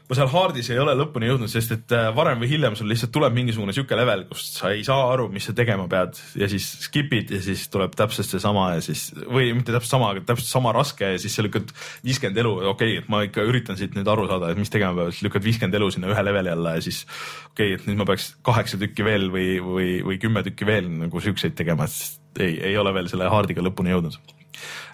ma 0.06 0.16
seal 0.18 0.30
hard'is 0.30 0.68
ei 0.70 0.80
ole 0.82 0.94
lõpuni 0.98 1.30
jõudnud, 1.32 1.50
sest 1.50 1.72
et 1.74 1.94
äh, 1.96 2.08
varem 2.16 2.42
või 2.42 2.50
hiljem 2.52 2.76
sul 2.78 2.90
lihtsalt 2.92 3.14
tuleb 3.16 3.34
mingisugune 3.34 3.74
sihuke 3.74 3.98
level, 3.98 4.26
kus 4.30 4.44
sa 4.54 4.70
ei 4.76 4.84
saa 4.86 5.08
aru, 5.14 5.28
mis 5.34 5.48
sa 5.50 5.56
tegema 5.58 5.88
pead. 5.90 6.20
Ja 6.38 6.50
siis 6.52 6.68
skip'id 6.86 7.34
ja 7.34 7.40
siis 7.42 7.66
tuleb 7.74 7.96
täpselt 7.98 8.30
seesama 8.30 8.68
ja 8.76 8.84
siis 8.86 9.08
või 9.24 9.50
mitte 9.58 9.74
täpselt 9.74 9.96
sama, 9.96 10.12
aga 10.14 10.22
täpselt 10.30 10.52
sama 10.52 10.74
raske 10.76 11.16
ja 11.16 11.22
siis 11.22 11.38
sa 11.38 11.46
lükkad 11.46 11.74
viiskümmend 12.06 12.42
elu, 12.44 12.54
okei 12.74 12.94
okay,, 12.96 13.00
et 13.02 13.10
ma 13.12 13.24
ikka 13.26 13.46
üritan 13.50 13.80
siit 13.80 13.98
nüüd 13.98 14.10
aru 14.12 14.28
saada, 14.30 14.52
et 14.54 14.62
mis 14.62 14.74
tegema 14.74 14.94
peab, 15.00 15.14
siis 15.16 15.26
lükkad 15.26 15.46
viiskümmend 15.48 15.80
elu 15.80 15.90
sinna 15.96 16.12
ühe 16.14 16.26
leveli 16.28 16.54
alla 16.54 16.76
ja 16.78 16.86
siis 16.86 17.02
okei 17.50 17.74
okay,, 17.74 17.80
et 17.80 17.88
nüüd 17.90 18.02
ma 18.02 18.10
peaks 18.12 18.36
kaheksa 18.46 18.82
tükki 18.82 19.08
veel 19.08 19.32
või, 19.34 19.48
või, 19.64 19.90
või 20.06 20.20
kümme 20.22 20.46
tükki 20.46 20.70
veel 20.70 20.92
nagu 21.02 21.24
siukseid 21.24 21.58
tegema, 21.58 21.90
sest 21.90 22.22
ei, 22.42 22.60
ei 22.72 22.78
ole 22.78 22.94
veel 22.94 23.10
selle 23.10 23.32
hard'iga 23.32 23.64
lõpuni 23.66 23.96
jõudnud. 23.96 24.20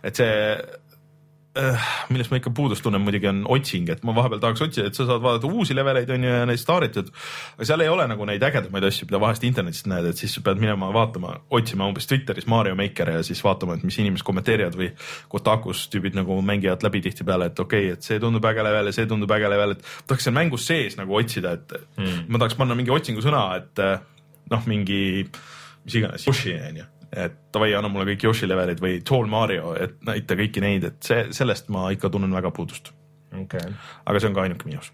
et 0.08 0.16
see 0.16 0.32
millest 1.52 2.32
ma 2.32 2.38
ikka 2.40 2.52
puudust 2.56 2.84
tunnen 2.84 3.02
muidugi 3.04 3.28
on 3.28 3.42
otsing, 3.52 3.90
et 3.92 4.06
ma 4.08 4.14
vahepeal 4.16 4.40
tahaks 4.40 4.62
otsida, 4.64 4.88
et 4.88 4.96
sa 4.96 5.04
saad 5.08 5.24
vaadata 5.24 5.50
uusi 5.52 5.76
leveleid 5.76 6.10
on 6.16 6.24
ju 6.24 6.30
ja 6.32 6.46
neid 6.48 6.62
staaritud. 6.62 7.10
aga 7.58 7.68
seal 7.68 7.84
ei 7.84 7.92
ole 7.92 8.06
nagu 8.08 8.28
neid 8.30 8.44
ägedamaid 8.48 8.88
asju, 8.88 9.08
mida 9.10 9.20
vahest 9.20 9.44
internetist 9.44 9.90
näed, 9.92 10.08
et 10.08 10.22
siis 10.22 10.38
pead 10.46 10.62
minema 10.64 10.94
vaatama, 10.96 11.34
otsima 11.52 11.90
umbes 11.92 12.08
Twitteris 12.08 12.48
Mario 12.48 12.78
Maker 12.80 13.12
ja 13.18 13.24
siis 13.28 13.44
vaatama, 13.44 13.76
et 13.76 13.84
mis 13.84 14.00
inimesed 14.00 14.24
kommenteerivad 14.28 14.78
või 14.80 14.94
Kotakus 15.32 15.84
tüübid 15.92 16.16
nagu 16.16 16.40
mängivad 16.46 16.88
läbi 16.88 17.04
tihtipeale, 17.10 17.52
et 17.52 17.60
okei 17.60 17.90
okay,, 17.90 18.00
et 18.00 18.08
see 18.08 18.24
tundub 18.24 18.48
äge 18.48 18.64
level 18.64 18.88
ja 18.88 18.96
see 18.96 19.10
tundub 19.12 19.36
äge 19.36 19.52
level, 19.52 19.76
et 19.76 19.84
tahaks 20.08 20.30
seal 20.30 20.38
mängus 20.38 20.70
sees 20.72 20.96
nagu 21.02 21.20
otsida, 21.20 21.58
et 21.60 21.76
mm. 22.00 22.32
ma 22.32 22.40
tahaks 22.40 22.56
panna 22.60 22.80
mingi 22.80 22.96
otsingusõna, 22.96 23.44
et 23.60 23.84
noh, 24.56 24.66
mingi 24.72 25.04
mis 25.84 26.00
iganes, 26.00 26.28
on 26.32 26.84
ju 26.84 26.90
et 27.12 27.38
davai, 27.54 27.74
anna 27.76 27.92
mulle 27.92 28.08
kõik 28.12 28.26
Yoshi 28.30 28.50
levelid 28.50 28.82
või 28.84 29.00
Tall 29.08 29.30
Mario, 29.32 29.76
et 29.76 30.00
näita 30.08 30.38
kõiki 30.40 30.64
neid, 30.64 30.88
et 30.88 31.00
see, 31.04 31.28
sellest 31.36 31.72
ma 31.74 31.90
ikka 31.92 32.12
tunnen 32.14 32.34
väga 32.34 32.54
puudust 32.56 32.94
okay.. 33.36 33.72
aga 34.06 34.20
see 34.20 34.32
on 34.32 34.38
ka 34.38 34.46
ainuke 34.46 34.68
miinus. 34.70 34.92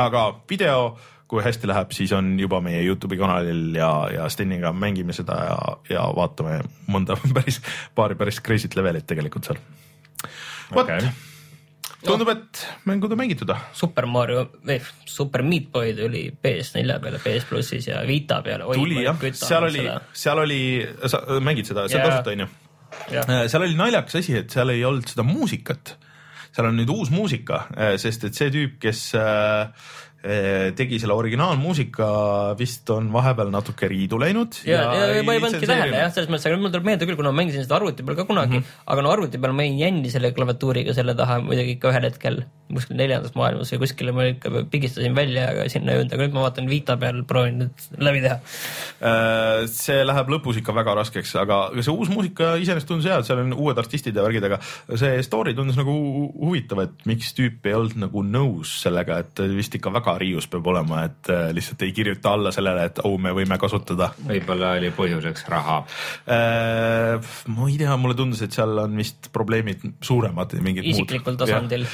aga 0.00 0.26
video, 0.50 0.94
kui 1.30 1.44
hästi 1.44 1.70
läheb, 1.70 1.92
siis 1.96 2.12
on 2.16 2.32
juba 2.40 2.62
meie 2.64 2.82
Youtube'i 2.86 3.20
kanalil 3.20 3.76
ja, 3.76 3.92
ja 4.14 4.28
Steniga 4.32 4.72
mängime 4.72 5.16
seda 5.16 5.40
ja, 5.50 5.58
ja 5.96 6.06
vaatame 6.16 6.62
mõnda 6.90 7.18
päris, 7.36 7.60
paari 7.94 8.18
päris 8.20 8.40
crazy't 8.44 8.78
levelit 8.78 9.08
tegelikult 9.10 9.50
seal. 9.50 9.60
vot 10.74 10.86
okay 10.86 11.10
tundub, 12.04 12.30
et 12.32 12.62
mängud 12.88 13.12
on 13.12 13.20
mängitud. 13.20 13.52
Super 13.76 14.06
Mario 14.10 14.46
või 14.66 14.78
Super 15.08 15.44
Meat 15.46 15.70
Boy 15.72 15.94
tuli 15.98 16.26
PS4 16.32 16.98
peale, 17.02 17.20
PS 17.22 17.48
plussis 17.48 17.88
ja 17.90 18.02
Vita 18.08 18.40
peale. 18.46 18.68
tuli 18.74 19.04
jah, 19.04 19.24
seal 19.36 19.68
oli, 19.68 19.86
seal 20.12 20.42
oli, 20.44 20.60
sa 21.12 21.22
mängid 21.44 21.70
seda, 21.70 21.88
see 21.88 22.00
on 22.00 22.08
tasuta 22.08 22.36
onju? 22.36 22.50
seal 23.50 23.66
oli 23.66 23.76
naljakas 23.78 24.20
asi, 24.22 24.38
et 24.40 24.54
seal 24.54 24.72
ei 24.72 24.84
olnud 24.86 25.08
seda 25.10 25.26
muusikat. 25.26 25.96
seal 26.50 26.66
on 26.66 26.80
nüüd 26.80 26.90
uus 26.90 27.12
muusika, 27.14 27.64
sest 28.02 28.24
et 28.26 28.38
see 28.38 28.50
tüüp, 28.50 28.78
kes 28.82 29.04
äh, 29.18 29.90
tegi 30.76 30.98
selle 31.00 31.14
originaalmuusika, 31.16 32.06
vist 32.58 32.90
on 32.92 33.08
vahepeal 33.12 33.48
natuke 33.52 33.88
riidu 33.88 34.18
läinud. 34.20 34.60
ja, 34.68 34.82
ja, 34.92 35.06
ja 35.16 35.22
ma 35.24 35.36
ei 35.36 35.40
pannudki 35.40 35.68
tähele 35.70 35.96
jah, 35.96 36.12
selles 36.12 36.28
mõttes, 36.28 36.48
aga 36.50 36.60
mul 36.60 36.74
tuleb 36.74 36.88
meelde 36.90 37.08
küll, 37.08 37.16
kuna 37.20 37.32
ma 37.32 37.40
mängisin 37.40 37.64
seda 37.64 37.78
arvuti 37.78 38.04
peal 38.04 38.18
ka 38.18 38.28
kunagi 38.28 38.58
mm, 38.58 38.64
-hmm. 38.64 38.86
aga 38.92 39.06
no 39.06 39.14
arvuti 39.14 39.40
peal 39.40 39.56
ma 39.56 39.64
jäin 39.64 39.78
jänni 39.80 40.12
selle 40.12 40.34
klaviatuuriga 40.36 40.96
selle 40.96 41.16
taha 41.16 41.40
muidugi 41.44 41.78
ikka 41.78 41.94
ühel 41.94 42.08
hetkel 42.10 42.42
kuskil 42.74 42.98
neljandas 42.98 43.34
maailmas 43.38 43.72
või 43.74 43.80
kuskile 43.82 44.14
ma 44.14 44.26
ikka 44.30 44.64
pigistasin 44.70 45.14
välja, 45.16 45.48
aga 45.52 45.66
sinna 45.72 45.92
ei 45.94 46.00
jõudnud, 46.00 46.14
aga 46.14 46.26
nüüd 46.26 46.36
ma 46.36 46.44
vaatan 46.44 46.70
Vita 46.70 46.96
peal, 47.00 47.22
proovin 47.28 47.58
nüüd 47.64 47.86
läbi 48.02 48.22
teha. 48.24 48.36
Äh, 49.00 49.64
see 49.72 50.04
läheb 50.06 50.30
lõpus 50.34 50.60
ikka 50.60 50.74
väga 50.76 50.94
raskeks, 51.00 51.34
aga 51.40 51.60
see 51.78 51.94
uus 51.94 52.12
muusika 52.12 52.52
iseenesest 52.60 52.90
tundus 52.90 53.08
hea, 53.10 53.18
et 53.20 53.28
seal 53.28 53.42
on 53.42 53.54
uued 53.56 53.80
artistid 53.80 54.16
ja 54.16 54.24
värgid, 54.26 54.46
aga 54.46 54.60
see 55.00 55.18
story 55.26 55.54
tundus 55.58 55.78
nagu 55.80 55.94
huvitav, 56.36 56.84
et 56.86 57.06
miks 57.10 57.34
tüüp 57.38 57.66
ei 57.70 57.76
olnud 57.78 57.98
nagu 58.06 58.24
nõus 58.26 58.76
sellega, 58.84 59.20
et 59.24 59.44
vist 59.56 59.74
ikka 59.78 59.92
väga 59.94 60.09
riius 60.20 60.48
peab 60.50 60.66
olema, 60.72 61.04
et 61.08 61.30
äh, 61.32 61.50
lihtsalt 61.56 61.84
ei 61.86 61.92
kirjuta 61.96 62.34
alla 62.36 62.52
sellele, 62.54 62.86
et 62.90 63.02
oh, 63.04 63.16
me 63.20 63.34
võime 63.36 63.58
kasutada. 63.60 64.10
võib-olla 64.26 64.74
oli 64.78 64.92
põhjuseks 64.96 65.46
raha. 65.52 65.78
Äh, 66.30 67.32
ma 67.54 67.68
ei 67.68 67.78
tea, 67.80 67.96
mulle 68.00 68.18
tundus, 68.18 68.42
et 68.46 68.56
seal 68.56 68.74
on 68.84 68.96
vist 68.98 69.30
probleemid 69.34 69.84
suuremad, 70.04 70.56
mingid 70.64 70.88
isiklikul 70.90 71.36
muud. 71.36 71.44
tasandil 71.44 71.86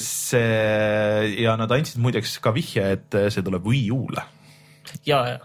see 0.00 1.44
ja 1.44 1.54
nad 1.60 1.70
andsid 1.74 2.00
muideks 2.02 2.38
ka 2.42 2.54
vihje, 2.56 2.90
et 2.96 3.20
see 3.32 3.46
tuleb 3.46 3.66
Wii 3.66 3.86
U-le. 3.94 4.26
ja, 5.06 5.22
ja 5.34 5.38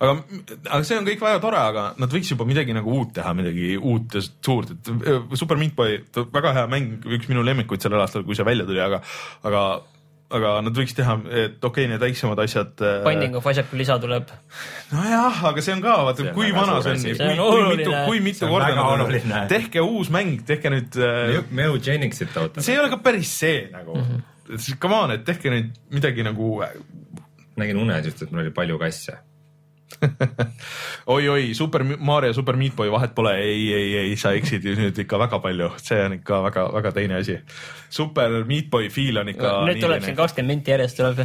aga, 0.00 0.16
aga 0.70 0.80
see 0.86 0.98
on 0.98 1.06
kõik 1.08 1.22
väga 1.24 1.40
tore, 1.42 1.60
aga 1.60 1.84
nad 2.00 2.12
võiks 2.14 2.32
juba 2.32 2.46
midagi 2.48 2.74
nagu 2.76 2.92
uut 2.96 3.12
teha, 3.16 3.32
midagi 3.36 3.74
uut 3.76 4.16
ja 4.16 4.24
suurt, 4.24 4.74
et 4.74 4.92
äh, 4.96 5.38
Super 5.38 5.60
Meat 5.60 5.76
Boy, 5.78 6.00
väga 6.32 6.54
hea 6.56 6.66
mäng, 6.72 7.00
üks 7.18 7.30
minu 7.30 7.44
lemmikuid 7.46 7.84
sellel 7.84 8.04
aastal, 8.04 8.24
kui 8.26 8.38
see 8.38 8.46
välja 8.48 8.68
tuli, 8.68 8.82
aga, 8.84 9.02
aga 9.46 9.64
aga 10.30 10.52
nad 10.64 10.76
võiks 10.76 10.94
teha, 10.94 11.16
et 11.26 11.64
okei 11.64 11.86
okay,, 11.86 11.88
need 11.90 12.02
väiksemad 12.02 12.40
asjad. 12.44 12.72
Äh, 12.78 13.00
Binding 13.06 13.38
of 13.38 13.46
Isaac 13.50 13.72
lisa 13.76 13.96
tuleb. 14.02 14.30
nojah, 14.92 15.40
aga 15.50 15.64
see 15.64 15.74
on 15.74 15.82
ka, 15.84 15.96
vaata 16.08 16.34
kui 16.36 16.52
vana 16.54 16.78
see 16.84 17.14
on, 17.14 17.18
kui, 17.20 17.38
kui 17.40 17.64
mitu, 17.76 17.94
kui 18.06 18.22
mitu 18.24 18.50
korda 18.50 18.74
nad 18.76 19.04
on, 19.06 19.48
tehke 19.50 19.82
uus 19.84 20.12
mäng, 20.14 20.44
tehke 20.46 20.72
nüüd 20.72 21.00
äh,. 21.00 21.40
Meo 21.50 21.78
Jenningsit 21.78 22.36
ootab. 22.36 22.62
see 22.64 22.76
ei 22.76 22.82
ole 22.82 22.92
ka 22.92 23.00
päris 23.02 23.32
see 23.42 23.64
nagu 23.72 23.96
mm, 23.96 24.20
-hmm. 24.20 24.78
come 24.82 25.02
on, 25.02 25.16
et 25.16 25.26
tehke 25.26 25.50
nüüd 25.50 25.74
midagi 25.90 26.26
nagu. 26.26 26.60
nägin 27.60 27.76
unes 27.76 28.06
just, 28.06 28.22
et 28.22 28.30
mul 28.30 28.46
oli 28.46 28.54
palju 28.54 28.78
kasse 28.78 29.18
oi-oi, 31.06 31.54
Super 31.54 31.84
Mario, 31.98 32.32
Super 32.32 32.56
Meat 32.56 32.76
Boy, 32.76 32.90
vahet 32.92 33.14
pole, 33.14 33.34
ei, 33.36 33.72
ei, 33.74 33.96
ei, 33.96 34.16
sa 34.16 34.32
eksid 34.36 34.64
nüüd 34.78 34.98
ikka 35.04 35.18
väga 35.20 35.40
palju, 35.42 35.70
see 35.82 35.98
on 36.04 36.16
ikka 36.20 36.42
väga-väga 36.46 36.92
teine 36.96 37.18
asi. 37.20 37.38
Super 37.90 38.44
Meat 38.48 38.70
Boy 38.70 38.88
feel 38.92 39.20
on 39.20 39.30
ikka. 39.32 39.52
nüüd 39.68 39.80
tuleb 39.82 40.04
siin 40.04 40.16
kakskümmend 40.18 40.54
minti 40.54 40.72
järjest 40.72 41.00
tuleb. 41.00 41.22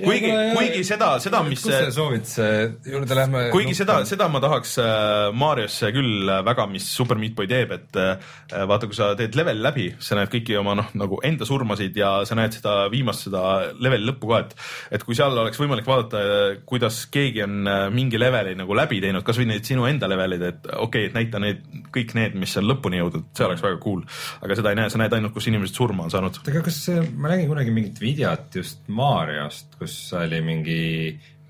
kuigi, 0.00 0.32
kuigi 0.56 0.84
seda, 0.86 1.10
seda, 1.22 1.42
mis. 1.46 1.62
kus 1.62 1.74
sa 1.74 1.92
soovituse 1.94 2.48
juurde 2.88 3.18
lähme? 3.18 3.44
kuigi 3.52 3.74
seda, 3.76 3.98
seda 4.08 4.28
ma 4.32 4.40
tahaks 4.44 4.76
äh, 4.82 5.28
Mariosse 5.36 5.92
küll 5.94 6.30
väga, 6.46 6.66
mis 6.72 6.88
Super 6.88 7.20
Meat 7.20 7.36
Boy 7.38 7.50
teeb, 7.50 7.74
et 7.76 8.00
äh, 8.00 8.32
vaata, 8.68 8.88
kui 8.88 8.96
sa 8.98 9.10
teed 9.18 9.36
leveli 9.38 9.62
läbi, 9.64 9.88
sa 10.02 10.18
näed 10.18 10.32
kõiki 10.32 10.58
oma 10.60 10.76
noh, 10.78 10.92
nagu 10.98 11.20
enda 11.26 11.48
surmasid 11.48 11.96
ja 11.98 12.14
sa 12.28 12.38
näed 12.38 12.56
seda 12.58 12.76
viimast, 12.92 13.28
seda 13.28 13.44
leveli 13.78 14.08
lõppu 14.08 14.32
ka, 14.32 14.42
et, 14.46 14.56
et 14.98 15.06
kui 15.06 15.18
seal 15.18 15.36
oleks 15.44 15.60
võimalik 15.60 15.88
vaadata, 15.88 16.22
kuidas 16.68 17.04
keegi 17.12 17.44
on 17.44 17.68
mingi 17.94 18.20
leveli 18.20 18.56
nagu 18.58 18.76
läbi 18.76 19.02
teinud, 19.04 19.26
kasvõi 19.26 19.48
neid 19.52 19.68
sinu 19.68 19.86
enda 19.88 20.08
levelid, 20.10 20.46
et 20.52 20.70
okei 20.72 20.82
okay,, 20.86 21.10
et 21.10 21.16
näita 21.16 21.42
need 21.42 21.64
kõik 21.94 22.14
need, 22.18 22.36
mis 22.38 22.56
on 22.60 22.68
lõpuni 22.68 23.00
jõudnud, 23.00 23.28
see 23.36 23.46
oleks 23.46 23.64
väga 23.64 23.80
cool. 23.82 24.02
aga 24.44 24.58
seda 24.58 24.72
ei 24.72 24.80
näe, 24.80 24.92
sa 24.92 25.00
näed 25.00 25.14
ainult, 25.16 25.34
kus 25.34 25.48
inimesed 25.50 25.76
surma 25.76 25.97
on 26.04 26.12
saanud. 26.12 26.38
aga 26.48 26.62
kas 26.66 26.80
ma 27.14 27.32
nägin 27.32 27.48
kunagi 27.50 27.74
mingit 27.74 28.00
videot 28.02 28.54
just 28.60 28.84
Mariost, 28.88 29.74
kus 29.80 29.96
oli 30.18 30.40
mingi 30.44 30.80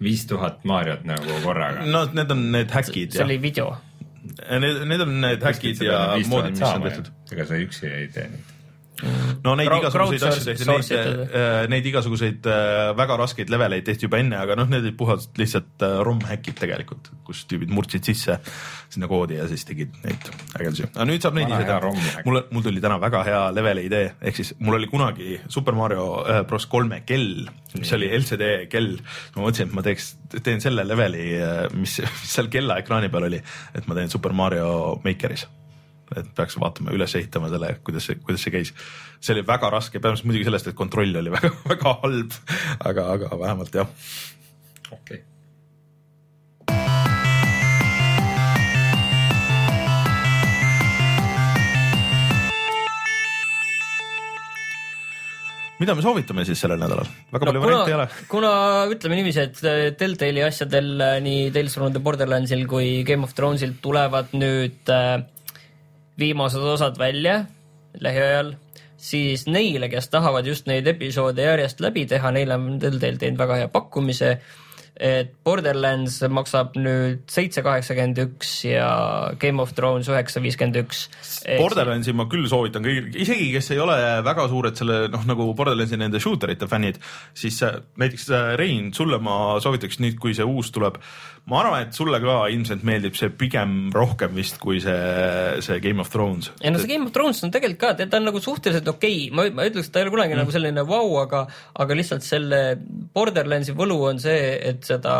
viis 0.02 0.26
tuhat 0.30 0.64
Mariot 0.68 1.04
nagu 1.08 1.40
korraga? 1.44 1.86
no 1.86 2.06
need 2.12 2.30
on 2.34 2.48
need 2.54 2.74
häkid. 2.74 3.16
see 3.16 3.24
oli 3.24 3.40
video. 3.42 3.74
Need, 4.28 4.84
need 4.90 5.00
on 5.00 5.20
need 5.22 5.42
häkid 5.42 5.82
ja 5.86 6.00
moodid, 6.28 6.58
mis 6.58 6.68
on 6.68 6.86
tehtud. 6.86 7.12
ega 7.32 7.48
sa 7.48 7.60
üksi 7.64 7.90
ei 7.90 8.08
tee 8.14 8.30
neid 8.32 8.56
no 9.44 9.54
neid 9.58 9.70
igasuguseid 9.72 10.24
asju 10.28 10.44
tehti, 10.46 10.66
neid, 10.68 10.90
äh, 11.26 11.60
neid 11.72 11.86
igasuguseid 11.90 12.48
äh, 12.50 12.90
väga 12.98 13.18
raskeid 13.20 13.52
leveleid 13.52 13.86
tehti 13.86 14.06
juba 14.06 14.20
enne, 14.22 14.38
aga 14.40 14.56
noh, 14.58 14.68
need 14.70 14.86
olid 14.86 14.96
puhtalt 14.98 15.40
lihtsalt 15.40 15.84
äh, 15.86 15.98
ROM-häkid 16.06 16.58
tegelikult, 16.60 17.10
kus 17.26 17.44
tüübid 17.50 17.72
murdsid 17.74 18.06
sisse 18.08 18.38
sinna 18.88 19.10
koodi 19.10 19.38
ja 19.38 19.48
siis 19.50 19.66
tegid 19.68 19.94
neid 20.04 20.30
ägedusi. 20.58 20.88
aga 20.94 21.08
nüüd 21.10 21.24
saab 21.24 21.38
neid 21.38 21.52
ise 21.52 21.68
teha. 21.68 21.92
mul, 22.26 22.40
mul 22.54 22.66
tuli 22.66 22.82
täna 22.84 23.00
väga 23.02 23.22
hea 23.28 23.42
leveli 23.56 23.86
idee, 23.90 24.14
ehk 24.30 24.40
siis 24.40 24.54
mul 24.62 24.78
oli 24.80 24.90
kunagi 24.90 25.38
Super 25.52 25.76
Mario 25.78 26.08
Bros 26.48 26.68
kolme 26.70 27.02
kell, 27.08 27.46
mis 27.76 27.92
oli 27.96 28.10
LCD 28.16 28.70
kell. 28.72 28.96
ma 29.36 29.44
mõtlesin, 29.44 29.68
et 29.68 29.76
ma 29.76 29.84
teeks, 29.86 30.10
teen 30.42 30.64
selle 30.64 30.86
leveli, 30.88 31.30
mis, 31.76 32.00
mis 32.04 32.34
seal 32.34 32.50
kellaekraani 32.52 33.12
peal 33.12 33.30
oli, 33.30 33.42
et 33.74 33.88
ma 33.88 33.98
teen 33.98 34.12
Super 34.12 34.36
Mario 34.36 34.98
Makeris 35.04 35.48
et 36.16 36.28
peaks 36.36 36.58
vaatama, 36.60 36.94
üles 36.96 37.14
ehitama 37.18 37.50
selle, 37.52 37.74
kuidas 37.84 38.08
see, 38.08 38.20
kuidas 38.24 38.44
see 38.44 38.54
käis. 38.54 38.74
see 39.20 39.36
oli 39.36 39.46
väga 39.46 39.70
raske, 39.74 40.00
peamiselt 40.00 40.30
muidugi 40.30 40.48
sellest, 40.48 40.70
et 40.70 40.78
kontroll 40.78 41.22
oli 41.22 41.32
väga, 41.38 41.52
väga 41.68 41.96
halb, 42.02 42.38
aga, 42.92 43.08
aga 43.16 43.40
vähemalt 43.46 43.82
jah. 43.82 43.96
okei 44.90 45.20
okay. 45.20 45.24
mida 55.78 55.94
me 55.94 56.02
soovitame 56.02 56.44
siis 56.46 56.60
sellel 56.62 56.80
nädalal? 56.80 57.08
väga 57.32 57.46
no, 57.46 57.50
palju 57.50 57.62
variante 57.62 57.92
ei 57.92 57.96
ole. 57.96 58.06
kuna 58.30 58.52
ütleme 58.90 59.18
niiviisi, 59.18 59.44
et 59.46 59.98
Deltali 60.00 60.42
asjadel 60.46 60.90
nii 61.24 61.48
Tales 61.54 61.76
from 61.78 61.94
the 61.94 62.02
Borderlandsil 62.02 62.64
kui 62.70 63.02
Game 63.06 63.26
of 63.26 63.34
Thronesil 63.38 63.76
tulevad 63.82 64.34
nüüd 64.34 64.90
äh, 64.94 65.20
viimased 66.18 66.62
osad 66.74 66.98
välja 66.98 67.44
lähiajal, 68.00 68.54
siis 68.96 69.46
neile, 69.46 69.88
kes 69.88 70.10
tahavad 70.12 70.46
just 70.46 70.66
neid 70.66 70.86
episoode 70.86 71.42
järjest 71.42 71.80
läbi 71.80 72.06
teha, 72.10 72.32
neile 72.34 72.58
on 72.58 72.78
Telltale 72.82 73.20
teinud 73.20 73.38
väga 73.38 73.62
hea 73.62 73.68
pakkumise 73.72 74.38
et 74.98 75.30
Borderlands 75.46 76.18
maksab 76.32 76.74
nüüd 76.78 77.22
seitse 77.30 77.62
kaheksakümmend 77.62 78.18
üks 78.24 78.50
ja 78.66 78.88
Game 79.40 79.62
of 79.62 79.72
Thrones 79.76 80.10
üheksa 80.10 80.42
viiskümmend 80.42 80.80
üks. 80.82 81.04
Borderlandsi 81.60 82.14
ma 82.18 82.26
küll 82.30 82.48
soovitan 82.50 82.84
kõigil, 82.86 83.12
isegi 83.22 83.48
kes 83.54 83.70
ei 83.74 83.82
ole 83.82 83.96
väga 84.26 84.48
suured 84.50 84.78
selle 84.78 85.00
noh, 85.12 85.22
nagu 85.28 85.46
Borderlandsi 85.58 85.98
nende 86.00 86.20
shooter 86.22 86.50
ite 86.54 86.66
fännid, 86.70 86.98
siis 87.38 87.60
näiteks 87.62 88.28
äh, 88.34 88.52
Rein, 88.58 88.90
sulle 88.96 89.20
ma 89.22 89.58
soovitaks 89.62 90.02
nüüd, 90.02 90.18
kui 90.20 90.34
see 90.36 90.46
uus 90.46 90.72
tuleb, 90.74 90.98
ma 91.48 91.62
arvan, 91.62 91.86
et 91.86 91.96
sulle 91.96 92.20
ka 92.22 92.38
ilmselt 92.52 92.84
meeldib 92.86 93.16
see 93.18 93.30
pigem 93.40 93.76
rohkem 93.94 94.34
vist 94.36 94.60
kui 94.62 94.82
see, 94.84 94.96
see 95.64 95.80
Game 95.84 96.02
of 96.04 96.10
Thrones. 96.12 96.50
ei 96.60 96.72
no 96.74 96.80
see 96.82 96.90
Game 96.90 97.08
of 97.08 97.14
Thrones 97.16 97.42
on 97.46 97.54
tegelikult 97.54 97.98
ka, 97.98 98.06
ta 98.06 98.20
on 98.20 98.28
nagu 98.28 98.42
suhteliselt 98.44 98.88
okei 98.92 99.28
okay., 99.28 99.34
ma, 99.34 99.48
ma 99.56 99.68
ütleks, 99.68 99.90
ta 99.92 100.02
ei 100.02 100.08
ole 100.08 100.14
kunagi 100.14 100.36
mm. 100.36 100.42
nagu 100.44 100.54
selline 100.54 100.84
vau 100.88 101.04
wow,, 101.06 101.20
aga, 101.24 101.44
aga 101.84 101.98
lihtsalt 101.98 102.26
selle 102.26 102.62
Borderlandsi 103.14 103.76
võlu 103.78 104.00
on 104.10 104.20
see, 104.22 104.52
et 104.70 104.84
seda 104.86 105.18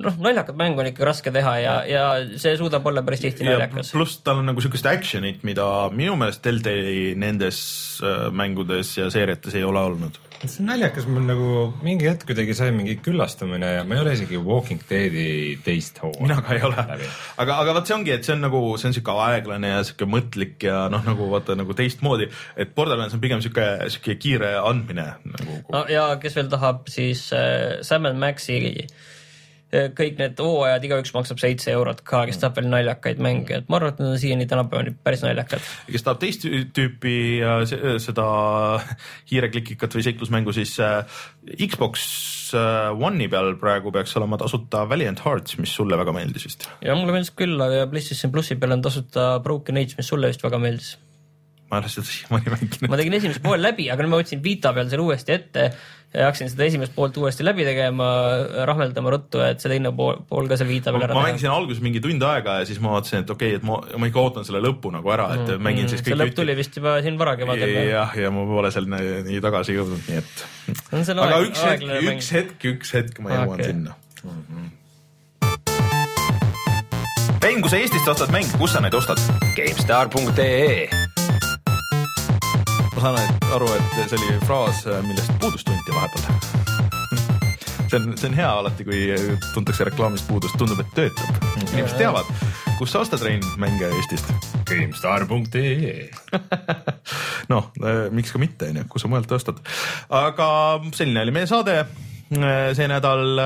noh, 0.00 0.18
naljakat 0.22 0.58
mängu 0.58 0.82
on 0.82 0.90
ikka 0.90 1.06
raske 1.06 1.32
teha 1.34 1.54
ja, 1.62 1.74
ja 1.88 2.02
see 2.40 2.56
suudab 2.58 2.86
olla 2.90 3.04
päris 3.06 3.24
tihti 3.24 3.46
ja 3.46 3.54
naljakas. 3.54 3.92
pluss 3.94 4.20
tal 4.26 4.42
on 4.42 4.50
nagu 4.50 4.62
siukest 4.64 4.86
action'it, 4.90 5.44
mida 5.46 5.66
minu 5.94 6.16
meelest 6.20 6.44
Deltali 6.44 7.14
nendes 7.18 7.58
äh, 8.02 8.28
mängudes 8.34 8.96
ja 8.98 9.10
seeriates 9.12 9.54
ei 9.54 9.64
ole 9.66 9.80
olnud. 9.80 10.18
see 10.44 10.60
on 10.64 10.68
naljakas, 10.72 11.06
mul 11.08 11.24
nagu 11.28 11.50
mingi 11.86 12.08
hetk 12.08 12.26
kuidagi 12.28 12.56
sai 12.56 12.72
mingi 12.74 12.98
küllastumine 13.04 13.70
ja 13.78 13.86
ma 13.86 13.96
ei 13.96 14.02
ole 14.02 14.16
isegi 14.18 14.40
Walking 14.40 14.82
Deadi 14.90 15.28
teist 15.64 16.02
hooaega. 16.02 16.26
mina 16.26 16.40
ka 16.44 16.58
ei 16.58 16.66
ole, 16.66 16.86
aga, 17.38 17.58
aga 17.62 17.78
vot 17.78 17.88
see 17.88 17.96
ongi, 17.96 18.14
et 18.16 18.26
see 18.26 18.36
on 18.36 18.44
nagu, 18.48 18.62
see 18.80 18.90
on 18.90 18.98
siuke 18.98 19.16
aeglane 19.28 19.72
ja 19.76 19.80
siuke 19.86 20.08
mõtlik 20.10 20.68
ja 20.68 20.84
noh, 20.92 21.06
nagu 21.06 21.30
vaata 21.32 21.56
nagu 21.58 21.76
teistmoodi, 21.76 22.28
et 22.60 22.74
Borderlands 22.76 23.16
on 23.16 23.24
pigem 23.24 23.42
siuke, 23.44 23.70
siuke 23.94 24.18
kiire 24.20 24.56
andmine 24.60 25.10
nagu. 25.32 25.58
no 25.72 25.86
ja 25.92 26.10
kes 26.20 26.40
veel 26.40 26.52
tahab, 26.52 26.88
siis 26.92 27.28
äh, 27.36 27.82
Sam 27.86 28.10
Maxi 28.20 28.60
äh, 28.84 29.12
kõik 29.98 30.18
need 30.20 30.40
hooajad, 30.40 30.84
igaüks 30.88 31.14
maksab 31.16 31.40
seitse 31.42 31.72
eurot 31.74 32.02
ka, 32.06 32.24
kes 32.28 32.40
tahab 32.42 32.58
veel 32.60 32.68
naljakaid 32.72 33.22
mänge, 33.22 33.60
et 33.62 33.68
ma 33.72 33.78
arvan, 33.80 33.94
et 33.94 34.02
need 34.02 34.12
on 34.14 34.20
siiani 34.22 34.46
tänapäevani 34.50 34.94
päris 35.04 35.24
naljakad. 35.24 35.64
kes 35.90 36.06
tahab 36.06 36.20
teist 36.22 36.46
tüüpi 36.76 37.16
se- 37.70 37.98
seda 38.06 38.26
hiireklikikat 39.30 39.96
või 39.98 40.06
seiklusmängu, 40.08 40.54
siis 40.56 40.76
äh, 40.82 41.04
Xbox 41.66 42.06
One'i 42.54 43.26
peal 43.30 43.56
praegu 43.58 43.90
peaks 43.94 44.14
olema 44.20 44.38
tasuta 44.38 44.84
Valiant 44.88 45.20
Hearts, 45.24 45.58
mis 45.58 45.72
sulle 45.74 45.98
väga 45.98 46.12
meeldis 46.14 46.44
vist. 46.46 46.68
ja 46.84 46.94
mulle 46.94 47.16
meeldis 47.16 47.32
küll, 47.34 47.56
aga 47.60 47.86
PlayStation 47.90 48.32
plussi 48.34 48.56
peal 48.60 48.76
on 48.76 48.84
tasuta 48.84 49.40
Broken 49.42 49.80
Age, 49.80 49.98
mis 49.98 50.08
sulle 50.12 50.30
vist 50.30 50.44
väga 50.44 50.60
meeldis. 50.62 50.94
Ma 51.74 51.82
ei 51.82 51.84
ole 51.84 51.92
seda 51.96 52.08
siiamaani 52.12 52.54
mänginud. 52.54 52.88
ma 52.94 53.02
tegin 53.02 53.18
esimese 53.20 53.42
poole 53.42 53.66
läbi, 53.66 53.90
aga 53.90 54.06
nüüd 54.06 54.14
ma 54.14 54.22
võtsin 54.22 54.42
Vita 54.44 54.72
peal 54.76 54.88
selle 54.92 55.06
uuesti 55.08 55.34
ette 55.34 55.68
ja 56.14 56.28
hakkasin 56.28 56.50
seda 56.52 56.66
esimest 56.68 56.94
poolt 56.94 57.16
uuesti 57.18 57.42
läbi 57.42 57.64
tegema, 57.66 58.06
rahmeldama 58.70 59.10
ruttu, 59.16 59.40
et 59.42 59.62
see 59.62 59.72
teine 59.72 59.90
pool, 59.98 60.20
pool 60.30 60.46
ka 60.50 60.58
seal 60.60 60.70
Vita 60.70 60.94
peal 60.94 61.08
ära 61.08 61.16
ma 61.18 61.24
mängisin 61.26 61.50
alguses 61.50 61.82
mingi 61.82 62.02
tund 62.04 62.22
aega 62.28 62.60
ja 62.60 62.68
siis 62.68 62.78
ma 62.82 62.94
vaatasin, 62.94 63.24
et 63.24 63.34
okei 63.34 63.56
okay,, 63.56 63.58
et 63.58 63.66
ma, 63.66 63.80
ma 63.98 64.10
ikka 64.10 64.22
ootan 64.22 64.46
selle 64.46 64.62
lõpu 64.62 64.94
nagu 64.94 65.10
ära, 65.14 65.30
et 65.34 65.54
mängin 65.58 65.90
siis 65.90 66.04
Mm, 66.04 66.06
see 66.06 66.14
kõik 66.14 66.20
lõpp 66.20 66.36
tuli 66.36 66.54
vist 66.58 66.76
juba 66.78 66.94
siin 67.04 67.18
varakevadel. 67.20 67.74
jah, 67.88 68.14
ja 68.18 68.30
ma 68.34 68.44
pole 68.48 68.70
seal 68.74 68.88
nii, 68.90 69.12
nii 69.28 69.42
tagasi 69.44 69.76
jõudnud, 69.78 70.02
nii 70.08 70.20
et. 70.20 70.46
Aga 71.14 71.38
aeg- 71.38 71.48
üks 71.48 71.64
hetk, 71.64 71.86
mäng. 71.88 72.08
üks 72.12 72.30
hetk, 72.34 72.68
üks 72.74 72.94
hetk 72.98 73.20
ma 73.24 73.34
jõuan 73.34 73.58
Okei. 73.58 73.72
sinna. 73.72 73.96
Rein, 77.44 77.60
kui 77.60 77.70
sa 77.70 77.76
Eestist 77.76 78.08
ostad 78.08 78.32
mänge, 78.32 78.56
kus 78.58 78.72
sa 78.72 78.80
neid 78.80 78.96
ostad? 78.96 79.20
GameStar.ee 79.56 81.03
ma 82.94 83.02
saan 83.02 83.16
aru, 83.54 83.68
et 83.74 83.94
see 84.08 84.18
oli 84.18 84.38
fraas, 84.46 84.84
millest 85.06 85.32
puudust 85.42 85.66
tunti 85.66 85.94
vahepeal. 85.94 86.22
see 87.88 87.98
on, 87.98 88.14
see 88.18 88.28
on 88.30 88.36
hea 88.38 88.50
alati, 88.50 88.86
kui 88.86 89.00
tuntakse 89.54 89.86
reklaamist 89.88 90.28
puudust, 90.30 90.56
tundub, 90.60 90.80
et 90.82 90.94
töötab. 90.96 91.40
inimesed 91.72 91.98
teavad, 91.98 92.30
kus 92.78 92.94
sa 92.94 93.02
ostad, 93.02 93.22
Rein, 93.26 93.42
mänge 93.58 93.90
Eestist. 93.98 94.30
GameStar.ee 94.68 96.08
noh, 97.52 97.70
miks 98.14 98.32
ka 98.32 98.40
mitte, 98.42 98.70
onju, 98.72 98.86
kus 98.92 99.04
sa 99.04 99.10
mujalt 99.10 99.36
ostad. 99.36 99.60
aga 100.08 100.48
selline 100.94 101.26
oli 101.26 101.34
meie 101.34 101.50
saade. 101.50 101.82
see 102.74 102.86
nädal, 102.90 103.36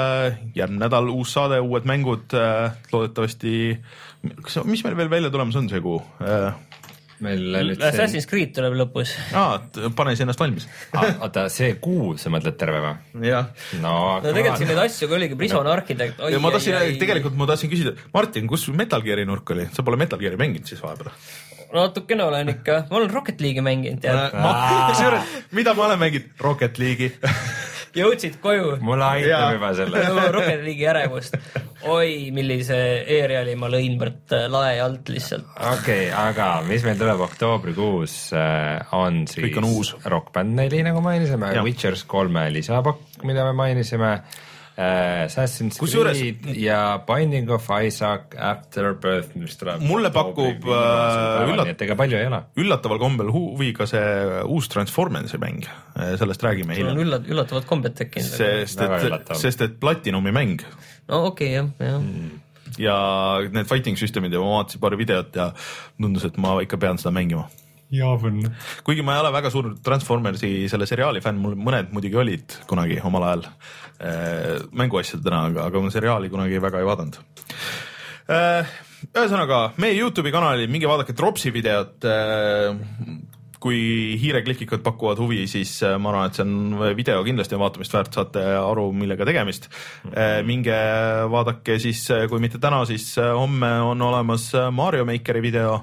järgmine 0.57 0.85
nädal 0.85 1.09
uus 1.13 1.33
saade, 1.35 1.59
uued 1.61 1.89
mängud, 1.89 2.37
loodetavasti. 2.93 3.55
kas, 4.45 4.61
mis 4.69 4.85
meil 4.85 4.97
veel 4.97 5.11
välja 5.11 5.33
tulemas 5.35 5.57
on 5.57 5.73
see 5.73 5.81
kuu? 5.85 6.03
Meil 7.25 7.43
nüüd 7.73 7.81
see, 7.81 7.91
Assassin's 7.91 8.29
Creed 8.31 8.55
tuleb 8.57 8.77
lõpus. 8.79 9.15
aa, 9.37 9.59
pane 9.97 10.15
siis 10.15 10.25
ennast 10.27 10.41
valmis. 10.43 10.69
oota 10.95 11.49
see 11.53 11.75
kuu, 11.83 12.15
sa 12.21 12.33
mõtled 12.35 12.59
terve 12.61 12.81
või? 12.85 12.95
jah 13.29 13.51
no, 13.83 13.95
no 14.23 14.25
tegelikult 14.25 14.63
siin 14.63 14.73
neid 14.73 14.83
asju 14.87 15.11
ka 15.11 15.19
oligi, 15.19 15.39
Prison 15.41 15.71
Architect. 15.73 16.25
ja 16.33 16.43
ma 16.43 16.55
tahtsin, 16.55 16.99
tegelikult 17.03 17.39
ma 17.39 17.51
tahtsin 17.51 17.73
küsida, 17.73 17.95
Martin, 18.15 18.49
kus 18.51 18.69
Metal 18.75 19.05
Gear'i 19.05 19.27
nurk 19.29 19.55
oli, 19.57 19.69
sa 19.75 19.87
pole 19.87 20.01
Metal 20.01 20.21
Gear'i 20.21 20.41
mänginud 20.41 20.71
siis 20.71 20.83
vahepeal? 20.85 21.15
natukene 21.73 22.25
olen 22.25 22.49
ikka, 22.49 22.83
ma 22.91 22.97
olen 22.97 23.11
Rocket 23.13 23.41
League'i 23.41 23.65
mänginud 23.65 24.01
tead. 24.01 24.37
kusjuures, 24.91 25.35
mida 25.53 25.75
ma 25.75 25.89
olen 25.89 25.99
mänginud? 26.01 26.31
Rocket 26.41 26.79
League'i. 26.79 27.13
jõudsid 27.99 28.39
koju. 28.41 28.77
mulle 28.85 29.05
aitab 29.05 29.57
juba 29.57 29.73
selle. 29.77 30.05
Rocket 30.37 30.63
League'i 30.65 30.89
ärevust. 30.91 31.37
oi, 31.87 32.31
millise 32.35 32.77
e-reali 33.07 33.55
ma 33.55 33.69
lõin 33.71 33.95
võrt 34.01 34.35
lae 34.51 34.81
alt 34.83 35.09
lihtsalt. 35.13 35.47
okei 35.55 36.09
okay,, 36.09 36.11
aga 36.11 36.49
mis 36.67 36.83
meil 36.87 36.99
tuleb 36.99 37.23
oktoobrikuus 37.29 38.19
äh, 38.35 38.83
on 38.99 39.25
siis 39.31 39.47
Kõik 39.47 39.61
on 39.63 39.71
uus. 39.71 39.95
Rock 40.11 40.33
Band 40.35 40.59
neli, 40.59 40.83
nagu 40.83 41.01
mainisime 41.05 41.53
Witchers 41.63 42.03
kolme 42.11 42.49
lisapakk, 42.51 43.23
mida 43.29 43.45
me 43.47 43.55
mainisime 43.59 44.11
äh,, 44.79 45.25
Assassin's 45.29 45.79
Kusjuures- 45.79 46.19
Creed 46.19 46.59
ja 46.59 46.99
Binding 47.07 47.51
of 47.55 47.67
Isaac 47.83 48.35
Afterbirth, 48.39 49.35
mis 49.39 49.57
tuleb 49.59 49.83
Mulle 49.87 50.11
pakub, 50.15 50.67
äh, 50.67 51.49
üllat- 51.55 51.83
ega 51.87 51.97
palju 51.99 52.19
ei 52.19 52.27
ole. 52.31 52.43
üllataval 52.59 52.99
kombel 53.03 53.31
huvi 53.35 53.73
ka 53.75 53.87
see 53.87 54.43
uus 54.47 54.69
Transformersi 54.71 55.39
mäng, 55.39 55.67
sellest 56.19 56.43
räägime 56.43 56.75
sul 56.75 56.91
on 56.91 56.95
hiljem. 56.95 57.07
üllat-, 57.07 57.27
üllatavad 57.31 57.67
kombed 57.71 57.95
tekkinud. 57.99 58.29
sest 58.29 58.81
et 58.83 59.35
sest 59.39 59.67
et 59.67 59.79
Platinumi 59.81 60.35
mäng 60.35 60.63
no 61.09 61.25
okei 61.31 61.55
okay, 61.59 61.87
jah, 61.87 61.93
jah. 61.93 62.75
ja 62.79 62.99
need 63.53 63.69
fighting 63.71 63.99
süsteemid 64.01 64.35
ja 64.35 64.43
ma 64.43 64.59
vaatasin 64.59 64.83
paari 64.83 65.01
videot 65.01 65.39
ja 65.41 65.51
tundus, 66.01 66.29
et 66.29 66.39
ma 66.41 66.59
ikka 66.65 66.81
pean 66.81 67.01
seda 67.01 67.15
mängima. 67.17 67.47
jaavõn. 67.95 68.43
kuigi 68.87 69.05
ma 69.07 69.17
ei 69.17 69.25
ole 69.25 69.33
väga 69.35 69.53
suur 69.55 69.71
Transformersi 69.85 70.53
selle 70.71 70.89
seriaali 70.91 71.23
fänn, 71.25 71.41
mul 71.43 71.57
mõned 71.57 71.95
muidugi 71.95 72.21
olid 72.21 72.59
kunagi 72.71 73.01
omal 73.05 73.29
ajal 73.31 73.47
äh, 73.49 74.59
mänguasjadena, 74.73 75.47
aga, 75.53 75.71
aga 75.71 75.85
ma 75.85 75.95
seriaali 75.95 76.33
kunagi 76.33 76.61
väga 76.65 76.83
ei 76.83 76.91
vaadanud 76.91 77.23
äh,. 78.29 78.77
ühesõnaga 79.15 79.63
meie 79.81 79.97
Youtube'i 79.97 80.35
kanalil 80.35 80.71
minge 80.71 80.91
vaadake 80.91 81.17
Dropsi 81.17 81.55
videot 81.55 82.05
äh, 82.05 82.75
kui 83.63 83.79
hiireklikikad 84.21 84.83
pakuvad 84.87 85.19
huvi, 85.23 85.43
siis 85.51 85.77
äh, 85.87 85.97
ma 86.01 86.13
arvan, 86.13 86.31
et 86.31 86.39
see 86.39 86.45
on 86.47 86.95
video 86.97 87.23
kindlasti 87.27 87.57
on 87.57 87.65
vaatamist 87.65 87.97
väärt, 87.97 88.15
saate 88.15 88.45
aru, 88.59 88.91
millega 88.95 89.27
tegemist. 89.29 89.69
minge 90.47 90.79
vaadake 91.31 91.79
siis, 91.83 92.05
kui 92.31 92.41
mitte 92.43 92.61
täna, 92.63 92.85
siis 92.89 93.11
äh, 93.19 93.33
homme 93.35 93.73
on 93.83 94.03
olemas 94.03 94.51
äh, 94.55 94.71
Mario 94.71 95.05
Makeri 95.09 95.43
video. 95.43 95.83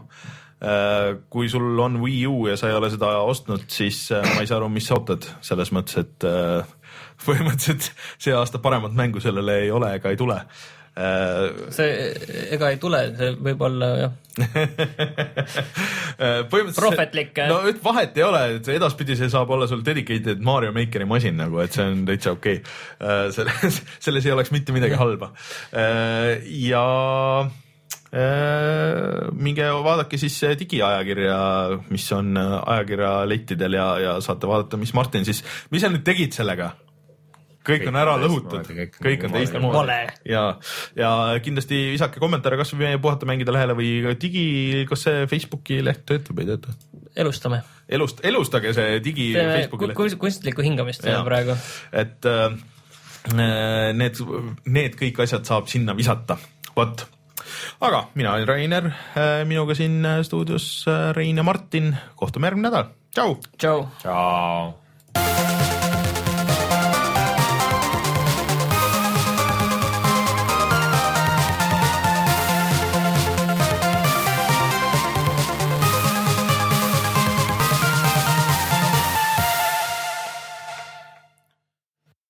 kui 1.30 1.49
sul 1.52 1.80
on 1.80 1.99
Wii 2.02 2.27
U 2.27 2.47
ja 2.47 2.56
sa 2.57 2.69
ei 2.69 2.73
ole 2.73 2.88
seda 2.89 3.10
ostnud, 3.27 3.68
siis 3.69 4.07
äh, 4.15 4.23
ma 4.34 4.41
ei 4.41 4.47
saa 4.47 4.57
aru, 4.57 4.69
mis 4.72 4.88
sa 4.88 4.95
ootad, 4.95 5.27
selles 5.43 5.69
mõttes, 5.76 5.99
et 5.99 6.26
äh, 6.26 6.64
põhimõtteliselt 7.26 7.91
see 8.18 8.34
aasta 8.34 8.64
paremat 8.64 8.95
mängu 8.95 9.22
sellele 9.22 9.60
ei 9.65 9.69
ole 9.72 9.91
ega 9.99 10.10
ei 10.10 10.18
tule 10.18 10.39
Äh, 10.39 10.85
see, 10.95 11.88
ega 12.55 12.69
ei 12.72 12.77
tule, 12.80 13.01
see 13.19 13.34
võib 13.43 13.63
olla 13.67 13.88
jah, 13.99 14.13
põhimõtteliselt 16.51 16.80
Prohvetlik, 16.80 17.41
no 17.51 17.57
et 17.67 17.81
vahet 17.84 18.15
ei 18.15 18.23
ole, 18.23 18.41
et 18.59 18.69
edaspidi 18.72 19.17
see 19.19 19.27
saab 19.31 19.51
olla 19.51 19.67
sul 19.67 19.84
dedicated 19.84 20.39
Mario 20.43 20.72
Makeri 20.76 21.07
masin 21.09 21.35
nagu, 21.39 21.59
et 21.63 21.76
see 21.76 21.84
on 21.84 22.05
täitsa 22.07 22.31
okei 22.38 22.61
okay.. 22.61 23.31
selles, 23.35 23.81
selles 24.07 24.23
ei 24.27 24.35
oleks 24.38 24.53
mitte 24.55 24.76
midagi 24.76 24.95
halba. 24.99 25.34
ja 26.63 26.85
äh, 27.43 27.51
minge 29.35 29.67
vaadake 29.89 30.15
siis 30.22 30.39
digiajakirja, 30.63 31.38
mis 31.91 32.07
on 32.15 32.39
ajakirjalettidel 32.39 33.80
ja, 33.81 33.91
ja 33.99 34.15
saate 34.23 34.47
vaadata, 34.47 34.80
mis 34.80 34.95
Martin 34.95 35.27
siis, 35.27 35.43
mis 35.76 35.84
sa 35.84 35.91
nüüd 35.91 36.07
tegid 36.07 36.31
sellega? 36.39 36.72
Kõik 37.66 37.88
on 37.90 37.98
ära 38.00 38.16
lõhutud 38.22 38.70
kõik 38.96 39.26
on 39.28 39.36
teistmoodi 39.36 39.98
ja, 40.30 40.44
ja 40.98 41.12
kindlasti 41.44 41.82
visake 41.96 42.22
kommentaare 42.24 42.60
kasvõi 42.62 42.86
meie 42.86 43.02
Puhata 43.02 43.28
mängida 43.30 43.54
lehele 43.56 43.76
või 43.78 44.16
digi, 44.22 44.46
kas 44.90 45.08
see 45.08 45.26
Facebooki 45.32 45.82
leht 45.86 46.06
töötab 46.10 46.38
või 46.38 46.46
ei 46.48 46.54
tööta? 46.54 46.76
elustame. 47.16 47.62
elust, 47.90 48.22
elustage 48.26 48.74
see 48.76 49.00
digi 49.04 49.32
teeme 49.36 49.58
Facebooki 49.60 49.90
leht. 49.92 49.98
kun- 50.00 50.18
kunstlikku 50.26 50.66
hingamist 50.66 51.04
teeme 51.06 51.24
praegu. 51.28 51.58
et 51.92 52.26
äh, 52.30 52.56
need, 53.94 54.22
need 54.66 54.98
kõik 55.00 55.22
asjad 55.26 55.46
saab 55.48 55.70
sinna 55.72 55.96
visata, 55.98 56.38
vot. 56.76 57.06
aga 57.82 58.08
mina 58.16 58.36
olen 58.36 58.48
Rainer, 58.48 58.92
minuga 59.48 59.76
siin 59.78 60.02
stuudios 60.24 60.86
äh, 60.92 61.12
Rein 61.18 61.38
ja 61.38 61.44
Martin, 61.44 61.96
kohtume 62.16 62.52
järgmine 62.52 62.70
nädal, 62.70 62.92
tšau. 63.16 63.40
tšau. 63.58 63.88
tšau. 64.04 65.74